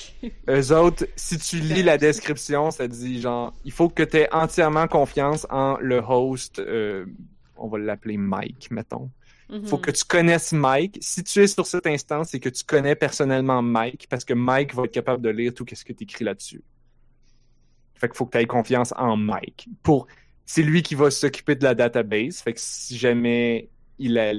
eux 0.48 0.72
autres, 0.72 1.06
si 1.16 1.38
tu 1.38 1.56
lis 1.56 1.82
la 1.82 1.98
description, 1.98 2.70
ça 2.70 2.86
dit 2.86 3.20
genre, 3.20 3.52
il 3.64 3.72
faut 3.72 3.88
que 3.88 4.02
tu 4.04 4.16
aies 4.18 4.28
entièrement 4.32 4.86
confiance 4.86 5.46
en 5.50 5.76
le 5.78 5.98
host, 5.98 6.58
euh, 6.60 7.04
on 7.56 7.68
va 7.68 7.78
l'appeler 7.78 8.16
Mike, 8.16 8.70
mettons. 8.70 9.10
Mhm. 9.48 9.64
faut 9.66 9.78
que 9.78 9.92
tu 9.92 10.04
connaisses 10.04 10.52
Mike. 10.52 10.98
Si 11.00 11.22
tu 11.22 11.40
es 11.40 11.46
sur 11.46 11.66
cette 11.66 11.86
instance, 11.86 12.30
c'est 12.30 12.40
que 12.40 12.48
tu 12.48 12.64
connais 12.64 12.96
personnellement 12.96 13.62
Mike, 13.62 14.06
parce 14.10 14.24
que 14.24 14.34
Mike 14.34 14.74
va 14.74 14.84
être 14.84 14.92
capable 14.92 15.22
de 15.22 15.28
lire 15.30 15.54
tout 15.54 15.64
ce 15.72 15.84
que 15.84 15.92
tu 15.92 16.02
écris 16.04 16.24
là-dessus. 16.24 16.62
Fait 17.94 18.08
qu'il 18.08 18.16
faut 18.16 18.26
que 18.26 18.36
tu 18.36 18.42
aies 18.42 18.46
confiance 18.46 18.92
en 18.96 19.16
Mike. 19.16 19.68
Pour... 19.82 20.06
C'est 20.44 20.62
lui 20.62 20.82
qui 20.82 20.94
va 20.94 21.10
s'occuper 21.10 21.54
de 21.56 21.64
la 21.64 21.74
database. 21.74 22.38
Fait 22.40 22.52
que 22.52 22.60
si 22.60 22.96
jamais 22.98 23.68
il 23.98 24.18
a... 24.18 24.32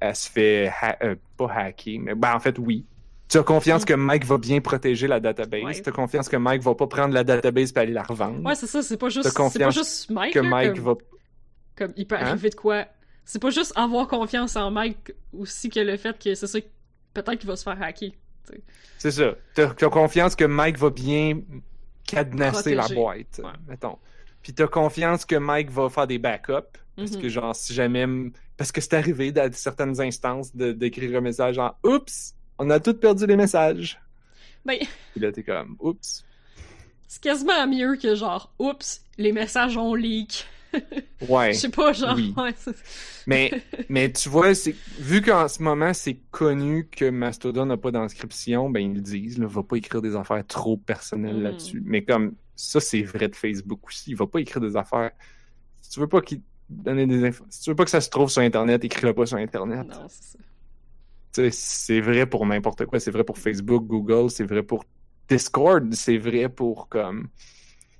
elle 0.00 0.16
se 0.16 0.30
fait 0.30 0.68
ha- 0.80 0.96
euh, 1.02 1.14
pas 1.36 1.50
hacker, 1.52 2.00
mais 2.00 2.14
ben, 2.14 2.34
en 2.34 2.40
fait, 2.40 2.58
oui. 2.58 2.84
Tu 3.32 3.38
as 3.38 3.42
confiance 3.42 3.82
Mm. 3.82 3.86
que 3.86 3.94
Mike 3.94 4.24
va 4.26 4.36
bien 4.38 4.60
protéger 4.60 5.06
la 5.08 5.18
database? 5.18 5.62
Ouais. 5.64 5.80
Tu 5.80 5.88
as 5.88 5.92
confiance 5.92 6.28
que 6.28 6.36
Mike 6.36 6.60
va 6.62 6.74
pas 6.74 6.86
prendre 6.86 7.14
la 7.14 7.24
database 7.24 7.72
et 7.74 7.78
aller 7.78 7.92
la 7.92 8.02
revendre? 8.02 8.44
Ouais, 8.44 8.54
c'est 8.54 8.66
ça, 8.66 8.82
c'est 8.82 8.98
pas 8.98 9.08
juste, 9.08 9.22
T'as 9.22 9.30
c'est 9.30 9.34
pas 9.36 9.42
confiance 9.44 9.74
juste 9.74 10.10
Mike. 10.10 10.34
que 10.34 10.40
là, 10.40 10.48
Mike 10.50 10.74
comme, 10.74 10.84
va 10.84 10.94
comme 11.76 11.92
il 11.96 12.06
peut 12.06 12.16
Hein? 12.16 12.26
arriver 12.26 12.50
de 12.50 12.54
quoi? 12.54 12.84
C'est 13.24 13.40
pas 13.40 13.48
juste 13.50 13.72
avoir 13.74 14.06
confiance 14.06 14.54
en 14.56 14.70
Mike 14.70 15.14
aussi 15.32 15.70
que 15.70 15.80
le 15.80 15.96
fait 15.96 16.18
que 16.22 16.34
c'est 16.34 16.46
ça, 16.46 16.58
peut-être 17.14 17.36
qu'il 17.36 17.48
va 17.48 17.56
se 17.56 17.62
faire 17.62 17.80
hacker. 17.82 18.10
C'est 18.98 19.12
ça. 19.12 19.34
T'as 19.54 19.68
as 19.70 19.88
confiance 19.88 20.36
que 20.36 20.44
Mike 20.44 20.76
va 20.76 20.90
bien 20.90 21.40
cadenasser 22.06 22.74
la 22.74 22.86
boîte, 22.88 23.40
Ouais. 23.42 23.50
mettons. 23.68 23.98
Puis 24.42 24.52
t'as 24.52 24.66
confiance 24.66 25.24
que 25.24 25.36
Mike 25.36 25.70
va 25.70 25.88
faire 25.88 26.06
des 26.06 26.18
backups. 26.18 26.78
Parce 26.96 27.12
Mhm. 27.12 27.22
que, 27.22 27.28
genre, 27.30 27.56
si 27.56 27.72
jamais. 27.72 28.04
Parce 28.58 28.70
que 28.70 28.80
c'est 28.82 28.92
arrivé 28.94 29.32
dans 29.32 29.50
certaines 29.54 29.98
instances 30.00 30.54
d'écrire 30.54 31.16
un 31.16 31.20
message 31.22 31.54
genre 31.54 31.78
Oups, 31.84 32.34
on 32.58 32.70
a 32.70 32.80
tous 32.80 32.94
perdu 32.94 33.26
les 33.26 33.36
messages. 33.36 34.00
Ben, 34.64 34.78
Puis 35.12 35.20
là, 35.20 35.32
t'es 35.32 35.42
comme 35.42 35.76
Oups. 35.80 36.24
c'est 37.08 37.22
quasiment 37.22 37.66
mieux 37.66 37.96
que 37.96 38.14
genre, 38.14 38.52
oups, 38.58 39.02
les 39.18 39.32
messages 39.32 39.76
ont 39.76 39.94
leak. 39.94 40.46
Ouais. 41.28 41.52
Je 41.52 41.58
sais 41.58 41.68
pas, 41.68 41.92
genre, 41.92 42.14
Oui. 42.16 42.32
ouais, 42.36 42.54
Mais, 43.26 43.52
mais 43.90 44.10
tu 44.10 44.28
vois, 44.30 44.54
c'est 44.54 44.74
vu 44.98 45.20
qu'en 45.22 45.46
ce 45.46 45.62
moment, 45.62 45.92
c'est 45.92 46.14
connu 46.30 46.88
que 46.88 47.10
Mastodon 47.10 47.66
n'a 47.66 47.76
pas 47.76 47.90
d'inscription, 47.90 48.70
ben 48.70 48.80
ils 48.80 48.94
le 48.94 49.00
disent, 49.02 49.38
là, 49.38 49.46
va 49.46 49.62
pas 49.62 49.76
écrire 49.76 50.00
des 50.02 50.16
affaires 50.16 50.44
trop 50.46 50.76
personnelles 50.78 51.36
Mhm. 51.36 51.42
là-dessus. 51.42 51.82
Mais 51.84 52.02
comme 52.04 52.34
ça, 52.56 52.80
c'est 52.80 53.02
vrai 53.02 53.28
de 53.28 53.36
Facebook 53.36 53.86
aussi. 53.86 54.10
Il 54.12 54.16
va 54.16 54.26
pas 54.26 54.40
écrire 54.40 54.60
des 54.62 54.74
affaires. 54.76 55.10
Si 55.82 55.90
tu 55.90 56.00
veux 56.00 56.08
pas 56.08 56.22
qu'il 56.22 56.40
donne 56.70 57.04
des 57.06 57.24
infos, 57.24 57.44
si 57.50 57.60
tu 57.60 57.70
veux 57.70 57.76
pas 57.76 57.84
que 57.84 57.90
ça 57.90 58.00
se 58.00 58.08
trouve 58.08 58.30
sur 58.30 58.40
Internet, 58.42 58.82
écris-le 58.82 59.12
pas 59.14 59.26
sur 59.26 59.36
Internet. 59.36 59.86
non, 59.86 60.06
c'est 60.08 60.24
ça. 60.24 60.38
C'est 61.32 62.00
vrai 62.00 62.26
pour 62.26 62.46
n'importe 62.46 62.86
quoi. 62.86 63.00
C'est 63.00 63.10
vrai 63.10 63.24
pour 63.24 63.38
Facebook, 63.38 63.86
Google, 63.86 64.30
c'est 64.30 64.44
vrai 64.44 64.62
pour 64.62 64.84
Discord, 65.28 65.92
c'est 65.94 66.18
vrai 66.18 66.48
pour 66.48 66.88
comme. 66.88 67.28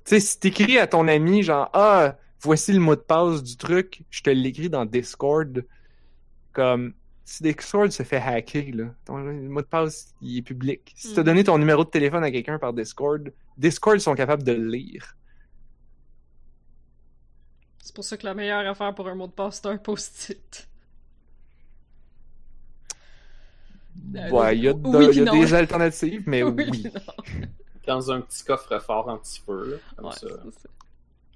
Tu 0.05 0.15
sais, 0.15 0.19
si 0.21 0.39
t'écris 0.39 0.77
à 0.79 0.87
ton 0.87 1.07
ami, 1.07 1.43
genre, 1.43 1.69
ah, 1.73 2.17
voici 2.41 2.73
le 2.73 2.79
mot 2.79 2.95
de 2.95 3.01
passe 3.01 3.43
du 3.43 3.57
truc, 3.57 4.03
je 4.11 4.21
te 4.23 4.29
l'écris 4.31 4.69
dans 4.69 4.85
Discord, 4.85 5.65
comme, 6.53 6.93
si 7.25 7.43
Discord 7.43 7.91
se 7.91 8.03
fait 8.03 8.17
hacker, 8.17 8.65
là, 8.75 8.95
ton 9.05 9.17
le 9.17 9.33
mot 9.49 9.61
de 9.61 9.67
passe, 9.67 10.13
il 10.21 10.39
est 10.39 10.41
public. 10.43 10.93
Si 10.97 11.13
t'as 11.13 11.23
Mm. 11.23 11.25
donné 11.25 11.43
ton 11.45 11.57
numéro 11.57 11.83
de 11.85 11.89
téléphone 11.89 12.23
à 12.23 12.31
quelqu'un 12.31 12.59
par 12.59 12.73
Discord, 12.73 13.33
Discord 13.57 13.99
sont 13.99 14.15
capables 14.15 14.43
de 14.43 14.53
le 14.53 14.67
lire. 14.69 15.15
C'est 17.77 17.93
pour 17.93 18.03
ça 18.03 18.17
que 18.17 18.25
la 18.25 18.33
meilleure 18.33 18.65
affaire 18.67 18.95
pour 18.95 19.07
un 19.07 19.13
mot 19.15 19.27
de 19.27 19.31
passe, 19.31 19.57
c'est 19.61 19.67
un 19.67 19.77
post-it. 19.77 20.67
Euh, 24.15 24.29
Ouais, 24.29 24.57
il 24.57 24.63
y 24.63 24.67
a, 24.69 24.73
oui, 24.83 25.07
de- 25.07 25.11
il 25.11 25.15
y 25.17 25.21
a 25.21 25.25
puis 25.25 25.31
non. 25.31 25.39
des 25.39 25.53
alternatives, 25.53 26.23
mais 26.27 26.43
oui. 26.43 26.91
Dans 27.87 28.11
un 28.11 28.21
petit 28.21 28.43
coffre-fort 28.43 29.07
anti-feu, 29.09 29.65
là, 29.71 29.77
comme 29.95 30.07
Ouais, 30.07 30.11
ça. 30.11 30.27
c'est 30.43 30.51
ça. 30.61 30.69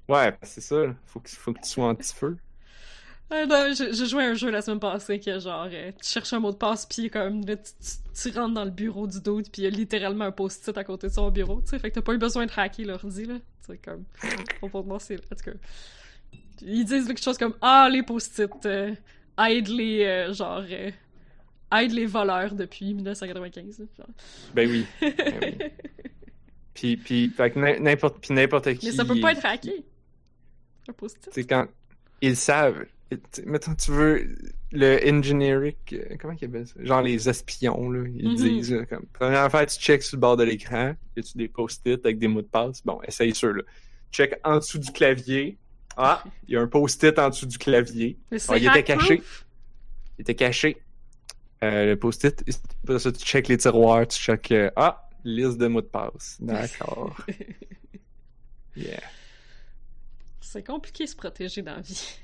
Ouais, 0.09 0.37
c'est 0.43 0.61
ça. 0.61 0.95
Faut 1.05 1.19
que, 1.21 1.29
faut 1.29 1.53
que 1.53 1.61
tu 1.61 1.69
sois 1.69 1.85
anti-feu. 1.87 2.37
Ah 3.29 3.45
non, 3.45 3.73
j'ai 3.73 3.93
j'ai 3.93 4.05
joué 4.05 4.23
à 4.23 4.29
un 4.29 4.33
jeu 4.35 4.49
la 4.49 4.61
semaine 4.61 4.79
passée 4.79 5.19
que 5.19 5.37
genre, 5.39 5.67
euh, 5.69 5.91
tu 6.01 6.07
cherches 6.09 6.31
un 6.31 6.39
mot 6.39 6.51
de 6.51 6.55
passe 6.57 6.85
pis 6.85 7.09
comme, 7.09 7.45
là, 7.45 7.57
tu, 7.57 7.71
tu- 7.81 8.29
tu 8.31 8.37
rentres 8.39 8.53
dans 8.53 8.63
le 8.63 8.71
bureau 8.71 9.05
du 9.05 9.19
dude 9.19 9.49
pis 9.51 9.61
il 9.61 9.63
y 9.65 9.67
a 9.67 9.69
littéralement 9.69 10.23
un 10.25 10.31
post-it 10.31 10.77
à 10.77 10.83
côté 10.85 11.07
de 11.07 11.11
son 11.13 11.29
bureau, 11.29 11.59
tu 11.61 11.67
sais, 11.69 11.79
fait 11.79 11.89
que 11.89 11.95
t'as 11.95 12.01
pas 12.01 12.13
eu 12.13 12.17
besoin 12.17 12.45
de 12.45 12.51
hacker 12.55 12.85
l'ordi, 12.85 13.25
là. 13.25 13.35
Tu 13.65 13.73
sais, 13.73 13.77
comme, 13.79 14.05
pour 14.71 14.85
moi, 14.85 14.99
c'est, 15.01 15.15
en 15.17 15.35
tout 15.35 15.43
cas. 15.51 15.57
Ils 16.61 16.85
disent 16.85 17.07
quelque 17.07 17.21
chose 17.21 17.37
comme, 17.37 17.55
ah, 17.61 17.87
les 17.91 18.03
post-it, 18.03 18.49
euh, 18.65 18.93
aide 19.47 19.67
les, 19.67 20.03
euh, 20.05 20.33
genre, 20.33 20.63
euh, 20.69 20.91
aide 21.75 21.91
les 21.91 22.05
voleurs 22.05 22.53
depuis 22.55 22.93
1995, 22.93 23.79
là, 23.79 23.85
genre. 23.97 24.07
Ben 24.53 24.69
oui. 24.69 24.85
Ben 25.01 25.39
oui. 25.41 25.57
Puis, 26.73 26.95
puis, 26.97 27.33
n'importe, 27.55 28.19
puis 28.21 28.33
n'importe 28.35 28.73
qui. 28.75 28.85
Mais 28.85 28.91
ça 28.91 29.03
peut 29.05 29.19
pas 29.19 29.31
être 29.31 29.45
hacké. 29.45 29.83
Un 30.87 30.93
post-it. 30.93 31.29
C'est 31.33 31.43
quand 31.43 31.67
ils 32.21 32.35
savent. 32.35 32.85
tu- 33.09 33.41
mettons, 33.45 33.73
tu 33.73 33.89
veux 33.91 34.27
le 34.71 34.99
engineering, 35.09 35.73
euh, 35.93 36.15
comment 36.19 36.35
ils 36.39 36.45
appellent 36.45 36.67
ça? 36.67 36.75
Genre 36.83 37.01
les 37.01 37.27
espions, 37.29 37.89
là, 37.89 38.03
ils 38.13 38.27
Mhm. 38.29 38.35
disent, 38.35 38.85
comme, 38.89 39.05
première 39.13 39.43
affaire, 39.43 39.65
tu 39.65 39.79
checks 39.79 40.03
sur 40.03 40.17
le 40.17 40.21
bord 40.21 40.37
de 40.37 40.43
l'écran, 40.43 40.93
y 41.15 41.19
a-tu 41.21 41.37
des 41.37 41.47
post-it 41.47 42.05
avec 42.05 42.19
des 42.19 42.27
mots 42.27 42.41
de 42.41 42.47
passe? 42.47 42.83
Bon, 42.85 42.99
essaye 43.07 43.33
ceux-là. 43.33 43.63
Check 44.11 44.35
en 44.43 44.57
dessous 44.57 44.77
du 44.77 44.91
clavier. 44.91 45.57
Ah, 45.95 46.23
il 46.47 46.53
y 46.53 46.57
a 46.57 46.61
un 46.61 46.67
post-it 46.67 47.17
en 47.17 47.29
dessous 47.29 47.47
du 47.47 47.57
clavier. 47.57 48.17
Mais 48.29 48.37
Ah, 48.49 48.57
il 48.57 48.67
était 48.67 48.83
caché. 48.83 49.21
Il 50.17 50.21
était 50.21 50.35
caché. 50.35 50.77
Euh, 51.63 51.85
le 51.85 51.95
post-it, 51.97 52.43
après 52.83 52.99
ça, 52.99 53.11
tu 53.11 53.25
check 53.25 53.47
les 53.47 53.57
tiroirs, 53.57 54.07
tu 54.07 54.19
check, 54.19 54.51
euh, 54.51 54.69
ah, 54.75 55.09
liste 55.23 55.57
de 55.57 55.67
mots 55.67 55.81
de 55.81 55.87
passe. 55.87 56.37
D'accord. 56.39 57.15
Yeah. 58.75 59.01
C'est 60.39 60.63
compliqué 60.63 61.05
de 61.05 61.09
se 61.09 61.15
protéger 61.15 61.63
dans 61.63 61.77
la 61.77 61.81
vie. 61.81 62.19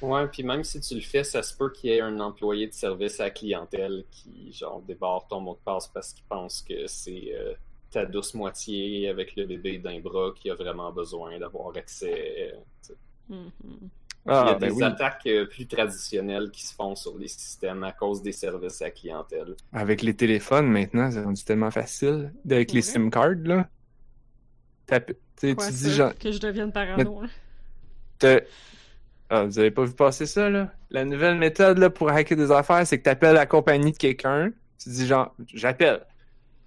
Ouais, 0.00 0.26
puis 0.28 0.42
même 0.42 0.64
si 0.64 0.80
tu 0.80 0.94
le 0.94 1.00
fais, 1.02 1.22
ça 1.22 1.42
se 1.42 1.54
peut 1.56 1.70
qu'il 1.70 1.90
y 1.90 1.92
ait 1.92 2.00
un 2.00 2.18
employé 2.20 2.66
de 2.66 2.72
service 2.72 3.20
à 3.20 3.24
la 3.24 3.30
clientèle 3.30 4.04
qui, 4.10 4.52
genre, 4.52 4.80
débarre 4.82 5.26
ton 5.28 5.40
mot 5.40 5.52
de 5.54 5.60
passe 5.64 5.86
parce 5.88 6.12
qu'il 6.14 6.24
pense 6.24 6.62
que 6.62 6.86
c'est 6.86 7.34
euh, 7.34 7.52
ta 7.90 8.06
douce 8.06 8.34
moitié 8.34 9.08
avec 9.08 9.36
le 9.36 9.46
bébé 9.46 9.78
d'un 9.78 10.00
bras 10.00 10.32
qui 10.34 10.50
a 10.50 10.54
vraiment 10.54 10.90
besoin 10.90 11.38
d'avoir 11.38 11.76
accès. 11.76 12.54
euh, 13.30 13.36
Mhm. 14.24 14.32
il 14.32 14.34
y 14.34 14.36
a 14.36 14.46
Ah, 14.50 14.54
des 14.54 14.66
ben 14.68 14.72
oui. 14.72 14.82
attaques 14.84 15.26
euh, 15.26 15.46
plus 15.46 15.66
traditionnelles 15.66 16.50
qui 16.50 16.64
se 16.66 16.74
font 16.74 16.94
sur 16.94 17.18
les 17.18 17.28
systèmes 17.28 17.82
à 17.82 17.92
cause 17.92 18.22
des 18.22 18.32
services 18.32 18.80
à 18.82 18.90
clientèle. 18.90 19.56
Avec 19.72 20.02
les 20.02 20.14
téléphones, 20.14 20.66
maintenant, 20.68 21.10
c'est 21.10 21.22
rendu 21.22 21.42
tellement 21.44 21.70
facile. 21.72 22.32
Avec 22.48 22.72
les. 22.72 22.82
SIM 22.82 23.10
cards, 23.10 23.34
là. 23.44 23.68
Tu 24.86 24.94
sais, 25.36 25.54
Quoi, 25.54 25.66
tu 25.66 25.72
ça? 25.72 25.88
dis 25.88 25.94
genre. 25.94 26.18
Que 26.18 26.30
je 26.30 26.38
devienne 26.38 26.70
parano. 26.72 27.22
t'as- 28.18 28.40
Ah, 29.30 29.44
vous 29.44 29.58
avez 29.58 29.70
pas 29.70 29.84
vu 29.84 29.94
passer 29.94 30.26
ça, 30.26 30.50
là? 30.50 30.72
La 30.90 31.04
nouvelle 31.06 31.38
méthode, 31.38 31.78
là, 31.78 31.88
pour 31.88 32.10
hacker 32.10 32.36
des 32.36 32.50
affaires, 32.52 32.86
c'est 32.86 32.98
que 32.98 33.04
t'appelles 33.04 33.34
la 33.34 33.46
compagnie 33.46 33.92
de 33.92 33.96
quelqu'un. 33.96 34.50
Tu 34.78 34.90
dis 34.90 35.06
genre, 35.06 35.34
j'appelle. 35.54 36.04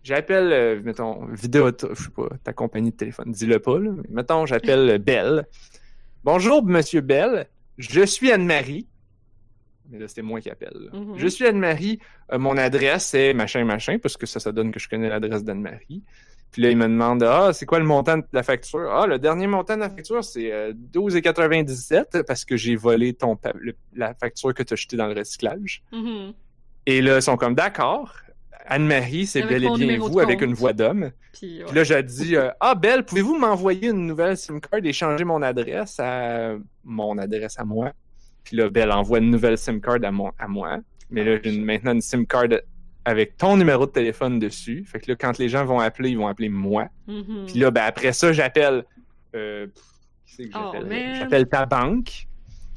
J'appelle, 0.04 0.52
euh, 0.52 0.82
mettons, 0.84 1.26
vidéo, 1.28 1.70
je 1.80 1.94
sais 1.96 2.10
pas, 2.10 2.28
ta 2.44 2.54
compagnie 2.54 2.92
de 2.92 2.96
téléphone. 2.96 3.32
Dis-le 3.32 3.60
pas, 3.60 3.78
là. 3.80 3.92
Mais 3.92 4.04
mettons, 4.10 4.46
j'appelle 4.48 4.90
euh, 4.90 4.98
Bell. 4.98 5.46
Bonjour, 6.26 6.64
monsieur 6.66 7.02
Bell. 7.02 7.48
Je 7.78 8.04
suis 8.04 8.32
Anne-Marie. 8.32 8.88
Mais 9.92 10.00
là, 10.00 10.08
c'était 10.08 10.24
moi 10.24 10.42
qui 10.42 10.50
appelle. 10.50 10.90
Mhm. 10.92 11.14
Je 11.18 11.28
suis 11.28 11.46
Anne-Marie. 11.46 12.00
Euh, 12.32 12.40
mon 12.40 12.58
adresse 12.58 13.14
est 13.14 13.36
machin, 13.36 13.64
machin, 13.64 14.00
parce 14.00 14.18
que 14.18 14.26
ça, 14.26 14.40
ça 14.40 14.52
donne 14.52 14.72
que 14.72 14.80
je 14.80 14.90
connais 14.90 15.08
l'adresse 15.08 15.44
d'Anne-Marie. 15.44 16.02
Puis 16.52 16.64
là, 16.64 16.72
il 16.72 16.78
me 16.78 16.86
demande, 16.88 17.22
ah, 17.22 17.52
c'est 17.54 17.68
quoi 17.68 17.78
le 17.78 17.86
montant 17.86 18.18
de 18.18 18.24
la 18.34 18.42
facture? 18.42 18.90
Ah, 18.92 19.06
le 19.06 19.20
dernier 19.20 19.46
montant 19.46 19.76
de 19.76 19.82
la 19.82 19.90
facture, 19.92 20.24
c'est 20.24 20.52
euh, 20.52 20.74
12,97 20.74 22.24
parce 22.24 22.44
que 22.44 22.58
j'ai 22.58 22.76
volé 22.76 23.14
ton 23.14 23.38
le- 23.54 23.76
la 23.94 24.16
facture 24.16 24.52
que 24.56 24.64
tu 24.64 24.74
as 24.74 24.78
jetée 24.78 24.98
dans 24.98 25.06
le 25.06 25.14
recyclage. 25.14 25.84
Mhm. 25.92 26.34
Et 26.88 27.02
là, 27.04 27.18
ils 27.18 27.22
sont 27.22 27.38
comme, 27.38 27.54
d'accord. 27.54 28.16
Anne-Marie, 28.68 29.26
c'est 29.28 29.42
bel 29.44 29.64
et 29.64 29.70
bien 29.70 29.98
vous, 29.98 30.20
avec 30.20 30.42
une 30.42 30.54
voix 30.54 30.74
d'homme. 30.74 31.12
Puis, 31.34 31.60
ouais. 31.60 31.66
Puis 31.66 31.76
là, 31.76 31.84
j'ai 31.84 32.04
dit, 32.04 32.36
euh, 32.36 32.50
ah, 32.60 32.76
Belle, 32.76 33.04
pouvez-vous 33.06 33.38
m'envoyer 33.38 33.90
une 33.90 34.06
nouvelle 34.08 34.38
SIM 34.38 34.60
card 34.60 34.80
et 34.84 34.94
changer 34.94 35.24
mon 35.24 35.42
adresse 35.42 36.00
à 36.00 36.56
mon 36.84 37.18
adresse 37.18 37.60
à 37.60 37.66
moi? 37.66 37.92
Puis 38.44 38.56
là, 38.58 38.70
Belle 38.70 38.92
envoie 38.92 39.20
une 39.20 39.32
nouvelle 39.32 39.58
SIM 39.58 39.80
card 39.80 40.00
à, 40.04 40.12
mon, 40.12 40.32
à 40.40 40.48
moi. 40.48 40.78
Mais 41.10 41.24
là, 41.24 41.38
j'ai 41.44 41.54
une- 41.54 41.66
maintenant 41.66 41.92
une 41.94 42.02
SIM 42.02 42.26
card 42.26 42.46
avec 43.04 43.38
ton 43.38 43.58
numéro 43.58 43.86
de 43.86 43.92
téléphone 43.92 44.40
dessus. 44.40 44.84
Fait 44.88 45.00
que 45.00 45.12
là, 45.12 45.18
quand 45.20 45.38
les 45.38 45.50
gens 45.50 45.64
vont 45.66 45.80
appeler, 45.80 46.10
ils 46.10 46.18
vont 46.18 46.28
appeler 46.28 46.50
moi. 46.50 46.88
Mhm. 47.08 47.46
Puis 47.48 47.60
là, 47.60 47.70
ben, 47.72 47.84
après 47.84 48.14
ça, 48.14 48.34
j'appelle. 48.34 48.84
Euh, 49.36 49.68
qui 50.26 50.36
c'est 50.38 50.50
que 50.50 50.58
Oh, 50.58 50.72
j'appelle 51.20 51.48
ta 51.48 51.66
banque. 51.66 52.28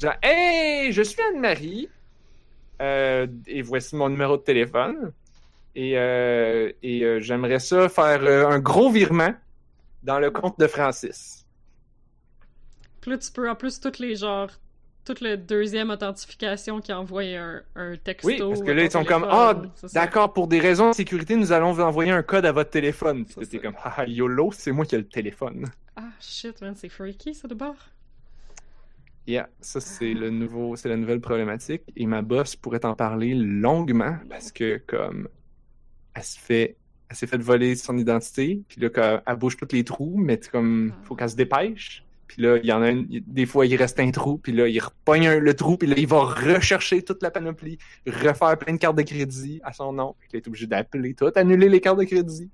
Genre, 0.01 0.13
hey, 0.23 0.93
je 0.93 1.03
suis 1.03 1.21
Anne-Marie. 1.33 1.89
Euh, 2.81 3.27
et 3.47 3.63
voici 3.63 3.97
mon 3.97 4.09
numéro 4.09 4.37
de 4.37 4.43
téléphone. 4.43 5.13
Et, 5.81 5.97
euh, 5.97 6.73
et 6.83 7.05
euh, 7.05 7.21
j'aimerais 7.21 7.61
ça 7.61 7.89
faire 7.89 8.25
euh, 8.25 8.49
un 8.49 8.59
gros 8.59 8.91
virement 8.91 9.33
dans 10.03 10.19
le 10.19 10.29
compte 10.33 10.59
de 10.59 10.67
Francis. 10.67 11.47
Puis 13.01 13.13
là, 13.13 13.19
tu 13.19 13.31
peux 13.31 13.49
en 13.49 13.55
plus 13.55 13.79
toutes 13.79 14.01
les 14.01 14.17
genres, 14.17 14.51
toute 15.05 15.21
le 15.21 15.37
deuxième 15.37 15.91
authentification 15.91 16.81
qui 16.81 16.93
envoie 16.93 17.23
un, 17.23 17.63
un 17.77 17.97
texto. 17.97 18.27
Oui, 18.27 18.39
parce 18.39 18.63
que 18.63 18.73
là, 18.73 18.83
ils 18.83 18.91
sont 18.91 19.05
comme. 19.05 19.25
Ah, 19.31 19.55
d'accord, 19.93 20.33
pour 20.33 20.49
des 20.49 20.59
raisons 20.59 20.91
de 20.91 20.95
sécurité, 20.97 21.37
nous 21.37 21.53
allons 21.53 21.71
vous 21.71 21.83
envoyer 21.83 22.11
un 22.11 22.25
code 22.25 22.45
à 22.45 22.51
votre 22.51 22.71
téléphone. 22.71 23.25
Puis 23.25 23.47
t'es 23.47 23.61
comme 23.61 23.77
Ah, 23.85 24.05
YOLO, 24.05 24.51
c'est 24.51 24.73
moi 24.73 24.85
qui 24.85 24.97
ai 24.97 24.99
le 24.99 25.07
téléphone. 25.07 25.65
Ah, 25.95 26.11
shit, 26.19 26.61
man, 26.61 26.75
c'est 26.75 26.89
freaky, 26.89 27.35
ça, 27.35 27.47
de 27.47 27.55
bord. 27.55 27.77
Yeah, 29.29 29.49
ça 29.61 29.79
c'est 29.79 30.15
le 30.15 30.31
nouveau, 30.31 30.75
c'est 30.75 30.89
la 30.89 30.97
nouvelle 30.97 31.21
problématique. 31.21 31.83
Et 31.95 32.07
ma 32.07 32.23
boss 32.23 32.57
pourrait 32.57 32.85
en 32.85 32.95
parler 32.95 33.35
longuement 33.35 34.17
parce 34.29 34.51
que 34.51 34.83
comme 34.87 35.29
elle 36.19 36.25
se 36.25 36.39
fait, 36.39 36.77
elle 37.09 37.17
s'est 37.17 37.27
fait 37.27 37.39
voler 37.39 37.75
son 37.77 37.97
identité, 37.97 38.63
puis 38.69 38.81
là 38.81 39.23
elle 39.27 39.37
bouge 39.37 39.57
tous 39.57 39.73
les 39.73 39.85
trous, 39.85 40.17
mais 40.19 40.39
comme 40.53 40.93
faut 41.05 41.15
qu'elle 41.17 41.31
se 41.31 41.37
dépêche. 41.37 42.05
Puis 42.27 42.43
là, 42.43 42.59
il 42.59 42.67
y 42.67 42.73
en 42.73 42.83
a 42.83 42.91
une, 42.91 43.07
des 43.27 43.47
fois 43.47 43.65
il 43.65 43.75
reste 43.77 43.99
un 44.01 44.11
trou, 44.11 44.37
puis 44.37 44.53
là 44.53 44.69
il 44.69 44.79
repogne 44.81 45.27
un- 45.29 45.39
le 45.41 45.55
trou, 45.55 45.79
puis 45.79 45.89
là 45.89 45.95
il 45.97 46.07
va 46.07 46.21
rechercher 46.25 47.03
toute 47.03 47.23
la 47.23 47.31
panoplie, 47.31 47.79
refaire 48.07 48.59
plein 48.59 48.75
de 48.75 48.79
cartes 48.79 48.99
de 48.99 49.03
crédit 49.03 49.61
à 49.65 49.73
son 49.73 49.95
nom, 49.95 50.15
puis 50.19 50.29
il 50.35 50.37
est 50.37 50.47
obligé 50.47 50.67
d'appeler 50.67 51.15
tout, 51.15 51.31
annuler 51.35 51.71
les 51.71 51.81
cartes 51.81 51.99
de 51.99 52.05
crédit. 52.05 52.51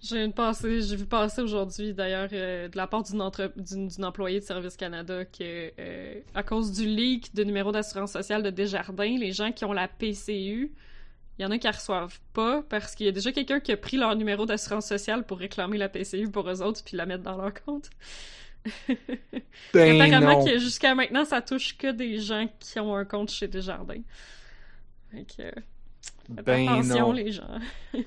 J'ai 0.00 0.22
une 0.24 0.32
passée, 0.32 0.82
j'ai 0.82 0.94
vu 0.96 1.06
passer 1.06 1.40
aujourd'hui 1.40 1.94
d'ailleurs 1.94 2.28
euh, 2.32 2.68
de 2.68 2.76
la 2.76 2.86
part 2.86 3.02
d'une 3.02 3.22
entre- 3.22 3.52
d'une 3.56 3.88
d'une 3.88 4.04
employée 4.04 4.40
de 4.40 4.44
Service 4.44 4.76
Canada 4.76 5.24
que 5.24 5.70
euh, 5.78 6.20
à 6.34 6.42
cause 6.42 6.70
du 6.72 6.84
leak 6.84 7.34
de 7.34 7.44
numéro 7.44 7.72
d'assurance 7.72 8.12
sociale 8.12 8.42
de 8.42 8.50
Desjardins, 8.50 9.16
les 9.18 9.32
gens 9.32 9.52
qui 9.52 9.64
ont 9.64 9.72
la 9.72 9.88
PCU, 9.88 10.72
il 11.38 11.42
y 11.42 11.44
en 11.44 11.50
a 11.50 11.58
qui 11.58 11.66
la 11.66 11.72
reçoivent 11.72 12.18
pas 12.32 12.62
parce 12.68 12.94
qu'il 12.94 13.06
y 13.06 13.08
a 13.08 13.12
déjà 13.12 13.32
quelqu'un 13.32 13.60
qui 13.60 13.72
a 13.72 13.76
pris 13.76 13.96
leur 13.96 14.14
numéro 14.16 14.46
d'assurance 14.46 14.86
sociale 14.86 15.24
pour 15.24 15.38
réclamer 15.38 15.78
la 15.78 15.88
PCU 15.88 16.30
pour 16.30 16.48
eux 16.48 16.62
autres 16.62 16.82
puis 16.84 16.96
la 16.96 17.06
mettre 17.06 17.22
dans 17.22 17.36
leur 17.36 17.52
compte. 17.64 17.90
Ben 19.72 20.00
Apparemment 20.00 20.44
que 20.44 20.58
jusqu'à 20.58 20.94
maintenant 20.94 21.24
ça 21.24 21.40
touche 21.40 21.76
que 21.78 21.92
des 21.92 22.18
gens 22.18 22.48
qui 22.58 22.80
ont 22.80 22.96
un 22.96 23.04
compte 23.04 23.30
chez 23.30 23.46
Desjardins. 23.46 24.02
Fait 25.12 25.24
que 25.24 25.42
faites 26.34 26.44
Ben 26.44 26.68
attention 26.68 27.08
non. 27.08 27.12
les 27.12 27.30
gens. 27.30 27.58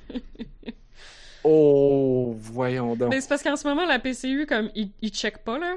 Oh, 1.44 2.36
voyons 2.38 2.96
donc. 2.96 3.10
Mais 3.10 3.22
c'est 3.22 3.30
parce 3.30 3.42
qu'en 3.44 3.56
ce 3.56 3.68
moment, 3.68 3.86
la 3.86 4.00
PCU, 4.00 4.46
comme, 4.46 4.70
ils, 4.76 4.92
ils 5.02 5.10
checkent 5.10 5.44
pas, 5.44 5.58
là. 5.58 5.76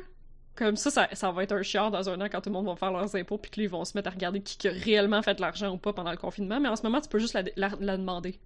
Comme 0.54 0.76
ça, 0.76 0.90
ça, 0.90 1.08
ça 1.12 1.30
va 1.32 1.42
être 1.44 1.52
un 1.52 1.62
chiard 1.62 1.90
dans 1.90 2.10
un 2.10 2.20
an 2.20 2.26
quand 2.30 2.40
tout 2.42 2.50
le 2.50 2.54
monde 2.54 2.66
va 2.66 2.76
faire 2.76 2.92
leurs 2.92 3.14
impôts, 3.16 3.38
puis 3.38 3.50
que 3.50 3.60
là, 3.60 3.64
ils 3.64 3.70
vont 3.70 3.84
se 3.86 3.96
mettre 3.96 4.08
à 4.08 4.10
regarder 4.10 4.42
qui, 4.42 4.58
qui 4.58 4.68
a 4.68 4.72
réellement 4.72 5.22
fait 5.22 5.34
de 5.34 5.40
l'argent 5.40 5.70
ou 5.72 5.78
pas 5.78 5.92
pendant 5.94 6.10
le 6.10 6.18
confinement. 6.18 6.60
Mais 6.60 6.68
en 6.68 6.76
ce 6.76 6.82
moment, 6.82 7.00
tu 7.00 7.08
peux 7.08 7.18
juste 7.18 7.32
la, 7.34 7.42
la, 7.56 7.70
la 7.80 7.96
demander, 7.96 8.38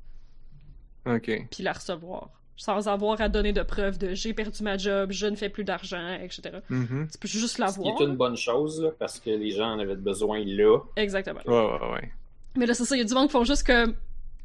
Ok. 1.05 1.31
puis 1.51 1.63
la 1.63 1.73
recevoir. 1.73 2.31
Sans 2.59 2.89
avoir 2.89 3.21
à 3.21 3.29
donner 3.29 3.53
de 3.53 3.63
preuves 3.63 3.99
de 3.99 4.15
j'ai 4.15 4.33
perdu 4.33 4.63
ma 4.63 4.79
job, 4.79 5.11
je 5.13 5.27
ne 5.27 5.37
fais 5.37 5.51
plus 5.51 5.65
d'argent, 5.65 6.15
etc. 6.23 6.61
Mhm. 6.71 7.09
Tu 7.13 7.19
peux 7.19 7.29
juste 7.29 7.49
Ce 7.49 7.55
qui 7.57 7.61
l'avoir. 7.61 8.01
est 8.01 8.05
une 8.05 8.17
bonne 8.17 8.37
chose, 8.37 8.81
là, 8.81 8.91
parce 8.99 9.21
que 9.21 9.29
les 9.31 9.51
gens 9.51 9.73
en 9.73 9.79
avaient 9.79 9.95
besoin 9.97 10.43
là. 10.45 10.79
Exactement. 10.97 11.41
Ouais, 11.45 11.53
ouais, 11.81 11.93
ouais. 11.95 12.13
Mais 12.57 12.65
là, 12.67 12.73
c'est 12.73 12.85
ça, 12.87 12.95
il 12.97 13.01
y 13.01 13.03
a 13.03 13.05
du 13.05 13.13
monde 13.13 13.27
qui 13.27 13.33
font 13.33 13.45
juste 13.45 13.67
comme 13.67 13.95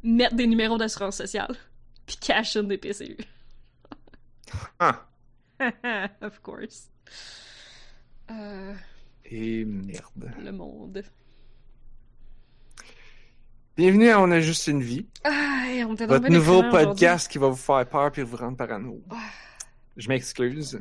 mettre 0.02 0.34
des 0.34 0.46
numéros 0.46 0.76
d'assurance 0.76 1.16
sociale, 1.16 1.54
puis 2.06 2.16
cash 2.16 2.56
in 2.56 2.64
des 2.64 2.76
PCU. 2.76 3.16
Ah. 4.78 5.06
of 6.20 6.40
course. 6.42 6.88
Euh, 8.32 8.74
Et 9.26 9.64
merde. 9.64 10.32
le 10.42 10.52
monde. 10.52 11.02
Bienvenue 13.76 14.08
à 14.10 14.20
On 14.20 14.30
a 14.30 14.40
juste 14.40 14.66
une 14.68 14.82
vie, 14.82 15.06
Ah, 15.24 15.64
on 15.86 15.94
votre 15.94 16.30
nouveau 16.30 16.62
podcast 16.70 17.30
qui 17.30 17.38
va 17.38 17.48
vous 17.48 17.56
faire 17.56 17.86
peur 17.88 18.10
puis 18.12 18.22
vous 18.22 18.36
rendre 18.36 18.56
parano. 18.56 19.02
Ah. 19.10 19.16
Je 19.96 20.08
m'excuse, 20.08 20.80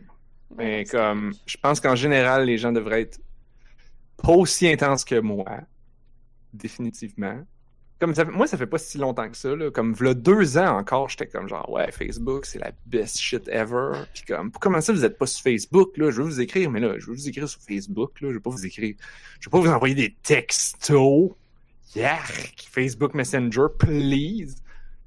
mais 0.56 0.86
comme 0.86 1.34
je 1.46 1.58
pense 1.58 1.80
qu'en 1.80 1.96
général 1.96 2.46
les 2.46 2.58
gens 2.58 2.72
devraient 2.72 3.02
être 3.02 3.20
pas 4.18 4.34
aussi 4.34 4.68
intenses 4.68 5.04
que 5.04 5.20
moi, 5.20 5.62
définitivement. 6.54 7.44
Comme 8.02 8.16
ça, 8.16 8.26
moi 8.26 8.48
ça 8.48 8.58
fait 8.58 8.66
pas 8.66 8.80
si 8.80 8.98
longtemps 8.98 9.30
que 9.30 9.38
ça, 9.38 9.56
là. 9.56 9.70
comme 9.70 9.94
v'là 9.94 10.16
deux 10.16 10.58
ans 10.58 10.76
encore, 10.80 11.08
j'étais 11.08 11.28
comme 11.28 11.48
genre 11.48 11.70
ouais 11.70 11.92
Facebook 11.92 12.48
c'est 12.48 12.58
la 12.58 12.72
best 12.88 13.20
shit 13.20 13.48
ever. 13.48 13.92
Puis 14.12 14.24
comme 14.28 14.50
comment 14.52 14.82
ça 14.82 14.92
vous 14.92 15.06
êtes 15.06 15.20
pas 15.20 15.28
sur 15.28 15.44
Facebook 15.44 15.96
là, 15.98 16.10
je 16.10 16.18
veux 16.18 16.24
vous 16.24 16.42
écrire 16.42 16.72
mais 16.72 16.80
là 16.80 16.96
je 16.98 17.06
veux 17.06 17.14
vous 17.14 17.30
écrire 17.30 17.48
sur 17.48 17.62
Facebook 17.62 18.20
là, 18.22 18.30
je 18.30 18.34
veux 18.34 18.40
pas 18.40 18.50
vous 18.50 18.66
écrire, 18.66 18.96
je 19.40 19.48
veux 19.48 19.52
pas 19.52 19.60
vous 19.60 19.70
envoyer 19.70 19.94
des 19.94 20.16
textos. 20.24 21.30
Yark! 21.96 22.68
Facebook 22.72 23.14
Messenger, 23.14 23.68
please! 23.78 24.56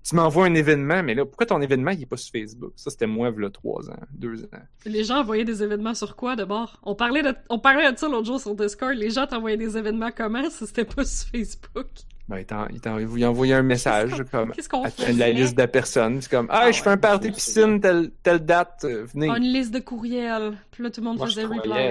Tu 0.09 0.15
m'envoies 0.15 0.47
un 0.47 0.55
événement, 0.55 1.03
mais 1.03 1.15
là, 1.15 1.25
pourquoi 1.25 1.47
ton 1.47 1.63
événement, 1.63 1.91
il 1.91 2.03
est 2.03 2.07
pas 2.07 2.19
sur 2.19 2.31
Facebook? 2.31 2.75
Ça, 2.77 2.91
c'était 2.91 3.07
moi, 3.07 3.29
a 3.29 3.51
trois 3.51 3.91
ans, 3.91 3.99
deux 4.13 4.45
ans. 4.45 4.63
Les 4.85 5.03
gens 5.03 5.21
envoyaient 5.21 5.47
des 5.47 5.63
événements 5.63 5.95
sur 5.95 6.15
quoi 6.15 6.37
de 6.37 6.45
bord? 6.45 6.79
On 6.83 6.95
parlait 6.95 7.23
de, 7.23 7.35
on 7.49 7.59
parlait 7.59 7.91
de 7.91 7.99
ça 7.99 8.07
l'autre 8.07 8.27
jour 8.27 8.39
sur 8.39 8.55
Discord. 8.55 8.95
Les 8.95 9.11
gens 9.11 9.27
t'envoyaient 9.27 9.57
des 9.57 9.79
événements 9.79 10.11
comment? 10.15 10.49
Si 10.51 10.67
c'était 10.67 10.85
pas 10.85 11.05
sur 11.07 11.31
Facebook? 11.31 11.89
Ben, 12.29 12.39
il 12.39 12.47
t'en- 12.47 12.67
il 12.69 12.81
t'en- 12.81 12.99
il 12.99 13.07
vous 13.07 13.23
envoyé 13.25 13.53
un 13.53 13.63
message, 13.63 14.11
Qu'est-ce 14.13 14.23
comme, 14.31 14.53
Qu'est-ce 14.53 14.69
qu'on 14.69 14.83
à 14.85 14.91
fait? 14.91 15.13
la 15.13 15.31
liste 15.31 15.59
de 15.59 15.67
personnes. 15.67 16.23
C'est 16.23 16.31
comme, 16.31 16.47
ah, 16.51 16.63
Ah 16.65 16.71
je 16.73 16.83
fais 16.83 16.89
un 16.91 16.97
party 16.97 17.27
je 17.27 17.31
me 17.31 17.35
piscine, 17.35 17.81
telle, 17.81 18.11
telle 18.23 18.39
date, 18.39 18.81
euh, 18.85 19.05
venez. 19.13 19.29
Ah, 19.31 19.37
une 19.37 19.45
liste 19.53 19.75
de 19.75 19.79
courriels. 19.81 20.57
Puis 20.71 20.83
là, 20.83 20.91
tout 20.91 21.03
le 21.03 21.07
monde 21.07 21.19
Moi, 21.19 21.27
faisait 21.27 21.45
reply. 21.45 21.91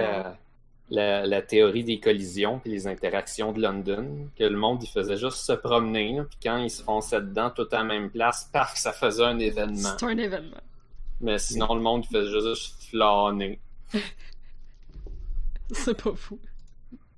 la, 0.90 1.24
la 1.26 1.40
théorie 1.42 1.84
des 1.84 2.00
collisions 2.00 2.58
puis 2.58 2.70
les 2.72 2.86
interactions 2.88 3.52
de 3.52 3.60
London, 3.62 4.28
que 4.36 4.42
le 4.44 4.56
monde 4.56 4.82
il 4.82 4.88
faisait 4.88 5.16
juste 5.16 5.38
se 5.38 5.52
promener, 5.52 6.16
là, 6.16 6.24
puis 6.24 6.38
quand 6.42 6.56
ils 6.58 6.70
se 6.70 6.82
fonçaient 6.82 7.20
dedans 7.22 7.50
tout 7.50 7.66
à 7.70 7.78
la 7.78 7.84
même 7.84 8.10
place, 8.10 8.48
paf, 8.52 8.74
ça 8.76 8.92
faisait 8.92 9.24
un 9.24 9.38
événement. 9.38 9.90
C'est 9.98 10.04
un 10.06 10.18
événement. 10.18 10.56
Mais 11.20 11.38
sinon, 11.38 11.74
le 11.76 11.80
monde 11.80 12.04
il 12.10 12.12
faisait 12.16 12.48
juste 12.50 12.82
flâner. 12.90 13.60
C'est 15.72 16.00
pas 16.02 16.12
fou. 16.14 16.38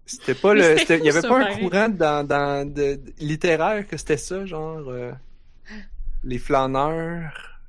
C'était 0.07 0.35
pas 0.35 0.55
le. 0.55 0.77
Il 0.79 1.05
y 1.07 1.11
fou, 1.11 1.19
avait 1.19 1.29
pas 1.29 1.39
un 1.51 1.57
courant 1.57 1.89
dans, 1.89 2.27
dans 2.27 2.67
de, 2.69 2.95
de- 2.95 3.13
littéraire 3.19 3.87
que 3.87 3.97
c'était 3.97 4.17
ça, 4.17 4.47
genre 4.47 4.89
euh, 4.89 5.13
les 6.25 6.39
flâneurs. 6.39 7.61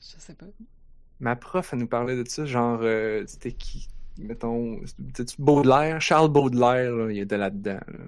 Je 0.00 0.18
sais 0.18 0.34
pas. 0.34 0.46
Ma 1.20 1.36
prof, 1.36 1.70
elle 1.72 1.78
nous 1.80 1.86
parlait 1.86 2.16
de 2.16 2.28
ça, 2.28 2.44
genre 2.44 2.80
euh, 2.82 3.22
c'était 3.26 3.52
qui 3.52 3.88
Mettons, 4.18 4.80
c'était 4.86 5.32
Baudelaire, 5.38 6.00
Charles 6.00 6.28
Baudelaire, 6.28 6.92
là, 6.92 7.10
il 7.10 7.20
était 7.20 7.38
là-dedans. 7.38 7.80
là. 7.86 7.98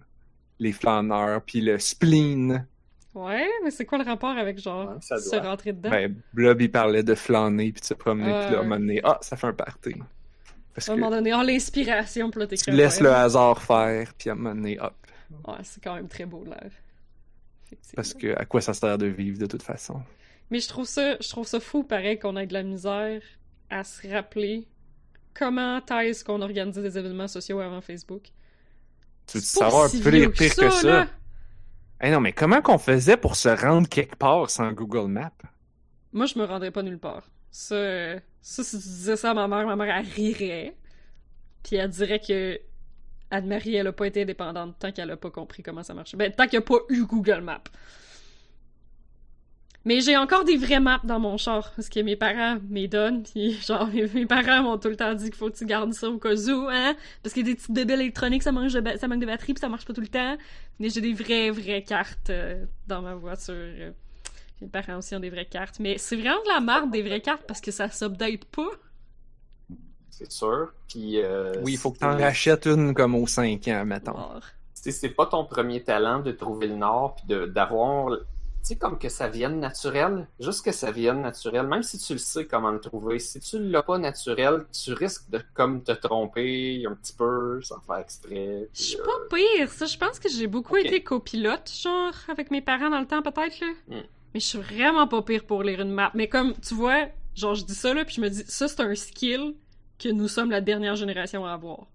Les 0.59 0.73
flâneurs, 0.73 1.41
puis 1.43 1.61
le 1.63 1.79
spleen. 1.79 2.67
Ouais, 3.15 3.49
mais 3.65 3.71
c'est 3.71 3.85
quoi 3.87 3.99
le 3.99 4.05
rapport 4.05 4.37
avec 4.37 4.59
genre 4.59 4.89
Ouais, 4.91 4.97
ça 5.01 5.19
se 5.19 5.37
rentrer 5.37 5.73
dedans? 5.73 5.91
Ben, 5.91 6.15
Blob, 6.33 6.61
il 6.61 6.71
parlait 6.71 7.03
de 7.03 7.15
flâner, 7.15 7.73
puis 7.73 7.81
de 7.81 7.87
se 7.87 7.95
promener, 7.95 8.25
puis 8.25 8.33
là, 8.33 8.45
à 8.45 8.49
un 8.49 8.53
ouais. 8.57 8.63
moment 8.63 8.79
donné, 8.81 9.01
ah, 9.05 9.19
ça 9.23 9.37
fait 9.37 9.47
un 9.47 9.53
party. 9.53 9.95
Parce 10.75 10.89
à 10.89 10.93
un 10.93 10.97
que 10.97 11.01
moment 11.01 11.15
donné, 11.15 11.35
oh, 11.35 11.43
l'inspiration, 11.43 12.31
puis 12.31 12.41
là, 12.41 12.47
tu 12.47 12.71
laisses 12.71 13.01
le 13.01 13.13
hasard 13.13 13.63
faire, 13.63 14.13
puis 14.15 14.31
à 14.31 14.33
un 14.33 14.37
moment 14.37 14.55
donné, 14.55 14.79
hop. 14.81 14.95
Ouais, 15.47 15.59
c'est 15.63 15.83
quand 15.83 15.95
même 15.95 16.09
très 16.09 16.27
beau, 16.27 16.45
l'air. 16.45 16.71
Parce 17.95 18.15
que 18.15 18.39
à 18.39 18.45
quoi 18.45 18.61
ça 18.61 18.75
sert 18.75 18.99
de 18.99 19.07
vivre 19.07 19.39
de 19.39 19.47
toute 19.47 19.63
façon? 19.63 20.03
Mais 20.51 20.61
je 20.61 20.69
trouve 20.69 20.87
ça, 20.87 21.17
je 21.21 21.29
trouve 21.29 21.47
ça 21.47 21.61
fou, 21.61 21.83
pareil, 21.85 22.19
qu'on 22.19 22.37
ait 22.37 22.47
de 22.47 22.53
la 22.53 22.63
misère 22.63 23.23
à 23.71 23.85
se 23.85 24.07
rappeler 24.07 24.69
comment 25.35 25.81
est-ce 26.01 26.25
qu'on 26.25 26.43
organisait 26.43 26.83
des 26.83 26.99
événements 26.99 27.29
sociaux 27.29 27.61
avant 27.61 27.81
Facebook. 27.81 28.29
Tu 29.27 29.39
veux 29.39 29.45
savoir 29.45 29.89
si 29.89 30.01
plus 30.01 30.11
vieux 30.11 30.31
pire 30.31 30.55
que 30.55 30.71
ça? 30.71 30.89
là. 30.89 31.07
Eh 32.03 32.11
non, 32.11 32.21
mais 32.21 32.33
comment 32.33 32.61
qu'on 32.61 32.79
faisait 32.79 33.17
pour 33.17 33.37
se 33.37 33.49
rendre 33.49 33.89
quelque 33.89 34.17
part 34.17 34.51
sans 34.51 34.73
Google 34.73 35.11
Maps? 35.11 35.31
Moi, 36.13 36.27
je 36.27 36.39
me 36.39 36.45
rendrais 36.45 36.71
pas 36.71 36.83
nulle 36.83 36.99
part. 36.99 37.31
Ça, 37.53 37.75
euh, 37.75 38.19
ça, 38.41 38.65
si 38.65 38.79
tu 38.79 38.89
disais 38.89 39.17
ça 39.17 39.31
à 39.31 39.35
ma 39.35 39.47
mère, 39.47 39.67
ma 39.67 39.77
mère, 39.77 39.95
elle 39.95 40.07
rirait. 40.07 40.75
Puis 41.63 41.77
elle 41.77 41.91
dirait 41.91 42.19
que 42.19 42.59
Anne-Marie, 43.31 43.77
elle 43.77 43.87
a 43.87 43.93
pas 43.93 44.07
été 44.07 44.23
indépendante 44.23 44.77
tant 44.79 44.91
qu'elle 44.91 45.11
a 45.11 45.17
pas 45.17 45.31
compris 45.31 45.63
comment 45.63 45.83
ça 45.83 45.95
marchait. 45.95 46.17
Ben, 46.17 46.33
tant 46.33 46.47
qu'il 46.47 46.59
n'y 46.59 46.65
a 46.65 46.67
pas 46.67 46.81
eu 46.89 47.05
Google 47.05 47.41
Maps. 47.43 47.63
Mais 49.85 50.01
j'ai 50.01 50.17
encore 50.17 50.45
des 50.45 50.57
vraies 50.57 50.79
maps 50.79 51.01
dans 51.03 51.19
mon 51.19 51.37
char, 51.37 51.73
parce 51.75 51.89
que 51.89 51.99
mes 52.01 52.15
parents 52.15 52.59
me 52.69 52.87
donnent, 52.87 53.23
puis 53.35 53.53
genre, 53.53 53.89
mes, 53.89 54.27
parents 54.27 54.63
m'ont 54.63 54.79
tout 54.79 54.89
le 54.89 54.97
temps 54.97 55.15
dit 55.15 55.25
qu'il 55.25 55.35
faut 55.35 55.51
que 55.51 55.57
tu 55.57 55.67
gardes 55.67 55.93
ça 55.93 56.09
au 56.09 56.19
cas 56.19 56.35
où, 56.35 56.69
hein, 56.71 56.95
parce 57.23 57.35
que 57.35 57.41
des 57.41 57.55
petites 57.55 57.73
bébés 57.73 57.95
électroniques, 57.95 58.45
ça, 58.45 58.53
mange 58.53 58.73
de 58.73 58.97
ça 58.97 59.09
manque 59.09 59.21
de 59.21 59.27
batterie, 59.27 59.55
puis 59.55 59.61
ça 59.61 59.69
marche 59.69 59.85
pas 59.85 59.93
tout 59.93 60.01
le 60.01 60.09
temps. 60.09 60.37
Mais 60.79 60.89
j'ai 60.89 61.01
des 61.01 61.15
vraies, 61.15 61.51
vraies 61.51 61.83
cartes 61.83 62.31
euh, 62.31 62.65
dans 62.87 63.03
ma 63.03 63.15
voiture. 63.15 63.93
Euh. 64.63 64.67
Mes 64.67 64.69
parents 64.69 64.99
aussi 64.99 65.15
ont 65.15 65.21
des 65.21 65.31
vraies 65.31 65.47
cartes. 65.47 65.79
Mais 65.81 65.99
c'est 65.99 66.17
vraiment 66.17 66.43
de 66.43 66.49
la 66.49 66.61
merde, 66.61 66.91
des 66.91 67.03
vraies 67.03 67.21
cartes, 67.21 67.45
parce 67.47 67.61
que 67.61 67.71
ça 67.71 67.89
s'update 67.91 68.45
pas. 68.47 68.71
C'est 70.11 70.31
sûr. 70.31 70.73
Puis, 70.89 71.21
euh, 71.21 71.53
Oui, 71.63 71.73
il 71.73 71.79
faut 71.79 71.91
que 71.91 71.99
tu 71.99 72.05
en 72.05 72.17
rachètes 72.17 72.67
une 72.67 72.95
comme 72.95 73.15
aux 73.15 73.27
5 73.27 73.67
ans, 73.69 73.85
mettons. 73.85 74.17
C'est 74.75 75.11
pas 75.11 75.27
ton 75.27 75.45
premier 75.45 75.83
talent 75.83 76.21
de 76.21 76.33
trouver 76.33 76.67
le 76.67 76.75
nord 76.77 77.15
puis 77.15 77.27
de- 77.29 77.47
d'avoir 77.47 78.19
tu 78.63 78.69
sais 78.69 78.77
comme 78.77 78.97
que 78.99 79.09
ça 79.09 79.29
vienne 79.29 79.59
naturel 79.59 80.27
juste 80.39 80.65
que 80.65 80.71
ça 80.73 80.93
vienne 80.93 81.21
naturel 81.23 81.67
même 81.67 81.83
si 81.83 81.99
tu 81.99 82.13
le 82.13 82.19
sais 82.21 82.47
comment 82.47 82.71
le 82.71 82.79
trouver 82.81 83.19
si 83.19 83.41
tu 83.41 83.59
l'as 83.61 83.83
pas 83.83 83.99
naturel 83.99 84.65
tu 84.73 84.93
risques 84.93 85.29
de 85.31 85.41
comme 85.55 85.83
te 85.83 85.91
tromper 85.93 86.85
un 86.89 86.95
petit 86.95 87.13
peu 87.13 87.61
sans 87.63 87.81
faire 87.81 87.97
exprès 87.99 88.69
Je 88.73 88.83
suis 88.83 88.99
euh, 89.01 89.05
pas 89.05 89.37
pire, 89.37 89.69
ça. 89.71 89.87
Je 89.87 89.99
pense 89.99 90.19
que 90.21 90.29
j'ai 90.29 90.47
beaucoup 90.47 90.77
été 90.77 91.03
copilote, 91.03 91.71
genre, 91.73 92.15
avec 92.29 92.51
mes 92.53 92.61
parents 92.61 92.91
dans 92.91 93.01
le 93.01 93.07
temps, 93.07 93.23
peut-être, 93.23 93.61
là. 93.61 93.67
Hmm. 93.89 94.03
Mais 94.35 94.41
je 94.41 94.47
suis 94.47 94.59
vraiment 94.59 95.07
pas 95.07 95.23
pire 95.23 95.45
pour 95.45 95.63
lire 95.63 95.81
une 95.81 95.91
map. 95.91 96.11
Mais 96.15 96.29
comme, 96.29 96.55
tu 96.61 96.75
vois, 96.75 97.09
genre, 97.35 97.55
je 97.55 97.65
dis 97.65 97.75
ça, 97.75 97.93
là, 97.95 98.05
puis 98.05 98.17
je 98.17 98.21
me 98.21 98.29
dis, 98.29 98.45
ça, 98.47 98.69
c'est 98.69 98.81
un 98.81 98.95
skill 98.95 99.55
que 99.99 100.09
nous 100.09 100.29
sommes 100.29 100.51
la 100.51 100.61
dernière 100.61 100.97
génération 100.97 101.45
à 101.45 101.53
avoir. 101.53 101.87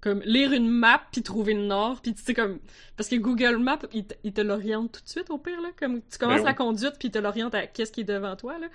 Comme, 0.00 0.22
lire 0.24 0.52
une 0.52 0.68
map, 0.68 1.02
puis 1.12 1.22
trouver 1.22 1.52
le 1.52 1.66
nord, 1.66 2.00
puis 2.00 2.14
tu 2.14 2.22
sais, 2.22 2.32
comme... 2.32 2.58
Parce 2.96 3.08
que 3.08 3.16
Google 3.16 3.58
Maps, 3.58 3.80
il 3.92 4.06
te, 4.06 4.40
l'oriente 4.40 4.92
tout 4.92 5.02
de 5.02 5.08
suite, 5.08 5.30
au 5.30 5.36
pire, 5.36 5.60
là. 5.60 5.70
Comme, 5.78 6.00
tu 6.02 6.18
commences 6.18 6.36
Ben 6.36 6.42
oui. 6.42 6.46
la 6.46 6.54
conduite, 6.54 6.94
puis 6.98 7.08
il 7.08 7.10
te 7.10 7.18
l'oriente 7.18 7.54
à 7.54 7.66
qu'est-ce 7.66 7.92
qui 7.92 8.00
est 8.00 8.04
devant 8.04 8.34
toi, 8.36 8.58
là. 8.58 8.68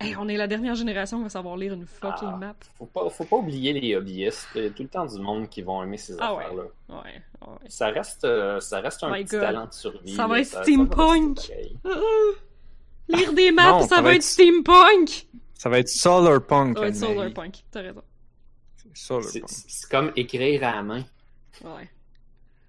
Hey, 0.00 0.14
on 0.16 0.28
est 0.28 0.36
la 0.36 0.46
dernière 0.46 0.76
génération 0.76 1.16
qui 1.18 1.24
va 1.24 1.28
savoir 1.28 1.56
lire 1.56 1.72
une 1.72 1.84
fucking 1.86 2.28
Ah. 2.32 2.36
map. 2.36 2.54
faut 2.78 2.86
pas 2.86 3.08
faut 3.10 3.24
pas 3.24 3.36
oublier 3.36 3.72
les 3.72 3.96
hobbyistes 3.96 4.46
il 4.54 4.62
y 4.62 4.66
a 4.66 4.70
tout 4.70 4.82
le 4.84 4.88
temps 4.88 5.06
du 5.06 5.18
monde 5.20 5.48
qui 5.48 5.60
vont 5.62 5.82
aimer 5.82 5.96
ces 5.96 6.14
Ah 6.20 6.34
ouais. 6.34 6.44
affaires 6.44 6.54
là 6.54 6.62
Ouais, 6.90 7.22
ouais. 7.48 7.68
ça 7.68 7.88
reste 7.88 8.24
euh, 8.24 8.60
ça 8.60 8.80
reste 8.80 9.02
un 9.02 9.10
My 9.10 9.24
petit 9.24 9.32
God. 9.32 9.40
talent 9.40 9.66
de 9.66 9.72
survie 9.74 10.14
Ça 10.14 10.26
va 10.28 10.38
être 10.40 10.46
ça 10.46 10.62
steampunk. 10.62 11.38
Lire 13.08 13.32
des 13.32 13.50
maps, 13.50 13.70
Non, 13.80 13.86
ça, 13.88 14.02
va 14.02 14.14
être 14.14 14.22
steampunk! 14.22 15.26
Ça 15.54 15.68
va 15.70 15.78
être 15.78 15.88
Solarpunk. 15.88 16.76
Ça 16.76 16.82
va 16.82 16.88
être 16.88 16.94
solarpunk, 16.96 17.54
t'as 17.70 17.80
raison. 17.80 18.02
c'est 18.94 19.90
comme 19.90 20.12
écrire 20.14 20.62
à 20.64 20.76
la 20.76 20.82
main 20.82 21.04
Ouais. 21.64 21.88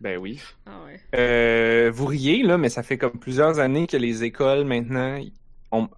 Ben 0.02 0.18
oui. 0.18 0.40
Ah 0.66 0.80
ouais. 0.86 1.00
Euh, 1.14 1.92
vous 1.94 2.06
riez, 2.06 2.42
là, 2.42 2.58
mais 2.58 2.70
ça 2.70 2.82
fait 2.84 2.98
comme 2.98 3.20
plusieurs 3.20 3.60
années 3.60 3.86
que 3.86 3.98
les 3.98 4.24
écoles, 4.24 4.64
maintenant, 4.64 5.20
ont... 5.74 5.90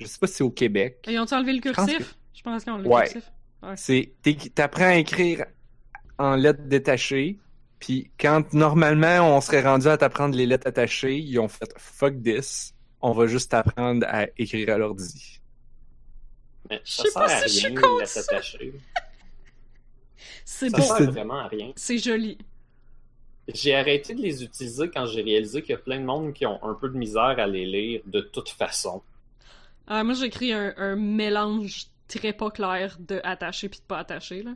Je 0.00 0.06
sais 0.06 0.18
pas 0.18 0.26
si 0.26 0.34
c'est 0.34 0.44
au 0.44 0.50
Québec. 0.50 1.04
Ils 1.08 1.18
ont-tu 1.18 1.34
enlevé 1.34 1.52
le 1.54 1.60
cursif? 1.60 2.16
Je 2.34 2.42
pense 2.42 2.62
qu'ils 2.64 2.72
ont 2.72 2.76
enlevé 2.76 2.88
Ouais. 2.88 3.04
le 3.06 3.10
cursif. 3.12 3.32
C'est... 3.76 4.12
t'es- 4.22 4.36
T'apprends 4.54 4.84
à 4.86 4.94
écrire 4.96 5.44
en 6.18 6.36
lettres 6.36 6.62
détachées, 6.64 7.38
puis 7.80 8.10
quand, 8.18 8.52
normalement, 8.52 9.36
on 9.36 9.40
serait 9.40 9.62
rendu 9.62 9.88
à 9.88 9.96
t'apprendre 9.96 10.36
les 10.36 10.46
lettres 10.46 10.66
attachées, 10.68 11.16
ils 11.18 11.38
ont 11.38 11.48
fait 11.48 11.72
«fuck 11.78 12.22
this». 12.22 12.74
On 13.00 13.12
va 13.12 13.26
juste 13.28 13.50
t'apprendre 13.52 14.04
à 14.08 14.26
écrire 14.36 14.70
à 14.74 14.78
l'ordi. 14.78 15.40
mais 16.68 16.80
Je 16.84 16.90
ça 16.92 17.02
sais 17.04 17.10
sert 17.10 17.22
pas 17.22 17.32
à 17.32 17.38
si 17.48 17.54
je 17.54 17.58
suis 17.58 17.66
rien 17.68 17.80
contre 17.80 18.00
de 18.02 18.06
ça. 18.06 18.22
s'attacher 18.22 18.72
C'est 20.44 20.70
ça 20.70 20.76
beau. 20.76 20.82
c'est- 20.82 20.96
sert 21.04 21.12
vraiment 21.12 21.38
à 21.38 21.46
rien 21.48 21.72
C'est 21.76 21.98
joli. 21.98 22.38
J'ai 23.54 23.74
arrêté 23.74 24.14
de 24.14 24.20
les 24.20 24.42
utiliser 24.44 24.90
quand 24.90 25.06
j'ai 25.06 25.22
réalisé 25.22 25.62
qu'il 25.62 25.70
y 25.70 25.74
a 25.74 25.78
plein 25.78 25.98
de 26.00 26.04
monde 26.04 26.32
qui 26.34 26.44
ont 26.44 26.62
un 26.64 26.74
peu 26.74 26.88
de 26.88 26.98
misère 26.98 27.22
à 27.38 27.46
les 27.46 27.64
lire 27.66 28.00
de 28.06 28.20
toute 28.20 28.48
façon. 28.50 29.02
Ah, 29.88 30.04
moi, 30.04 30.14
j'écris 30.14 30.52
un, 30.52 30.72
un 30.76 30.96
mélange 30.96 31.86
très 32.06 32.32
pas 32.32 32.50
clair 32.50 32.96
de 33.00 33.20
attaché 33.24 33.68
puis 33.68 33.80
de 33.80 33.84
pas 33.84 33.98
attaché, 33.98 34.42
là. 34.42 34.52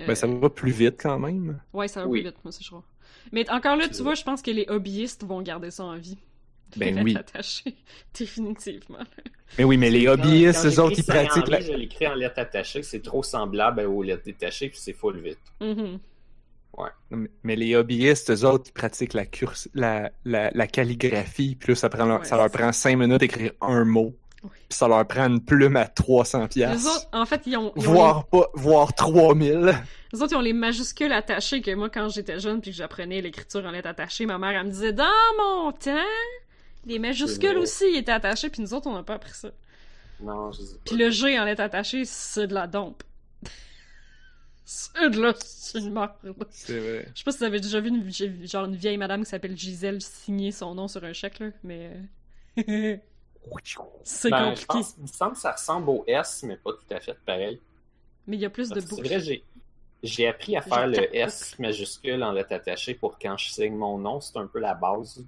Euh, 0.00 0.06
Ben, 0.06 0.14
ça 0.14 0.26
va 0.26 0.50
plus 0.50 0.70
vite 0.72 0.96
quand 1.00 1.18
même. 1.18 1.60
Ouais, 1.72 1.88
ça 1.88 2.02
va 2.02 2.06
Oui. 2.08 2.20
plus 2.22 2.28
vite, 2.30 2.38
moi, 2.44 2.52
c'est 2.52 2.62
je 2.62 2.68
crois. 2.68 2.84
Mais 3.32 3.48
encore 3.50 3.76
là, 3.76 3.88
tu 3.88 4.02
vois, 4.02 4.14
je 4.14 4.22
pense 4.22 4.42
que 4.42 4.50
les 4.50 4.66
hobbyistes 4.68 5.24
vont 5.24 5.42
garder 5.42 5.70
ça 5.70 5.84
en 5.84 5.96
vie. 5.96 6.18
Ben 6.76 6.94
Les 6.96 7.02
oui. 7.02 7.14
lettres 7.14 7.30
attachées. 7.30 7.76
Définitivement. 8.18 8.98
Mais 9.56 9.64
oui, 9.64 9.76
mais 9.78 9.90
les 9.90 10.06
hobbyistes, 10.06 10.62
quand 10.62 10.68
eux 10.68 10.80
autres, 10.80 10.98
ils 10.98 11.04
pratiquent 11.04 11.48
la... 11.48 11.60
Je 11.60 11.72
l'écris 11.72 12.06
en 12.06 12.14
lettres 12.14 12.38
attachées, 12.38 12.82
c'est 12.82 13.00
trop 13.00 13.22
semblable 13.22 13.80
aux 13.80 14.02
lettres 14.02 14.24
détachées, 14.24 14.68
puis 14.68 14.78
c'est 14.78 14.92
full 14.92 15.18
vite. 15.20 15.38
Mhm. 15.60 15.98
Non, 17.10 17.16
mais- 17.16 17.30
Mais 17.42 17.56
les 17.56 17.74
hobbyistes, 17.74 18.30
eux 18.30 18.44
autres, 18.46 18.66
ils 18.68 18.72
pratiquent 18.72 19.14
la, 19.14 19.24
curs- 19.26 19.66
la, 19.74 20.12
la, 20.24 20.50
la 20.52 20.66
calligraphie, 20.66 21.56
puis 21.56 21.72
là, 21.72 21.74
ça, 21.74 21.88
prend 21.88 22.04
leur- 22.04 22.20
Ouais. 22.20 22.24
ça 22.26 22.36
leur 22.36 22.50
prend 22.50 22.70
cinq 22.72 22.96
minutes 22.96 23.18
d'écrire 23.20 23.52
un 23.60 23.84
mot, 23.84 24.14
Oui. 24.44 24.50
ça 24.70 24.86
leur 24.86 25.06
prend 25.06 25.26
une 25.26 25.44
plume 25.44 25.76
à 25.76 25.86
300 25.86 26.42
Les 26.42 26.48
piastres, 26.48 26.88
autres, 26.88 27.08
en 27.12 27.26
fait, 27.26 27.42
ils 27.46 27.56
ont, 27.56 27.72
ils 27.76 27.88
ont 27.88 27.92
voire, 27.92 28.26
pas, 28.26 28.48
voire 28.54 28.94
3000. 28.94 29.74
Les 30.12 30.22
autres, 30.22 30.32
ils 30.32 30.36
ont 30.36 30.40
les 30.40 30.52
majuscules 30.52 31.12
attachées 31.12 31.60
que 31.60 31.74
moi, 31.74 31.90
quand 31.90 32.08
j'étais 32.08 32.38
jeune 32.38 32.60
puis 32.60 32.70
que 32.70 32.76
j'apprenais 32.76 33.20
l'écriture 33.20 33.64
en 33.66 33.70
lettres 33.70 33.88
attachées, 33.88 34.26
ma 34.26 34.38
mère, 34.38 34.50
elle 34.50 34.66
me 34.66 34.70
disait, 34.70 34.92
dans 34.92 35.04
mon 35.38 35.72
temps, 35.72 35.96
les 36.86 36.98
majuscules 36.98 37.56
aussi 37.58 37.84
étaient 37.96 38.12
attachées, 38.12 38.48
puis 38.48 38.62
nous 38.62 38.72
autres, 38.74 38.86
on 38.86 38.94
n'a 38.94 39.02
pas 39.02 39.14
appris 39.14 39.34
ça. 39.34 39.50
Non, 40.20 40.52
je 40.52 40.62
sais 40.62 40.74
pas. 40.74 40.80
Puis 40.84 40.96
le 40.96 41.10
G 41.10 41.38
en 41.38 41.44
lettres 41.44 41.62
attachées, 41.62 42.04
c'est 42.04 42.46
de 42.46 42.54
la 42.54 42.66
dompe. 42.66 43.02
c'est 44.64 45.10
de 45.10 45.20
la... 45.20 45.34
c'est 45.38 45.78
une 45.78 45.92
merde. 45.92 46.12
C'est 46.50 46.78
vrai. 46.78 47.08
Je 47.12 47.18
sais 47.18 47.24
pas 47.24 47.32
si 47.32 47.38
vous 47.38 47.44
avez 47.44 47.60
déjà 47.60 47.80
vu 47.80 47.88
une, 47.88 48.46
genre 48.46 48.64
une 48.66 48.76
vieille 48.76 48.98
madame 48.98 49.24
qui 49.24 49.30
s'appelle 49.30 49.56
Gisèle 49.56 50.00
signer 50.00 50.52
son 50.52 50.74
nom 50.74 50.88
sur 50.88 51.02
un 51.04 51.12
chèque, 51.12 51.40
là, 51.40 51.48
mais... 51.64 51.96
c'est 54.04 54.30
Ben, 54.30 54.50
compliqué. 54.50 54.66
pense, 54.66 54.94
il 54.98 55.02
me 55.02 55.06
semble 55.06 55.32
que 55.32 55.38
ça 55.38 55.52
ressemble 55.52 55.88
au 55.90 56.04
S, 56.06 56.42
mais 56.46 56.56
pas 56.56 56.72
tout 56.72 56.94
à 56.94 57.00
fait 57.00 57.18
pareil. 57.24 57.60
Mais 58.26 58.36
il 58.36 58.40
y 58.40 58.44
a 58.44 58.50
plus 58.50 58.72
de 58.72 58.74
Parce 58.74 58.86
boucles. 58.86 59.02
C'est 59.06 59.08
vrai, 59.08 59.20
j'ai, 59.20 59.44
j'ai 60.02 60.28
appris 60.28 60.56
à 60.56 60.62
faire 60.62 60.86
le 60.86 61.14
S 61.16 61.58
majuscule 61.58 62.22
en 62.22 62.32
lettres 62.32 62.52
attachées 62.52 62.94
pour 62.94 63.18
quand 63.18 63.36
je 63.36 63.50
signe 63.50 63.74
mon 63.76 63.98
nom. 63.98 64.20
C'est 64.20 64.36
un 64.38 64.46
peu 64.46 64.60
la 64.60 64.74
base. 64.74 65.24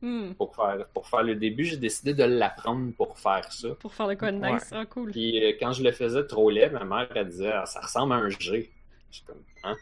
Hmm, 0.00 0.32
Pour 0.34 0.54
faire, 0.54 0.86
pour 0.94 1.08
faire 1.08 1.24
le 1.24 1.34
début, 1.34 1.64
j'ai 1.64 1.76
décidé 1.76 2.14
de 2.14 2.22
l'apprendre 2.22 2.92
pour 2.96 3.18
faire 3.18 3.52
ça. 3.52 3.68
pour 3.80 3.92
faire 3.92 4.06
de 4.06 4.14
quoi 4.14 4.30
de 4.30 4.36
nice. 4.36 4.70
Ouais. 4.70 4.78
Ah, 4.78 4.86
cool. 4.86 5.10
Puis 5.10 5.44
euh, 5.44 5.52
quand 5.58 5.72
je 5.72 5.82
le 5.82 5.90
faisais 5.90 6.24
trop 6.24 6.50
laid, 6.50 6.70
ma 6.70 6.84
mère, 6.84 7.08
elle 7.16 7.28
disait 7.28 7.50
Ah, 7.52 7.66
ça 7.66 7.80
ressemble 7.80 8.12
à 8.12 8.16
un 8.16 8.28
G. 8.30 8.70
Je 9.10 9.16
suis 9.16 9.24
comme, 9.24 9.42
hein? 9.64 9.76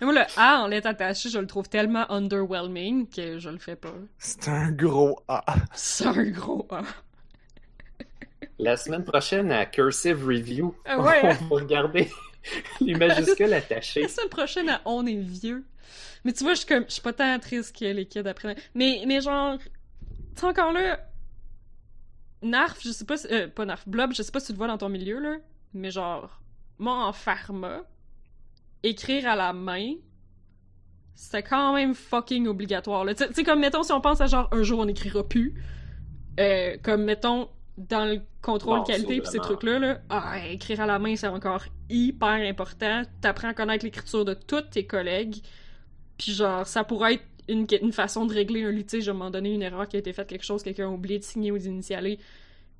Et 0.00 0.04
moi, 0.04 0.14
le 0.14 0.20
A 0.36 0.60
en 0.60 0.66
lettres 0.66 0.88
attachées, 0.88 1.28
je 1.30 1.38
le 1.38 1.46
trouve 1.46 1.68
tellement 1.68 2.10
underwhelming 2.10 3.08
que 3.08 3.38
je 3.38 3.50
le 3.50 3.58
fais 3.58 3.76
pas. 3.76 3.92
C'est 4.18 4.48
un 4.48 4.70
gros 4.72 5.20
A. 5.28 5.44
C'est 5.74 6.06
un 6.06 6.24
gros 6.30 6.66
A. 6.70 6.82
La 8.58 8.76
semaine 8.76 9.04
prochaine, 9.04 9.50
à 9.52 9.66
Cursive 9.66 10.24
Review, 10.26 10.74
Ah 10.84 11.00
ouais, 11.00 11.26
hein? 11.30 11.38
on 11.50 11.54
va 11.56 11.60
regarder 11.62 12.10
Les 12.80 12.94
majuscules 12.94 13.52
attachées. 13.54 14.02
La 14.02 14.08
semaine 14.08 14.28
prochaine, 14.28 14.68
à 14.68 14.80
on 14.84 15.06
est 15.06 15.14
vieux. 15.16 15.64
Mais 16.24 16.32
tu 16.32 16.44
vois, 16.44 16.52
je 16.54 16.58
suis 16.60 16.66
comme, 16.68 16.84
je 16.86 16.92
suis 16.92 17.02
pas 17.02 17.12
tant 17.14 17.38
triste 17.38 17.74
que 17.78 17.84
les 17.86 18.06
kids 18.06 18.26
après. 18.28 18.56
Mais, 18.74 19.02
mais 19.06 19.20
genre, 19.20 19.58
tu 19.58 19.64
sais, 20.36 20.46
encore 20.46 20.72
là, 20.72 21.00
Narf, 22.42 22.78
je 22.82 22.90
sais 22.90 23.04
pas, 23.04 23.16
si- 23.16 23.26
euh, 23.30 23.48
pas 23.48 23.64
Narf, 23.64 23.86
Blob, 23.88 24.12
je 24.14 24.22
sais 24.22 24.32
pas 24.32 24.40
si 24.40 24.46
tu 24.46 24.52
le 24.52 24.58
vois 24.58 24.66
dans 24.66 24.78
ton 24.78 24.88
milieu, 24.88 25.18
là, 25.20 25.36
mais 25.74 25.90
genre, 25.90 26.40
moi, 26.78 27.06
en 27.06 27.12
pharma, 27.12 27.82
écrire 28.82 29.28
à 29.28 29.36
la 29.36 29.52
main, 29.52 29.94
c'était 31.14 31.42
quand 31.42 31.74
même 31.74 31.94
fucking 31.94 32.46
obligatoire. 32.46 33.04
Tu 33.14 33.24
sais- 33.32 33.44
comme, 33.44 33.60
mettons, 33.60 33.82
si 33.82 33.92
on 33.92 34.00
pense 34.00 34.20
à 34.20 34.26
genre, 34.26 34.48
un 34.52 34.62
jour, 34.62 34.80
on 34.80 34.86
n'écrira 34.86 35.22
plus, 35.26 35.54
euh, 36.38 36.76
comme, 36.82 37.04
mettons, 37.04 37.48
dans 37.76 38.04
le 38.04 38.20
contrôle 38.42 38.78
Bon, 38.80 38.84
qualité 38.84 39.16
c'est 39.16 39.20
pis 39.22 39.28
ces 39.30 39.38
trucs-là, 39.38 39.78
là, 39.78 40.00
ah, 40.10 40.38
écrire 40.50 40.80
à 40.80 40.86
la 40.86 40.98
main, 40.98 41.16
c'est 41.16 41.26
encore 41.26 41.64
hyper 41.88 42.28
important. 42.28 43.02
T'apprends 43.20 43.48
à 43.48 43.54
connaître 43.54 43.84
l'écriture 43.84 44.24
de 44.24 44.34
tous 44.34 44.62
tes 44.70 44.86
collègues. 44.86 45.36
Puis 46.18 46.32
genre, 46.32 46.66
ça 46.66 46.84
pourrait 46.84 47.14
être 47.14 47.24
une, 47.48 47.66
une 47.82 47.92
façon 47.92 48.26
de 48.26 48.34
régler 48.34 48.64
un 48.64 48.70
litige 48.70 49.08
à 49.08 49.12
un 49.12 49.14
moment 49.14 49.30
donné, 49.30 49.54
une 49.54 49.62
erreur 49.62 49.88
qui 49.88 49.96
a 49.96 49.98
été 49.98 50.12
faite, 50.12 50.28
quelque 50.28 50.44
chose, 50.44 50.62
quelqu'un 50.62 50.86
a 50.86 50.90
oublié 50.90 51.18
de 51.18 51.24
signer 51.24 51.50
ou 51.52 51.58
d'initialer. 51.58 52.18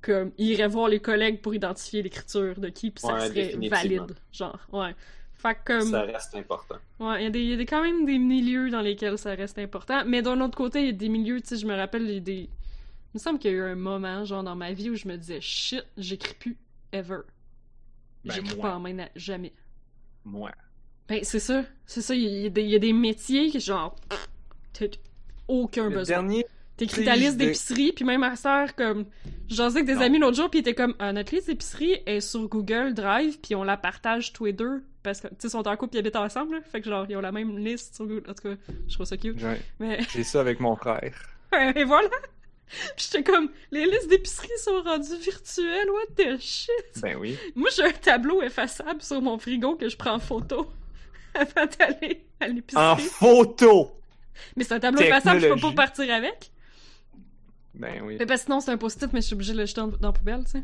Comme, 0.01 0.31
il 0.37 0.47
irait 0.47 0.67
voir 0.67 0.87
les 0.87 0.99
collègues 0.99 1.41
pour 1.41 1.53
identifier 1.53 2.01
l'écriture 2.01 2.59
de 2.59 2.69
qui, 2.69 2.89
puis 2.91 3.01
ça 3.01 3.13
Ouais, 3.13 3.27
serait 3.27 3.67
valide. 3.69 4.15
Genre, 4.31 4.59
ouais. 4.71 4.95
Fait 5.41 5.55
que 5.55 5.59
comme... 5.79 5.89
Ça 5.89 6.01
reste 6.01 6.35
important. 6.35 6.75
Ouais, 6.99 7.23
il 7.23 7.27
y, 7.27 7.31
des- 7.31 7.43
y 7.45 7.53
a 7.53 7.55
des- 7.57 7.65
quand 7.65 7.81
même 7.81 8.05
des 8.05 8.17
milieux 8.19 8.69
dans 8.69 8.81
lesquels 8.81 9.17
ça 9.17 9.31
reste 9.33 9.57
important. 9.57 10.03
Mais 10.05 10.21
d'un 10.21 10.39
autre 10.41 10.55
côté, 10.55 10.81
il 10.81 10.85
y 10.85 10.89
a 10.89 10.93
des 10.93 11.09
milieux, 11.09 11.41
tu 11.41 11.47
sais, 11.47 11.57
je 11.57 11.65
me 11.65 11.75
rappelle, 11.75 12.09
il 12.09 12.21
des... 12.23 12.41
Il 13.13 13.15
me 13.15 13.19
semble 13.19 13.39
qu'il 13.39 13.51
y 13.51 13.53
a 13.55 13.57
eu 13.57 13.61
un 13.63 13.75
moment, 13.75 14.23
genre, 14.23 14.43
dans 14.43 14.55
ma 14.55 14.71
vie 14.71 14.89
où 14.89 14.95
je 14.95 15.07
me 15.07 15.17
disais, 15.17 15.41
shit, 15.41 15.83
j'écris 15.97 16.35
plus, 16.35 16.57
ever. 16.93 17.17
Ben, 18.23 18.33
j'écris 18.35 18.55
pas 18.55 18.75
en 18.75 18.79
main, 18.79 19.07
jamais. 19.15 19.51
Moi. 20.23 20.51
Ben, 21.09 21.19
c'est 21.23 21.39
ça. 21.39 21.65
C'est 21.85 22.01
ça, 22.01 22.13
il 22.15 22.23
y, 22.45 22.49
des- 22.51 22.63
y 22.63 22.75
a 22.75 22.79
des 22.79 22.93
métiers 22.93 23.51
que, 23.51 23.59
genre, 23.59 23.95
t'as 24.73 24.85
aucun 25.47 25.89
Le 25.89 25.95
besoin. 25.95 26.17
dernier, 26.17 26.45
T'écris 26.77 27.03
ta 27.05 27.15
liste 27.15 27.37
d'épicerie, 27.37 27.91
puis 27.91 28.05
même 28.05 28.21
ma 28.21 28.35
sœur, 28.35 28.73
comme, 28.75 29.05
j'en 29.49 29.65
avec 29.65 29.85
des 29.85 29.95
Non. 29.95 30.01
amis 30.01 30.17
l'autre 30.19 30.37
jour, 30.37 30.49
puis 30.49 30.59
ils 30.59 30.61
étaient 30.61 30.73
comme, 30.73 30.95
ah, 30.99 31.11
notre 31.13 31.35
liste 31.35 31.47
d'épicerie 31.47 31.97
est 32.05 32.21
sur 32.21 32.47
Google 32.47 32.93
Drive, 32.93 33.39
puis 33.41 33.53
on 33.55 33.63
la 33.63 33.77
partage 33.77 34.31
tous 34.33 34.45
les 34.45 34.53
deux, 34.53 34.83
parce 35.03 35.21
que, 35.21 35.27
tu 35.27 35.35
sais, 35.39 35.47
ils 35.47 35.51
sont 35.51 35.67
en 35.67 35.75
couple, 35.77 35.95
ils 35.95 35.99
habitent 35.99 36.15
ensemble, 36.15 36.55
là. 36.55 36.61
Fait 36.61 36.81
que, 36.81 36.89
genre, 36.89 37.05
ils 37.09 37.15
ont 37.15 37.21
la 37.21 37.31
même 37.31 37.57
liste 37.57 37.95
sur 37.95 38.05
Google. 38.05 38.29
En 38.29 38.33
tout 38.33 38.49
cas, 38.49 38.55
je 38.87 38.93
trouve 38.93 39.05
ça 39.05 39.17
cute. 39.17 39.39
j'ai 39.39 39.57
Mais, 39.79 39.99
j'ai 40.13 40.23
ça 40.23 40.41
avec 40.41 40.59
mon 40.59 40.75
frère. 40.75 41.13
et 41.75 41.83
voilà! 41.83 42.09
Puis 42.95 43.09
j'étais 43.11 43.23
comme, 43.23 43.49
les 43.71 43.85
listes 43.85 44.07
d'épicerie 44.09 44.47
sont 44.63 44.81
rendues 44.81 45.17
virtuelles, 45.21 45.89
what 45.89 46.15
the 46.15 46.39
shit! 46.39 47.01
Ben 47.01 47.17
oui. 47.17 47.37
Moi, 47.55 47.69
j'ai 47.75 47.83
un 47.83 47.91
tableau 47.91 48.41
effaçable 48.41 49.01
sur 49.01 49.21
mon 49.21 49.37
frigo 49.37 49.75
que 49.75 49.89
je 49.89 49.97
prends 49.97 50.13
en 50.13 50.19
photo 50.19 50.71
avant 51.33 51.67
d'aller 51.77 52.25
à 52.39 52.47
l'épicerie. 52.47 52.83
En 52.83 52.95
photo! 52.95 53.91
Mais 54.55 54.63
c'est 54.63 54.75
un 54.75 54.79
tableau 54.79 55.01
effaçable, 55.01 55.41
je 55.41 55.47
peux 55.47 55.59
pas 55.59 55.71
partir 55.73 56.13
avec. 56.13 56.51
Ben 57.73 58.01
oui. 58.03 58.17
Mais 58.19 58.25
parce 58.25 58.41
que 58.41 58.45
sinon, 58.45 58.59
c'est 58.59 58.71
un 58.71 58.77
post-it, 58.77 59.11
mais 59.11 59.21
je 59.21 59.27
suis 59.27 59.33
obligée 59.33 59.53
de 59.53 59.57
le 59.57 59.65
jeter 59.65 59.81
dans, 59.81 59.87
dans 59.87 60.09
la 60.09 60.13
poubelle, 60.13 60.45
tu 60.45 60.51
sais. 60.51 60.63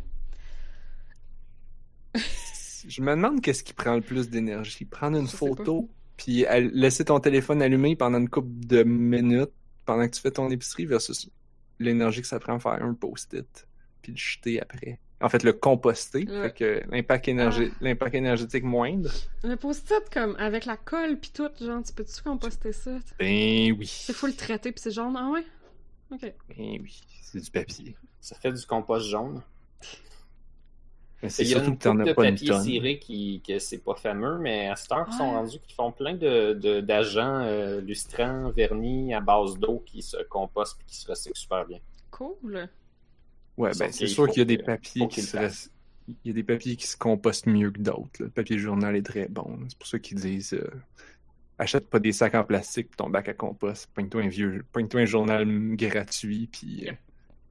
Je 2.88 3.02
me 3.02 3.12
demande 3.12 3.42
qu'est-ce 3.42 3.64
qui 3.64 3.74
prend 3.74 3.96
le 3.96 4.02
plus 4.02 4.30
d'énergie. 4.30 4.86
Prendre 4.86 5.18
une 5.18 5.28
Je 5.28 5.36
photo, 5.36 5.90
puis 6.18 6.46
laisser 6.74 7.06
ton 7.06 7.20
téléphone 7.20 7.62
allumé 7.62 7.96
pendant 7.96 8.18
une 8.20 8.30
couple 8.30 8.50
de 8.68 8.84
minutes 8.84 9.52
pendant 9.86 10.06
que 10.06 10.12
tu 10.16 10.22
fais 10.22 10.32
ton 10.32 10.50
épicerie 10.50 10.86
versus 10.86 11.30
l'énergie 11.80 12.22
que 12.22 12.28
ça 12.28 12.40
prend 12.40 12.56
à 12.56 12.60
faire 12.60 12.84
un 12.84 12.94
post-it, 12.94 13.68
puis 14.02 14.12
le 14.12 14.18
jeter 14.18 14.62
après. 14.62 15.00
En 15.20 15.30
fait, 15.30 15.44
le 15.44 15.54
composter, 15.54 16.28
fait 16.28 16.54
que 16.54 16.82
l'impact 16.92 17.28
énergé- 17.28 17.72
l'impact 17.82 18.14
énergétique 18.14 18.64
moindre. 18.64 19.12
Le 19.44 19.56
post-it, 19.56 20.10
comme, 20.14 20.36
avec 20.38 20.66
la 20.66 20.78
colle 20.78 21.18
pis 21.20 21.32
tout, 21.32 21.50
genre, 21.60 21.82
tu 21.84 21.94
peux-tu 21.94 22.22
composter 22.22 22.72
ça? 22.72 22.92
Ben 23.18 23.72
oui. 23.72 23.88
C'est 23.88 24.14
full 24.14 24.36
traité 24.36 24.72
pis 24.72 24.82
c'est 24.82 24.92
genre, 24.92 25.12
ah 25.18 25.32
ouais? 25.32 25.44
Ok. 26.12 26.22
Ben 26.50 26.80
oui, 26.82 27.02
c'est 27.24 27.40
du 27.42 27.50
papier. 27.50 27.96
Ça 28.22 28.36
fait 28.36 28.52
du 28.52 28.64
compost 28.66 29.08
jaune. 29.08 29.42
C'est 31.28 31.44
Il 31.44 31.50
y 31.50 31.56
a 31.56 31.64
une 31.64 31.74
as 31.74 32.06
de 32.06 32.14
papier 32.14 32.48
tonne. 32.48 32.64
ciré 32.64 33.00
qui 33.00 33.42
que 33.46 33.58
c'est 33.58 33.80
pas 33.80 33.96
fameux, 33.96 34.38
mais 34.38 34.68
à 34.68 34.76
cette 34.76 34.92
heure, 34.92 35.08
ils 35.12 35.18
sont 35.18 35.32
rendus 35.32 35.58
qui 35.68 35.74
font 35.74 35.92
plein 35.92 36.14
de 36.14 36.54
de- 36.54 36.80
d'agents 36.80 37.42
euh, 37.42 37.82
lustrants, 37.82 38.52
vernis 38.52 39.14
à 39.16 39.20
base 39.20 39.58
d'eau 39.58 39.84
qui 39.86 40.04
se 40.04 40.18
compostent 40.30 40.78
et 40.82 40.86
qui 40.86 40.96
se 40.96 41.08
recyclent 41.08 41.36
super 41.38 41.66
bien. 41.66 41.80
Cool. 42.12 42.70
Ouais, 43.58 43.72
ben 43.80 43.92
c'est 43.92 44.06
sûr 44.06 44.28
qu'il 44.28 44.38
y 44.38 44.42
a 44.42 44.46
des 44.46 44.60
papiers 44.60 45.08
qui 45.08 45.22
se 45.24 45.38
Il 46.08 46.16
y 46.26 46.30
a 46.30 46.34
des 46.34 46.44
papiers 46.44 46.76
qui 46.76 46.86
se 46.86 46.96
compostent 46.96 47.48
mieux 47.48 47.72
que 47.72 47.80
d'autres. 47.80 48.20
là. 48.20 48.26
Le 48.26 48.30
papier 48.30 48.60
journal 48.60 48.96
est 48.96 49.02
très 49.06 49.28
bon. 49.28 49.58
C'est 49.70 49.78
pour 49.80 49.88
ça 49.88 49.98
qu'ils 49.98 50.20
disent 50.20 50.54
euh, 50.54 50.70
achète 51.58 51.90
pas 51.90 51.98
des 52.00 52.12
sacs 52.12 52.36
en 52.36 52.44
plastique 52.44 52.90
pour 52.90 53.06
ton 53.08 53.10
bac 53.10 53.28
à 53.28 53.34
compost. 53.34 53.90
Pogne-toi 53.96 54.22
un 54.22 54.28
vieux. 54.30 54.64
Pogne-toi 54.72 55.02
un 55.02 55.06
journal 55.06 55.48
gratuit, 55.76 56.48
puis 56.52 56.88
euh, 56.88 56.92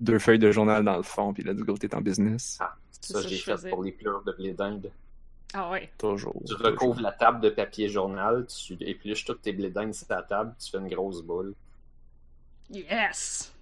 deux 0.00 0.20
feuilles 0.20 0.38
de 0.38 0.52
journal 0.52 0.84
dans 0.84 0.96
le 0.96 1.02
fond, 1.02 1.32
puis 1.34 1.42
let's 1.42 1.56
go, 1.56 1.76
t'es 1.76 1.92
en 1.96 2.00
business. 2.00 2.58
Ah, 2.60 2.76
ça 3.02 3.22
j'ai 3.22 3.36
fait 3.36 3.52
faisais. 3.52 3.70
pour 3.70 3.82
les 3.82 3.92
pleurs 3.92 4.22
de 4.22 4.32
blé 4.32 4.52
d'Inde. 4.52 4.90
Ah 5.54 5.70
ouais. 5.70 5.90
Toujours. 5.98 6.34
Tu 6.46 6.54
recouvres 6.54 7.00
la 7.00 7.12
table 7.12 7.40
de 7.40 7.50
papier 7.50 7.88
journal, 7.88 8.46
tu 8.46 8.76
épluches 8.80 9.24
toutes 9.24 9.42
tes 9.42 9.52
blés 9.52 9.70
d'Inde 9.70 9.94
sur 9.94 10.06
ta 10.06 10.22
table, 10.22 10.54
tu 10.58 10.70
fais 10.70 10.78
une 10.78 10.88
grosse 10.88 11.22
boule. 11.22 11.54
Yes! 12.70 13.52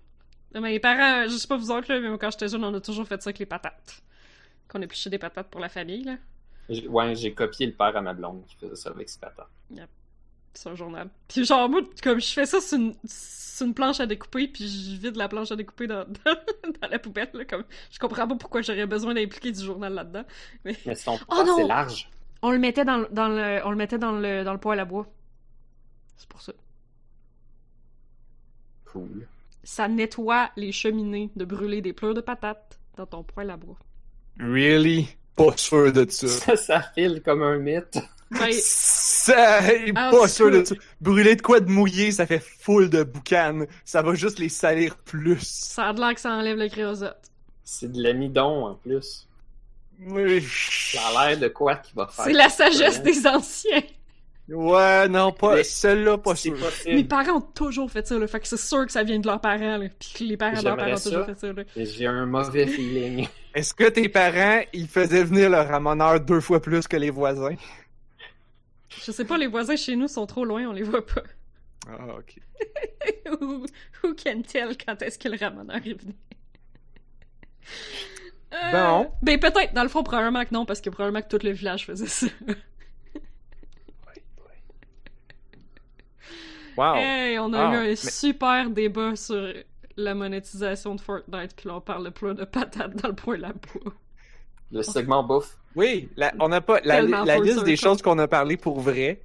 Mais 0.52 0.60
mes 0.60 0.80
parents, 0.80 1.28
je 1.28 1.36
sais 1.36 1.46
pas 1.48 1.56
vous 1.56 1.70
autres, 1.70 1.92
là, 1.92 2.00
mais 2.00 2.16
quand 2.16 2.30
j'étais 2.30 2.48
jeune, 2.48 2.64
on 2.64 2.72
a 2.74 2.80
toujours 2.80 3.06
fait 3.06 3.20
ça 3.20 3.28
avec 3.28 3.38
les 3.40 3.46
patates. 3.46 4.00
Qu'on 4.68 4.80
épluchait 4.80 5.10
des 5.10 5.18
patates 5.18 5.48
pour 5.48 5.60
la 5.60 5.68
famille, 5.68 6.04
là. 6.04 6.16
J'ai- 6.68 6.88
Ouais, 6.88 7.14
j'ai 7.14 7.34
copié 7.34 7.66
le 7.66 7.72
père 7.74 7.94
à 7.96 8.00
ma 8.00 8.14
blonde 8.14 8.44
qui 8.46 8.54
faisait 8.56 8.76
ça 8.76 8.90
avec 8.90 9.08
ses 9.08 9.18
patates. 9.18 9.48
C'est 10.54 10.68
un 10.68 10.74
journal. 10.76 11.08
Puis 11.28 11.44
genre, 11.44 11.68
moi, 11.68 11.80
comme 12.02 12.20
je 12.20 12.32
fais 12.32 12.46
ça 12.46 12.60
sur 12.60 12.78
une, 12.78 12.94
sur 13.04 13.66
une 13.66 13.74
planche 13.74 14.00
à 14.00 14.06
découper, 14.06 14.48
puis 14.48 14.66
je 14.68 15.00
vide 15.00 15.16
la 15.16 15.28
planche 15.28 15.50
à 15.52 15.56
découper 15.56 15.86
dans, 15.86 16.04
dans, 16.24 16.34
dans 16.80 16.88
la 16.88 16.98
poubelle, 16.98 17.30
là, 17.34 17.44
comme... 17.44 17.64
Je 17.90 17.98
comprends 17.98 18.26
pas 18.28 18.36
pourquoi 18.36 18.62
j'aurais 18.62 18.86
besoin 18.86 19.14
d'impliquer 19.14 19.52
du 19.52 19.64
journal 19.64 19.92
là-dedans. 19.92 20.24
Mais 20.64 20.74
c'est 20.74 21.04
ton 21.04 21.18
Oh 21.28 21.42
non! 21.44 21.56
c'est 21.56 21.66
large. 21.66 22.08
On 22.42 22.50
le 22.50 22.58
mettait 22.58 22.84
dans, 22.84 22.98
le- 22.98 23.08
dans 23.10 23.28
le... 23.28 23.60
On 23.64 23.70
le 23.70 23.76
mettait 23.76 23.98
dans 23.98 24.12
le, 24.12 24.44
dans 24.44 24.52
le 24.52 24.60
poêle 24.60 24.78
à 24.80 24.84
bois. 24.84 25.06
C'est 26.16 26.28
pour 26.28 26.40
ça. 26.42 26.52
Cool. 28.84 29.26
Ça 29.64 29.88
nettoie 29.88 30.50
les 30.56 30.72
cheminées 30.72 31.30
de 31.36 31.44
brûler 31.44 31.80
des 31.80 31.92
pleurs 31.92 32.14
de 32.14 32.20
patates 32.20 32.78
dans 32.96 33.06
ton 33.06 33.22
poêle 33.22 33.50
à 33.50 33.56
bois. 33.56 33.78
Really? 34.38 35.08
Pas 35.36 35.56
sûr 35.56 35.92
de 35.92 36.08
ça. 36.10 36.28
Ça, 36.28 36.56
ça 36.56 36.82
file 36.94 37.22
comme 37.24 37.42
un 37.42 37.58
mythe. 37.58 37.98
Ça, 38.52 39.60
Ah, 39.94 40.10
pas 40.10 40.28
sûr 40.28 40.50
de 40.50 40.64
ça. 40.64 40.74
Brûler 41.00 41.36
de 41.36 41.42
quoi 41.42 41.60
de 41.60 41.70
mouillé, 41.70 42.12
ça 42.12 42.26
fait 42.26 42.42
full 42.42 42.90
de 42.90 43.02
boucan. 43.02 43.64
Ça 43.84 44.02
va 44.02 44.14
juste 44.14 44.38
les 44.38 44.48
salir 44.48 44.96
plus. 44.96 45.40
ça 45.42 45.86
a 45.88 45.92
de 45.92 46.00
l'air 46.00 46.14
que 46.14 46.20
ça 46.20 46.30
enlève 46.30 46.56
le 46.58 46.68
créosote. 46.68 47.16
C'est 47.62 47.90
de 47.90 48.02
l'amidon 48.02 48.66
en 48.66 48.74
plus. 48.74 49.26
Oui. 50.06 50.44
Ça 50.92 51.00
a 51.16 51.28
l'air 51.30 51.38
de 51.38 51.48
quoi 51.48 51.76
qui 51.76 51.92
va 51.94 52.06
faire. 52.08 52.24
C'est 52.26 52.32
la 52.32 52.48
sagesse 52.48 52.96
Ouais. 52.98 53.02
des 53.02 53.26
anciens. 53.26 53.82
Ouais, 54.46 55.08
non, 55.08 55.32
pas 55.32 55.64
celle-là, 55.64 56.18
pas 56.18 56.36
sûr. 56.36 56.54
Mes 56.86 57.04
parents 57.04 57.38
ont 57.38 57.40
toujours 57.40 57.90
fait 57.90 58.06
ça, 58.06 58.18
là. 58.18 58.26
Fait 58.26 58.40
que 58.40 58.46
c'est 58.46 58.58
sûr 58.58 58.84
que 58.84 58.92
ça 58.92 59.02
vient 59.02 59.18
de 59.18 59.26
leurs 59.26 59.40
parents, 59.40 59.78
là. 59.78 59.86
Puis 59.98 60.12
que 60.18 60.24
les 60.24 60.36
parents 60.36 60.58
de 60.58 60.64
leurs 60.64 60.76
parents 60.76 60.92
ont 60.92 60.98
toujours 61.00 61.24
fait 61.24 61.38
ça, 61.38 61.50
là. 61.50 61.62
J'ai 61.74 62.06
un 62.06 62.26
mauvais 62.26 62.66
feeling. 62.66 63.26
Est-ce 63.54 63.72
que 63.72 63.88
tes 63.88 64.10
parents, 64.10 64.60
ils 64.74 64.86
faisaient 64.88 65.24
venir 65.24 65.48
le 65.48 65.56
ramoneur 65.60 66.20
deux 66.20 66.40
fois 66.40 66.60
plus 66.60 66.86
que 66.86 66.96
les 66.98 67.08
voisins? 67.08 67.54
Je 69.02 69.12
sais 69.12 69.24
pas, 69.24 69.36
les 69.38 69.46
voisins 69.46 69.76
chez 69.76 69.96
nous 69.96 70.08
sont 70.08 70.26
trop 70.26 70.44
loin, 70.44 70.66
on 70.68 70.72
les 70.72 70.82
voit 70.82 71.04
pas. 71.04 71.22
Ah, 71.88 72.14
ok. 72.16 72.36
who, 73.40 73.66
who 74.02 74.14
can 74.14 74.42
tell 74.42 74.76
quand 74.76 75.02
est-ce 75.02 75.18
que 75.18 75.28
le 75.28 75.36
ramoneur 75.38 75.76
est 75.76 76.00
venu? 76.00 76.14
Euh, 78.52 78.70
Bon. 78.72 79.10
Ben 79.22 79.38
peut-être, 79.40 79.74
dans 79.74 79.82
le 79.82 79.88
fond, 79.88 80.02
probablement 80.02 80.44
que 80.44 80.54
non, 80.54 80.64
parce 80.64 80.80
que 80.80 80.88
probablement 80.90 81.22
que 81.26 81.36
tout 81.36 81.44
le 81.44 81.52
village 81.52 81.86
faisait 81.86 82.06
ça. 82.06 82.26
Wow. 86.76 86.96
Hey, 86.96 87.38
on 87.38 87.52
a 87.52 87.58
Ah, 87.68 87.72
eu 87.72 87.76
un 87.76 87.82
mais- 87.84 87.94
super 87.96 88.68
débat 88.68 89.14
sur 89.14 89.52
la 89.96 90.14
monétisation 90.14 90.96
de 90.96 91.00
Fortnite, 91.00 91.54
puis 91.54 91.68
là 91.68 91.76
on 91.76 91.80
parle 91.80 92.04
de 92.06 92.10
plein 92.10 92.34
de 92.34 92.44
patates 92.44 92.96
dans 92.96 93.08
le 93.10 93.14
point 93.14 93.36
là 93.36 93.52
Le 94.72 94.82
segment 94.82 95.22
bouffe. 95.22 95.56
Oui, 95.76 96.10
la- 96.16 96.34
on 96.40 96.48
n'a 96.48 96.60
pas 96.60 96.80
la, 96.84 97.00
liste 97.02 97.64
des 97.64 97.76
choses 97.76 98.02
qu'on 98.02 98.18
a 98.18 98.28
parlé 98.28 98.56
pour 98.56 98.80
vrai 98.80 99.20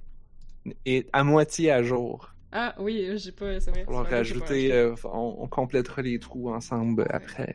est 0.84 1.08
à 1.12 1.24
moitié 1.24 1.70
à 1.70 1.82
jour. 1.82 2.28
Ah 2.52 2.74
oui, 2.78 3.06
j'ai 3.16 3.32
pas, 3.32 3.60
c'est 3.60 3.70
vrai. 3.70 3.84
Rajouter, 3.86 4.72
euh, 4.72 4.94
on, 5.04 5.36
on 5.38 5.46
complétera 5.46 6.02
les 6.02 6.18
trous 6.18 6.52
ensemble 6.52 7.06
après. 7.10 7.54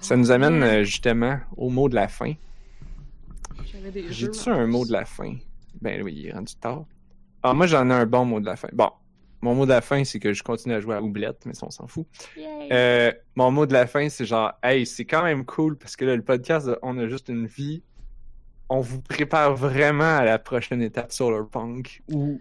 Ça 0.00 0.16
nous 0.16 0.30
amène 0.30 0.62
euh, 0.62 0.84
justement 0.84 1.38
au 1.56 1.70
mot 1.70 1.88
de 1.88 1.96
la 1.96 2.06
fin. 2.08 2.34
J'ai-tu 4.08 4.48
un 4.48 4.66
mot 4.66 4.86
de 4.86 4.92
la 4.92 5.04
fin? 5.04 5.34
Ben 5.80 6.02
oui, 6.02 6.14
il 6.16 6.26
est 6.28 6.32
rendu 6.32 6.54
tard. 6.54 6.84
Ah, 7.42 7.52
moi 7.52 7.66
j'en 7.66 7.88
ai 7.90 7.94
un 7.94 8.06
bon 8.06 8.24
mot 8.24 8.40
de 8.40 8.46
la 8.46 8.56
fin. 8.56 8.68
Bon, 8.72 8.90
mon 9.40 9.54
mot 9.54 9.64
de 9.64 9.70
la 9.70 9.80
fin, 9.80 10.04
c'est 10.04 10.18
que 10.18 10.32
je 10.32 10.42
continue 10.42 10.74
à 10.74 10.80
jouer 10.80 10.96
à 10.96 11.02
Oublette, 11.02 11.46
mais 11.46 11.54
ça, 11.54 11.66
on 11.66 11.70
s'en 11.70 11.86
fout. 11.86 12.06
Euh, 12.72 13.12
mon 13.36 13.50
mot 13.50 13.66
de 13.66 13.72
la 13.72 13.86
fin, 13.86 14.08
c'est 14.08 14.24
genre, 14.24 14.52
hey, 14.62 14.84
c'est 14.84 15.04
quand 15.04 15.22
même 15.22 15.44
cool 15.44 15.76
parce 15.76 15.96
que 15.96 16.04
là, 16.04 16.16
le 16.16 16.22
podcast, 16.22 16.68
on 16.82 16.98
a 16.98 17.08
juste 17.08 17.28
une 17.28 17.46
vie. 17.46 17.82
on 18.68 18.80
vous 18.80 19.00
prépare 19.00 19.54
vraiment 19.54 20.16
à 20.18 20.24
la 20.24 20.38
prochaine 20.38 20.82
étape 20.82 21.12
Solarpunk 21.12 22.02
ou 22.10 22.40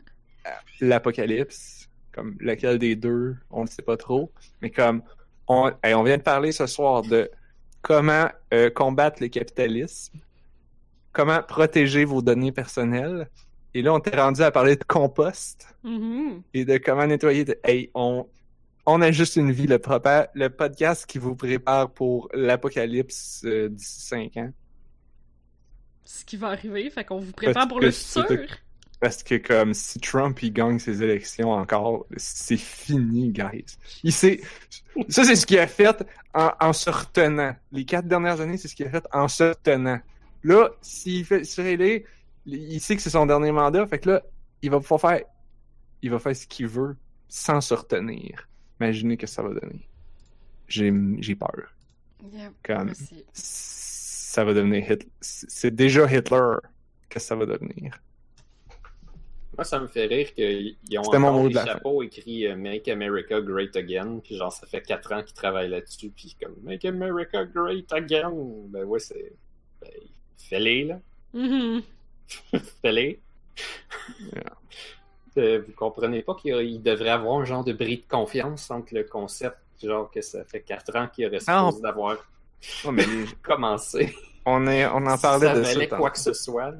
l'apocalypse, 0.81 1.89
comme 2.11 2.35
lequel 2.39 2.79
des 2.79 2.95
deux, 2.95 3.35
on 3.49 3.63
ne 3.63 3.67
sait 3.67 3.81
pas 3.81 3.97
trop, 3.97 4.31
mais 4.61 4.69
comme 4.69 5.03
on, 5.47 5.71
hey, 5.83 5.93
on 5.93 6.03
vient 6.03 6.17
de 6.17 6.23
parler 6.23 6.51
ce 6.51 6.65
soir 6.65 7.03
de 7.03 7.29
comment 7.81 8.27
euh, 8.53 8.69
combattre 8.69 9.21
le 9.21 9.29
capitalisme, 9.29 10.19
comment 11.13 11.41
protéger 11.41 12.05
vos 12.05 12.21
données 12.21 12.51
personnelles, 12.51 13.29
et 13.77 13.81
là 13.83 13.93
on 13.93 13.99
t'est 13.99 14.19
rendu 14.19 14.41
à 14.41 14.49
parler 14.49 14.75
de 14.75 14.83
compost 14.83 15.67
Mhm. 15.83 16.41
et 16.53 16.65
de 16.65 16.77
comment 16.77 17.05
nettoyer. 17.05 17.45
De... 17.45 17.59
Hey, 17.63 17.91
on, 17.93 18.27
on 18.87 19.01
a 19.01 19.11
juste 19.11 19.35
une 19.35 19.51
vie, 19.51 19.67
le, 19.67 20.47
podcast 20.49 21.05
qui 21.05 21.19
vous 21.19 21.35
prépare 21.35 21.91
pour 21.91 22.27
l'apocalypse 22.33 23.43
euh, 23.45 23.69
d'ici 23.69 24.01
5 24.01 24.37
ans. 24.37 24.51
Ce 26.03 26.25
qui 26.25 26.37
va 26.37 26.47
arriver, 26.47 26.89
fait 26.89 27.03
qu'on 27.05 27.19
vous 27.19 27.31
prépare 27.31 27.53
Parce 27.53 27.67
pour 27.67 27.79
le 27.79 27.91
futur. 27.91 28.57
Parce 28.99 29.21
que 29.21 29.35
comme 29.35 29.75
si 29.75 29.99
Trump 29.99 30.41
il 30.41 30.51
gagne 30.51 30.79
ses 30.79 31.03
élections 31.03 31.51
encore, 31.51 32.07
c'est 32.17 32.57
fini, 32.57 33.29
guys. 33.29 33.65
Il 34.03 34.11
sait, 34.11 34.41
ça 35.07 35.23
c'est 35.23 35.35
ce 35.35 35.45
qu'il 35.45 35.59
a 35.59 35.67
fait 35.67 36.03
en, 36.33 36.49
en 36.59 36.73
se 36.73 36.89
retenant. 36.89 37.55
Les 37.71 37.85
quatre 37.85 38.07
dernières 38.07 38.41
années, 38.41 38.57
c'est 38.57 38.67
ce 38.67 38.75
qu'il 38.75 38.87
a 38.87 38.89
fait 38.89 39.05
en 39.13 39.27
se 39.27 39.43
retenant. 39.43 39.99
Là, 40.43 40.71
s'il 40.81 41.25
fait 41.25 41.43
se 41.43 41.61
il 42.47 42.79
sait 42.79 42.95
que 42.95 43.01
c'est 43.01 43.09
son 43.09 43.25
dernier 43.25 43.51
mandat, 43.51 43.85
fait 43.87 43.99
que 43.99 44.09
là, 44.09 44.23
il 44.61 44.71
va 44.71 44.79
pouvoir 44.79 45.01
faire, 45.01 45.21
il 46.01 46.09
va 46.09 46.19
faire 46.19 46.35
ce 46.35 46.47
qu'il 46.47 46.67
veut 46.67 46.95
sans 47.27 47.61
se 47.61 47.73
retenir. 47.73 48.47
Imaginez 48.79 49.17
que 49.17 49.27
ça 49.27 49.41
va 49.43 49.49
donner. 49.49 49.87
J'ai, 50.67 50.93
j'ai 51.19 51.35
peur. 51.35 51.73
Yeah, 52.33 52.51
Comme, 52.63 52.93
ça 53.33 54.43
va 54.43 54.53
devenir 54.53 54.83
Hitler. 54.83 55.09
C'est 55.21 55.73
déjà 55.73 56.05
Hitler 56.11 56.55
que 57.09 57.19
ça 57.19 57.35
va 57.35 57.45
devenir. 57.45 57.99
Moi, 59.57 59.63
ça 59.63 59.79
me 59.79 59.87
fait 59.87 60.05
rire 60.05 60.33
qu'ils 60.35 60.77
ont 60.99 61.03
C'était 61.03 61.17
mon 61.17 61.29
encore 61.29 61.41
mot 61.41 61.47
les 61.47 61.53
de 61.53 61.55
la 61.55 61.65
chapeaux 61.65 62.03
écrit 62.03 62.45
euh, 62.45 62.55
Make 62.55 62.87
America 62.87 63.41
Great 63.41 63.75
Again. 63.75 64.19
Puis 64.23 64.37
genre, 64.37 64.53
ça 64.53 64.67
fait 64.67 64.81
4 64.81 65.13
ans 65.13 65.23
qu'ils 65.23 65.33
travaillent 65.33 65.69
là-dessus. 65.69 66.11
Puis 66.11 66.37
comme 66.39 66.55
Make 66.61 66.85
America 66.85 67.43
Great 67.45 67.91
Again. 67.91 68.31
Ben 68.69 68.83
ouais, 68.83 68.99
c'est. 68.99 69.33
Ben, 69.81 69.89
fais-les, 70.37 70.83
là. 70.83 70.99
Mhm. 71.33 71.81
Fais-les. 72.81 73.21
Yeah. 74.33 74.43
Euh, 75.37 75.61
vous 75.67 75.73
comprenez 75.73 76.21
pas 76.23 76.35
qu'il 76.35 76.81
devrait 76.81 77.09
avoir 77.09 77.39
un 77.39 77.45
genre 77.45 77.63
de 77.63 77.73
bris 77.73 77.97
de 77.97 78.07
confiance 78.07 78.71
entre 78.71 78.93
le 78.95 79.03
concept, 79.03 79.57
genre 79.83 80.09
que 80.09 80.21
ça 80.21 80.43
fait 80.45 80.61
4 80.61 80.95
ans 80.95 81.07
qu'il 81.07 81.25
aurait 81.27 81.39
supposé 81.39 81.81
d'avoir 81.81 82.17
mais 82.91 83.05
les- 83.05 83.25
commencé. 83.43 84.15
on, 84.45 84.65
est, 84.67 84.85
on 84.87 85.05
en 85.05 85.15
Si 85.15 85.21
parlait 85.21 85.47
ça 85.47 85.53
de 85.55 85.61
valait 85.61 85.87
ça. 85.89 85.97
quoi 85.97 86.09
que 86.09 86.19
ce 86.19 86.33
soit. 86.33 86.71
là. 86.71 86.77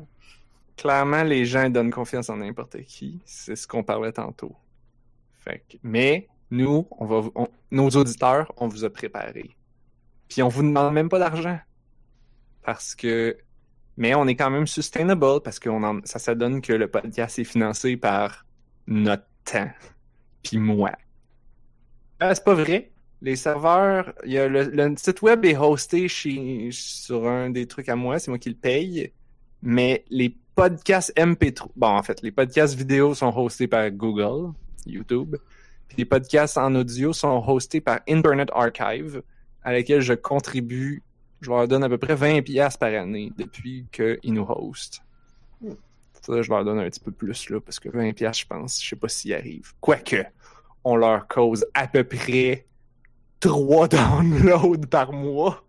Clairement, 0.75 1.23
les 1.23 1.45
gens 1.45 1.69
donnent 1.69 1.91
confiance 1.91 2.29
en 2.29 2.37
n'importe 2.37 2.81
qui. 2.83 3.19
C'est 3.25 3.55
ce 3.55 3.67
qu'on 3.67 3.83
parlait 3.83 4.11
tantôt. 4.11 4.55
Fait 5.39 5.63
que- 5.69 5.77
mais 5.83 6.27
nous, 6.49 6.87
on 6.97 7.05
va, 7.05 7.29
on- 7.35 7.49
nos 7.71 7.89
auditeurs, 7.89 8.51
on 8.57 8.67
vous 8.67 8.83
a 8.85 8.89
préparé. 8.89 9.51
Puis 10.29 10.41
on 10.41 10.47
vous 10.49 10.63
demande 10.63 10.93
même 10.93 11.09
pas 11.09 11.19
d'argent. 11.19 11.59
Parce 12.63 12.95
que, 12.95 13.37
mais 13.97 14.13
on 14.13 14.27
est 14.27 14.35
quand 14.35 14.51
même 14.51 14.67
sustainable 14.67 15.41
parce 15.43 15.59
que 15.59 15.69
ça, 16.05 16.19
ça 16.19 16.35
donne 16.35 16.61
que 16.61 16.73
le 16.73 16.87
podcast 16.87 17.39
est 17.39 17.43
financé 17.43 17.97
par 17.97 18.45
notre 18.85 19.25
temps. 19.43 19.69
Puis 20.43 20.57
moi. 20.57 20.91
Ah, 22.19 22.33
c'est 22.33 22.43
pas 22.43 22.53
vrai. 22.53 22.91
Les 23.21 23.35
serveurs, 23.35 24.13
le, 24.23 24.95
site 24.97 25.23
web 25.23 25.43
est 25.45 25.57
hosté 25.57 26.07
sur 26.07 27.27
un 27.27 27.49
des 27.49 27.65
trucs 27.65 27.89
à 27.89 27.95
moi, 27.95 28.19
c'est 28.19 28.29
moi 28.29 28.37
qui 28.37 28.49
le 28.49 28.55
paye. 28.55 29.11
Mais 29.63 30.05
les 30.09 30.37
podcasts 30.55 31.15
MP3, 31.17 31.69
bon, 31.75 31.87
en 31.87 32.03
fait, 32.03 32.21
les 32.21 32.31
podcasts 32.31 32.75
vidéo 32.75 33.15
sont 33.15 33.35
hostés 33.35 33.67
par 33.67 33.89
Google, 33.89 34.53
YouTube. 34.85 35.35
Puis 35.87 35.97
les 35.97 36.05
podcasts 36.05 36.57
en 36.59 36.75
audio 36.75 37.11
sont 37.13 37.43
hostés 37.47 37.81
par 37.81 38.01
Internet 38.07 38.49
Archive, 38.53 39.23
à 39.63 39.71
laquelle 39.71 40.01
je 40.01 40.13
contribue. 40.13 41.01
Je 41.41 41.49
leur 41.49 41.67
donne 41.67 41.83
à 41.83 41.89
peu 41.89 41.97
près 41.97 42.15
20 42.15 42.41
pièces 42.41 42.77
par 42.77 42.93
année 42.93 43.31
depuis 43.37 43.85
qu'ils 43.91 44.33
nous 44.33 44.45
hostent. 44.47 45.01
Ça, 46.21 46.41
je 46.41 46.49
leur 46.49 46.65
donne 46.65 46.79
un 46.79 46.89
petit 46.89 46.99
peu 46.99 47.11
plus, 47.11 47.49
là, 47.49 47.61
parce 47.61 47.79
que 47.79 47.89
20 47.89 48.13
pièces, 48.13 48.39
je 48.39 48.45
pense, 48.45 48.83
je 48.83 48.89
sais 48.89 48.95
pas 48.95 49.07
s'ils 49.07 49.33
arrivent. 49.33 49.73
Quoique, 49.79 50.25
on 50.83 50.95
leur 50.95 51.27
cause 51.27 51.65
à 51.73 51.87
peu 51.87 52.03
près 52.03 52.65
3 53.39 53.87
downloads 53.89 54.87
par 54.89 55.13
mois. 55.13 55.63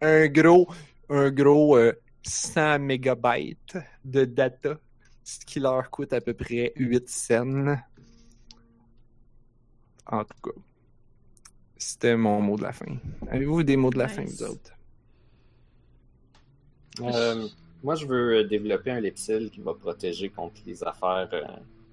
Un 0.00 0.26
gros, 0.28 0.68
un 1.08 1.30
gros 1.30 1.76
euh, 1.76 1.92
100 2.22 2.80
mégabytes 2.80 3.78
de 4.04 4.24
data, 4.24 4.78
ce 5.22 5.38
qui 5.44 5.60
leur 5.60 5.88
coûte 5.90 6.12
à 6.12 6.20
peu 6.20 6.34
près 6.34 6.72
8 6.76 7.08
cents. 7.08 7.76
En 10.06 10.24
tout 10.24 10.40
cas, 10.42 10.60
c'était 11.80 12.16
mon 12.16 12.40
mot 12.40 12.56
de 12.56 12.62
la 12.62 12.72
fin. 12.72 12.96
Avez-vous 13.28 13.62
des 13.62 13.76
mots 13.76 13.90
de 13.90 13.98
la 13.98 14.08
fin, 14.08 14.24
vous 14.24 14.42
autres? 14.42 14.72
Euh, 17.00 17.48
moi, 17.82 17.94
je 17.94 18.06
veux 18.06 18.44
développer 18.44 18.90
un 18.90 19.00
Lepsil 19.00 19.50
qui 19.50 19.60
va 19.60 19.74
protéger 19.74 20.28
contre 20.28 20.60
les 20.66 20.84
affaires, 20.84 21.28
euh, 21.32 21.42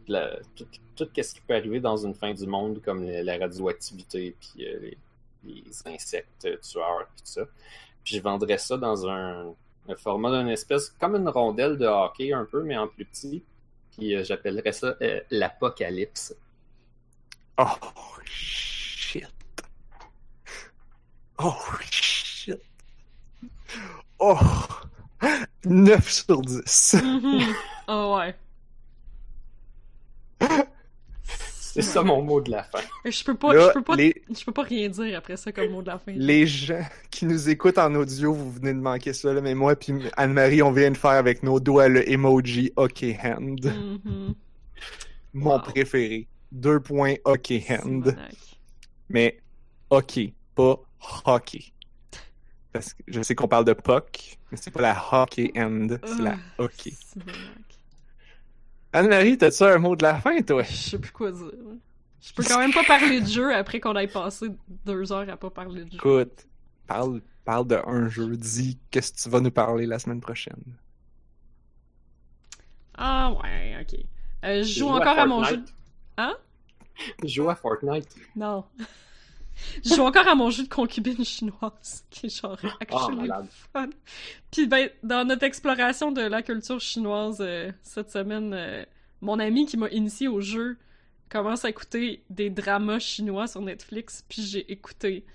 la- 0.08 0.38
tout, 0.56 0.68
tout 0.96 1.08
ce 1.16 1.34
qui 1.34 1.42
peut 1.42 1.56
arriver 1.56 1.80
dans 1.80 1.98
une 1.98 2.14
fin 2.14 2.34
du 2.34 2.46
monde, 2.46 2.82
comme 2.82 3.04
la 3.06 3.38
radioactivité, 3.38 4.36
puis 4.40 4.68
euh, 4.68 4.80
les, 4.82 4.98
les 5.46 5.88
insectes 5.88 6.48
tueurs, 6.62 7.08
puis 7.16 7.24
tout 7.24 7.32
ça. 7.32 7.46
Puis 8.04 8.16
je 8.18 8.22
vendrais 8.22 8.58
ça 8.58 8.76
dans 8.78 9.08
un, 9.08 9.54
un 9.88 9.96
format 9.96 10.38
d'une 10.38 10.50
espèce, 10.50 10.90
comme 11.00 11.16
une 11.16 11.30
rondelle 11.30 11.78
de 11.78 11.86
hockey 11.86 12.34
un 12.34 12.46
peu, 12.46 12.64
mais 12.64 12.76
en 12.78 12.88
plus 12.88 13.06
petit. 13.06 13.44
Puis 13.92 14.16
euh, 14.16 14.24
j'appellerais 14.24 14.74
ça 14.74 14.96
euh, 15.02 15.22
l'apocalypse. 15.32 16.36
Oh, 17.58 17.66
shit. 18.26 18.67
Oh, 21.40 21.56
shit. 21.92 22.60
Oh, 24.20 24.38
9 25.66 26.10
sur 26.10 26.42
10. 26.42 26.96
Mhm. 27.04 27.42
Ah 27.88 28.10
ouais. 28.16 28.36
C'est 31.52 31.82
ça 31.84 32.02
mon 32.02 32.24
mot 32.24 32.42
de 32.42 32.50
la 32.50 32.64
fin. 32.64 32.80
Je 33.06 33.24
peux 33.24 33.36
pas, 33.36 33.54
Là, 33.54 33.68
je 33.68 33.74
peux 33.74 33.84
pas, 33.84 33.96
les, 33.96 34.24
je 34.36 34.44
peux 34.44 34.52
pas 34.52 34.64
rien 34.64 34.90
dire 34.90 35.16
après 35.16 35.38
ça 35.38 35.52
comme 35.52 35.70
mot 35.70 35.82
de 35.84 35.88
la 35.88 36.00
fin. 36.00 36.12
les 36.12 36.48
gens 36.48 36.82
qui 37.12 37.26
nous 37.26 37.50
écoutent 37.50 37.78
en 37.78 37.94
audio, 37.94 38.34
vous 38.34 38.52
venez 38.52 38.74
de 38.74 38.80
manquer 38.80 39.14
ça, 39.14 39.32
là, 39.32 39.42
mais 39.42 39.54
moi 39.54 39.76
puis 39.76 39.94
Anne-Marie, 40.18 40.64
on 40.64 40.72
vient 40.72 40.90
de 40.90 40.98
faire 40.98 41.12
avec 41.12 41.44
nos 41.44 41.60
doigts 41.60 41.88
le 41.88 42.10
emoji 42.10 42.72
OK 42.78 43.06
Hand. 43.24 43.66
Mhm. 43.66 44.34
Mon 45.34 45.52
Wow. 45.52 45.60
préféré. 45.60 46.28
Deux 46.52 46.80
points 46.80 47.16
OK 47.26 47.54
Hand. 47.70 48.18
Mais 49.10 49.40
OK, 49.92 50.20
pas 50.56 50.80
hockey. 51.26 51.74
Parce 52.72 52.94
que 52.94 53.04
je 53.08 53.22
sais 53.22 53.36
qu'on 53.36 53.48
parle 53.48 53.66
de 53.66 53.74
puck, 53.74 54.38
mais 54.52 54.58
c'est 54.58 54.72
pas 54.72 54.82
la 54.82 55.04
hockey 55.12 55.52
hand, 55.56 56.00
c'est 56.04 56.22
la 56.22 56.36
hockey. 56.58 56.94
Anne-Marie, 58.94 59.38
t'as-tu 59.38 59.64
un 59.64 59.78
mot 59.78 59.96
de 59.96 60.04
la 60.04 60.20
fin, 60.20 60.42
toi? 60.42 60.64
Je 60.64 60.74
sais 60.74 61.00
plus 61.00 61.12
quoi 61.12 61.32
dire. 61.32 61.52
Je 62.22 62.34
peux 62.34 62.44
quand 62.44 62.60
même 62.60 62.74
pas 62.74 62.84
parler 62.84 63.22
de 63.22 63.28
jeu 63.28 63.54
après 63.54 63.80
qu'on 63.80 63.96
ait 63.96 64.08
passé 64.08 64.48
deux 64.86 65.12
heures 65.12 65.30
à 65.30 65.38
pas 65.38 65.50
parler 65.50 65.86
de 65.86 65.92
jeu. 65.92 65.98
Écoute, 65.98 66.48
parle, 66.86 67.22
parle 67.46 67.68
de 67.68 67.80
un 67.86 68.10
jeu, 68.10 68.36
dis 68.36 68.80
qu'est-ce 68.92 69.14
que 69.14 69.20
tu 69.20 69.30
vas 69.30 69.40
nous 69.40 69.52
parler 69.52 69.86
la 69.86 70.00
semaine 70.00 70.20
prochaine. 70.20 70.62
Ah 72.98 73.32
ouais, 73.32 73.78
ok. 73.82 74.00
Euh, 74.46 74.64
je 74.64 74.80
joue 74.80 74.88
encore 74.88 75.20
à, 75.20 75.26
mon 75.26 75.44
jeu. 75.44 75.64
Hein? 76.18 76.36
Je 77.24 77.28
joue 77.28 77.50
à 77.50 77.56
Fortnite. 77.56 78.16
Non. 78.36 78.66
Je 79.84 79.96
joue 79.96 80.04
encore 80.04 80.28
à 80.28 80.36
mon 80.36 80.50
jeu 80.50 80.64
de 80.64 80.70
concubine 80.70 81.24
chinoise, 81.26 82.06
qui 82.10 82.28
est 82.28 82.42
genre 82.42 82.58
Oh, 82.64 82.68
actually 82.80 83.16
malade. 83.28 83.48
fun. 83.74 83.90
Puis 84.52 84.68
ben, 84.68 84.90
dans 85.04 85.26
notre 85.28 85.44
exploration 85.44 86.12
de 86.12 86.22
la 86.22 86.42
culture 86.42 86.80
chinoise 86.80 87.38
euh, 87.42 87.72
cette 87.84 88.12
semaine, 88.12 88.54
euh, 88.54 88.84
mon 89.22 89.40
ami 89.40 89.66
qui 89.66 89.78
m'a 89.78 89.90
initié 89.90 90.28
au 90.28 90.42
jeu 90.42 90.78
commence 91.30 91.66
à 91.66 91.70
écouter 91.70 92.24
des 92.30 92.50
dramas 92.50 93.00
chinois 93.00 93.48
sur 93.48 93.62
Netflix, 93.62 94.24
puis 94.30 94.42
j'ai 94.44 94.72
écouté 94.72 95.26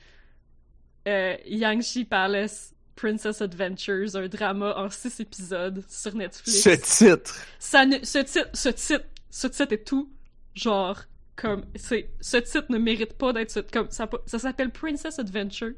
euh, 1.09 1.37
Yangshi 1.47 2.05
Palace 2.05 2.75
Princess 2.95 3.43
Adventures, 3.43 4.15
un 4.17 4.29
drama 4.29 4.75
en 4.77 4.89
six 4.91 5.19
épisodes 5.21 5.83
sur 5.89 6.15
Netflix. 6.15 6.63
Ce 6.63 6.71
titre! 6.71 7.35
Ça 7.59 7.85
ne, 7.87 7.97
ce 8.03 8.19
titre, 8.19 8.49
ce 8.55 8.69
titre, 8.69 9.05
ce 9.31 9.47
titre 9.49 9.73
est 9.73 9.85
tout. 9.85 10.11
Genre, 10.55 10.99
comme, 11.43 11.65
c'est, 11.75 12.09
ce 12.21 12.37
titre 12.37 12.67
ne 12.69 12.79
mérite 12.79 13.15
pas 13.15 13.33
d'être, 13.33 13.61
comme, 13.73 13.91
ça, 13.91 14.09
ça 14.27 14.39
s'appelle 14.39 14.71
Princess 14.71 15.19
Adventures. 15.19 15.75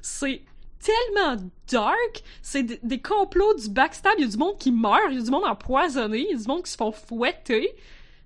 C'est 0.00 0.42
tellement 0.78 1.50
dark. 1.70 2.22
C'est 2.42 2.62
des, 2.62 3.02
complots, 3.02 3.54
du 3.54 3.68
backstab. 3.70 4.12
Il 4.18 4.24
y 4.24 4.28
a 4.28 4.30
du 4.30 4.36
monde 4.36 4.56
qui 4.56 4.70
meurt, 4.70 5.10
il 5.10 5.16
y 5.16 5.20
a 5.20 5.22
du 5.22 5.30
monde 5.30 5.44
empoisonné, 5.44 6.18
il 6.20 6.30
y 6.30 6.34
a 6.34 6.38
du 6.40 6.46
monde 6.46 6.62
qui 6.62 6.70
se 6.70 6.76
font 6.76 6.92
fouetter. 6.92 7.74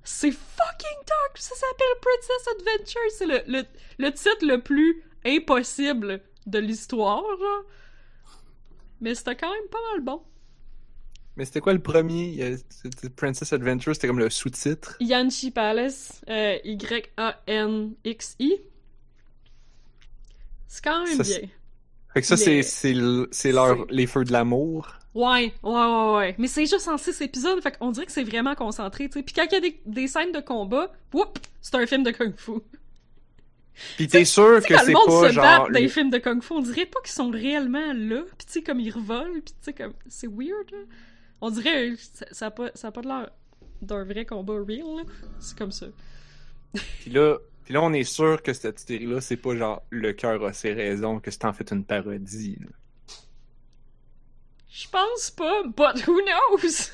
C'est 0.05 0.31
fucking 0.31 0.99
dark. 1.07 1.39
Ça 1.39 1.55
s'appelle 1.55 1.87
Princess 2.03 2.49
Adventures. 2.59 3.11
C'est 3.17 3.27
le, 3.27 3.41
le, 3.47 3.65
le 3.99 4.13
titre 4.13 4.47
le 4.47 4.61
plus 4.61 5.03
impossible 5.25 6.21
de 6.47 6.59
l'histoire. 6.59 7.25
Mais 9.01 9.15
c'était 9.15 9.37
quand 9.37 9.51
même 9.51 9.69
pas 9.71 9.79
mal 9.93 10.03
bon. 10.03 10.23
Mais 11.39 11.45
c'était 11.45 11.61
quoi 11.61 11.73
le 11.73 11.79
premier? 11.79 12.57
C'était 12.69 13.09
Princess 13.11 13.53
Adventure, 13.53 13.95
c'était 13.95 14.09
comme 14.09 14.19
le 14.19 14.29
sous-titre. 14.29 14.97
Yanchi 14.99 15.53
Palace, 15.53 16.21
euh, 16.29 16.59
Y-A-N-X-I. 16.65 18.57
C'est 20.67 20.83
quand 20.85 21.05
même 21.05 21.17
Ça, 21.17 21.23
bien. 21.23 21.49
Fait 22.13 22.21
que 22.23 22.27
ça, 22.27 22.35
Mais- 22.45 22.63
c'est, 22.63 22.93
les 23.91 24.07
feux 24.09 24.25
de 24.25 24.33
l'amour. 24.33 24.95
Ouais, 25.15 25.55
ouais, 25.63 25.73
ouais, 25.73 26.17
ouais. 26.17 26.35
Mais 26.39 26.49
c'est 26.49 26.67
juste 26.67 26.89
en 26.89 26.99
six 26.99 27.21
épisodes, 27.21 27.63
fait 27.63 27.79
qu'on 27.79 27.93
dirait 27.93 28.07
que 28.07 28.13
c'est 28.13 28.25
vraiment 28.25 28.57
concentré, 28.57 29.09
tu 29.09 29.19
sais. 29.21 29.23
Puis 29.23 29.33
quand 29.35 29.45
il 29.49 29.53
y 29.53 29.57
a 29.57 29.61
des, 29.61 29.81
des 29.87 30.09
scènes 30.09 30.33
de 30.33 30.41
combat, 30.41 30.93
whoop, 31.15 31.39
c'est 31.61 31.77
un 31.77 31.87
film 31.87 32.03
de 32.03 32.11
kung 32.11 32.35
fu. 32.37 32.53
Pis 33.97 34.09
t'es 34.09 34.25
sûr 34.25 34.61
que 34.67 34.77
c'est 34.77 34.87
le 34.87 34.93
monde 34.93 35.07
pas 35.07 35.29
se 35.29 35.35
genre... 35.35 35.45
bat 35.45 35.59
dans 35.61 35.69
les 35.69 35.83
le- 35.83 35.89
films 35.89 36.11
de 36.11 36.19
kung 36.19 36.43
fu, 36.43 36.53
on 36.53 36.61
dirait 36.61 36.87
pas 36.87 37.01
qu'ils 37.01 37.13
sont 37.13 37.31
réellement 37.31 37.93
là. 37.95 38.23
Puis 38.37 38.47
tu 38.47 38.53
sais, 38.55 38.63
comme 38.63 38.81
ils 38.81 38.91
revolent, 38.91 39.41
puis 39.41 39.55
tu 39.55 39.55
sais, 39.61 39.73
comme... 39.73 39.93
C'est 40.09 40.27
weird, 40.27 40.69
là. 40.73 40.79
On 41.41 41.51
dirait... 41.51 41.95
Ça, 41.97 42.27
ça 42.31 42.47
a 42.47 42.51
pas, 42.51 42.71
ça 42.75 42.89
a 42.89 42.91
pas 42.91 43.03
de 43.03 43.09
l'air 43.09 43.31
d'un 43.83 44.05
vrai 44.05 44.25
combat 44.25 44.55
real. 44.55 45.05
C'est 45.39 45.57
comme 45.57 45.73
ça. 45.73 45.87
Pis 47.03 47.11
là, 47.11 47.39
pis 47.65 47.73
là, 47.73 47.83
on 47.83 47.93
est 47.93 48.05
sûr 48.05 48.43
que 48.43 48.53
cette 48.53 48.79
série-là, 48.81 49.21
c'est 49.21 49.37
pas 49.37 49.55
genre 49.57 49.83
le 49.91 50.13
cœur 50.13 50.45
a 50.45 50.53
ses 50.53 50.73
raisons, 50.73 51.21
que 51.21 51.31
c'est 51.31 51.45
en 51.45 51.53
fait 51.53 51.71
une 51.71 51.85
parodie. 51.85 52.59
Je 54.69 54.89
pense 54.89 55.31
pas, 55.31 55.63
but 55.65 56.07
who 56.07 56.21
knows? 56.23 56.91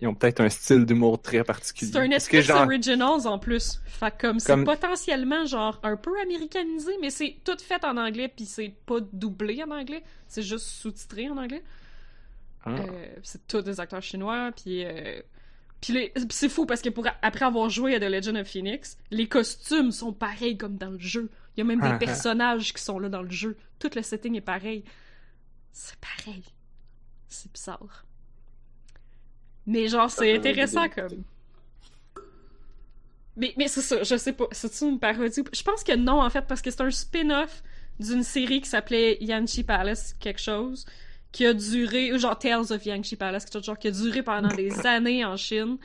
Ils 0.00 0.08
ont 0.08 0.14
peut-être 0.14 0.40
un 0.40 0.48
style 0.48 0.86
d'humour 0.86 1.20
très 1.20 1.44
particulier. 1.44 1.92
C'est 1.92 1.98
un 1.98 2.08
Netflix 2.08 2.46
genre, 2.46 2.62
Originals 2.62 3.26
en 3.26 3.38
plus. 3.38 3.80
Fait 3.86 4.12
comme 4.18 4.40
c'est 4.40 4.52
Comme- 4.52 4.64
potentiellement 4.64 5.44
genre 5.46 5.78
un 5.82 5.96
peu 5.96 6.18
américanisé, 6.20 6.92
mais 7.00 7.10
c'est 7.10 7.36
tout 7.44 7.56
fait 7.58 7.84
en 7.84 7.96
anglais 7.96 8.28
puis 8.34 8.44
c'est 8.46 8.74
pas 8.86 8.98
doublé 9.12 9.62
en 9.62 9.70
anglais, 9.70 10.02
c'est 10.26 10.42
juste 10.42 10.66
sous-titré 10.66 11.28
en 11.28 11.36
anglais. 11.36 11.62
Ah. 12.64 12.70
Euh, 12.70 13.14
c'est 13.22 13.46
tous 13.46 13.62
des 13.62 13.78
acteurs 13.78 14.02
chinois 14.02 14.50
puis 14.56 14.84
euh, 14.84 15.20
puis 15.80 16.10
c'est 16.30 16.48
fou 16.48 16.64
parce 16.64 16.80
que 16.80 16.88
pour 16.88 17.06
après 17.20 17.44
avoir 17.44 17.68
joué 17.68 17.94
à 17.94 18.00
The 18.00 18.04
Legend 18.04 18.36
of 18.38 18.48
Phoenix, 18.48 18.96
les 19.10 19.28
costumes 19.28 19.92
sont 19.92 20.14
pareils 20.14 20.56
comme 20.56 20.76
dans 20.76 20.90
le 20.90 20.98
jeu. 20.98 21.30
Il 21.56 21.60
y 21.60 21.62
a 21.62 21.64
même 21.64 21.80
Ah, 21.82 21.88
des 21.88 21.94
ah. 21.94 21.98
personnages 21.98 22.72
qui 22.72 22.82
sont 22.82 22.98
là 22.98 23.10
dans 23.10 23.22
le 23.22 23.30
jeu. 23.30 23.56
Tout 23.78 23.90
le 23.94 24.00
setting 24.00 24.34
est 24.34 24.40
pareil. 24.40 24.82
C'est 25.72 25.96
pareil. 26.00 26.44
C'est 27.28 27.52
bizarre. 27.52 28.06
Mais 29.66 29.88
genre, 29.88 30.10
c'est 30.10 30.34
intéressant 30.34 30.88
comme. 30.88 31.24
Mais, 33.36 33.52
mais 33.56 33.68
c'est 33.68 33.82
ça, 33.82 34.02
je 34.02 34.16
sais 34.16 34.32
pas. 34.32 34.46
C'est-tu 34.52 34.84
une 34.84 35.00
parodie? 35.00 35.42
Je 35.52 35.62
pense 35.62 35.82
que 35.82 35.96
non, 35.96 36.22
en 36.22 36.30
fait, 36.30 36.46
parce 36.46 36.62
que 36.62 36.70
c'est 36.70 36.82
un 36.82 36.90
spin-off 36.90 37.62
d'une 37.98 38.22
série 38.22 38.60
qui 38.60 38.68
s'appelait 38.68 39.18
Yanchi 39.20 39.64
Palace 39.64 40.14
quelque 40.20 40.40
chose, 40.40 40.86
qui 41.34 41.44
a 41.46 41.52
duré, 41.52 42.12
ou 42.12 42.18
genre 42.18 42.38
Tales 42.38 42.72
of 42.72 42.86
Yanchi 42.86 43.16
Palace, 43.16 43.46
genre 43.60 43.76
qui 43.76 43.88
a 43.88 43.90
duré 43.90 44.22
pendant 44.22 44.54
des 44.54 44.70
années 44.86 45.24
en 45.24 45.36
Chine. 45.36 45.78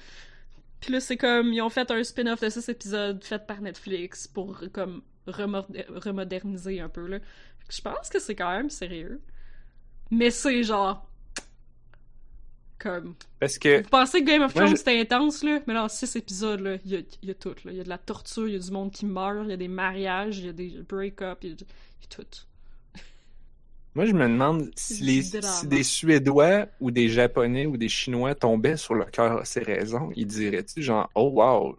Puis 0.80 0.94
là, 0.94 1.00
c'est 1.00 1.18
comme, 1.18 1.52
ils 1.52 1.62
ont 1.62 1.72
fait 1.72 1.90
un 1.90 2.04
spin-off 2.04 2.40
de 2.40 2.50
six 2.50 2.70
épisodes 2.70 3.22
fait 3.24 3.46
par 3.48 3.60
Netflix 3.60 4.28
pour, 4.28 4.62
comme, 4.72 5.02
remoderniser 5.26 6.80
un 6.80 6.88
peu, 6.88 7.08
là. 7.08 7.18
Je 7.68 7.82
pense 7.82 8.10
que 8.10 8.20
c'est 8.20 8.36
quand 8.36 8.52
même 8.52 8.70
sérieux. 8.70 9.22
Mais 10.12 10.30
c'est 10.30 10.62
genre... 10.64 11.10
Comme... 12.78 13.16
Parce 13.40 13.58
que, 13.58 13.82
Vous 13.82 13.90
pensez 13.90 14.22
que 14.22 14.28
Game 14.28 14.44
of 14.44 14.54
Thrones 14.54 14.70
je- 14.70 14.76
c'était 14.76 15.00
intense, 15.02 15.44
là? 15.44 15.62
Mais 15.66 15.74
là, 15.74 15.84
en 15.84 15.90
six 15.90 16.16
épisodes, 16.16 16.62
là, 16.62 16.78
il 16.86 16.92
y 16.92 16.96
a, 16.96 17.00
il 17.24 17.28
y 17.28 17.32
a 17.32 17.34
tout, 17.36 17.56
là. 17.66 17.72
Il 17.72 17.76
y 17.78 17.82
a 17.82 17.84
de 17.84 17.90
la 17.90 17.98
torture, 17.98 18.48
il 18.48 18.54
y 18.54 18.56
a 18.56 18.60
du 18.60 18.72
monde 18.72 18.92
qui 18.92 19.06
meurt, 19.08 19.40
il 19.46 19.50
y 19.50 19.54
a 19.54 19.58
des 19.58 19.68
mariages, 19.68 20.38
il 20.38 20.46
y 20.46 20.50
a 20.50 20.54
des 20.54 20.70
break-up, 20.88 21.40
il 21.42 21.50
y 21.50 21.54
a, 21.54 21.56
il 21.56 21.62
y 21.62 22.06
a 22.06 22.16
tout. 22.16 22.26
Moi, 24.00 24.06
je 24.06 24.14
me 24.14 24.30
demande 24.30 24.72
si, 24.78 25.04
les, 25.04 25.24
des 25.66 25.84
Suédois 25.84 26.68
ou 26.80 26.90
des 26.90 27.10
Japonais 27.10 27.66
ou 27.66 27.76
des 27.76 27.90
Chinois 27.90 28.34
tombaient 28.34 28.78
sur 28.78 28.94
le 28.94 29.04
cœur 29.04 29.42
a 29.42 29.44
ses 29.44 29.60
raisons, 29.60 30.10
ils 30.16 30.26
diraient-tu 30.26 30.82
genre, 30.82 31.10
oh 31.16 31.30
wow, 31.34 31.78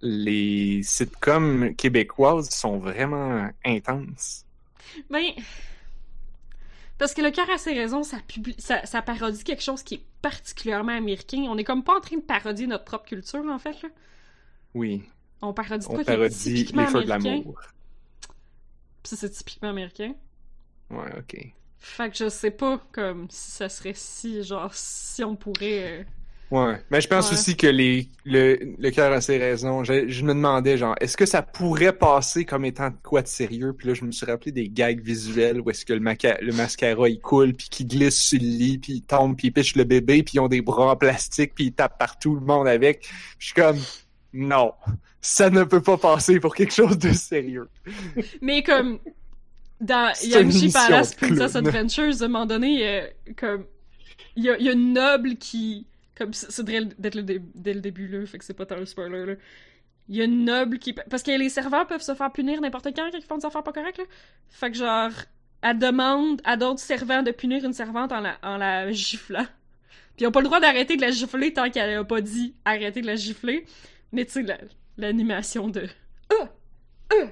les 0.00 0.80
sitcoms 0.84 1.74
québécoises 1.74 2.50
sont 2.50 2.78
vraiment 2.78 3.50
intenses. 3.64 4.44
Ben... 5.10 5.24
Parce 6.98 7.14
que 7.14 7.20
le 7.20 7.32
cœur 7.32 7.50
a 7.50 7.58
ses 7.58 7.72
raisons, 7.72 8.04
ça, 8.04 8.18
publie, 8.28 8.54
ça, 8.58 8.86
ça 8.86 9.02
parodie 9.02 9.42
quelque 9.42 9.64
chose 9.64 9.82
qui 9.82 9.96
est 9.96 10.04
particulièrement 10.22 10.96
américain. 10.96 11.46
On 11.48 11.58
est 11.58 11.64
comme 11.64 11.82
pas 11.82 11.96
en 11.96 12.00
train 12.00 12.18
de 12.18 12.22
parodier 12.22 12.68
notre 12.68 12.84
propre 12.84 13.06
culture, 13.06 13.44
en 13.44 13.58
fait, 13.58 13.82
là. 13.82 13.88
Oui, 14.72 15.02
On 15.42 15.52
parodie 15.52 15.86
on 15.90 15.94
quoi 15.94 16.04
parodie 16.04 16.70
les 16.72 16.86
feux 16.86 17.02
de 17.02 17.08
l'amour. 17.08 17.60
Ça, 19.02 19.16
c'est 19.16 19.30
typiquement 19.30 19.70
américain. 19.70 20.14
Ouais, 20.90 21.10
ok. 21.18 21.54
Fait 21.78 22.10
que 22.10 22.16
je 22.16 22.28
sais 22.30 22.50
pas, 22.50 22.78
comme, 22.92 23.26
si 23.30 23.50
ça 23.50 23.68
serait 23.68 23.92
si, 23.94 24.42
genre, 24.42 24.72
si 24.74 25.22
on 25.24 25.36
pourrait... 25.36 26.00
euh, 26.00 26.04
Ouais, 26.50 26.80
mais 26.90 27.00
je 27.00 27.08
pense 27.08 27.30
Ouais. 27.30 27.32
aussi 27.32 27.56
que 27.56 27.66
les, 27.66 28.08
le, 28.24 28.76
le 28.78 28.90
cœur 28.90 29.10
a 29.12 29.20
ses 29.20 29.38
raisons. 29.38 29.82
Je, 29.82 30.08
je 30.08 30.22
me 30.24 30.34
demandais, 30.34 30.76
genre, 30.78 30.94
est-ce 31.00 31.16
que 31.16 31.26
ça 31.26 31.42
pourrait 31.42 31.92
passer 31.96 32.44
comme 32.44 32.64
étant 32.64 32.90
de 32.90 32.96
quoi 33.02 33.22
de 33.22 33.26
sérieux? 33.28 33.72
Puis 33.76 33.88
là, 33.88 33.94
je 33.94 34.04
me 34.04 34.12
suis 34.12 34.26
rappelé 34.26 34.52
des 34.52 34.68
gags 34.68 35.00
visuels 35.00 35.60
où 35.60 35.70
est-ce 35.70 35.84
que 35.84 35.92
le, 35.94 36.00
maca- 36.00 36.38
le 36.40 36.52
mascara, 36.52 37.08
il 37.08 37.18
coule, 37.20 37.54
puis 37.54 37.68
qu'il 37.70 37.88
glisse 37.88 38.20
sur 38.22 38.38
le 38.40 38.46
lit, 38.46 38.78
puis 38.78 38.92
il 38.94 39.02
tombe, 39.02 39.36
puis 39.36 39.48
il 39.48 39.52
piche 39.52 39.74
le 39.74 39.84
bébé, 39.84 40.22
puis 40.22 40.34
ils 40.36 40.40
ont 40.40 40.48
des 40.48 40.60
bras 40.62 40.92
en 40.92 40.96
plastique, 40.96 41.54
puis 41.54 41.66
ils 41.66 41.72
tapent 41.72 41.98
partout 41.98 42.34
le 42.34 42.40
monde 42.42 42.68
avec. 42.68 43.00
Puis 43.00 43.10
je 43.38 43.44
suis 43.46 43.54
comme, 43.54 43.78
non, 44.32 44.72
ça 45.20 45.50
ne 45.50 45.64
peut 45.64 45.82
pas 45.82 45.96
passer 45.98 46.38
pour 46.40 46.54
quelque 46.54 46.74
chose 46.74 46.98
de 46.98 47.12
sérieux. 47.12 47.68
Mais 48.42 48.62
comme 48.62 48.98
dans 49.80 50.12
mission 50.44 50.60
Palace 50.72 51.14
Princess. 51.14 51.56
Adventures, 51.56 52.22
à 52.22 52.24
un 52.24 52.28
moment 52.28 52.46
donné, 52.46 52.88
euh, 52.88 53.06
comme 53.36 53.66
il 54.36 54.44
y 54.44 54.50
a, 54.50 54.58
y 54.58 54.68
a 54.68 54.72
une 54.72 54.92
noble 54.92 55.36
qui 55.36 55.86
comme 56.16 56.32
c'est 56.32 56.62
dès, 56.64 56.80
le- 56.80 56.90
dès 56.96 57.10
le, 57.10 57.22
dé- 57.24 57.42
dès 57.56 57.74
le 57.74 57.80
début 57.80 58.06
là, 58.06 58.24
fait 58.26 58.38
que 58.38 58.44
c'est 58.44 58.54
pas 58.54 58.66
tant 58.66 58.76
un 58.76 58.86
spoiler 58.86 59.26
là. 59.26 59.34
Il 60.08 60.16
y 60.16 60.20
a 60.20 60.24
une 60.24 60.44
noble 60.44 60.78
qui 60.78 60.92
parce 60.92 61.22
que 61.22 61.30
les 61.30 61.48
serveurs 61.48 61.86
peuvent 61.86 62.02
se 62.02 62.14
faire 62.14 62.30
punir 62.30 62.60
n'importe 62.60 62.84
quand 62.94 63.10
quand 63.10 63.18
ils 63.18 63.22
font 63.24 63.38
des 63.38 63.46
affaires 63.46 63.62
pas 63.64 63.72
correctes 63.72 63.98
là. 63.98 64.04
Fait 64.48 64.70
que 64.70 64.76
genre 64.76 65.10
elle 65.62 65.78
demande 65.78 66.40
à 66.44 66.56
d'autres 66.56 66.80
servants 66.80 67.22
de 67.22 67.30
punir 67.30 67.64
une 67.64 67.72
servante 67.72 68.12
en 68.12 68.20
la, 68.20 68.36
en 68.42 68.58
la 68.58 68.92
giflant. 68.92 69.46
Puis 70.16 70.24
ils 70.24 70.26
ont 70.26 70.30
pas 70.30 70.40
le 70.40 70.46
droit 70.46 70.60
d'arrêter 70.60 70.96
de 70.96 71.00
la 71.00 71.10
gifler 71.10 71.52
tant 71.54 71.70
qu'elle 71.70 71.96
a 71.96 72.04
pas 72.04 72.20
dit 72.20 72.54
arrêter 72.64 73.00
de 73.00 73.06
la 73.06 73.16
gifler. 73.16 73.64
Mais 74.12 74.24
tu 74.26 74.32
sais 74.32 74.42
la- 74.42 74.58
l'animation 74.98 75.68
de 75.68 75.88
ah 76.30 76.48
ah 77.10 77.26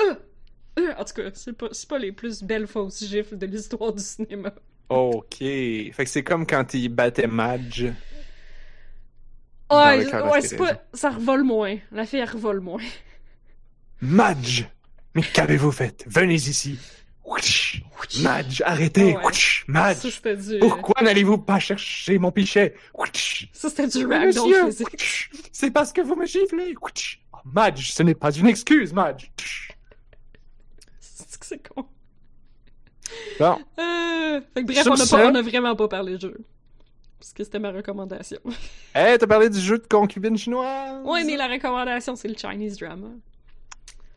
ah 0.00 0.16
en 0.98 1.04
tout 1.04 1.14
cas, 1.14 1.30
c'est 1.34 1.52
pas, 1.52 1.68
pas 1.88 1.98
les 1.98 2.12
plus 2.12 2.42
belles 2.42 2.66
fausses 2.66 3.04
gifles 3.04 3.36
de 3.36 3.46
l'histoire 3.46 3.92
du 3.92 4.02
cinéma. 4.02 4.52
Ok. 4.88 5.36
Fait 5.38 5.92
que 5.96 6.06
c'est 6.06 6.24
comme 6.24 6.46
quand 6.46 6.74
il 6.74 6.88
battait 6.88 7.26
Madge. 7.26 7.84
Ouais, 9.70 10.04
ouais 10.12 10.40
c'est 10.40 10.56
pas. 10.56 10.82
Ça 10.92 11.10
revole 11.10 11.44
moins. 11.44 11.76
La 11.92 12.04
fille, 12.04 12.18
elle 12.18 12.28
revole 12.28 12.60
moins. 12.60 12.82
Madge! 14.00 14.66
Mais 15.14 15.22
qu'avez-vous 15.22 15.72
fait? 15.72 16.04
Venez 16.06 16.34
ici! 16.34 16.78
Madge, 18.22 18.62
arrêtez! 18.64 19.16
Ouais. 19.16 19.22
Madge! 19.68 19.96
Ça, 19.96 20.10
c'était 20.10 20.36
du. 20.36 20.58
Pourquoi 20.58 21.02
n'allez-vous 21.02 21.38
pas 21.38 21.60
chercher 21.60 22.18
mon 22.18 22.32
pichet? 22.32 22.74
Ça, 23.52 23.68
c'était 23.68 23.86
du 23.86 24.06
ragdoll! 24.06 24.72
C'est 25.52 25.70
parce 25.70 25.92
que 25.92 26.00
vous 26.00 26.16
me 26.16 26.26
giflez! 26.26 26.74
Oh, 26.80 26.88
Madge, 27.44 27.92
ce 27.92 28.02
n'est 28.02 28.14
pas 28.14 28.32
une 28.32 28.46
excuse, 28.46 28.92
Madge! 28.92 29.30
C'est 31.50 31.68
con. 31.68 31.84
Bon, 33.40 33.58
Euh... 33.78 34.40
Fait 34.54 34.62
que 34.64 34.72
bref, 34.72 34.86
on 34.86 34.92
a, 34.92 34.96
ce- 34.98 35.10
pas, 35.10 35.30
on 35.30 35.34
a 35.34 35.42
vraiment 35.42 35.74
pas 35.74 35.88
parlé 35.88 36.12
de 36.14 36.20
jeu. 36.20 36.36
Parce 37.18 37.32
que 37.32 37.42
c'était 37.42 37.58
ma 37.58 37.72
recommandation. 37.72 38.38
hey, 38.94 39.18
t'as 39.18 39.26
parlé 39.26 39.50
du 39.50 39.58
jeu 39.58 39.78
de 39.78 39.86
concubine 39.86 40.38
chinoise? 40.38 41.04
Ouais, 41.04 41.24
mais 41.24 41.36
la 41.36 41.48
recommandation, 41.48 42.14
c'est 42.14 42.28
le 42.28 42.36
Chinese 42.36 42.78
drama. 42.78 43.08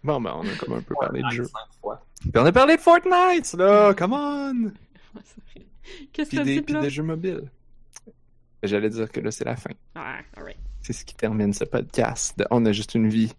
Bon, 0.03 0.21
ben, 0.21 0.33
on 0.35 0.47
a 0.47 0.55
comme 0.59 0.73
un 0.73 0.81
peu 0.81 0.93
parlé 0.99 1.23
de 1.23 1.29
jeu. 1.29 1.47
Puis 2.21 2.31
on 2.35 2.45
a 2.45 2.51
parlé 2.51 2.75
de 2.75 2.81
Fortnite, 2.81 3.53
là! 3.55 3.93
Come 3.95 4.13
on! 4.13 4.65
Ouais. 5.15 5.65
Qu'est-ce 6.13 6.29
que 6.29 6.35
t'as 6.35 6.43
dit, 6.43 6.61
puis 6.61 6.75
des 6.75 6.89
jeux 6.91 7.03
mobiles. 7.03 7.49
J'allais 8.61 8.89
dire 8.91 9.11
que 9.11 9.19
là, 9.21 9.31
c'est 9.31 9.43
la 9.45 9.55
fin. 9.55 9.71
Ouais, 9.95 10.23
alright. 10.37 10.57
C'est 10.83 10.93
ce 10.93 11.03
qui 11.03 11.15
termine 11.15 11.51
ce 11.51 11.63
podcast. 11.63 12.37
de 12.37 12.45
On 12.51 12.63
a 12.67 12.71
juste 12.73 12.93
une 12.93 13.09
vie. 13.09 13.33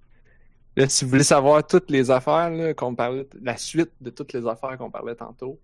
Là, 0.76 0.88
si 0.88 1.04
vous 1.04 1.10
voulez 1.10 1.24
savoir 1.24 1.64
toutes 1.66 1.90
les 1.90 2.10
affaires 2.10 2.74
qu'on 2.76 2.94
parlait, 2.94 3.26
la 3.40 3.56
suite 3.56 3.92
de 4.00 4.10
toutes 4.10 4.32
les 4.32 4.46
affaires 4.46 4.76
qu'on 4.76 4.90
parlait 4.90 5.14
tantôt, 5.14 5.60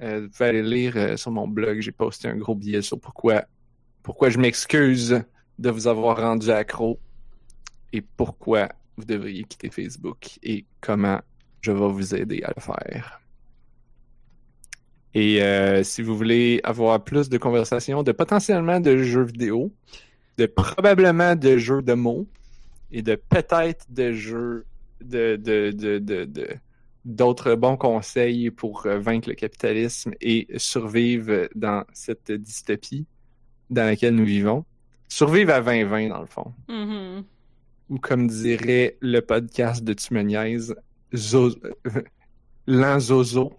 euh, 0.00 0.22
vous 0.22 0.28
pouvez 0.28 0.48
aller 0.48 0.62
lire 0.62 0.96
euh, 0.96 1.16
sur 1.16 1.30
mon 1.30 1.48
blog. 1.48 1.80
J'ai 1.80 1.92
posté 1.92 2.28
un 2.28 2.36
gros 2.36 2.54
billet 2.54 2.82
sur 2.82 3.00
pourquoi, 3.00 3.44
pourquoi 4.02 4.28
je 4.28 4.38
m'excuse 4.38 5.22
de 5.58 5.70
vous 5.70 5.86
avoir 5.86 6.18
rendu 6.18 6.50
accro 6.50 6.98
et 7.92 8.02
pourquoi 8.02 8.68
vous 8.96 9.04
devriez 9.04 9.44
quitter 9.44 9.70
Facebook 9.70 10.38
et 10.42 10.66
comment 10.80 11.20
je 11.62 11.72
vais 11.72 11.88
vous 11.88 12.14
aider 12.14 12.42
à 12.42 12.52
le 12.54 12.60
faire. 12.60 13.20
Et 15.14 15.42
euh, 15.42 15.84
si 15.84 16.02
vous 16.02 16.16
voulez 16.16 16.60
avoir 16.64 17.02
plus 17.02 17.28
de 17.28 17.38
conversations, 17.38 18.02
de 18.02 18.12
potentiellement 18.12 18.80
de 18.80 18.98
jeux 18.98 19.22
vidéo, 19.22 19.72
de 20.36 20.46
probablement 20.46 21.36
de 21.36 21.56
jeux 21.56 21.82
de 21.82 21.94
mots 21.94 22.26
et 22.94 23.02
de 23.02 23.16
peut-être 23.16 23.86
de 23.90 24.12
jeux 24.12 24.64
de, 25.02 25.34
de, 25.36 25.72
de, 25.72 25.98
de, 25.98 26.48
d'autres 27.04 27.56
bons 27.56 27.76
conseils 27.76 28.50
pour 28.52 28.86
euh, 28.86 29.00
vaincre 29.00 29.28
le 29.28 29.34
capitalisme 29.34 30.12
et 30.20 30.46
survivre 30.56 31.48
dans 31.56 31.84
cette 31.92 32.30
dystopie 32.30 33.04
dans 33.68 33.84
laquelle 33.84 34.14
nous 34.14 34.24
vivons. 34.24 34.64
Survivre 35.08 35.52
à 35.52 35.60
2020, 35.60 36.08
dans 36.08 36.20
le 36.20 36.26
fond. 36.26 36.54
Mhm. 36.68 37.24
Ou 37.90 37.98
comme 37.98 38.28
dirait 38.28 38.96
le 39.00 39.20
podcast 39.20 39.82
de 39.82 39.92
Tumeniaise, 39.92 40.76
zo... 41.14 41.50
l'an 42.68 43.00
zozo. 43.00 43.52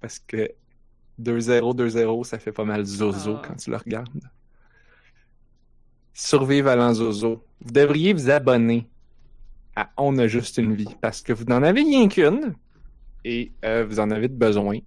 Parce 0.00 0.18
que 0.18 0.50
2-0, 1.20 1.76
2-0, 1.76 2.24
ça 2.24 2.40
fait 2.40 2.52
pas 2.52 2.64
mal 2.64 2.84
zozo 2.84 3.36
Ah. 3.36 3.42
quand 3.46 3.54
tu 3.54 3.70
le 3.70 3.76
regardes. 3.76 4.20
Survivre 6.14 6.68
à 6.68 6.76
l'an 6.76 6.94
zozo. 6.94 7.42
Vous 7.64 7.70
devriez 7.72 8.12
vous 8.12 8.30
abonner 8.30 8.86
à 9.76 9.90
On 9.96 10.18
a 10.18 10.26
juste 10.26 10.58
une 10.58 10.74
vie 10.74 10.94
parce 11.00 11.22
que 11.22 11.32
vous 11.32 11.44
n'en 11.44 11.62
avez 11.62 11.80
rien 11.82 12.08
qu'une 12.08 12.54
et 13.24 13.52
euh, 13.64 13.86
vous 13.88 14.00
en 14.00 14.10
avez 14.10 14.28
de 14.28 14.34
besoin. 14.34 14.78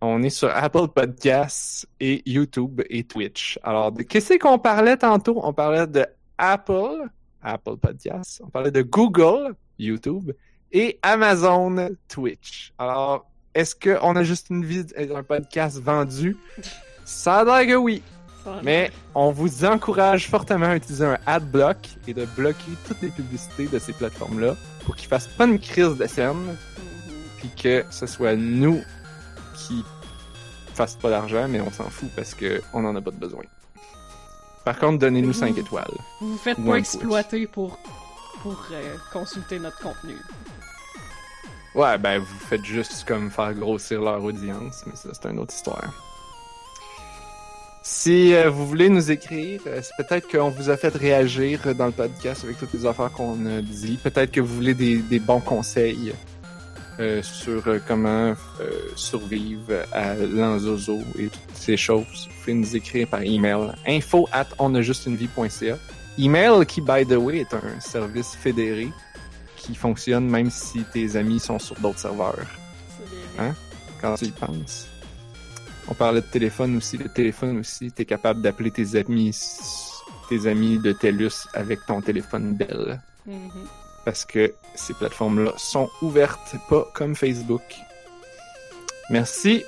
On 0.00 0.22
est 0.22 0.30
sur 0.30 0.48
Apple 0.54 0.88
Podcasts 0.94 1.88
et 1.98 2.22
YouTube 2.24 2.82
et 2.88 3.02
Twitch. 3.02 3.58
Alors, 3.64 3.90
de- 3.90 4.02
qu'est-ce 4.02 4.38
qu'on 4.38 4.58
parlait 4.58 4.96
tantôt? 4.96 5.40
On 5.42 5.52
parlait 5.52 5.88
de 5.88 6.06
Apple, 6.36 7.08
Apple 7.42 7.76
Podcasts. 7.78 8.40
On 8.44 8.48
parlait 8.50 8.70
de 8.70 8.82
Google, 8.82 9.56
YouTube 9.78 10.30
et 10.70 10.98
Amazon, 11.02 11.88
Twitch. 12.06 12.72
Alors, 12.78 13.26
est-ce 13.54 13.74
qu'on 13.74 14.14
a 14.14 14.22
juste 14.22 14.50
une 14.50 14.64
vie, 14.64 14.86
un 15.12 15.22
podcast 15.24 15.80
vendu? 15.82 16.36
Ça 17.04 17.38
a 17.40 17.44
l'air 17.64 17.66
que 17.66 17.74
oui. 17.76 18.00
Mais 18.62 18.90
on 19.14 19.30
vous 19.30 19.64
encourage 19.64 20.28
fortement 20.28 20.66
à 20.66 20.76
utiliser 20.76 21.04
un 21.04 21.18
adblock 21.26 21.76
et 22.06 22.14
de 22.14 22.24
bloquer 22.24 22.72
toutes 22.86 23.02
les 23.02 23.10
publicités 23.10 23.66
de 23.66 23.78
ces 23.78 23.92
plateformes-là 23.92 24.56
pour 24.84 24.96
qu'ils 24.96 25.08
fassent 25.08 25.26
pas 25.28 25.44
une 25.46 25.58
crise 25.58 25.96
de 25.96 26.06
scène 26.06 26.36
Mhm. 26.36 27.14
puis 27.38 27.50
que 27.62 27.84
ce 27.90 28.06
soit 28.06 28.36
nous 28.36 28.80
qui 29.54 29.84
fassent 30.74 30.96
pas 30.96 31.10
d'argent, 31.10 31.46
mais 31.48 31.60
on 31.60 31.70
s'en 31.72 31.90
fout 31.90 32.08
parce 32.16 32.34
que 32.34 32.62
on 32.72 32.84
en 32.84 32.94
a 32.96 33.00
pas 33.00 33.10
de 33.10 33.16
besoin. 33.16 33.42
Par 34.64 34.78
contre, 34.78 34.98
donnez-nous 34.98 35.32
5 35.32 35.56
étoiles. 35.58 35.90
Vous 36.20 36.32
vous 36.32 36.38
faites 36.38 36.58
Ou 36.58 36.64
pas 36.70 36.76
exploiter 36.78 37.46
pour, 37.46 37.78
pour 38.42 38.66
euh, 38.72 38.96
consulter 39.12 39.58
notre 39.58 39.78
contenu. 39.80 40.14
Ouais, 41.74 41.96
ben 41.98 42.18
vous 42.18 42.38
faites 42.38 42.64
juste 42.64 43.04
comme 43.06 43.30
faire 43.30 43.54
grossir 43.54 44.00
leur 44.02 44.22
audience, 44.22 44.82
mais 44.86 44.94
ça 44.96 45.10
c'est 45.12 45.28
une 45.30 45.38
autre 45.38 45.54
histoire. 45.54 45.84
Si 47.90 48.34
euh, 48.34 48.50
vous 48.50 48.66
voulez 48.66 48.90
nous 48.90 49.10
écrire, 49.10 49.62
euh, 49.66 49.80
c'est 49.82 50.04
peut-être 50.04 50.28
qu'on 50.30 50.50
vous 50.50 50.68
a 50.68 50.76
fait 50.76 50.94
réagir 50.94 51.74
dans 51.74 51.86
le 51.86 51.92
podcast 51.92 52.44
avec 52.44 52.58
toutes 52.58 52.74
les 52.74 52.84
affaires 52.84 53.10
qu'on 53.10 53.46
a 53.46 53.62
dit. 53.62 53.98
Peut-être 54.04 54.30
que 54.30 54.42
vous 54.42 54.54
voulez 54.54 54.74
des, 54.74 54.98
des 54.98 55.18
bons 55.18 55.40
conseils 55.40 56.12
euh, 57.00 57.22
sur 57.22 57.66
euh, 57.66 57.78
comment 57.88 58.34
euh, 58.60 58.70
survivre 58.94 59.86
à 59.90 60.14
l'anzozo 60.16 60.98
et 61.18 61.28
toutes 61.28 61.54
ces 61.54 61.78
choses. 61.78 62.04
Vous 62.28 62.40
pouvez 62.40 62.54
nous 62.54 62.76
écrire 62.76 63.08
par 63.08 63.22
email 63.22 63.72
info 63.86 64.28
at 64.32 64.48
onajustunevie.ca. 64.58 65.78
Email 66.18 66.66
qui, 66.66 66.82
by 66.82 67.06
the 67.06 67.16
way, 67.16 67.38
est 67.38 67.54
un 67.54 67.80
service 67.80 68.34
fédéré 68.34 68.88
qui 69.56 69.74
fonctionne 69.74 70.28
même 70.28 70.50
si 70.50 70.84
tes 70.92 71.16
amis 71.16 71.40
sont 71.40 71.58
sur 71.58 71.76
d'autres 71.76 72.00
serveurs. 72.00 72.46
Hein? 73.38 73.54
quand 73.98 74.14
tu 74.16 74.26
y 74.26 74.30
penses. 74.30 74.88
On 75.90 75.94
parlait 75.94 76.20
de 76.20 76.26
téléphone 76.26 76.76
aussi. 76.76 76.96
Le 76.98 77.08
téléphone 77.08 77.58
aussi, 77.58 77.90
t'es 77.92 78.04
capable 78.04 78.42
d'appeler 78.42 78.70
tes 78.70 78.96
amis, 78.96 79.34
tes 80.28 80.46
amis 80.46 80.78
de 80.78 80.92
TELUS 80.92 81.46
avec 81.54 81.80
ton 81.86 82.00
téléphone 82.02 82.54
Bell. 82.54 83.00
Mhm. 83.26 83.50
Parce 84.04 84.24
que 84.24 84.54
ces 84.74 84.94
plateformes-là 84.94 85.52
sont 85.56 85.88
ouvertes, 86.02 86.56
pas 86.68 86.86
comme 86.94 87.14
Facebook. 87.14 87.62
Merci. 89.10 89.64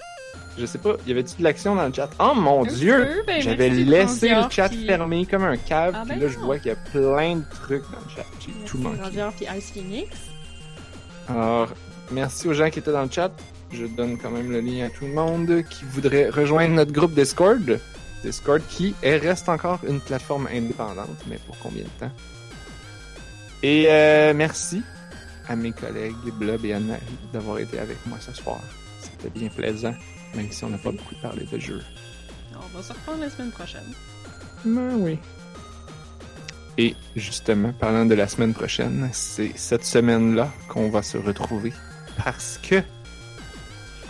Je 0.59 0.67
sais 0.67 0.79
pas, 0.79 0.97
y 1.07 1.13
avait-tu 1.13 1.37
de 1.39 1.43
l'action 1.45 1.75
dans 1.75 1.87
le 1.87 1.93
chat? 1.93 2.11
Oh 2.19 2.33
mon 2.35 2.65
Un 2.65 2.69
dieu! 2.69 3.23
ben, 3.27 3.41
J'avais 3.41 3.71
laissé 3.71 4.29
le 4.31 4.43
chat 4.51 4.69
puis- 4.69 4.85
fermé 4.87 5.25
comme 5.25 5.45
un 5.45 5.57
cave, 5.57 5.95
Ah, 5.97 6.03
puis 6.05 6.17
ben 6.17 6.21
là 6.21 6.29
je 6.29 6.39
vois 6.39 6.59
qu'il 6.59 6.69
y 6.69 6.71
a 6.73 6.77
plein 6.77 7.37
de 7.37 7.45
trucs 7.63 7.83
dans 7.85 7.99
le 8.05 8.11
chat. 8.15 8.27
J'ai 8.41 8.53
tout 8.67 8.79
manqué. 8.79 8.99
Grandior 8.99 9.33
puis 9.33 9.47
Ice 9.57 9.71
Phoenix. 9.71 10.09
Alors, 11.29 11.69
merci 12.11 12.49
aux 12.49 12.53
gens 12.53 12.69
qui 12.69 12.81
étaient 12.81 12.93
dans 12.93 13.05
le 13.05 13.11
chat. 13.11 13.31
Je 13.73 13.87
donne 13.87 14.19
quand 14.19 14.31
même 14.31 14.51
le 14.51 14.61
lien 14.61 14.87
à 14.87 14.91
tout 14.91 15.07
le 15.07 15.13
monde 15.13 15.63
qui 15.71 15.85
voudrait 15.85 16.29
rejoindre 16.29 16.75
notre 16.75 16.93
groupe 16.93 17.15
Discord. 17.15 17.79
Discord 18.25 18.61
qui 18.69 18.95
est- 19.03 19.17
reste 19.17 19.49
encore 19.49 19.81
une 19.87 20.01
plateforme 20.01 20.49
indépendante, 20.53 21.19
mais 21.29 21.39
pour 21.47 21.57
combien 21.59 21.85
de 21.85 21.89
temps? 22.01 22.13
Et 23.63 23.87
euh, 23.89 24.35
merci 24.35 24.83
à 25.49 25.57
mes 25.57 25.73
collègues 25.73 26.15
Blob 26.39 26.65
et 26.65 26.73
Anne-Marie 26.73 27.01
d'avoir 27.33 27.59
été 27.59 27.79
avec 27.79 27.99
moi 28.07 28.19
ce 28.21 28.33
soir. 28.33 28.61
C'était 29.01 29.31
bien 29.31 29.49
plaisant, 29.49 29.95
même 30.35 30.51
si 30.51 30.65
on 30.65 30.71
n'a 30.71 30.79
pas 30.79 30.91
beaucoup 30.93 31.15
parlé 31.23 31.45
de 31.51 31.59
jeu. 31.59 31.81
On 32.55 32.77
va 32.77 32.83
se 32.83 32.93
reprendre 32.93 33.21
la 33.21 33.31
semaine 33.31 33.51
prochaine. 33.51 33.93
Ben 34.65 34.95
oui. 34.99 35.19
Et 36.77 36.95
justement, 37.17 37.73
parlant 37.73 38.07
de 38.07 38.15
la 38.15 38.27
semaine 38.29 38.55
prochaine, 38.55 39.09
c'est 39.13 39.53
cette 39.57 39.85
semaine-là 39.85 40.51
qu'on 40.69 40.89
va 40.91 41.03
se 41.03 41.19
retrouver 41.19 41.73
parce 42.25 42.59
que 42.63 42.83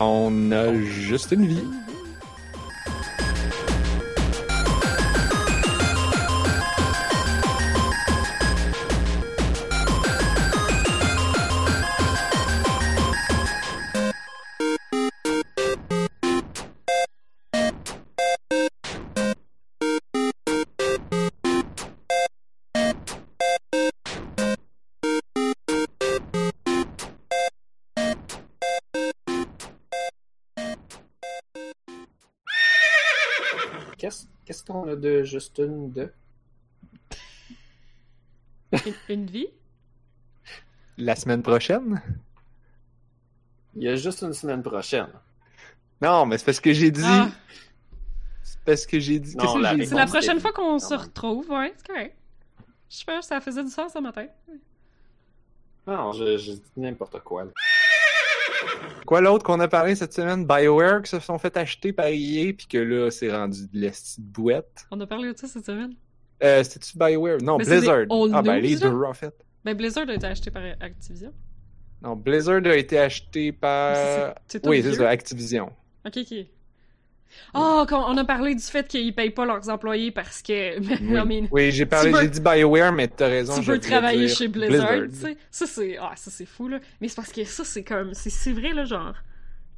on 0.01 0.51
a 0.51 0.75
juste 0.75 1.33
une 1.33 1.47
vie. 1.47 1.65
De 35.01 35.23
juste 35.25 35.59
une 35.59 35.91
de? 35.93 36.13
Une, 38.73 38.95
une 39.09 39.27
vie? 39.27 39.49
La 40.99 41.17
semaine 41.17 41.43
prochaine? 41.43 42.01
Il 43.75 43.83
y 43.83 43.89
a 43.89 43.97
juste 43.97 44.23
une 44.23 44.33
semaine 44.33 44.63
prochaine. 44.63 45.09
Non, 46.03 46.27
mais 46.27 46.39
c'est 46.39 46.45
parce 46.45 46.61
que 46.61 46.73
j'ai 46.73 46.91
dit. 46.91 47.03
Ah, 47.05 47.31
C'est 48.43 48.61
parce 48.65 48.87
que 48.87 48.99
j'ai 49.01 49.19
dit. 49.19 49.37
Non, 49.37 49.43
Qu'est-ce 49.45 49.55
que 49.55 49.59
la 49.63 49.77
j'ai 49.77 49.87
c'est 49.87 49.95
la 49.95 50.07
prochaine 50.07 50.41
fois 50.41 50.53
qu'on 50.53 50.79
se 50.79 50.95
retrouve, 50.95 51.49
ouais, 51.51 51.73
c'est 51.77 51.87
correct. 51.87 52.17
Je 52.89 52.97
sais 52.97 53.05
pas, 53.05 53.23
ça 53.23 53.41
faisait 53.41 53.63
du 53.65 53.71
sens 53.71 53.93
ce 53.93 53.99
matin. 53.99 54.27
Non, 55.87 56.13
je, 56.13 56.37
je 56.39 56.53
dis 56.53 56.63
n'importe 56.77 57.21
quoi. 57.21 57.45
là. 57.45 57.51
Quoi 59.07 59.21
l'autre 59.21 59.45
qu'on 59.45 59.59
a 59.61 59.69
parlé 59.69 59.95
cette 59.95 60.13
semaine? 60.13 60.47
BioWare 60.47 61.03
qui 61.03 61.11
se 61.11 61.21
sont 61.21 61.39
fait 61.39 61.57
acheter 61.57 61.93
par 61.93 62.07
EA 62.07 62.53
puis 62.53 62.67
que 62.69 62.79
là, 62.79 63.11
c'est 63.11 63.31
rendu 63.35 63.67
de 63.67 63.79
l'esti 63.81 64.21
de 64.21 64.27
bouette. 64.27 64.87
On 64.91 65.01
a 65.01 65.07
parlé 65.07 65.33
de 65.33 65.39
ça 65.39 65.49
cette 65.49 65.67
semaine? 65.67 65.95
Euh, 66.43 66.63
c'était-tu 66.63 66.97
BioWare? 66.97 67.39
Non, 67.43 67.59
Mais 67.59 67.65
Blizzard. 67.65 68.07
Ah, 68.33 68.43
ben 68.43 68.57
les 68.57 68.77
deux, 68.77 69.03
en 69.03 69.15
fait. 69.15 69.35
Ben, 69.65 69.77
Blizzard 69.77 70.09
a 70.09 70.15
été 70.15 70.27
acheté 70.27 70.51
par 70.51 70.63
Activision. 70.81 71.33
Non, 72.03 72.17
Blizzard 72.17 72.65
a 72.65 72.77
été 72.77 72.99
acheté 72.99 73.53
par. 73.53 74.35
Oui, 74.65 74.83
c'est 74.83 74.95
ça, 74.95 75.09
Activision. 75.09 75.71
Ok, 76.07 76.19
ok. 76.19 76.47
Oh, 77.55 77.85
quand 77.89 78.13
on 78.13 78.17
a 78.17 78.25
parlé 78.25 78.55
du 78.55 78.63
fait 78.63 78.87
qu'ils 78.87 79.15
payent 79.15 79.31
pas 79.31 79.45
leurs 79.45 79.69
employés 79.69 80.11
parce 80.11 80.43
que. 80.43 80.79
Oui, 81.27 81.49
Oui, 81.51 81.71
j'ai 81.71 81.87
parlé, 81.87 82.11
Tu 82.11 82.17
veux- 82.17 82.23
j'ai 82.23 82.29
dit 82.29 82.41
BioWare, 82.41 82.93
mais 82.93 83.09
t'as 83.09 83.29
raison. 83.29 83.55
tu 83.57 83.63
je 83.63 83.73
peux 83.73 83.79
travailler 83.79 84.27
dire 84.27 84.37
chez 84.37 84.49
Blizzard, 84.49 85.03
tu 85.11 85.17
sais. 85.17 85.37
Ça, 85.51 85.67
c'est 85.67 85.97
ah, 85.99 86.13
ça, 86.17 86.31
c'est 86.31 86.47
fou, 86.47 86.69
là. 86.69 86.79
Mais 87.01 87.09
c'est 87.09 87.17
parce 87.17 87.33
que 87.33 87.45
ça, 87.45 87.65
c'est 87.65 87.85
comme... 87.85 88.15
C'est 88.15 88.31
c'est 88.31 88.53
vrai, 88.53 88.73
là, 88.73 88.85
genre... 88.85 89.15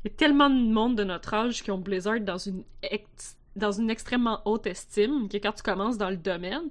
Il 0.04 0.10
y 0.10 0.14
a 0.14 0.16
tellement 0.16 0.50
de 0.50 0.54
monde 0.72 0.96
de 0.96 1.04
notre 1.04 1.32
âge 1.34 1.62
qui 1.62 1.70
ont 1.70 1.78
Blizzard 1.78 2.20
dans 2.20 2.38
une, 2.38 2.64
ex- 2.82 3.36
dans 3.54 3.70
une 3.70 3.88
extrêmement 3.88 4.40
haute 4.44 4.66
estime 4.66 5.28
que 5.28 5.36
quand 5.36 5.52
tu 5.52 5.62
commences 5.62 5.96
dans 5.96 6.10
le 6.10 6.16
domaine, 6.16 6.62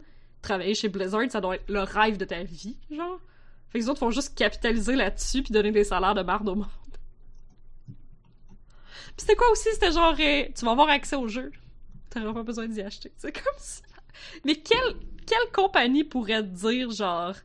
travailler 0.42 0.74
chez 0.76 0.90
Blizzard, 0.90 1.30
ça 1.30 1.40
doit 1.40 1.56
être 1.56 1.70
le 1.70 1.82
rêve 1.82 2.18
de 2.18 2.26
ta 2.26 2.44
vie, 2.44 2.76
genre. 2.92 3.20
Fait 3.70 3.80
que 3.80 3.84
les 3.86 3.90
autres 3.90 4.00
font 4.00 4.12
juste 4.12 4.38
capitaliser 4.38 4.98
là-dessus 4.98 5.44
puis 5.44 5.54
donner 5.54 5.72
des 5.72 5.86
salaires 5.86 6.14
de 6.14 6.24
marde 6.24 6.50
au 6.50 6.56
monde. 6.56 6.66
Puis 9.16 9.26
c'était 9.26 9.36
quoi 9.36 9.50
aussi? 9.52 9.70
C'était 9.74 9.92
genre... 9.92 10.16
euh, 10.20 10.44
tu 10.56 10.66
vas 10.66 10.72
avoir 10.72 10.90
accès 10.90 11.16
au 11.16 11.28
jeu. 11.28 11.52
T'auras 12.10 12.34
pas 12.34 12.44
besoin 12.44 12.68
d'y 12.68 12.82
acheter. 12.82 13.12
C'est 13.18 13.32
comme 13.32 13.54
ça. 13.58 13.84
Mais 14.46 14.56
quelle, 14.56 14.96
quelle 15.26 15.52
compagnie 15.54 16.04
pourrait 16.04 16.42
te 16.42 16.48
dire, 16.48 16.92
genre, 16.92 17.36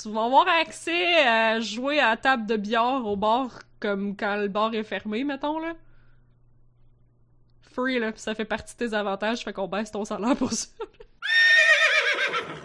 tu 0.00 0.10
vas 0.10 0.24
avoir 0.24 0.46
accès 0.48 1.16
à 1.26 1.60
jouer 1.60 2.00
à 2.00 2.16
table 2.16 2.46
de 2.46 2.56
bière 2.56 3.04
au 3.04 3.16
bar 3.16 3.60
comme 3.80 4.16
quand 4.16 4.36
le 4.36 4.48
bar 4.48 4.74
est 4.74 4.84
fermé, 4.84 5.24
mettons, 5.24 5.58
là? 5.58 5.74
Free, 7.72 7.98
là, 7.98 8.12
pis 8.12 8.20
ça 8.20 8.34
fait 8.34 8.44
partie 8.44 8.74
de 8.74 8.86
tes 8.86 8.94
avantages, 8.94 9.44
fait 9.44 9.52
qu'on 9.52 9.68
baisse 9.68 9.90
ton 9.90 10.04
salaire 10.04 10.36
pour 10.36 10.52
ça. 10.52 10.68